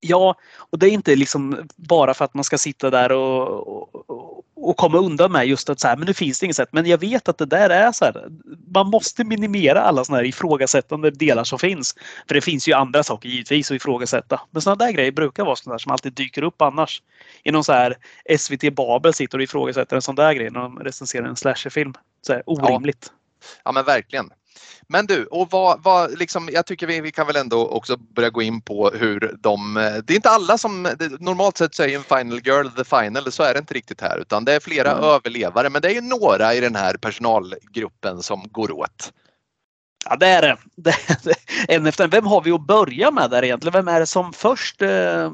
Ja, 0.00 0.34
och 0.56 0.78
det 0.78 0.86
är 0.86 0.90
inte 0.90 1.16
liksom 1.16 1.68
bara 1.76 2.14
för 2.14 2.24
att 2.24 2.34
man 2.34 2.44
ska 2.44 2.58
sitta 2.58 2.90
där 2.90 3.12
och, 3.12 3.68
och, 3.68 4.31
och 4.62 4.76
komma 4.76 4.98
undan 4.98 5.32
med 5.32 5.46
just 5.46 5.70
att 5.70 5.80
så 5.80 5.88
här, 5.88 5.96
men 5.96 6.06
nu 6.06 6.14
finns 6.14 6.40
det 6.40 6.46
inget 6.46 6.56
sätt. 6.56 6.68
Men 6.72 6.86
jag 6.86 6.98
vet 6.98 7.28
att 7.28 7.38
det 7.38 7.46
där 7.46 7.70
är 7.70 7.92
så 7.92 8.04
här. 8.04 8.28
Man 8.74 8.90
måste 8.90 9.24
minimera 9.24 9.82
alla 9.82 10.04
såna 10.04 10.18
här 10.18 10.24
ifrågasättande 10.24 11.10
delar 11.10 11.44
som 11.44 11.58
finns. 11.58 11.94
För 12.28 12.34
det 12.34 12.40
finns 12.40 12.68
ju 12.68 12.72
andra 12.72 13.02
saker 13.02 13.28
givetvis 13.28 13.70
att 13.70 13.74
ifrågasätta. 13.74 14.40
Men 14.50 14.62
sådana 14.62 14.84
där 14.84 14.92
grejer 14.92 15.12
brukar 15.12 15.44
vara 15.44 15.56
sådana 15.56 15.78
som 15.78 15.92
alltid 15.92 16.12
dyker 16.12 16.42
upp 16.42 16.62
annars. 16.62 17.02
I 17.42 17.50
någon 17.50 17.64
så 17.64 17.72
här 17.72 17.96
SVT 18.38 18.74
Babel 18.74 19.14
sitter 19.14 19.38
och 19.38 19.44
ifrågasätter 19.44 19.96
en 19.96 20.02
sån 20.02 20.14
där 20.14 20.32
grej 20.32 20.50
när 20.50 20.60
de 20.60 20.78
recenserar 20.78 21.26
en 21.26 21.36
slasherfilm. 21.36 21.94
Så 22.26 22.32
här, 22.32 22.42
orimligt. 22.46 23.12
Ja 23.64 23.72
men 23.72 23.84
verkligen. 23.84 24.30
Men 24.88 25.06
du, 25.06 25.26
och 25.26 25.50
vad, 25.50 25.82
vad 25.82 26.18
liksom, 26.18 26.48
jag 26.52 26.66
tycker 26.66 26.86
vi, 26.86 27.00
vi 27.00 27.12
kan 27.12 27.26
väl 27.26 27.36
ändå 27.36 27.68
också 27.68 27.96
börja 27.96 28.30
gå 28.30 28.42
in 28.42 28.60
på 28.60 28.90
hur 28.90 29.36
de, 29.40 29.74
det 30.04 30.12
är 30.12 30.16
inte 30.16 30.30
alla 30.30 30.58
som, 30.58 30.82
normalt 31.20 31.56
sett 31.56 31.74
så 31.74 31.82
är 31.82 31.88
ju 31.88 31.94
en 31.94 32.04
final 32.04 32.40
girl 32.44 32.68
the 32.68 32.84
final, 32.84 33.32
så 33.32 33.42
är 33.42 33.54
det 33.54 33.58
inte 33.58 33.74
riktigt 33.74 34.00
här 34.00 34.18
utan 34.18 34.44
det 34.44 34.52
är 34.52 34.60
flera 34.60 34.92
Mm. 34.92 35.04
överlevare 35.04 35.70
men 35.70 35.82
det 35.82 35.88
är 35.88 35.94
ju 35.94 36.00
några 36.00 36.54
i 36.54 36.60
den 36.60 36.74
här 36.74 36.94
personalgruppen 36.96 38.22
som 38.22 38.48
går 38.50 38.72
åt. 38.72 39.12
Ja, 40.04 40.16
det 40.16 40.26
är 40.26 40.42
det. 40.42 40.56
det, 40.76 40.94
det. 41.24 41.34
En 41.74 41.86
efter 41.86 42.04
en. 42.04 42.10
Vem 42.10 42.26
har 42.26 42.40
vi 42.40 42.52
att 42.52 42.66
börja 42.66 43.10
med 43.10 43.30
där 43.30 43.44
egentligen? 43.44 43.72
Vem 43.72 43.88
är 43.94 44.00
det 44.00 44.06
som 44.06 44.32
först 44.32 44.82
eh, 44.82 45.32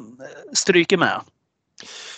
stryker 0.53 0.97
med? 0.97 1.21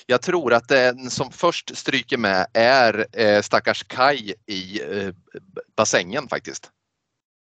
Jag 0.06 0.22
tror 0.22 0.52
att 0.52 0.68
den 0.68 1.10
som 1.10 1.30
först 1.32 1.76
stryker 1.76 2.16
med 2.16 2.46
är 2.52 3.06
eh, 3.12 3.42
stackars 3.42 3.84
Kai 3.84 4.34
i 4.46 4.80
eh, 4.80 5.14
bassängen 5.76 6.28
faktiskt. 6.28 6.70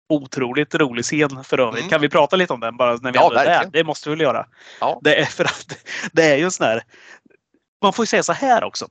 Otroligt 0.08 0.74
rolig 0.74 1.04
scen 1.04 1.44
för 1.44 1.60
övrigt. 1.60 1.78
Mm. 1.80 1.90
Kan 1.90 2.00
vi 2.00 2.08
prata 2.08 2.36
lite 2.36 2.52
om 2.52 2.60
den 2.60 2.76
bara 2.76 2.96
när 2.96 3.12
vi 3.12 3.18
Ja, 3.18 3.40
är 3.40 3.44
där? 3.44 3.68
Det 3.72 3.84
måste 3.84 4.08
vi 4.08 4.14
väl 4.16 4.22
göra. 4.22 4.46
Ja. 4.80 5.00
Det 5.02 5.20
är 5.20 5.24
för 5.24 5.44
att 5.44 5.78
det 6.12 6.22
är 6.22 6.36
ju 6.36 6.44
en 6.44 6.50
sån 6.50 6.66
här. 6.66 6.82
Man 7.82 7.92
får 7.92 8.02
ju 8.02 8.06
säga 8.06 8.22
så 8.22 8.32
här 8.32 8.64
också. 8.64 8.86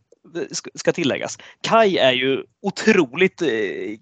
ska- 0.76 0.92
tilläggas. 0.92 1.38
Kai 1.62 1.98
är 1.98 2.12
ju 2.12 2.44
otroligt 2.62 3.42
eh, 3.42 3.48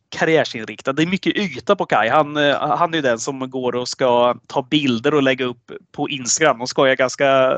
karriärsinriktad. 0.10 0.94
Det 0.94 1.04
är 1.04 1.08
mycket 1.08 1.36
yta 1.38 1.76
på 1.76 1.86
Kai. 1.86 2.10
Han, 2.10 2.38
eh, 2.38 2.60
han 2.78 2.94
är 2.94 2.98
ju 2.98 3.02
den 3.02 3.20
som 3.20 3.50
går 3.50 3.76
och 3.76 3.88
ska 3.88 4.36
ta 4.48 4.62
bilder 4.62 5.14
och 5.14 5.24
lägga 5.24 5.46
upp 5.46 5.72
på 5.92 6.10
Instagram 6.10 6.62
och 6.62 6.70
skojar 6.70 6.96
ganska 6.96 7.58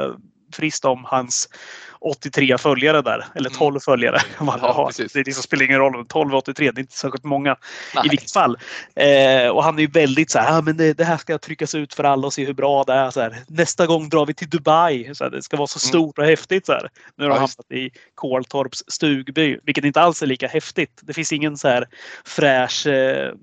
friskt 0.54 0.86
om 0.86 1.04
hans 1.06 1.50
83 2.00 2.58
följare 2.58 3.02
där. 3.02 3.26
Eller 3.36 3.50
Mm. 3.50 3.58
12 3.60 3.80
följare. 3.80 4.22
Man 4.46 4.60
Ja, 4.62 4.72
har. 4.74 4.92
det 5.14 5.16
liksom 5.26 5.44
spelar 5.44 5.64
ingen 5.66 5.80
roll. 5.80 6.06
12 6.08 6.32
och 6.34 6.38
83, 6.38 6.72
det 6.72 6.80
är 6.80 6.82
inte 6.82 6.98
särskilt 6.98 7.24
många 7.24 7.52
i 7.52 7.56
Nej. 7.96 8.08
vilket 8.10 8.32
fall. 8.32 8.58
Eh, 8.96 9.48
och 9.50 9.64
han 9.64 9.78
är 9.78 9.82
ju 9.82 9.88
väldigt 9.88 10.32
så 10.32 10.40
här, 10.40 10.58
ah, 10.58 10.62
men 10.62 10.78
det, 10.78 10.94
det 10.94 11.04
här 11.04 11.18
ska 11.18 11.38
tryckas 11.38 11.76
ut 11.76 11.94
för 11.94 12.04
alla 12.04 12.28
och 12.28 12.34
se 12.34 12.46
hur 12.46 12.54
bra 12.54 12.84
det 12.84 12.94
är. 12.94 13.12
Så 13.12 13.22
här, 13.22 13.36
Nästa 13.48 13.86
gång 13.86 14.10
drar 14.10 14.26
vi 14.26 14.34
till 14.34 14.50
Dubai. 14.50 15.16
Så 15.16 15.24
här, 15.24 15.32
det 15.32 15.42
ska 15.42 15.58
vara 15.58 15.68
så 15.68 15.78
Mm. 15.88 15.90
stort 15.90 16.18
och 16.20 16.26
häftigt. 16.26 16.66
Så 16.66 16.72
här. 16.72 16.90
Nu 17.16 17.24
har 17.26 17.36
Ja, 17.36 17.42
just. 17.42 17.58
hamnat 17.58 17.72
i 17.72 17.90
Koltorps 18.16 18.84
stugby, 18.88 19.60
vilket 19.64 19.86
inte 19.86 20.02
alls 20.02 20.22
är 20.22 20.28
lika 20.28 20.48
häftigt. 20.48 21.00
Det 21.02 21.14
finns 21.14 21.32
ingen 21.34 21.58
så 21.58 21.68
här 21.68 21.86
fräsch 22.26 22.88
eh, 22.88 23.34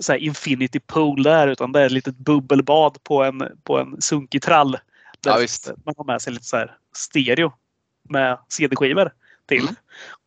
så 0.00 0.14
infinity 0.14 0.80
pool 0.80 1.22
där 1.22 1.48
utan 1.48 1.72
det 1.72 1.80
är 1.80 1.86
ett 1.86 1.92
litet 1.92 2.16
bubbelbad 2.18 3.04
på 3.04 3.24
en, 3.24 3.42
på 3.64 3.78
en 3.78 4.02
sunkig 4.02 4.42
trall. 4.42 4.78
Där 5.20 5.40
Ja, 5.66 5.72
man 5.84 5.94
har 5.96 6.04
med 6.04 6.22
sig 6.22 6.32
lite 6.32 6.44
så 6.44 6.64
stereo 6.96 7.52
med 8.08 8.38
CD-skivor 8.48 9.12
till. 9.48 9.62
Mm. 9.62 9.74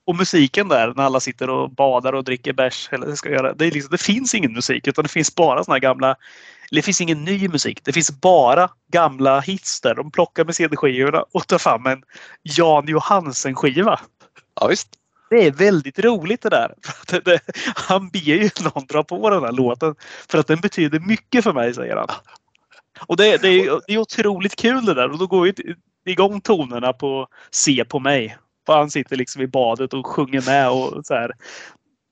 och 0.07 0.15
musiken 0.15 0.67
där 0.67 0.93
när 0.95 1.03
alla 1.03 1.19
sitter 1.19 1.49
och 1.49 1.71
badar 1.71 2.13
och 2.13 2.23
dricker 2.23 2.53
bärs. 2.53 2.89
Eller 2.91 3.07
det, 3.07 3.17
ska 3.17 3.29
göra, 3.29 3.53
det, 3.53 3.71
liksom, 3.71 3.91
det 3.91 4.01
finns 4.01 4.35
ingen 4.35 4.53
musik 4.53 4.87
utan 4.87 5.03
det 5.03 5.09
finns 5.09 5.35
bara 5.35 5.63
såna 5.63 5.75
här 5.75 5.79
gamla 5.79 6.15
det 6.71 6.81
finns 6.81 7.01
ingen 7.01 7.23
ny 7.23 7.47
musik. 7.47 7.79
Det 7.83 7.93
finns 7.93 8.21
bara 8.21 8.69
gamla 8.91 9.39
hits 9.39 9.81
där. 9.81 9.95
De 9.95 10.11
plockar 10.11 10.45
med 10.45 10.55
CD-skivorna 10.55 11.23
och 11.31 11.47
tar 11.47 11.57
fram 11.57 11.85
en 11.85 12.03
Jan 12.43 12.87
Johansen-skiva. 12.87 13.99
Ja, 14.61 14.67
visst. 14.67 14.87
Det 15.29 15.47
är 15.47 15.51
väldigt 15.51 15.99
roligt 15.99 16.41
det 16.41 16.49
där. 16.49 16.73
För 17.07 17.21
det, 17.21 17.39
han 17.75 18.09
ber 18.09 18.19
ju 18.19 18.49
någon 18.63 18.85
dra 18.85 19.03
på 19.03 19.29
den 19.29 19.43
här 19.43 19.51
låten 19.51 19.95
för 20.29 20.37
att 20.37 20.47
den 20.47 20.59
betyder 20.59 20.99
mycket 20.99 21.43
för 21.43 21.53
mig, 21.53 21.73
säger 21.73 21.95
han. 21.95 22.07
Och 23.07 23.17
det, 23.17 23.37
det, 23.37 23.47
är, 23.47 23.81
det 23.87 23.93
är 23.93 23.97
otroligt 23.97 24.55
kul 24.55 24.85
det 24.85 24.93
där 24.93 25.11
och 25.11 25.17
då 25.17 25.27
går 25.27 25.47
ju 25.47 25.53
igång 26.05 26.41
tonerna 26.41 26.93
på 26.93 27.27
Se 27.51 27.85
på 27.85 27.99
mig. 27.99 28.37
För 28.65 28.77
han 28.77 28.91
sitter 28.91 29.15
liksom 29.15 29.41
i 29.41 29.47
badet 29.47 29.93
och 29.93 30.07
sjunger 30.07 30.45
med 30.45 30.69
och 30.69 31.05
så 31.05 31.13
här, 31.13 31.31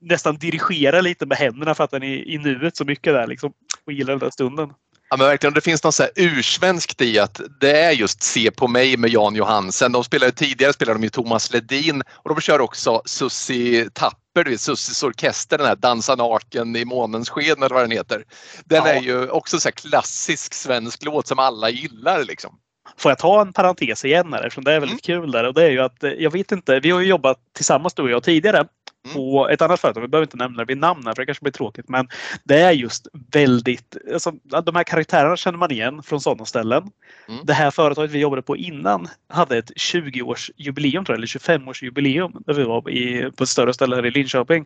nästan 0.01 0.35
dirigerar 0.37 1.01
lite 1.01 1.25
med 1.25 1.37
händerna 1.37 1.75
för 1.75 1.83
att 1.83 1.91
han 1.91 2.03
är 2.03 2.27
i 2.27 2.37
nuet 2.37 2.77
så 2.77 2.85
mycket 2.85 3.13
där 3.13 3.27
liksom, 3.27 3.53
och 3.85 3.93
gillar 3.93 4.13
den 4.13 4.19
där 4.19 4.29
stunden. 4.29 4.73
Ja, 5.09 5.17
men 5.17 5.27
verkligen, 5.27 5.53
det 5.53 5.61
finns 5.61 5.83
något 5.83 5.95
så 5.95 6.03
här 6.03 6.11
ursvenskt 6.15 7.01
i 7.01 7.19
att 7.19 7.41
det 7.59 7.81
är 7.81 7.91
just 7.91 8.23
Se 8.23 8.51
på 8.51 8.67
mig 8.67 8.97
med 8.97 9.09
Jan 9.09 9.35
Johansen. 9.35 9.91
De 9.91 10.03
spelade 10.03 10.31
tidigare 10.31 10.73
spelade 10.73 10.99
de 10.99 11.03
ju 11.03 11.09
Thomas 11.09 11.53
Ledin 11.53 12.01
och 12.09 12.29
de 12.29 12.41
kör 12.41 12.61
också 12.61 13.01
Sussi 13.05 13.89
Tapper, 13.93 14.43
du 14.43 14.51
vet, 14.51 14.61
Sussis 14.61 15.03
orkester, 15.03 15.57
den 15.57 15.67
här 15.67 15.75
Dansa 15.75 16.15
naken 16.15 16.75
i 16.75 16.85
månens 16.85 17.29
sken 17.29 17.63
eller 17.63 17.75
vad 17.75 17.83
den 17.83 17.91
heter. 17.91 18.23
Den 18.65 18.83
ja. 18.85 18.87
är 18.87 19.01
ju 19.01 19.29
också 19.29 19.59
så 19.59 19.71
klassisk 19.71 20.53
svensk 20.53 21.03
låt 21.03 21.27
som 21.27 21.39
alla 21.39 21.69
gillar 21.69 22.23
liksom. 22.23 22.59
Får 22.97 23.11
jag 23.11 23.19
ta 23.19 23.41
en 23.41 23.53
parentes 23.53 24.05
igen 24.05 24.33
här 24.33 24.43
eftersom 24.43 24.63
det 24.63 24.73
är 24.73 24.79
väldigt 24.79 25.09
mm. 25.09 25.21
kul 25.21 25.31
där 25.31 25.43
och 25.43 25.53
det 25.53 25.63
är 25.63 25.69
ju 25.69 25.79
att 25.79 26.03
eh, 26.03 26.11
jag 26.11 26.31
vet 26.31 26.51
inte, 26.51 26.79
vi 26.79 26.91
har 26.91 26.99
ju 26.99 27.07
jobbat 27.07 27.37
tillsammans 27.55 27.93
du 27.93 28.01
och 28.01 28.09
jag 28.09 28.23
tidigare 28.23 28.65
Mm. 29.05 29.15
på 29.15 29.49
ett 29.49 29.61
annat 29.61 29.79
företag. 29.79 30.01
Vi 30.01 30.07
behöver 30.07 30.25
inte 30.25 30.37
nämna 30.37 30.57
det 30.57 30.65
vid 30.65 30.77
namn 30.77 31.03
här 31.05 31.13
för 31.13 31.21
det 31.21 31.25
kanske 31.25 31.43
blir 31.43 31.51
tråkigt. 31.51 31.89
Men 31.89 32.07
det 32.43 32.59
är 32.59 32.71
just 32.71 33.07
väldigt, 33.31 33.97
alltså, 34.13 34.31
de 34.63 34.75
här 34.75 34.83
karaktärerna 34.83 35.37
känner 35.37 35.57
man 35.57 35.71
igen 35.71 36.03
från 36.03 36.21
sådana 36.21 36.45
ställen. 36.45 36.83
Mm. 37.27 37.45
Det 37.45 37.53
här 37.53 37.71
företaget 37.71 38.11
vi 38.11 38.19
jobbade 38.19 38.41
på 38.41 38.57
innan 38.57 39.07
hade 39.29 39.57
ett 39.57 39.71
20-årsjubileum, 39.71 41.13
eller 41.13 41.27
25-årsjubileum, 41.27 42.43
där 42.45 42.53
vi 42.53 42.63
var 42.63 42.89
i, 42.89 43.31
på 43.31 43.43
ett 43.43 43.49
större 43.49 43.73
ställe 43.73 43.95
här 43.95 44.05
i 44.05 44.11
Linköping. 44.11 44.65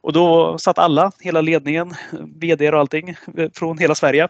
Och 0.00 0.12
då 0.12 0.58
satt 0.58 0.78
alla, 0.78 1.12
hela 1.20 1.40
ledningen, 1.40 1.94
VD 2.40 2.70
och 2.70 2.80
allting 2.80 3.16
från 3.54 3.78
hela 3.78 3.94
Sverige. 3.94 4.28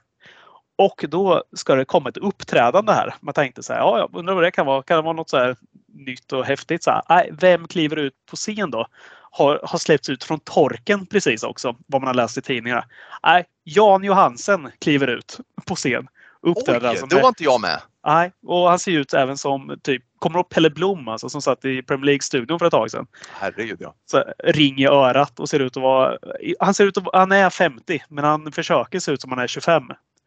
Och 0.76 1.04
då 1.08 1.44
ska 1.52 1.74
det 1.74 1.84
komma 1.84 2.08
ett 2.08 2.16
uppträdande 2.16 2.92
här. 2.92 3.14
Man 3.20 3.34
tänkte 3.34 3.62
så 3.62 3.72
här, 3.72 3.80
ja, 3.80 3.98
jag 3.98 4.18
undrar 4.18 4.34
vad 4.34 4.44
det 4.44 4.50
kan 4.50 4.66
vara. 4.66 4.82
Kan 4.82 4.96
det 4.96 5.02
vara 5.02 5.12
något 5.12 5.30
så 5.30 5.36
här 5.36 5.56
nytt 5.94 6.32
och 6.32 6.44
häftigt? 6.44 6.82
Så 6.82 6.90
här, 6.90 7.02
nej, 7.08 7.30
vem 7.40 7.68
kliver 7.68 7.96
ut 7.96 8.14
på 8.30 8.36
scen 8.36 8.70
då? 8.70 8.86
har, 9.32 9.60
har 9.62 9.78
släppts 9.78 10.08
ut 10.08 10.24
från 10.24 10.40
torken 10.40 11.06
precis 11.06 11.42
också, 11.42 11.76
vad 11.86 12.02
man 12.02 12.06
har 12.06 12.14
läst 12.14 12.38
i 12.38 12.42
tidningarna. 12.42 12.84
Nej, 13.22 13.44
Jan 13.64 14.04
Johansen 14.04 14.70
kliver 14.78 15.06
ut 15.06 15.40
på 15.66 15.74
scen. 15.74 16.08
Uppträder 16.42 16.90
Oj, 16.90 17.02
då 17.08 17.20
var 17.20 17.28
inte 17.28 17.44
jag 17.44 17.60
med. 17.60 17.80
Nej, 18.06 18.32
och 18.46 18.68
han 18.68 18.78
ser 18.78 18.92
ut 18.92 19.14
även 19.14 19.38
som 19.38 19.78
typ, 19.82 20.02
kommer 20.18 20.38
ihåg 20.38 20.48
Pelle 20.48 20.70
Blom 20.70 21.08
alltså, 21.08 21.28
som 21.28 21.42
satt 21.42 21.64
i 21.64 21.82
Premier 21.82 22.06
League-studion 22.06 22.58
för 22.58 22.66
ett 22.66 22.70
tag 22.70 22.90
sedan? 22.90 23.06
Herregud 23.32 23.76
ja. 23.80 23.94
Så, 24.06 24.24
ring 24.44 24.78
i 24.78 24.86
örat 24.86 25.40
och 25.40 25.48
ser 25.48 25.60
ut 25.60 25.76
att 25.76 25.82
vara... 25.82 26.18
Han 26.60 26.74
ser 26.74 26.86
ut 26.86 26.96
att 26.96 27.04
han 27.12 27.32
är 27.32 27.50
50 27.50 28.02
men 28.08 28.24
han 28.24 28.52
försöker 28.52 29.00
se 29.00 29.12
ut 29.12 29.20
som 29.20 29.30
han 29.32 29.38
är 29.38 29.46
25. 29.46 29.82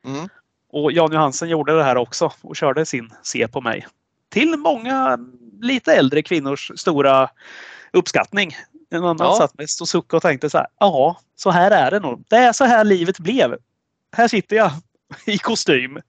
Mm. 0.06 0.30
Och 0.72 0.92
Jan 0.92 1.12
Johansen 1.12 1.50
gjorde 1.50 1.78
det 1.78 1.84
här 1.84 1.98
också 1.98 2.32
och 2.42 2.56
körde 2.56 2.86
sin 2.86 3.14
Se 3.24 3.48
på 3.48 3.62
mig. 3.62 3.88
Till 4.30 4.58
många 4.58 5.20
lite 5.62 5.94
äldre 5.94 6.24
kvinnors 6.24 6.72
stora 6.76 7.30
uppskattning. 7.94 8.58
En 8.90 9.04
annan 9.04 9.18
ja. 9.20 9.36
satt 9.38 9.58
mest 9.58 9.82
och 9.82 9.88
suckade 9.88 10.18
och 10.18 10.24
tänkte 10.24 10.50
så 10.50 10.58
här. 10.58 10.68
Ja, 10.80 11.20
så 11.36 11.52
här 11.52 11.72
är 11.72 11.92
det 11.92 12.00
nog. 12.00 12.26
Det 12.30 12.36
är 12.36 12.54
så 12.54 12.64
här 12.64 12.84
livet 12.84 13.20
blev. 13.20 13.58
Här 14.16 14.28
sitter 14.28 14.56
jag 14.56 14.72
i 15.26 15.38
kostym 15.38 16.00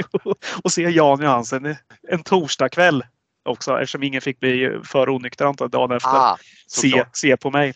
och 0.64 0.72
ser 0.72 0.88
Jan 0.88 1.22
Johansen 1.22 1.76
en 2.08 2.22
torsdagkväll 2.22 3.04
också 3.44 3.80
eftersom 3.80 4.02
ingen 4.02 4.20
fick 4.20 4.40
bli 4.40 4.80
för 4.84 5.08
onykter 5.08 5.44
antar 5.44 5.68
dagen 5.68 5.96
efter. 5.96 6.10
Ah, 6.10 6.38
se, 6.66 7.04
se 7.12 7.36
på 7.36 7.50
mig. 7.50 7.74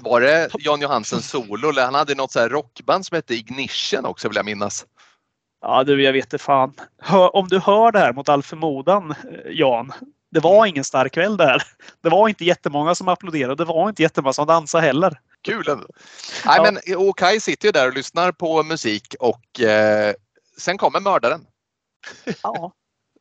Var 0.00 0.20
det 0.20 0.48
Jan 0.58 0.80
Johansen 0.80 1.22
solo? 1.22 1.80
Han 1.80 1.94
hade 1.94 2.14
något 2.14 2.32
så 2.32 2.48
rockband 2.48 3.06
som 3.06 3.14
hette 3.14 3.34
Ignition 3.34 4.04
också 4.04 4.28
vill 4.28 4.36
jag 4.36 4.44
minnas. 4.44 4.86
Ja 5.60 5.84
du, 5.84 6.02
jag 6.02 6.12
vet 6.12 6.24
inte 6.24 6.38
fan. 6.38 6.74
Hör, 6.98 7.36
om 7.36 7.48
du 7.48 7.58
hör 7.58 7.92
det 7.92 7.98
här 7.98 8.12
mot 8.12 8.28
all 8.28 8.42
förmodan 8.42 9.14
Jan, 9.50 9.92
det 10.30 10.40
var 10.40 10.66
ingen 10.66 10.84
stark 10.84 11.12
kväll 11.12 11.36
där. 11.36 11.62
Det 12.02 12.08
var 12.08 12.28
inte 12.28 12.44
jättemånga 12.44 12.94
som 12.94 13.08
applåderade. 13.08 13.54
Det 13.54 13.64
var 13.64 13.88
inte 13.88 14.02
jättemånga 14.02 14.32
som 14.32 14.46
dansade 14.46 14.86
heller. 14.86 15.20
Kul 15.42 15.68
ändå. 15.68 15.86
Nej, 16.46 16.56
ja. 16.56 16.62
men 16.62 16.96
Okai 16.96 17.40
sitter 17.40 17.68
ju 17.68 17.72
där 17.72 17.88
och 17.88 17.94
lyssnar 17.94 18.32
på 18.32 18.62
musik 18.62 19.14
och 19.20 19.60
eh, 19.60 20.14
sen 20.58 20.78
kommer 20.78 21.00
mördaren. 21.00 21.40
Ja. 22.42 22.72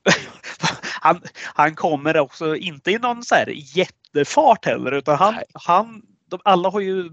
Han, 1.02 1.22
han 1.54 1.76
kommer 1.76 2.18
också 2.18 2.56
inte 2.56 2.92
i 2.92 2.98
någon 2.98 3.24
så 3.24 3.36
här 3.36 3.50
jättefart 3.78 4.66
heller 4.66 4.92
utan 4.92 5.18
han, 5.18 5.36
han 5.54 6.02
de, 6.30 6.40
alla 6.44 6.70
har 6.70 6.80
ju 6.80 7.12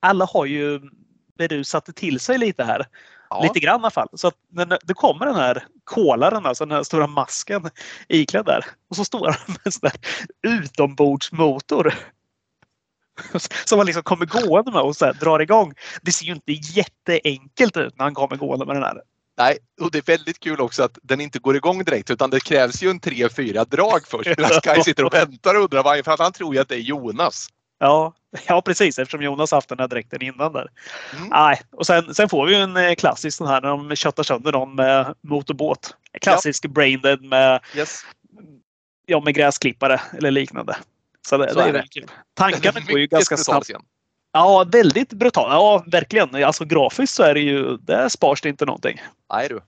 alla 0.00 0.24
har 0.24 0.46
ju 0.46 0.80
berusat 1.38 1.96
till 1.96 2.20
sig 2.20 2.38
lite 2.38 2.64
här. 2.64 2.86
Ja. 3.30 3.42
Lite 3.42 3.60
grann 3.60 3.80
i 3.80 3.82
alla 3.82 3.90
fall. 3.90 4.08
Så 4.12 4.28
att 4.28 4.34
när 4.52 4.78
det 4.84 4.94
kommer 4.94 5.26
den 5.26 5.34
här 5.34 5.64
kolaren, 5.84 6.46
alltså 6.46 6.66
den 6.66 6.76
här 6.76 6.82
stora 6.82 7.06
masken 7.06 7.70
iklädd 8.08 8.44
där. 8.44 8.64
Och 8.90 8.96
så 8.96 9.04
står 9.04 9.26
han 9.26 9.36
med 9.46 9.58
en 9.64 9.72
sån 9.72 9.90
där 9.90 10.00
utombordsmotor. 10.56 11.94
Som 13.64 13.76
man 13.76 13.86
liksom 13.86 14.02
kommer 14.02 14.26
gående 14.26 14.72
med 14.72 14.80
och 14.80 14.96
så 14.96 15.12
drar 15.12 15.40
igång. 15.40 15.74
Det 16.02 16.12
ser 16.12 16.26
ju 16.26 16.32
inte 16.32 16.52
jätteenkelt 16.52 17.76
ut 17.76 17.98
när 17.98 18.04
han 18.04 18.14
kommer 18.14 18.36
gående 18.36 18.66
med 18.66 18.76
den 18.76 18.82
här. 18.82 19.02
Nej, 19.38 19.58
och 19.80 19.90
det 19.90 19.98
är 19.98 20.02
väldigt 20.02 20.40
kul 20.40 20.60
också 20.60 20.82
att 20.82 20.98
den 21.02 21.20
inte 21.20 21.38
går 21.38 21.56
igång 21.56 21.84
direkt 21.84 22.10
utan 22.10 22.30
det 22.30 22.40
krävs 22.40 22.82
ju 22.82 22.90
en 22.90 23.00
tre, 23.00 23.28
fyra 23.28 23.64
drag 23.64 24.06
först. 24.06 24.28
Medan 24.38 24.60
Sky 24.60 24.82
sitter 24.82 25.04
och 25.04 25.14
väntar 25.14 25.54
och 25.54 25.62
undrar 25.62 25.82
varför. 25.82 26.16
Han 26.18 26.32
tror 26.32 26.54
ju 26.54 26.60
att 26.60 26.68
det 26.68 26.74
är 26.74 26.80
Jonas. 26.80 27.48
Ja, 27.78 28.14
ja, 28.48 28.62
precis 28.62 28.98
eftersom 28.98 29.22
Jonas 29.22 29.50
haft 29.50 29.68
den 29.68 29.78
här 29.78 29.88
dräkten 29.88 30.22
innan 30.22 30.52
där. 30.52 30.68
Mm. 31.16 31.28
Nej, 31.28 31.60
och 31.70 31.86
sen, 31.86 32.14
sen 32.14 32.28
får 32.28 32.46
vi 32.46 32.56
ju 32.56 32.60
en 32.62 32.76
eh, 32.76 32.94
klassisk 32.94 33.36
sån 33.36 33.46
här 33.46 33.60
när 33.60 33.68
de 33.68 33.96
köttar 33.96 34.22
sönder 34.22 34.52
någon 34.52 34.74
med 34.74 35.14
motorbåt. 35.20 35.96
Klassisk 36.20 36.64
ja. 36.64 36.68
braindead 36.68 37.22
med, 37.22 37.60
yes. 37.74 38.02
ja, 39.06 39.20
med 39.20 39.34
gräsklippare 39.34 40.00
eller 40.18 40.30
liknande. 40.30 40.76
Så 41.28 41.36
det, 41.36 41.52
Så 41.52 41.58
det 41.58 41.78
är, 41.78 41.86
kul. 41.90 42.06
Tankarna 42.34 42.80
går 42.80 42.98
ju 42.98 43.06
ganska 43.06 43.36
snabbt. 43.36 43.70
Ja, 44.32 44.66
väldigt 44.72 45.12
brutalt. 45.12 45.52
Ja, 45.52 45.84
verkligen. 45.86 46.44
Alltså 46.44 46.64
grafiskt 46.64 47.14
så 47.14 47.22
är 47.22 47.34
det 47.34 47.40
ju, 47.40 47.76
där 47.76 48.08
spars 48.08 48.40
det 48.40 48.48
inte 48.48 48.64
någonting. 48.64 49.02
Nej 49.32 49.48
du. 49.48 49.60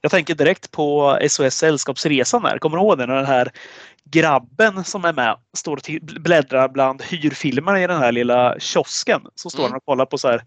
Jag 0.00 0.10
tänker 0.10 0.34
direkt 0.34 0.70
på 0.70 1.18
SOS 1.28 1.54
Sällskapsresan 1.54 2.42
där. 2.42 2.58
Kommer 2.58 2.76
du 2.76 2.82
ihåg 2.82 2.98
det? 2.98 3.06
När 3.06 3.16
den 3.16 3.26
här 3.26 3.52
grabben 4.04 4.84
som 4.84 5.04
är 5.04 5.12
med 5.12 5.36
står 5.56 5.76
och 5.76 5.82
bläddrar 6.20 6.68
bland 6.68 7.02
hyrfilmerna 7.02 7.82
i 7.82 7.86
den 7.86 7.98
här 7.98 8.12
lilla 8.12 8.58
kiosken. 8.58 9.20
Så 9.34 9.50
står 9.50 9.62
mm. 9.62 9.70
han 9.72 9.76
och 9.76 9.84
kollar 9.84 10.06
på 10.06 10.18
så 10.18 10.28
här 10.28 10.42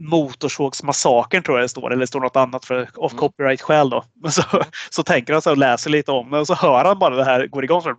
Motorsågsmassakern 0.00 1.42
tror 1.42 1.58
jag 1.58 1.64
det 1.64 1.68
står, 1.68 1.92
eller 1.92 2.00
det 2.00 2.06
står 2.06 2.20
något 2.20 2.36
annat 2.36 2.64
för 2.64 2.88
of 2.94 3.12
mm. 3.12 3.20
copyright 3.20 3.62
skäl 3.62 3.90
då. 3.90 4.04
Men 4.22 4.32
så, 4.32 4.42
så 4.90 5.02
tänker 5.02 5.32
han 5.32 5.42
så 5.42 5.50
och 5.50 5.58
läser 5.58 5.90
lite 5.90 6.12
om 6.12 6.30
det 6.30 6.38
och 6.38 6.46
så 6.46 6.54
hör 6.54 6.84
han 6.84 6.98
bara 6.98 7.16
det 7.16 7.24
här 7.24 7.46
går 7.46 7.64
igång 7.64 7.82
så 7.82 7.88
här, 7.88 7.96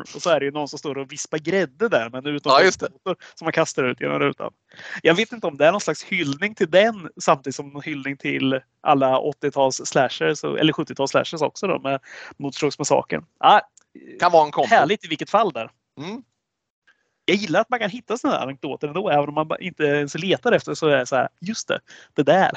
Och 0.00 0.22
så 0.22 0.30
är 0.30 0.40
det 0.40 0.46
ju 0.46 0.52
någon 0.52 0.68
som 0.68 0.78
står 0.78 0.98
och 0.98 1.12
vispar 1.12 1.38
grädde 1.38 1.88
där 1.88 2.10
med 2.10 2.26
en 2.26 2.34
utomhusmotor 2.34 3.00
ja, 3.04 3.14
som 3.34 3.44
man 3.44 3.52
kastar 3.52 3.84
ut 3.84 4.00
genom 4.00 4.18
rutan. 4.18 4.52
Jag 5.02 5.14
vet 5.14 5.32
inte 5.32 5.46
om 5.46 5.56
det 5.56 5.66
är 5.66 5.72
någon 5.72 5.80
slags 5.80 6.04
hyllning 6.04 6.54
till 6.54 6.70
den 6.70 7.08
samtidigt 7.20 7.56
som 7.56 7.76
en 7.76 7.82
hyllning 7.82 8.16
till 8.16 8.60
alla 8.80 9.18
80-tals 9.18 9.76
slashers 9.84 10.44
eller 10.44 10.72
70-tals 10.72 11.10
slashers 11.10 11.42
också 11.42 11.66
då 11.66 11.78
med 11.78 12.00
Motorsågsmassakern. 12.36 13.24
Ah, 13.38 13.60
kan 14.20 14.32
vara 14.32 14.44
en 14.44 14.50
kombo. 14.50 14.68
Härligt 14.68 15.04
i 15.04 15.08
vilket 15.08 15.30
fall 15.30 15.52
där. 15.52 15.70
Mm 15.98 16.22
jag 17.30 17.36
gillar 17.36 17.60
att 17.60 17.70
man 17.70 17.78
kan 17.78 17.90
hitta 17.90 18.18
sådana 18.18 18.38
anekdoter 18.38 18.88
ändå. 18.88 19.10
Även 19.10 19.28
om 19.28 19.34
man 19.34 19.48
inte 19.60 19.84
ens 19.84 20.14
letar 20.14 20.52
efter 20.52 20.74
så 20.74 20.86
är 20.86 20.96
det 20.96 21.06
så 21.06 21.16
här, 21.16 21.28
just 21.40 21.68
det, 21.68 21.80
det 22.14 22.22
där. 22.22 22.50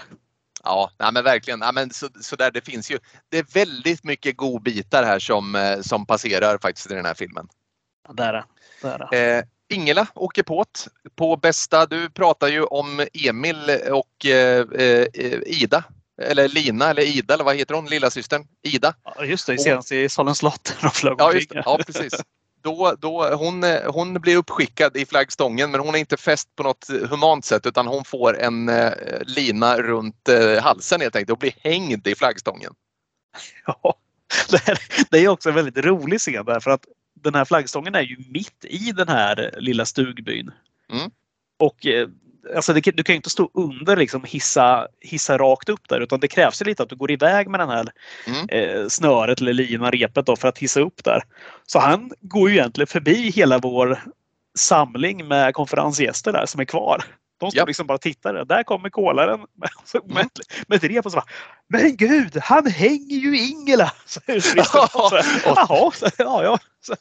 Ja, 0.64 0.92
nej 1.00 1.12
men 1.14 1.24
verkligen. 1.24 1.60
Nej 1.60 1.74
men 1.74 1.90
så, 1.90 2.10
så 2.22 2.36
där, 2.36 2.52
det 2.52 2.62
finns 2.62 2.92
ju. 2.92 3.00
Det 3.30 3.38
är 3.38 3.46
väldigt 3.54 4.04
mycket 4.04 4.38
godbitar 4.38 5.04
här 5.04 5.20
som, 5.20 5.56
eh, 5.56 5.82
som 5.82 6.06
passerar 6.06 6.58
faktiskt 6.58 6.92
i 6.92 6.94
den 6.94 7.06
här 7.06 7.14
filmen. 7.14 7.48
Ja, 8.08 8.14
det 8.14 8.24
är 8.24 8.34
det. 8.34 8.46
det, 8.82 8.88
är 8.88 9.08
det. 9.12 9.38
Eh, 9.38 9.44
Ingela 9.78 10.08
åker 10.16 10.44
på 10.44 10.66
på 11.16 11.36
bästa. 11.36 11.86
Du 11.86 12.10
pratar 12.10 12.48
ju 12.48 12.64
om 12.64 13.06
Emil 13.14 13.70
och 13.92 14.26
eh, 14.26 14.66
eh, 14.74 15.08
Ida. 15.46 15.84
Eller 16.22 16.48
Lina 16.48 16.90
eller 16.90 17.02
Ida 17.02 17.34
eller 17.34 17.44
vad 17.44 17.56
heter 17.56 17.76
hon? 17.76 17.86
Lilla 17.86 18.10
systern 18.10 18.48
Ida. 18.64 18.96
Ja, 19.04 19.26
just 19.26 19.48
det, 19.48 19.58
senast 19.58 19.92
i 19.92 20.10
Salens 20.10 20.38
slott. 20.38 20.76
Ja, 21.18 21.34
just 21.34 21.52
ja, 21.54 21.80
precis 21.86 22.14
då, 22.64 22.96
då, 23.00 23.36
hon, 23.36 23.64
hon 23.88 24.14
blir 24.14 24.38
uppskickad 24.38 24.98
i 24.98 25.06
flaggstången 25.06 25.72
men 25.72 25.80
hon 25.80 25.96
är 25.96 26.00
inte 26.00 26.18
fäst 26.18 26.56
på 26.56 26.64
något 26.64 26.88
humant 27.10 27.46
sätt 27.46 27.66
utan 27.66 27.88
hon 27.88 28.06
får 28.06 28.40
en 28.40 28.70
eh, 28.70 28.92
lina 29.22 29.78
runt 29.78 30.30
eh, 30.30 30.64
halsen 30.64 31.02
helt 31.02 31.16
enkelt 31.16 31.32
och 31.32 31.38
blir 31.38 31.54
hängd 31.62 32.08
i 32.08 32.16
flaggstången. 32.16 32.74
Ja, 33.66 33.96
det, 34.50 34.62
här, 34.66 34.80
det 35.10 35.20
är 35.20 35.28
också 35.28 35.50
en 35.50 35.56
väldigt 35.56 35.86
rolig 35.86 36.20
scen 36.20 36.46
därför 36.46 36.72
att 36.72 36.86
den 37.14 37.36
här 37.36 37.46
flaggstången 37.46 37.96
är 37.96 38.02
ju 38.02 38.18
mitt 38.30 38.66
i 38.66 38.92
den 38.92 39.08
här 39.08 39.56
lilla 39.58 39.86
stugbyn. 39.86 40.52
Mm. 40.92 41.12
Och 41.60 41.86
eh, 41.86 42.08
alltså 42.56 42.74
det, 42.74 42.82
du 42.82 43.04
kan 43.04 43.14
ju 43.14 43.18
inte 43.18 43.30
stå 43.30 43.50
under 43.54 43.98
liksom 43.98 44.24
hissa, 44.24 44.88
hissa 45.02 45.38
rakt 45.38 45.70
upp 45.70 45.90
där 45.90 46.00
utan 46.02 46.20
det 46.20 46.28
krävs 46.28 46.62
ju 46.62 46.66
lite 46.66 46.84
att 46.84 46.90
du 46.90 46.96
går 46.96 47.12
iväg 47.12 47.48
med 47.48 47.60
den 47.60 47.70
här 47.70 47.88
Mm. 48.28 48.50
eh, 48.50 48.88
snöret 48.88 49.42
eller 49.42 49.54
linan, 49.54 49.92
repet 49.92 50.26
då, 50.26 50.36
för 50.36 50.48
att 50.48 50.58
hissa 50.58 50.80
upp 50.80 51.04
där. 51.04 51.24
Så 51.68 51.80
han 51.80 52.12
går 52.22 52.50
ju 52.50 52.56
egentligen 52.56 52.88
förbi 52.88 53.30
hela 53.32 53.58
vår 53.58 54.04
samling 54.58 55.28
med 55.28 55.54
konferensgäster 55.54 56.32
där 56.32 56.46
som 56.46 56.62
är 56.62 56.66
kvar. 56.66 57.04
De 57.40 57.52
står 57.52 57.58
Japp. 57.60 57.68
liksom 57.68 57.88
bara 57.88 57.94
och 57.94 58.02
tittar. 58.02 58.46
Där 58.46 58.64
kommer 58.64 58.90
kolaren 58.90 59.40
med, 59.40 59.70
med, 60.06 60.18
Mm. 60.18 60.28
med 60.68 60.76
ett 60.76 60.84
rep 60.84 61.06
och 61.06 61.12
så 61.12 61.16
bara 61.16 61.26
Men 61.70 61.96
gud, 61.98 62.38
han 62.44 62.68
hänger 62.68 63.16
ju 63.18 63.38
i 63.40 63.50
Ingela! 63.52 63.92
Så, 64.06 64.20
så, 64.42 64.58
Jaha, 65.46 65.92
så, 65.94 66.08
ja, 66.18 66.44
ja. 66.44 66.60
Så, 66.82 66.96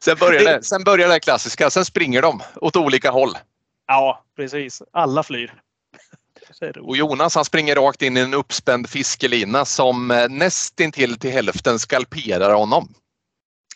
Sen 0.00 0.16
börjar 0.20 0.44
det, 0.44 0.62
sen 0.64 0.84
börjar 0.84 1.08
det 1.08 1.20
klassiska, 1.20 1.70
sen 1.70 1.84
springer 1.84 2.22
de 2.22 2.40
åt 2.56 2.76
olika 2.76 3.10
håll. 3.10 3.30
Ja, 3.86 4.24
precis. 4.36 4.82
Alla 4.92 5.22
flyr. 5.22 5.54
Och 6.80 6.96
Jonas 6.96 7.34
han 7.34 7.44
springer 7.44 7.74
rakt 7.74 8.02
in 8.02 8.16
i 8.16 8.20
en 8.20 8.34
uppspänd 8.34 8.88
fiskelina 8.88 9.64
som 9.64 10.10
eh, 10.10 10.28
nästintill 10.28 11.18
till 11.18 11.30
hälften 11.30 11.78
skalperar 11.78 12.54
honom. 12.54 12.94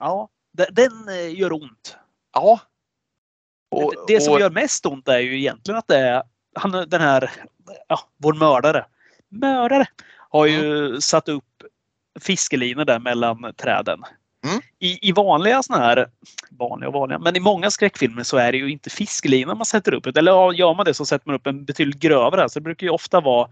Ja, 0.00 0.28
de- 0.52 0.66
den 0.70 1.08
eh, 1.08 1.38
gör 1.38 1.52
ont. 1.52 1.96
Ja. 2.34 2.60
Och, 3.70 3.94
det 4.06 4.20
som 4.20 4.34
och, 4.34 4.40
gör 4.40 4.50
mest 4.50 4.86
ont 4.86 5.08
är 5.08 5.18
ju 5.18 5.38
egentligen 5.38 5.78
att 5.78 5.88
det 5.88 5.98
är 5.98 6.22
han, 6.54 6.70
den 6.70 7.00
här, 7.00 7.30
ja, 7.88 8.00
vår 8.16 8.34
mördare. 8.34 8.86
Mördare 9.28 9.86
har 10.30 10.46
ju 10.46 11.00
satt 11.00 11.28
upp 11.28 11.44
fiskelinor 12.20 12.84
där 12.84 12.98
mellan 12.98 13.54
träden. 13.56 14.02
I, 14.80 15.08
I 15.08 15.12
vanliga 15.12 15.62
såna 15.62 15.78
här, 15.78 16.06
vanliga 16.50 16.88
och 16.88 16.94
vanliga, 16.94 17.18
men 17.18 17.36
i 17.36 17.40
många 17.40 17.70
skräckfilmer 17.70 18.22
så 18.22 18.36
är 18.36 18.52
det 18.52 18.58
ju 18.58 18.70
inte 18.70 18.90
fiskelinor 18.90 19.54
man 19.54 19.66
sätter 19.66 19.94
upp. 19.94 20.06
Eller 20.06 20.52
gör 20.52 20.74
man 20.74 20.84
det 20.84 20.94
så 20.94 21.06
sätter 21.06 21.28
man 21.28 21.36
upp 21.36 21.46
en 21.46 21.64
betydligt 21.64 22.00
grövre. 22.00 22.48
Så 22.48 22.58
det 22.58 22.62
brukar 22.62 22.86
ju 22.86 22.90
ofta 22.90 23.20
vara 23.20 23.48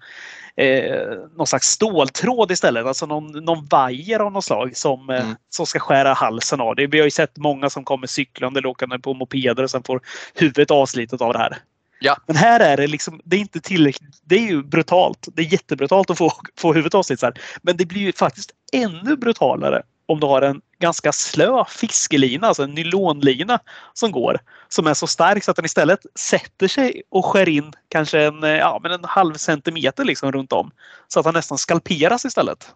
eh, 0.57 1.09
någon 1.37 1.47
slags 1.47 1.69
ståltråd 1.69 2.51
istället. 2.51 2.87
Alltså 2.87 3.07
någon, 3.07 3.45
någon 3.45 3.67
vajer 3.67 4.21
av 4.21 4.33
något 4.33 4.45
slag 4.45 4.77
som, 4.77 5.11
eh, 5.11 5.21
Mm. 5.21 5.37
som 5.51 5.67
ska 5.67 5.79
skära 5.79 6.13
halsen 6.13 6.61
av. 6.61 6.77
Det, 6.77 6.87
vi 6.87 6.99
har 6.99 7.05
ju 7.05 7.11
sett 7.11 7.37
många 7.37 7.71
som 7.71 7.85
kommer 7.85 8.07
cyklande 8.07 8.59
eller 8.59 8.69
åkande 8.69 8.99
på 8.99 9.15
mopeder 9.15 9.63
och 9.63 9.71
sen 9.71 9.83
får 9.83 10.01
huvudet 10.35 10.71
avslitet 10.71 11.21
av 11.21 11.33
det 11.33 11.39
här. 11.39 11.57
Ja. 12.01 12.17
Men 12.27 12.37
här 12.37 12.61
är 12.61 12.77
det 12.77 12.87
liksom, 12.87 13.21
det 13.25 13.37
är 13.37 13.41
inte 13.41 13.61
tillräckligt. 13.61 14.21
Det 14.25 14.35
är 14.37 14.49
ju 14.49 14.63
brutalt. 14.63 15.29
Det 15.35 15.43
är 15.43 15.53
jättebrutalt 15.53 16.11
att 16.11 16.19
få, 16.19 16.33
få 16.59 16.73
huvudet 16.73 16.95
avslitet. 16.95 17.39
Men 17.63 17.77
det 17.77 17.87
blir 17.87 18.01
ju 18.01 18.13
faktiskt 18.13 18.51
ännu 18.73 19.17
brutalare 19.17 19.83
om 20.07 20.21
du 20.21 20.27
har 20.27 20.43
en 20.43 20.61
ganska 20.79 21.13
slö 21.13 21.65
fiskelina, 21.69 22.47
alltså 22.47 22.63
en 22.63 22.75
nylonlina 22.75 23.59
som 23.93 24.13
går. 24.13 24.39
Som 24.69 24.87
är 24.87 24.95
så 24.95 25.07
stark 25.07 25.45
så 25.45 25.51
att 25.51 25.57
den 25.57 25.65
istället 25.65 26.01
sätter 26.19 26.69
sig 26.69 27.03
och 27.11 27.27
skär 27.27 27.49
in 27.49 27.73
kanske 27.89 28.23
en, 28.23 28.45
eh, 28.45 28.51
ja, 28.51 28.81
men 28.83 28.93
en 28.93 29.05
halv 29.05 29.35
centimeter 29.35 30.05
liksom 30.05 30.33
runt 30.33 30.53
om. 30.53 30.71
Så 31.09 31.21
att 31.21 31.27
han 31.27 31.35
nästan 31.35 31.59
skalperas 31.59 32.25
istället. 32.25 32.69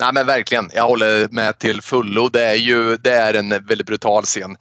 nej 0.00 0.10
men 0.12 0.26
verkligen, 0.26 0.70
jag 0.74 0.86
håller 0.88 1.28
med 1.28 1.58
till 1.58 1.82
fullo. 1.82 2.28
Det 2.28 2.44
är 2.44 2.54
ju 2.54 2.96
det 2.96 3.14
är 3.14 3.34
en 3.34 3.48
väldigt 3.48 3.86
brutal 3.86 4.24
scen. 4.24 4.56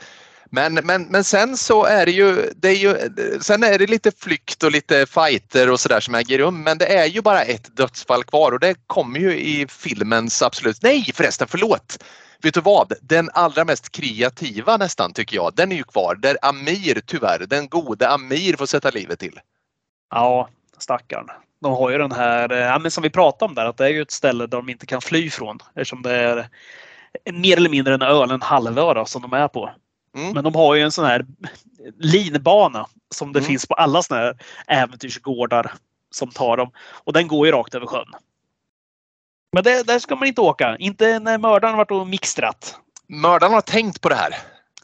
Men, 0.56 0.73
men, 0.73 1.03
men 1.03 1.23
sen 1.23 1.57
så 1.57 1.85
är 1.85 2.06
det 2.06 2.11
ju, 2.11 2.52
det 2.56 2.68
är 2.68 2.76
ju, 2.76 3.10
sen 3.41 3.64
är 3.64 3.80
det 3.80 3.88
lite 3.88 4.11
flykt 4.18 4.64
och 4.64 4.72
lite 4.72 5.06
fighter 5.06 5.69
och 5.69 5.80
sådär 5.80 5.99
som 5.99 6.15
äger 6.15 6.38
rum. 6.38 6.64
Men 6.64 6.77
det 6.77 6.85
är 6.85 7.06
ju 7.06 7.22
bara 7.22 7.41
ett 7.41 7.77
dödsfall 7.77 8.23
kvar 8.23 8.52
och 8.52 8.60
det 8.60 8.76
kommer 8.88 9.19
ju 9.19 9.40
i 9.40 9.68
filmens 9.69 10.41
absolut, 10.41 10.77
nej 10.81 11.11
förresten 11.14 11.48
förlåt. 11.48 12.03
Vet 12.44 12.53
du 12.53 12.61
vad? 12.61 12.94
Den 13.02 13.30
allra 13.34 13.65
mest 13.65 13.91
kreativa 13.91 14.78
nästan 14.78 15.14
tycker 15.14 15.36
jag, 15.36 15.56
den 15.56 15.72
är 15.72 15.76
ju 15.76 15.84
kvar. 15.84 16.15
Där 16.15 16.38
Amir 16.41 17.02
tyvärr, 17.06 17.45
den 17.49 17.68
gode 17.70 18.10
Amir 18.10 18.56
får 18.57 18.65
sätta 18.65 18.90
livet 18.90 19.20
till. 19.20 19.40
Ja, 20.10 20.49
stackarn. 20.78 21.28
De 21.61 21.72
har 21.74 21.90
ju 21.90 21.98
den 21.98 22.11
här, 22.11 22.52
eh, 22.52 22.57
ja, 22.57 22.80
men 22.80 22.91
som 22.91 23.03
vi 23.03 23.10
pratade 23.10 23.49
om 23.49 23.56
där, 23.56 23.65
att 23.65 23.78
det 23.78 23.86
är 23.86 23.90
ju 23.90 24.02
ett 24.02 24.11
ställe 24.11 24.48
där 24.48 24.57
de 24.57 24.70
inte 24.70 24.86
kan 24.86 25.02
fly 25.02 25.30
från. 25.30 25.60
Eftersom 25.76 26.02
det 26.02 26.11
är 26.15 26.49
mer 27.34 27.57
eller 27.57 27.70
mindre 27.70 27.94
en 27.94 28.02
ö, 28.02 28.24
eller 28.24 28.34
en 28.34 28.41
halvö 28.41 29.06
som 29.06 29.22
de 29.22 29.34
är 29.34 29.48
på. 29.48 29.70
Mm. 30.18 30.34
Men 30.34 30.44
de 30.44 30.56
har 30.56 30.76
ju 30.76 30.82
en 30.82 30.91
sån 30.91 31.06
här 31.06 31.26
linbana 31.99 32.88
som 33.15 33.34
det 33.34 33.40
Mm. 33.40 33.48
finns 33.48 33.65
på 33.65 33.74
alla 33.74 34.03
såna 34.03 34.20
här 34.20 34.38
äventyrsgårdar 34.68 35.72
som 36.11 36.30
tar 36.30 36.57
dem. 36.57 36.72
Och 36.78 37.14
den 37.14 37.28
går 37.28 37.45
ju 37.45 37.52
rakt 37.52 37.76
över 37.76 37.86
sjön. 37.86 38.14
Men 39.54 39.64
det, 39.64 39.84
där 39.88 40.00
ska 40.00 40.16
man 40.16 40.28
inte 40.28 40.42
åka. 40.42 40.78
Inte 40.80 41.20
när 41.20 41.38
mördaren 41.38 41.78
varit 41.78 41.92
och 41.92 42.08
mixtrat. 42.08 42.78
Mördaren 43.08 43.54
har 43.54 43.62
tänkt 43.62 44.02
på 44.02 44.10
det 44.10 44.16
här. 44.16 44.38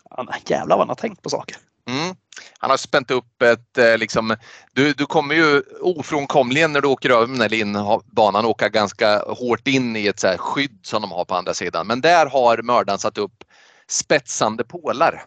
Han, 0.09 0.27
jävlar 0.45 0.75
vad 0.75 0.79
han 0.79 0.89
har 0.89 0.95
tänkt 0.95 1.21
på 1.21 1.29
saker. 1.29 1.57
Mm. 1.87 2.15
Han 2.59 2.69
har 2.69 2.77
spänt 2.77 3.11
upp 3.11 3.41
ett, 3.41 3.77
eh, 3.77 3.97
liksom, 3.97 4.35
du, 4.73 4.93
du 4.93 5.05
kommer 5.05 5.35
ju 5.35 5.61
ofrånkomligen 5.81 6.73
när 6.73 6.81
du 6.81 6.87
åker 6.87 7.09
över 7.09 7.27
den 7.27 7.41
här 7.41 7.49
linbanan 7.49 8.45
åka 8.45 8.69
ganska 8.69 9.19
hårt 9.19 9.67
in 9.67 9.95
i 9.95 10.07
ett 10.07 10.19
så 10.19 10.27
skydd 10.37 10.79
som 10.83 11.01
de 11.01 11.11
har 11.11 11.25
på 11.25 11.35
andra 11.35 11.53
sidan. 11.53 11.87
Men 11.87 12.01
där 12.01 12.25
har 12.25 12.61
mördaren 12.61 12.99
satt 12.99 13.17
upp 13.17 13.43
spetsande 13.87 14.63
pålar. 14.63 15.23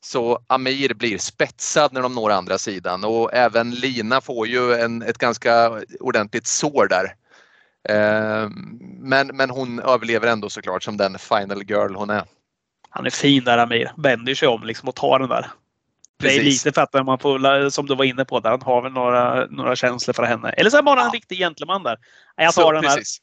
Så 0.00 0.38
Amir 0.46 0.94
blir 0.94 1.18
spetsad 1.18 1.92
när 1.92 2.02
de 2.02 2.14
når 2.14 2.30
andra 2.30 2.58
sidan 2.58 3.04
och 3.04 3.34
även 3.34 3.70
Lina 3.70 4.20
får 4.20 4.46
ju 4.46 4.74
en, 4.74 5.02
ett 5.02 5.18
ganska 5.18 5.80
ordentligt 6.00 6.46
sår 6.46 6.86
där. 6.88 7.14
Eh, 7.88 8.48
men, 8.98 9.26
men 9.26 9.50
hon 9.50 9.80
överlever 9.80 10.26
ändå 10.28 10.50
såklart 10.50 10.82
som 10.82 10.96
den 10.96 11.18
final 11.18 11.62
girl 11.62 11.94
hon 11.94 12.10
är. 12.10 12.24
Han 12.90 13.06
är 13.06 13.10
fin 13.10 13.44
där 13.44 13.58
Amir. 13.58 13.92
Vänder 13.96 14.34
sig 14.34 14.48
om 14.48 14.62
liksom 14.64 14.88
och 14.88 14.94
tar 14.94 15.18
den 15.18 15.28
där. 15.28 15.46
Det 16.18 16.28
är 16.28 16.38
Precis. 16.38 16.64
lite 16.64 16.74
för 16.74 16.82
att 16.82 17.06
man 17.06 17.18
får, 17.18 17.70
som 17.70 17.86
du 17.86 17.94
var 17.94 18.04
inne 18.04 18.24
på, 18.24 18.40
där, 18.40 18.50
han 18.50 18.62
har 18.62 18.82
väl 18.82 18.92
några, 18.92 19.46
några 19.46 19.76
känslor 19.76 20.14
för 20.14 20.22
henne. 20.22 20.50
Eller 20.50 20.70
så 20.70 20.76
är 20.76 20.78
han 20.78 20.84
bara 20.84 21.00
en 21.00 21.06
Ja. 21.06 21.12
riktig 21.14 21.38
gentleman 21.38 21.82
där. 21.82 21.96
Jag 22.36 22.54
Så, 22.54 22.62
tar 22.62 22.72
den 22.72 22.84
här. 22.84 22.96
precis. 22.96 23.18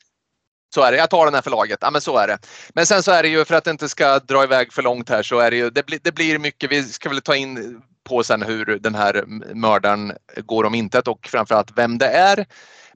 Så 0.75 0.81
är 0.83 0.91
det. 0.91 0.97
Jag 0.97 1.09
tar 1.09 1.25
den 1.25 1.33
här 1.33 1.41
för 1.41 1.51
laget. 1.51 1.79
Ja, 1.81 1.91
men 1.91 2.01
så 2.01 2.17
är 2.17 2.27
det. 2.27 2.37
Men 2.73 2.85
sen 2.85 3.03
så 3.03 3.11
är 3.11 3.23
det 3.23 3.29
ju 3.29 3.45
för 3.45 3.55
att 3.55 3.63
det 3.63 3.71
inte 3.71 3.89
ska 3.89 4.19
dra 4.19 4.43
iväg 4.43 4.73
för 4.73 4.81
långt 4.81 5.09
här 5.09 5.23
så 5.23 5.39
är 5.39 5.51
det 5.51 5.57
ju, 5.57 5.69
det, 5.69 5.85
blir, 5.85 5.99
det 6.03 6.11
blir 6.11 6.39
mycket, 6.39 6.71
vi 6.71 6.83
ska 6.83 7.09
väl 7.09 7.21
ta 7.21 7.35
in 7.35 7.81
på 8.09 8.23
sen 8.23 8.41
hur 8.41 8.65
den 8.65 8.95
här 8.95 9.23
mördaren 9.53 10.13
går 10.37 10.63
om 10.63 10.75
intet 10.75 11.07
och 11.07 11.27
framförallt 11.27 11.71
vem 11.75 11.97
det 11.97 12.07
är. 12.07 12.45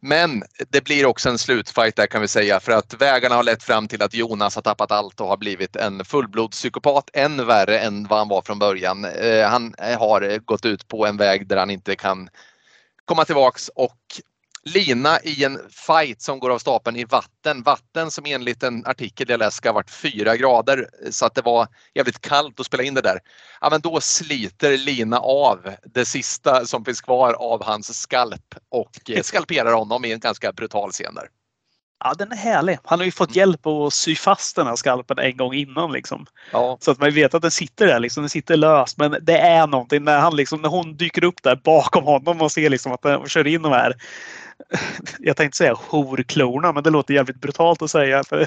Men 0.05 0.43
det 0.69 0.84
blir 0.84 1.05
också 1.05 1.30
en 1.30 1.38
slutfight 1.38 1.95
där 1.95 2.07
kan 2.07 2.21
vi 2.21 2.27
säga 2.27 2.59
för 2.59 2.71
att 2.71 2.93
vägarna 2.93 3.35
har 3.35 3.43
lett 3.43 3.63
fram 3.63 3.88
till 3.88 4.01
att 4.03 4.13
Jonas 4.13 4.55
har 4.55 4.61
tappat 4.61 4.91
allt 4.91 5.21
och 5.21 5.27
har 5.27 5.38
blivit 5.38 5.75
en 5.75 6.05
fullblodspsykopat 6.05 7.09
än 7.13 7.45
värre 7.45 7.80
än 7.80 8.07
vad 8.07 8.19
han 8.19 8.27
var 8.27 8.41
från 8.41 8.59
början. 8.59 9.05
Eh, 9.05 9.47
han 9.47 9.75
har 9.99 10.39
gått 10.39 10.65
ut 10.65 10.88
på 10.88 11.05
en 11.05 11.17
väg 11.17 11.47
där 11.47 11.57
han 11.57 11.69
inte 11.69 11.95
kan 11.95 12.30
komma 13.05 13.25
tillbaks 13.25 13.69
och 13.75 13.97
lina 14.65 15.19
i 15.23 15.44
en 15.44 15.60
fight 15.69 16.22
som 16.22 16.40
går 16.40 16.49
av 16.49 16.60
stapeln 16.60 16.98
i 16.98 17.06
vatten. 17.06 17.64
Vatten 17.64 18.11
som 18.11 18.26
enligt 18.26 18.64
en 18.64 18.85
artikel 18.85 19.30
jag 19.30 19.40
läst 19.40 19.57
ska 19.57 19.69
ha 19.69 19.73
varit 19.73 19.90
fyra 19.90 20.38
grader 20.38 20.90
så 21.11 21.26
att 21.26 21.35
det 21.35 21.41
var 21.41 21.68
jävligt 21.95 22.22
kallt 22.22 22.60
att 22.60 22.65
spela 22.65 22.84
in 22.84 22.94
det 22.94 23.02
där. 23.02 23.19
Ja, 23.61 23.69
men 23.69 23.81
då 23.81 24.02
sliter 24.02 24.77
lina 24.77 25.19
av 25.19 25.69
det 25.85 26.06
sista 26.06 26.65
som 26.65 26.85
finns 26.85 27.02
kvar 27.02 27.34
av 27.34 27.64
hans 27.64 28.02
skalp 28.02 28.56
och 28.69 29.10
eh, 29.10 29.22
skalperar 29.23 29.73
honom 29.73 30.06
i 30.06 30.11
en 30.11 30.19
ganska 30.19 30.52
brutal 30.52 30.91
scen 30.91 31.15
där. 31.15 31.27
Ja, 32.06 32.14
den 32.18 32.31
är 32.31 32.35
härlig. 32.35 32.77
Han 32.84 32.99
har 32.99 33.06
ju 33.06 33.11
fått 33.11 33.35
hjälp 33.35 33.68
att 33.68 33.94
sy 33.94 34.15
fast 34.15 34.56
den 34.56 34.68
här 34.68 34.76
skalpen 34.76 35.19
en 35.19 35.38
gång 35.38 35.53
innan. 35.53 35.91
Liksom. 35.91 36.26
Ja, 36.52 36.77
Så 36.81 36.91
att 36.91 36.99
man 36.99 37.11
vet 37.11 37.34
att 37.34 37.41
den 37.41 37.52
sitter 37.52 37.88
där. 37.88 37.99
Liksom. 37.99 38.23
Den 38.23 38.30
sitter 38.30 38.57
löst. 38.57 38.98
Men 38.98 39.18
det 39.22 39.38
är 39.38 39.68
någonting 39.68 40.03
när, 40.03 40.19
han 40.19 40.35
liksom, 40.35 40.61
när 40.61 40.69
hon 40.69 40.98
dyker 40.98 41.23
upp 41.23 41.44
där 41.44 41.56
bakom 41.56 42.03
honom 42.03 42.41
och 42.41 42.52
ser 42.52 42.69
liksom 42.69 42.91
att 42.91 43.02
den 43.02 43.27
kör 43.27 43.48
in 43.48 43.61
de 43.61 43.72
här 43.72 43.95
jag 45.19 45.37
tänkte 45.37 45.57
säga 45.57 45.73
horklorna, 45.73 46.71
men 46.71 46.83
det 46.83 46.89
låter 46.89 47.13
jävligt 47.13 47.41
brutalt 47.41 47.81
att 47.81 47.91
säga. 47.91 48.23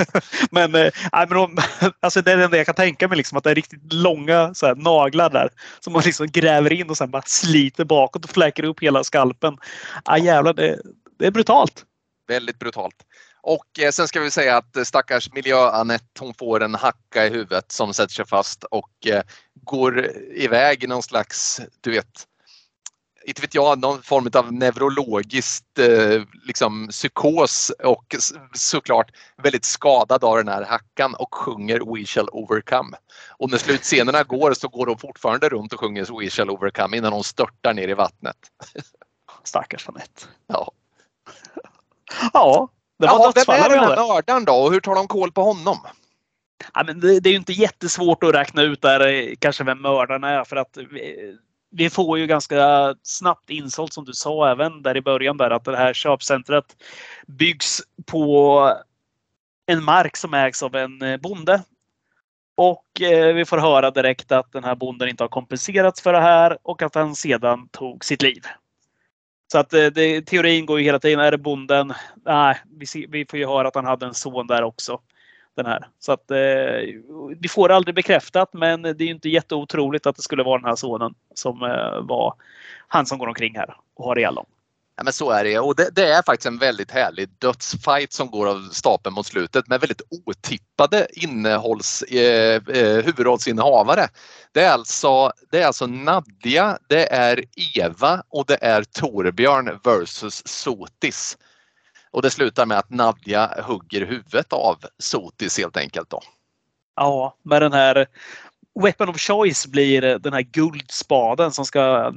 Men, 0.50 0.74
eh, 0.74 0.90
men 1.12 1.28
de, 1.28 1.58
alltså 2.00 2.22
det 2.22 2.32
är 2.32 2.36
det 2.36 2.44
enda 2.44 2.56
jag 2.56 2.66
kan 2.66 2.74
tänka 2.74 3.08
mig, 3.08 3.16
liksom, 3.16 3.38
att 3.38 3.44
det 3.44 3.50
är 3.50 3.54
riktigt 3.54 3.92
långa 3.92 4.54
så 4.54 4.66
här, 4.66 4.74
naglar 4.74 5.30
där 5.30 5.50
som 5.80 5.92
man 5.92 6.02
liksom 6.04 6.26
gräver 6.26 6.72
in 6.72 6.90
och 6.90 6.96
sen 6.96 7.10
bara 7.10 7.22
sliter 7.26 7.84
bakåt 7.84 8.24
och 8.24 8.30
fläker 8.30 8.64
upp 8.64 8.82
hela 8.82 9.04
skalpen. 9.04 9.56
Ah, 10.04 10.16
jävlar, 10.16 10.52
det, 10.52 10.78
det 11.18 11.26
är 11.26 11.30
brutalt. 11.30 11.84
väldigt 12.28 12.58
brutalt. 12.58 12.96
Och 13.42 13.80
eh, 13.80 13.90
sen 13.90 14.08
ska 14.08 14.20
vi 14.20 14.30
säga 14.30 14.56
att 14.56 14.76
eh, 14.76 14.82
stackars 14.82 15.32
miljö-Anette 15.32 16.04
hon 16.20 16.34
får 16.34 16.62
en 16.62 16.74
hacka 16.74 17.26
i 17.26 17.30
huvudet 17.30 17.72
som 17.72 17.94
sätter 17.94 18.14
sig 18.14 18.26
fast 18.26 18.64
och 18.64 19.06
eh, 19.06 19.22
går 19.54 20.10
iväg 20.34 20.84
i 20.84 20.86
någon 20.86 21.02
slags, 21.02 21.60
du 21.80 21.90
vet, 21.90 22.26
inte 23.26 23.42
vet 23.42 23.54
jag, 23.54 23.80
någon 23.80 24.02
form 24.02 24.30
av 24.34 24.52
neurologiskt 24.52 25.78
eh, 25.78 26.22
liksom 26.46 26.88
psykos 26.88 27.72
och 27.84 28.16
såklart 28.52 29.10
väldigt 29.42 29.64
skadad 29.64 30.24
av 30.24 30.36
den 30.36 30.48
här 30.48 30.64
hackan 30.64 31.14
och 31.14 31.34
sjunger 31.34 31.94
We 31.94 32.06
shall 32.06 32.28
overcome. 32.32 32.96
Och 33.38 33.50
när 33.50 33.58
slutscenerna 33.58 34.22
går 34.22 34.52
så 34.52 34.68
går 34.68 34.86
hon 34.86 34.98
fortfarande 34.98 35.48
runt 35.48 35.72
och 35.72 35.80
sjunger 35.80 36.20
We 36.20 36.30
shall 36.30 36.50
overcome 36.50 36.96
innan 36.96 37.12
hon 37.12 37.24
störtar 37.24 37.74
ner 37.74 37.88
i 37.88 37.94
vattnet. 37.94 38.36
Stackars 39.44 39.88
Anette. 39.88 40.22
Ja. 40.46 40.72
Ja, 42.32 42.68
det 42.98 43.06
var 43.06 43.20
Jaha, 43.20 43.32
vem 43.34 43.64
är 43.64 43.68
den 43.68 43.78
här 43.78 43.96
mördaren 43.96 44.44
då 44.44 44.54
och 44.54 44.72
hur 44.72 44.80
tar 44.80 44.94
de 44.94 45.08
koll 45.08 45.32
på 45.32 45.42
honom? 45.42 45.78
Ja, 46.74 46.84
men 46.86 47.00
det, 47.00 47.20
det 47.20 47.28
är 47.28 47.30
ju 47.30 47.38
inte 47.38 47.52
jättesvårt 47.52 48.22
att 48.22 48.34
räkna 48.34 48.62
ut 48.62 48.82
där 48.82 49.06
eh, 49.06 49.34
kanske 49.38 49.64
vem 49.64 49.82
mördaren 49.82 50.24
är 50.24 50.44
för 50.44 50.56
att 50.56 50.78
vi, 51.74 51.90
får 51.90 52.18
ju 52.18 52.26
ganska 52.26 52.94
snabbt 53.02 53.50
insålt 53.50 53.92
som 53.92 54.04
du 54.04 54.12
sa 54.12 54.50
även 54.50 54.82
där 54.82 54.96
i 54.96 55.00
början 55.00 55.36
där 55.36 55.50
att 55.50 55.64
det 55.64 55.76
här 55.76 55.92
köpcentret 55.92 56.64
byggs 57.26 57.82
på 58.06 58.70
en 59.66 59.84
mark 59.84 60.16
som 60.16 60.34
ägs 60.34 60.62
av 60.62 60.74
en 60.74 61.02
eh, 61.02 61.16
bonde. 61.16 61.62
Och 62.56 63.02
eh, 63.02 63.34
vi 63.34 63.44
får 63.44 63.58
höra 63.58 63.90
direkt 63.90 64.32
att 64.32 64.52
den 64.52 64.64
här 64.64 64.74
bonden 64.74 65.08
inte 65.08 65.24
har 65.24 65.28
kompenserats 65.28 66.02
för 66.02 66.12
det 66.12 66.20
här 66.20 66.58
och 66.62 66.82
att 66.82 66.94
han 66.94 67.14
sedan 67.14 67.68
tog 67.68 68.04
sitt 68.04 68.22
liv. 68.22 68.42
Så 69.52 69.58
att 69.58 69.72
eh, 69.72 69.86
det, 69.86 70.22
teorin 70.22 70.66
går 70.66 70.78
ju 70.78 70.84
hela 70.84 70.98
tiden, 70.98 71.20
är 71.20 71.30
det 71.30 71.38
bonden? 71.38 71.92
Nej, 72.24 72.56
vi, 72.78 72.86
ser, 72.86 73.06
vi 73.08 73.26
får 73.30 73.38
ju 73.38 73.46
höra 73.46 73.68
att 73.68 73.74
han 73.74 73.86
hade 73.86 74.06
en 74.06 74.14
son 74.14 74.46
där 74.46 74.62
också. 74.62 75.00
Den 75.56 75.66
här. 75.66 75.88
Så 75.98 76.12
att 76.12 76.30
eh, 76.30 76.36
vi 77.40 77.48
får 77.48 77.68
det 77.68 77.74
aldrig 77.74 77.94
bekräftat 77.94 78.48
men 78.52 78.82
det 78.82 78.88
är 78.88 79.02
ju 79.02 79.10
inte 79.10 79.28
jätteotroligt 79.28 80.06
att 80.06 80.16
det 80.16 80.22
skulle 80.22 80.42
vara 80.42 80.58
den 80.58 80.68
här 80.68 80.76
sonen 80.76 81.14
som 81.34 81.62
eh, 81.62 82.00
var 82.00 82.34
han 82.88 83.06
som 83.06 83.18
går 83.18 83.26
omkring 83.26 83.56
här 83.56 83.76
och 83.94 84.04
har 84.04 84.18
ihjäl 84.18 84.34
dem. 84.34 84.46
Ja, 84.96 85.02
men 85.04 85.12
så 85.12 85.30
är 85.30 85.44
det 85.44 85.58
och 85.58 85.76
det, 85.76 85.88
det, 85.92 86.12
är 86.12 86.22
faktiskt 86.22 86.46
en 86.46 86.58
väldigt 86.58 86.90
härlig 86.90 87.28
dödsfight 87.38 88.12
som 88.12 88.30
går 88.30 88.46
av 88.46 88.68
stapeln 88.72 89.14
mot 89.14 89.26
slutet 89.26 89.68
med 89.68 89.80
väldigt 89.80 90.02
otippade 90.26 91.06
innehålls, 91.12 92.02
eh, 92.02 92.62
eh, 92.68 93.04
huvudrollsinnehavare. 93.04 94.08
Det 94.52 94.62
är, 94.62 94.72
alltså, 94.72 95.32
det 95.50 95.62
är 95.62 95.66
alltså 95.66 95.86
Nadja, 95.86 96.78
det 96.88 97.12
är 97.12 97.44
Eva 97.76 98.22
och 98.28 98.46
det 98.46 98.58
är 98.60 98.84
Torbjörn 98.84 99.80
versus 99.84 100.42
Sotis. 100.46 101.38
Och 102.14 102.22
det 102.22 102.30
slutar 102.30 102.66
med 102.66 102.78
att 102.78 102.90
Nadja 102.90 103.50
hugger 103.66 104.06
huvudet 104.06 104.52
av 104.52 104.76
Sotis 104.98 105.58
helt 105.58 105.76
enkelt. 105.76 106.10
Då. 106.10 106.20
Ja, 106.96 107.36
med 107.42 107.62
den 107.62 107.72
här 107.72 108.06
Weapon 108.82 109.08
of 109.08 109.18
choice 109.18 109.66
blir 109.66 110.18
den 110.18 110.32
här 110.32 110.42
guldspaden 110.42 111.52
som 111.52 111.64
ska 111.64 112.12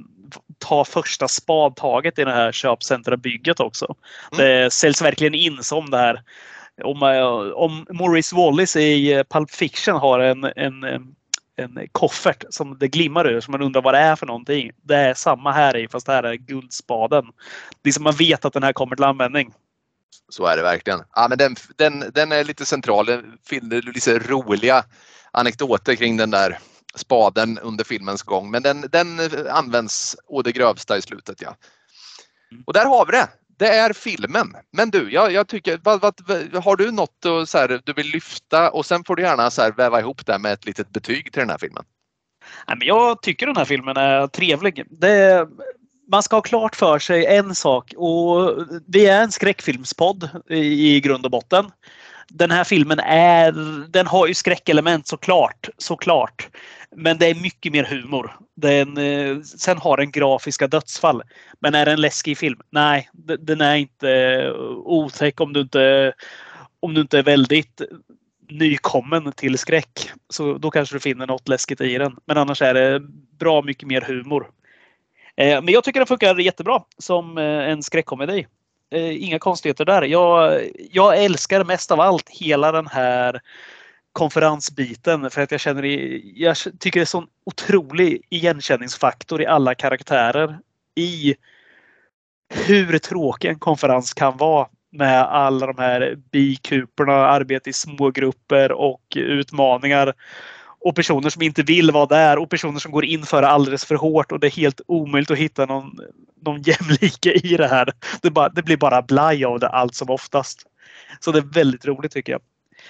ta 0.57 0.85
första 0.85 1.27
spadtaget 1.27 2.19
i 2.19 2.23
det 2.23 2.31
här 2.31 2.51
köpcentrabygget 2.51 3.59
också. 3.59 3.95
Mm. 4.31 4.45
Det 4.45 4.73
säljs 4.73 5.01
verkligen 5.01 5.33
in 5.33 5.63
som 5.63 5.89
det 5.89 5.97
här. 5.97 6.21
Om, 6.83 7.03
om 7.55 7.85
Maurice 7.97 8.35
Wallis 8.35 8.75
i 8.75 9.23
Pulp 9.29 9.51
Fiction 9.51 9.95
har 9.95 10.19
en, 10.19 10.43
en, 10.43 10.83
en 11.55 11.79
koffert 11.91 12.43
som 12.49 12.77
det 12.77 12.87
glimmar 12.87 13.27
ur, 13.27 13.41
som 13.41 13.51
man 13.51 13.61
undrar 13.61 13.81
vad 13.81 13.93
det 13.93 13.99
är 13.99 14.15
för 14.15 14.25
någonting. 14.25 14.71
Det 14.81 14.95
är 14.95 15.13
samma 15.13 15.51
här 15.51 15.77
i, 15.77 15.87
fast 15.87 16.05
det 16.05 16.13
här 16.13 16.23
är 16.23 16.35
guldspaden. 16.35 17.25
Det 17.81 17.89
är 17.89 17.93
som 17.93 18.03
man 18.03 18.15
vet 18.15 18.45
att 18.45 18.53
den 18.53 18.63
här 18.63 18.73
kommer 18.73 18.95
till 18.95 19.05
användning. 19.05 19.53
Så 20.29 20.45
är 20.45 20.57
det 20.57 20.63
verkligen. 20.63 20.99
Ja, 21.15 21.27
men 21.29 21.37
den, 21.37 21.55
den, 21.75 22.11
den 22.13 22.31
är 22.31 22.43
lite 22.43 22.65
central. 22.65 23.05
Den 23.05 23.37
finner 23.45 23.81
lite 23.81 24.19
roliga 24.19 24.83
anekdoter 25.31 25.95
kring 25.95 26.17
den 26.17 26.31
där 26.31 26.59
spaden 26.95 27.59
under 27.59 27.83
filmens 27.83 28.23
gång. 28.23 28.51
Men 28.51 28.63
den, 28.63 28.81
den 28.91 29.19
används 29.49 30.15
å 30.27 30.41
det 30.41 30.51
grövsta 30.51 30.97
i 30.97 31.01
slutet. 31.01 31.41
Ja. 31.41 31.55
Mm. 32.51 32.63
Och 32.67 32.73
där 32.73 32.85
har 32.85 33.05
vi 33.05 33.11
det. 33.11 33.27
Det 33.59 33.67
är 33.67 33.93
filmen. 33.93 34.55
Men 34.71 34.89
du, 34.89 35.11
jag, 35.11 35.31
jag 35.31 35.47
tycker, 35.47 35.79
vad, 35.83 36.01
vad, 36.01 36.13
har 36.63 36.75
du 36.75 36.91
något 36.91 37.49
så 37.49 37.57
här, 37.57 37.81
du 37.83 37.93
vill 37.93 38.07
lyfta 38.07 38.71
och 38.71 38.85
sen 38.85 39.03
får 39.03 39.15
du 39.15 39.23
gärna 39.23 39.51
så 39.51 39.61
här, 39.61 39.71
väva 39.71 39.99
ihop 39.99 40.25
det 40.25 40.39
med 40.39 40.53
ett 40.53 40.65
litet 40.65 40.89
betyg 40.89 41.33
till 41.33 41.39
den 41.39 41.49
här 41.49 41.57
filmen. 41.57 41.83
Jag 42.79 43.21
tycker 43.21 43.45
den 43.45 43.57
här 43.57 43.65
filmen 43.65 43.97
är 43.97 44.27
trevlig. 44.27 44.83
Det, 44.89 45.47
man 46.11 46.23
ska 46.23 46.35
ha 46.35 46.41
klart 46.41 46.75
för 46.75 46.99
sig 46.99 47.25
en 47.25 47.55
sak 47.55 47.93
och 47.97 48.65
vi 48.87 49.05
är 49.05 49.23
en 49.23 49.31
skräckfilmspodd 49.31 50.29
i, 50.49 50.95
i 50.95 50.99
grund 50.99 51.25
och 51.25 51.31
botten 51.31 51.71
den 52.29 52.51
här 52.51 52.63
filmen 52.63 52.99
är, 52.99 53.51
den 53.89 54.07
har 54.07 54.27
ju 54.27 54.33
skräckelement 54.33 55.07
såklart, 55.07 55.69
såklart. 55.77 56.49
Men 56.95 57.17
det 57.17 57.27
är 57.27 57.35
mycket 57.35 57.71
mer 57.71 57.83
humor. 57.83 58.37
Den, 58.55 58.97
eh, 58.97 59.41
sen 59.41 59.77
har 59.77 59.97
den 59.97 60.11
grafiska 60.11 60.67
dödsfall. 60.67 61.23
Men 61.59 61.75
är 61.75 61.85
det 61.85 61.91
en 61.91 62.01
läskig 62.01 62.37
film? 62.37 62.59
Nej, 62.69 63.09
den 63.39 63.61
är 63.61 63.75
inte 63.75 64.11
eh, 64.11 64.51
otäck 64.85 65.41
om 65.41 65.53
du 65.53 65.61
inte, 65.61 66.13
om 66.79 66.93
du 66.93 67.01
inte 67.01 67.19
är 67.19 67.23
väldigt 67.23 67.81
nykommen 68.49 69.31
till 69.31 69.57
skräck. 69.57 70.11
Så 70.29 70.57
då 70.57 70.71
kanske 70.71 70.95
du 70.95 70.99
finner 70.99 71.27
något 71.27 71.47
läskigt 71.47 71.81
i 71.81 71.97
den. 71.97 72.17
Men 72.25 72.37
annars 72.37 72.61
är 72.61 72.73
det 72.73 73.01
bra 73.39 73.61
mycket 73.61 73.87
mer 73.87 74.01
humor. 74.01 74.47
Eh, 75.37 75.61
men 75.61 75.73
jag 75.73 75.83
tycker 75.83 75.99
den 75.99 76.07
funkar 76.07 76.39
jättebra 76.39 76.83
som 76.97 77.37
eh, 77.37 77.43
en 77.43 77.83
skräckkomedi 77.83 78.47
eh, 78.91 79.23
inga 79.23 79.39
konstigheter 79.39 79.85
där. 79.85 80.01
Jag, 80.01 80.61
jag 80.91 81.23
älskar 81.23 81.63
mest 81.63 81.91
av 81.91 81.99
allt 81.99 82.29
hela 82.29 82.71
den 82.71 82.87
här 82.87 83.41
konferensbiten 84.11 85.29
för 85.29 85.41
att 85.41 85.51
jag 85.51 85.59
känner 85.59 85.83
jag 86.39 86.57
tycker 86.79 86.99
det 86.99 87.03
är 87.03 87.05
sån 87.05 87.27
otrolig 87.45 88.21
igenkänningsfaktor 88.29 89.41
i 89.41 89.45
alla 89.45 89.75
karaktärer 89.75 90.59
i 90.95 91.35
hur 92.49 92.97
tråkig 92.97 93.49
en 93.49 93.59
konferens 93.59 94.13
kan 94.13 94.37
vara 94.37 94.67
med 94.91 95.21
alla 95.21 95.67
de 95.67 95.77
här 95.77 96.17
bikuporna, 96.31 97.13
arbete 97.13 97.69
i 97.69 97.73
smågrupper 97.73 98.71
och 98.71 99.01
utmaningar 99.15 100.13
och 100.79 100.95
personer 100.95 101.29
som 101.29 101.41
inte 101.41 101.63
vill 101.63 101.91
vara 101.91 102.05
där 102.05 102.37
och 102.37 102.49
personer 102.49 102.79
som 102.79 102.91
går 102.91 103.05
in 103.05 103.25
för 103.25 103.41
det 103.41 103.47
alldeles 103.47 103.85
för 103.85 103.95
hårt 103.95 104.31
och 104.31 104.39
det 104.39 104.47
är 104.47 104.51
helt 104.51 104.81
omöjligt 104.87 105.31
att 105.31 105.37
hitta 105.37 105.65
någon, 105.65 105.99
någon 106.45 106.61
jämlike 106.65 107.31
i 107.31 107.57
det 107.57 107.67
här. 107.67 107.93
Det, 108.21 108.31
bara, 108.31 108.49
det 108.49 108.63
blir 108.63 108.77
bara 108.77 109.01
blaj 109.01 109.45
av 109.45 109.59
det 109.59 109.69
allt 109.69 109.95
som 109.95 110.09
oftast. 110.09 110.65
Så 111.19 111.31
det 111.31 111.39
är 111.39 111.53
väldigt 111.53 111.85
roligt 111.85 112.11
tycker 112.11 112.31
jag. 112.31 112.41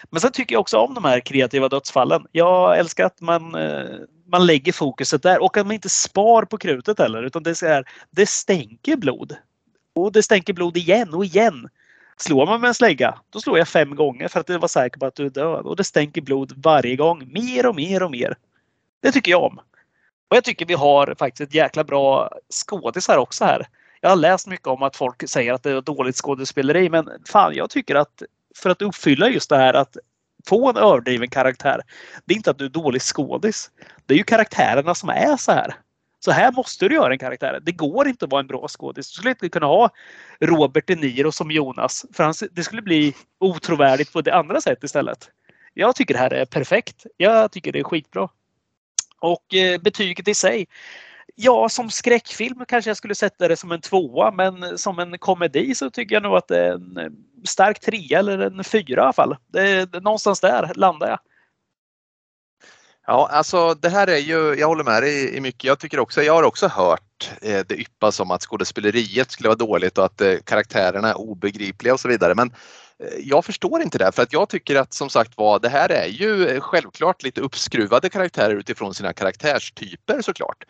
Men 0.09 0.22
sen 0.22 0.31
tycker 0.31 0.55
jag 0.55 0.59
också 0.59 0.77
om 0.77 0.93
de 0.93 1.05
här 1.05 1.19
kreativa 1.19 1.69
dödsfallen. 1.69 2.26
Jag 2.31 2.80
älskar 2.80 3.05
att 3.05 3.22
man, 3.22 3.55
eh, 3.55 3.85
man 4.31 4.45
lägger 4.45 4.72
fokuset 4.72 5.23
där 5.23 5.43
och 5.43 5.57
att 5.57 5.65
man 5.65 5.73
inte 5.73 5.89
spar 5.89 6.45
på 6.45 6.57
krutet 6.57 6.99
heller 6.99 7.23
utan 7.23 7.43
det, 7.43 7.49
är 7.49 7.53
så 7.53 7.68
här, 7.68 7.85
det 8.11 8.30
stänker 8.30 8.95
blod. 8.97 9.35
Och 9.95 10.11
det 10.11 10.23
stänker 10.23 10.53
blod 10.53 10.77
igen 10.77 11.14
och 11.14 11.26
igen. 11.26 11.69
Slår 12.19 12.45
man 12.45 12.61
med 12.61 12.68
en 12.68 12.73
slägga, 12.73 13.19
då 13.30 13.41
slår 13.41 13.57
jag 13.57 13.68
fem 13.68 13.95
gånger 13.95 14.27
för 14.27 14.39
att 14.39 14.49
vara 14.49 14.68
säker 14.68 14.99
på 14.99 15.06
att 15.06 15.15
du 15.15 15.26
är 15.26 15.30
död. 15.30 15.65
Och 15.65 15.76
det 15.76 15.84
stänker 15.84 16.22
blod 16.22 16.53
varje 16.56 16.95
gång. 16.95 17.31
Mer 17.34 17.65
och 17.65 17.76
mer 17.76 18.03
och 18.03 18.11
mer. 18.11 18.38
Det 19.02 19.11
tycker 19.11 19.31
jag 19.31 19.44
om. 19.44 19.60
Och 20.30 20.35
jag 20.35 20.44
tycker 20.44 20.65
vi 20.65 20.73
har 20.73 21.15
faktiskt 21.19 21.49
ett 21.49 21.56
jäkla 21.56 21.84
bra 21.84 22.31
skådisar 22.49 23.18
också 23.18 23.45
här. 23.45 23.68
Jag 24.02 24.10
har 24.10 24.15
läst 24.15 24.48
mycket 24.48 24.68
om 24.68 24.84
att 24.84 24.95
folk 24.95 25.30
säger 25.30 25.53
att 25.53 25.64
det 25.64 25.72
är 25.72 25.81
dåligt 25.81 26.15
skådespeleri 26.15 26.89
men 26.89 27.10
fan 27.27 27.56
jag 27.56 27.69
tycker 27.69 27.95
att 27.95 28.23
för 28.56 28.69
att 28.69 28.81
uppfylla 28.81 29.30
just 29.30 29.49
det 29.49 29.57
här 29.57 29.73
att 29.73 29.98
få 30.48 30.69
en 30.69 30.77
överdriven 30.77 31.30
karaktär. 31.30 31.81
Det 32.26 32.34
är 32.34 32.38
inte 32.38 32.52
att 32.52 32.57
du 32.57 32.65
är 32.65 32.69
dålig 32.69 33.02
skådis. 33.02 33.72
Det 34.06 34.14
är 34.14 34.18
ju 34.18 34.23
karaktärerna 34.23 34.95
som 34.95 35.10
är 35.10 35.38
så 35.38 35.52
här. 35.52 35.76
Så 36.27 36.31
här 36.31 36.51
måste 36.51 36.87
du 36.87 36.95
göra 36.95 37.13
en 37.13 37.19
karaktär. 37.19 37.59
Det 37.63 37.71
går 37.71 38.07
inte 38.07 38.25
att 38.25 38.31
vara 38.31 38.39
en 38.39 38.47
bra 38.47 38.67
skådis. 38.67 39.07
Du 39.07 39.13
skulle 39.13 39.29
inte 39.29 39.49
kunna 39.49 39.65
ha 39.65 39.89
Robert 40.39 40.87
De 40.87 40.95
Niro 40.95 41.31
som 41.31 41.51
Jonas. 41.51 42.05
För 42.13 42.23
han, 42.23 42.33
det 42.51 42.63
skulle 42.63 42.81
bli 42.81 43.13
otrovärdigt 43.39 44.13
på 44.13 44.21
det 44.21 44.35
andra 44.35 44.61
sättet 44.61 44.83
istället. 44.83 45.29
Jag 45.73 45.95
tycker 45.95 46.13
det 46.13 46.19
här 46.19 46.33
är 46.33 46.45
perfekt. 46.45 47.05
Jag 47.17 47.51
tycker 47.51 47.71
det 47.71 47.79
är 47.79 47.83
skitbra. 47.83 48.29
Och 49.19 49.55
eh, 49.55 49.81
betyget 49.81 50.27
i 50.27 50.33
sig. 50.33 50.67
Ja, 51.35 51.69
som 51.69 51.89
skräckfilm 51.89 52.65
kanske 52.67 52.89
jag 52.89 52.97
skulle 52.97 53.15
sätta 53.15 53.47
det 53.47 53.57
som 53.57 53.71
en 53.71 53.81
tvåa, 53.81 54.31
men 54.31 54.77
som 54.77 54.99
en 54.99 55.17
komedi 55.17 55.75
så 55.75 55.89
tycker 55.89 56.15
jag 56.15 56.23
nog 56.23 56.35
att 56.35 56.47
det 56.47 56.59
är 56.59 56.73
en 56.73 56.97
eh, 56.97 57.09
stark 57.45 57.79
trea 57.79 58.19
eller 58.19 58.39
en 58.39 58.63
fyra 58.63 59.01
i 59.01 59.03
alla 59.03 59.13
fall. 59.13 59.35
Det, 59.47 59.91
det, 59.91 59.99
någonstans 59.99 60.39
där 60.39 60.71
landar 60.75 61.09
jag. 61.09 61.19
Ja, 63.09 63.29
alltså 63.31 63.73
det 63.73 63.89
här 63.89 64.07
är 64.07 64.17
ju, 64.17 64.55
jag 64.59 64.67
håller 64.67 64.84
med 64.84 65.03
dig 65.03 65.35
i 65.35 65.41
mycket. 65.41 65.63
Jag 65.63 65.79
tycker 65.79 65.99
också, 65.99 66.23
jag 66.23 66.34
har 66.34 66.43
också 66.43 66.67
hört 66.67 67.31
eh, 67.41 67.61
det 67.67 67.75
yppas 67.75 68.19
om 68.19 68.31
att 68.31 68.41
skådespeleriet 68.41 69.31
skulle 69.31 69.49
vara 69.49 69.57
dåligt 69.57 69.97
och 69.97 70.05
att 70.05 70.21
eh, 70.21 70.35
karaktärerna 70.43 71.09
är 71.09 71.17
obegripliga 71.17 71.93
och 71.93 71.99
så 71.99 72.07
vidare. 72.07 72.35
Men 72.35 72.51
eh, 73.03 73.19
jag 73.19 73.45
förstår 73.45 73.81
inte 73.81 73.97
det 73.97 74.11
för 74.11 74.23
att 74.23 74.34
jag 74.34 74.49
tycker 74.49 74.75
att 74.75 74.93
som 74.93 75.09
sagt 75.09 75.38
var 75.38 75.59
det 75.59 75.69
här 75.69 75.89
är 75.89 76.07
ju 76.07 76.47
eh, 76.47 76.59
självklart 76.59 77.23
lite 77.23 77.41
uppskruvade 77.41 78.09
karaktärer 78.09 78.55
utifrån 78.55 78.93
sina 78.93 79.13
karaktärstyper 79.13 80.21
såklart. 80.21 80.63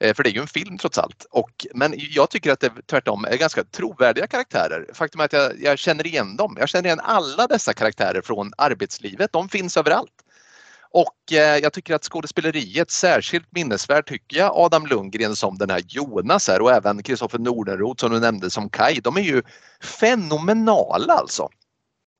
Eh, 0.00 0.14
för 0.14 0.22
det 0.22 0.30
är 0.30 0.34
ju 0.34 0.40
en 0.40 0.46
film 0.46 0.78
trots 0.78 0.98
allt. 0.98 1.26
Och, 1.30 1.66
men 1.74 1.94
jag 1.96 2.30
tycker 2.30 2.52
att 2.52 2.60
det 2.60 2.72
tvärtom 2.86 3.24
är 3.24 3.36
ganska 3.36 3.64
trovärdiga 3.64 4.26
karaktärer. 4.26 4.86
Faktum 4.94 5.20
är 5.20 5.24
att 5.24 5.32
jag, 5.32 5.62
jag 5.62 5.78
känner 5.78 6.06
igen 6.06 6.36
dem. 6.36 6.56
Jag 6.60 6.68
känner 6.68 6.86
igen 6.86 7.00
alla 7.00 7.46
dessa 7.46 7.72
karaktärer 7.72 8.22
från 8.24 8.52
arbetslivet. 8.58 9.32
De 9.32 9.48
finns 9.48 9.76
överallt. 9.76 10.25
Och 10.96 11.32
eh, 11.32 11.58
jag 11.58 11.72
tycker 11.72 11.94
att 11.94 12.04
skådespeleriet 12.04 12.90
särskilt 12.90 13.46
minnesvärt 13.50 14.08
tycker 14.08 14.36
jag 14.36 14.52
Adam 14.54 14.86
Lundgren 14.86 15.36
som 15.36 15.58
den 15.58 15.70
här 15.70 15.82
Jonas 15.88 16.48
här 16.48 16.60
och 16.60 16.72
även 16.72 17.02
Kristoffer 17.02 17.38
Nordenroth 17.38 18.00
som 18.00 18.12
du 18.12 18.20
nämnde 18.20 18.50
som 18.50 18.70
Kai. 18.70 19.00
De 19.00 19.16
är 19.16 19.20
ju 19.20 19.42
fenomenala 19.82 21.14
alltså. 21.14 21.48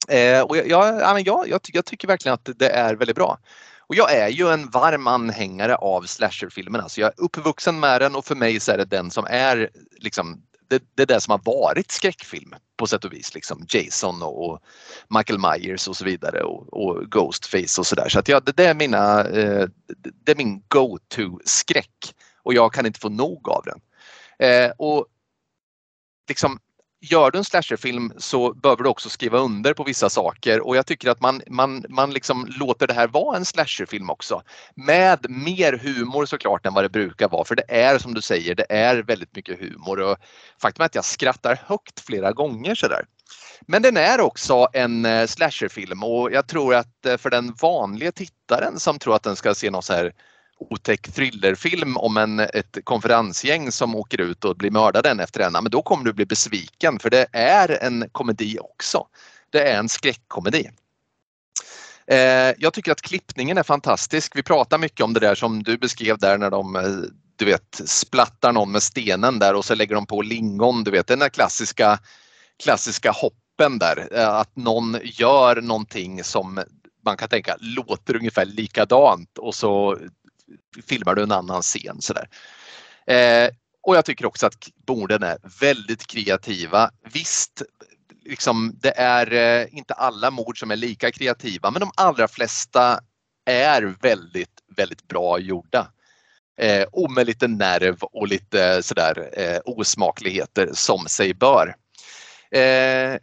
Eh, 0.09 0.40
och 0.40 0.57
jag, 0.57 0.69
jag, 0.69 1.01
jag, 1.01 1.48
jag, 1.48 1.61
jag 1.73 1.85
tycker 1.85 2.09
verkligen 2.09 2.35
att 2.35 2.48
det 2.57 2.69
är 2.69 2.94
väldigt 2.94 3.16
bra. 3.16 3.39
Och 3.78 3.94
jag 3.94 4.12
är 4.12 4.28
ju 4.28 4.48
en 4.48 4.70
varm 4.70 5.07
anhängare 5.07 5.77
av 5.77 6.03
slasherfilmerna. 6.03 6.82
Alltså 6.82 7.01
jag 7.01 7.09
är 7.09 7.24
uppvuxen 7.24 7.81
med 7.81 8.01
den 8.01 8.15
och 8.15 8.24
för 8.24 8.35
mig 8.35 8.61
så 8.61 8.73
är 8.73 8.78
det 8.78 8.85
den 8.85 9.11
som 9.11 9.27
är 9.31 9.70
liksom 9.98 10.43
det, 10.69 10.82
det 10.94 11.03
är 11.03 11.07
det 11.07 11.20
som 11.20 11.31
har 11.31 11.40
varit 11.44 11.90
skräckfilm 11.90 12.55
på 12.77 12.86
sätt 12.86 13.05
och 13.05 13.12
vis. 13.12 13.35
Liksom 13.35 13.66
Jason 13.69 14.23
och, 14.23 14.51
och 14.51 14.61
Michael 15.09 15.39
Myers 15.39 15.89
och 15.89 15.97
så 15.97 16.05
vidare 16.05 16.43
och, 16.43 16.73
och 16.73 17.11
Ghostface 17.11 17.81
och 17.81 17.86
sådär. 17.86 18.09
Så 18.09 18.19
att 18.19 18.28
ja, 18.28 18.40
det, 18.40 18.57
det, 18.57 18.65
är 18.65 18.74
mina, 18.74 19.24
eh, 19.24 19.69
det 20.24 20.32
är 20.32 20.36
min 20.36 20.62
go-to 20.69 21.40
skräck 21.44 22.15
och 22.43 22.55
jag 22.55 22.73
kan 22.73 22.86
inte 22.86 23.01
få 23.01 23.09
nog 23.09 23.48
av 23.48 23.65
den. 23.65 23.81
Eh, 24.48 24.70
och 24.77 25.07
liksom 26.28 26.59
gör 27.01 27.31
du 27.31 27.39
en 27.39 27.44
slasherfilm 27.44 28.12
så 28.18 28.52
behöver 28.52 28.82
du 28.82 28.89
också 28.89 29.09
skriva 29.09 29.39
under 29.39 29.74
på 29.74 29.85
vissa 29.85 30.10
saker 30.10 30.66
och 30.66 30.77
jag 30.77 30.86
tycker 30.86 31.10
att 31.10 31.20
man, 31.20 31.43
man, 31.47 31.85
man 31.89 32.10
liksom 32.10 32.47
låter 32.60 32.86
det 32.86 32.94
här 32.94 33.09
vara 33.09 33.36
en 33.36 33.44
slasherfilm 33.44 34.10
också. 34.10 34.43
Med 34.74 35.27
mer 35.31 35.73
humor 35.73 36.27
såklart 36.27 36.66
än 36.66 36.74
vad 36.74 36.85
det 36.85 36.89
brukar 36.89 37.28
vara 37.28 37.44
för 37.44 37.56
det 37.56 37.64
är 37.68 37.98
som 37.98 38.14
du 38.14 38.20
säger, 38.20 38.55
det 38.55 38.66
är 38.68 39.02
väldigt 39.02 39.36
mycket 39.36 39.60
humor 39.60 40.01
och 40.01 40.16
faktum 40.62 40.82
är 40.82 40.86
att 40.86 40.94
jag 40.94 41.05
skrattar 41.05 41.60
högt 41.66 42.01
flera 42.01 42.32
gånger 42.32 42.74
sådär. 42.74 43.05
Men 43.66 43.82
den 43.82 43.97
är 43.97 44.20
också 44.20 44.68
en 44.73 45.05
eh, 45.05 45.27
slasherfilm 45.27 46.02
och 46.02 46.32
jag 46.32 46.47
tror 46.47 46.74
att 46.74 47.06
eh, 47.06 47.16
för 47.16 47.31
den 47.31 47.55
vanliga 47.62 48.12
tittaren 48.12 48.81
som 48.81 48.98
tror 48.98 49.16
att 49.16 49.23
den 49.23 49.36
ska 49.36 49.55
se 49.55 49.70
något 49.70 49.85
så 49.85 49.93
här 49.93 50.12
otäck 50.59 51.12
thrillerfilm 51.12 51.97
om 51.97 52.16
en, 52.16 52.41
ett 52.41 52.78
konferensgäng 52.85 53.73
som 53.73 53.95
åker 53.95 54.20
ut 54.20 54.45
och 54.45 54.57
blir 54.57 54.70
mördade 54.70 55.11
en 55.11 55.20
efter 55.20 55.41
en, 55.41 55.53
men 55.53 55.70
då 55.70 55.83
kommer 55.83 56.05
du 56.05 56.12
bli 56.12 56.27
besviken 56.27 56.99
för 56.99 57.11
det 57.11 57.27
är 57.33 57.83
en 57.83 58.09
komedi 58.12 58.59
också. 58.61 59.07
Det 59.51 59.69
är 59.69 59.78
en 59.78 59.89
skräckkomedi. 59.89 60.70
Eh, 62.07 62.55
jag 62.59 62.73
tycker 62.73 62.93
att 62.93 63.03
klippningen 63.03 63.59
är 63.59 63.62
fantastisk. 63.62 64.37
Vi 64.37 64.43
pratar 64.43 64.78
mycket 64.78 65.05
om 65.05 65.12
det 65.12 65.20
där 65.20 65.35
som 65.35 65.62
du 65.62 65.78
beskrev 65.78 66.19
där 66.19 66.39
när 66.39 66.51
de 66.51 66.77
eh, 66.77 66.83
du 67.37 67.45
vet, 67.45 67.81
splattar 67.85 68.53
någon 68.53 68.73
med 68.73 68.83
stenen 68.83 69.39
där 69.39 69.55
och 69.55 69.65
så 69.65 69.74
lägger 69.74 69.95
de 69.95 70.07
på 70.07 70.23
lingon. 70.23 70.85
Du 70.85 70.91
vet 70.91 71.07
den 71.07 71.19
där 71.19 71.28
klassiska, 71.28 71.99
klassiska 72.62 73.11
hoppen 73.11 73.78
där. 73.78 74.09
Eh, 74.12 74.28
att 74.28 74.57
någon 74.57 74.97
gör 75.03 75.61
någonting 75.61 76.24
som 76.24 76.65
man 77.05 77.16
kan 77.16 77.28
tänka 77.28 77.57
låter 77.61 78.16
ungefär 78.16 78.45
likadant 78.45 79.39
och 79.39 79.55
så 79.55 79.99
filmar 80.86 81.15
du 81.15 81.23
en 81.23 81.32
annan 81.32 81.62
scen. 81.62 82.03
Sådär. 82.03 82.28
Eh, 83.07 83.51
och 83.82 83.97
jag 83.97 84.05
tycker 84.05 84.27
också 84.27 84.47
att 84.47 84.69
borden 84.86 85.23
är 85.23 85.39
väldigt 85.61 86.07
kreativa. 86.07 86.90
Visst, 87.12 87.62
liksom, 88.24 88.78
det 88.81 88.98
är 88.98 89.32
eh, 89.32 89.66
inte 89.70 89.94
alla 89.94 90.31
mord 90.31 90.59
som 90.59 90.70
är 90.70 90.77
lika 90.77 91.11
kreativa 91.11 91.70
men 91.70 91.81
de 91.81 91.90
allra 91.97 92.28
flesta 92.28 93.01
är 93.44 93.94
väldigt, 94.03 94.61
väldigt 94.77 95.09
bra 95.09 95.39
gjorda. 95.39 95.93
Eh, 96.59 96.82
och 96.93 97.11
med 97.11 97.27
lite 97.27 97.48
nerv 97.48 97.97
och 98.01 98.28
lite 98.28 98.82
sådär 98.82 99.31
eh, 99.32 99.61
osmakligheter 99.65 100.70
som 100.73 101.09
sig 101.09 101.35
bör. 101.35 101.77
Eh, 102.51 103.19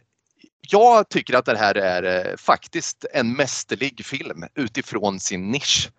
jag 0.60 1.08
tycker 1.08 1.34
att 1.34 1.44
det 1.44 1.58
här 1.58 1.74
är 1.74 2.30
eh, 2.30 2.36
faktiskt 2.36 3.04
en 3.12 3.32
mästerlig 3.32 4.06
film 4.06 4.44
utifrån 4.54 5.20
sin 5.20 5.50
nisch 5.50 5.90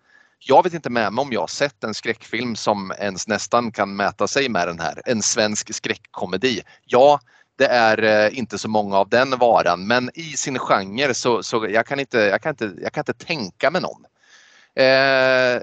jag 0.48 0.62
vet 0.62 0.74
inte 0.74 0.90
med 0.90 1.12
mig 1.12 1.22
om 1.22 1.32
jag 1.32 1.50
sett 1.50 1.84
en 1.84 1.94
skräckfilm 1.94 2.56
som 2.56 2.92
ens 2.98 3.28
nästan 3.28 3.72
kan 3.72 3.96
mäta 3.96 4.26
sig 4.28 4.48
med 4.48 4.68
den 4.68 4.80
här. 4.80 5.02
En 5.04 5.22
svensk 5.22 5.74
skräckkomedi. 5.74 6.62
Ja, 6.84 7.20
det 7.58 7.66
är 7.66 8.02
eh, 8.02 8.38
inte 8.38 8.58
så 8.58 8.68
många 8.68 8.96
av 8.98 9.08
den 9.08 9.38
varan 9.38 9.86
men 9.86 10.10
i 10.14 10.22
sin 10.22 10.58
genre 10.58 11.14
så, 11.14 11.42
så 11.42 11.66
jag, 11.70 11.86
kan 11.86 12.00
inte, 12.00 12.18
jag, 12.18 12.42
kan 12.42 12.50
inte, 12.50 12.72
jag 12.82 12.92
kan 12.92 13.00
inte 13.00 13.26
tänka 13.26 13.70
med 13.70 13.82
någon. 13.82 14.04
Eh, 14.74 15.62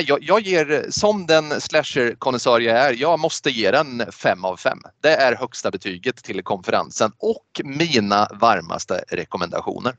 jag, 0.00 0.18
jag 0.22 0.40
ger, 0.40 0.86
som 0.90 1.26
den 1.26 1.60
slasher-konnässör 1.60 2.60
jag 2.60 2.78
är, 2.78 2.94
jag 2.94 3.20
måste 3.20 3.50
ge 3.50 3.70
den 3.70 4.12
5 4.12 4.44
av 4.44 4.56
5. 4.56 4.78
Det 5.00 5.14
är 5.14 5.36
högsta 5.36 5.70
betyget 5.70 6.16
till 6.16 6.42
konferensen 6.42 7.12
och 7.18 7.60
mina 7.64 8.28
varmaste 8.40 9.04
rekommendationer. 9.08 9.96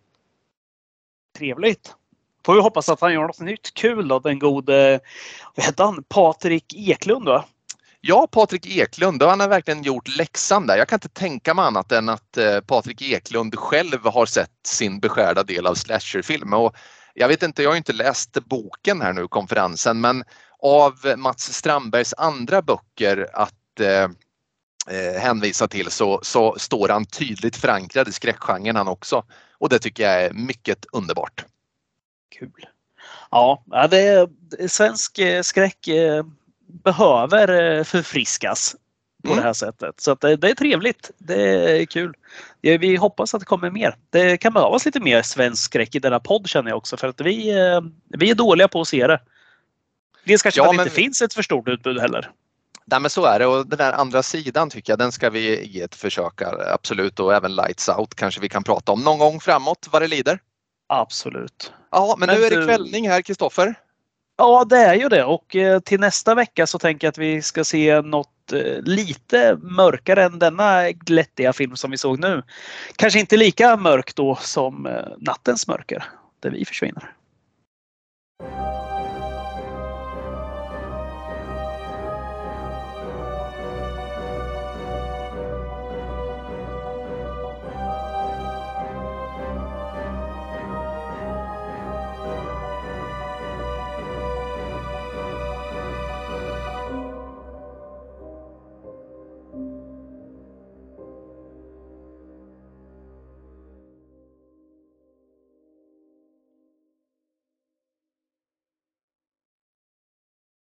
Trevligt! 1.38 1.96
Får 2.50 2.54
vi 2.54 2.62
hoppas 2.62 2.90
att 2.90 3.02
han 3.02 3.14
gör 3.14 3.22
något 3.22 3.40
nytt 3.40 3.74
kul 3.74 4.08
då, 4.08 4.20
den 4.20 4.40
gode, 4.40 5.00
vad 5.56 5.66
heter 5.66 5.84
han, 5.84 6.04
Patrik 6.04 6.74
Eklund 6.78 7.26
va? 7.26 7.46
Ja, 8.02 8.28
Patrik 8.32 8.78
Eklund, 8.78 9.24
han 9.24 9.40
har 9.40 9.48
verkligen 9.48 9.84
gjort 9.84 10.18
läxan 10.18 10.68
där. 10.68 10.78
Jag 10.78 10.88
kan 10.88 10.98
inte 10.98 11.10
tänka 11.10 11.54
mig 11.54 11.66
annat 11.66 11.92
än 11.92 12.10
att 12.10 12.38
eh, 12.38 12.60
Patrik 12.60 13.02
Eklund 13.02 13.56
själv 13.56 14.06
har 14.06 14.26
sett 14.26 14.52
sin 14.68 15.00
beskärda 15.00 15.44
del 15.44 15.68
av 15.68 15.76
slasherfilm. 15.76 16.54
Och 16.54 16.76
jag 17.14 17.28
vet 17.28 17.44
inte, 17.44 17.64
jag 17.64 17.70
har 17.70 17.78
inte 17.78 17.94
läst 17.94 18.38
boken 18.46 19.02
här 19.02 19.14
nu, 19.14 19.28
konferensen, 19.28 20.02
men 20.02 20.24
av 20.64 20.94
Mats 21.18 21.54
Strandbergs 21.54 22.14
andra 22.18 22.62
böcker 22.62 23.28
att 23.34 23.80
eh, 23.80 24.04
eh, 24.98 25.22
hänvisa 25.22 25.68
till 25.68 25.92
så, 25.92 26.20
så 26.24 26.56
står 26.60 26.90
han 26.90 27.06
tydligt 27.06 27.58
förankrad 27.58 28.08
i 28.08 28.12
skräckgenren 28.12 28.76
han 28.76 28.88
också. 28.88 29.24
Och 29.58 29.70
det 29.70 29.80
tycker 29.80 30.04
jag 30.04 30.24
är 30.24 30.34
mycket 30.34 30.86
underbart. 30.92 31.46
Kul. 32.30 32.66
Ja, 33.32 33.64
det, 33.90 34.30
svensk 34.68 35.20
eh, 35.20 35.42
skräck 35.42 35.88
eh, 35.88 36.26
behöver 36.84 37.78
eh, 37.78 37.84
förfriskas 37.84 38.76
på 39.24 39.32
mm. 39.32 39.38
det 39.38 39.44
här 39.48 39.54
sättet. 39.54 40.02
Så 40.02 40.16
det, 40.16 40.36
det, 40.36 40.50
är 40.50 40.56
trevligt. 40.56 41.12
Det 41.18 41.44
är 41.82 41.86
kul. 41.86 42.14
Vi 42.62 42.96
hoppas 42.96 43.34
att 43.34 43.40
det 43.40 43.46
kommer 43.46 43.72
mer. 43.72 43.96
Det 44.10 44.38
kan 44.38 44.54
behövas 44.54 44.86
lite 44.86 45.00
mer 45.00 45.22
svensk 45.22 45.64
skräck 45.64 45.96
i 45.96 46.00
denna 46.00 46.20
podd 46.20 46.48
känner 46.48 46.70
jag 46.70 46.78
också 46.78 46.98
för 46.98 47.08
att 47.08 47.22
vi, 47.22 47.54
vi 48.08 48.30
är 48.30 48.36
dåliga 48.36 48.68
på 48.68 48.82
att 48.82 48.88
se 48.88 49.08
det. 49.08 49.22
Dels 50.24 50.42
kanske 50.42 50.62
ja, 50.62 50.72
men... 50.72 50.86
inte 50.86 50.96
finns 50.96 51.22
ett 51.22 51.34
för 51.34 51.42
stort 51.42 51.68
utbud 51.68 52.00
heller. 52.00 52.32
Nej 52.86 53.00
men 53.00 53.10
så 53.10 53.26
är 53.26 53.40
det 53.40 53.46
och 53.46 53.68
den 53.68 53.78
där 53.78 53.94
andra 53.94 54.24
sidan 54.24 54.70
tycker 54.70 54.92
jag 54.92 55.00
den 55.00 55.12
ska 55.12 55.30
vi 55.30 55.66
ge 55.66 55.82
ett 55.82 55.96
försök 55.96 56.42
absolut 56.74 57.20
och 57.20 57.34
även 57.34 57.56
Lights 57.56 57.90
Out 57.90 58.16
kanske 58.16 58.42
vi 58.42 58.50
kan 58.50 58.64
prata 58.64 58.92
om 58.92 59.02
någon 59.02 59.20
gång 59.20 59.40
framåt 59.40 59.88
vad 59.92 60.02
det 60.02 60.08
lider. 60.08 60.40
Absolut. 60.90 61.74
Ja, 61.92 62.16
men, 62.20 62.28
men 62.28 62.40
nu 62.40 62.46
är 62.46 62.50
det 62.50 62.66
kvällning 62.66 63.10
här 63.10 63.22
Kristoffer. 63.22 63.76
Ja, 64.38 64.66
det 64.70 64.78
är 64.78 64.94
ju 64.94 65.10
det 65.10 65.24
och 65.24 65.56
eh, 65.56 65.80
till 65.80 66.00
nästa 66.00 66.36
vecka 66.36 66.68
så 66.68 66.80
tänker 66.80 67.08
jag 67.08 67.12
att 67.12 67.18
vi 67.18 67.42
ska 67.42 67.64
se 67.64 68.02
något 68.02 68.54
eh, 68.54 68.82
lite 68.82 69.58
mörkare 69.62 70.24
än 70.24 70.40
denna 70.40 70.92
glättiga 70.92 71.54
film 71.54 71.76
som 71.76 71.92
vi 71.92 71.98
såg 71.98 72.20
nu. 72.20 72.44
Kanske 72.96 73.20
inte 73.20 73.38
lika 73.38 73.78
mörkt 73.78 74.16
då 74.16 74.36
som 74.36 74.86
eh, 74.86 75.06
Nattens 75.18 75.68
mörker, 75.68 76.04
där 76.40 76.50
vi 76.50 76.66
försvinner. 76.66 77.16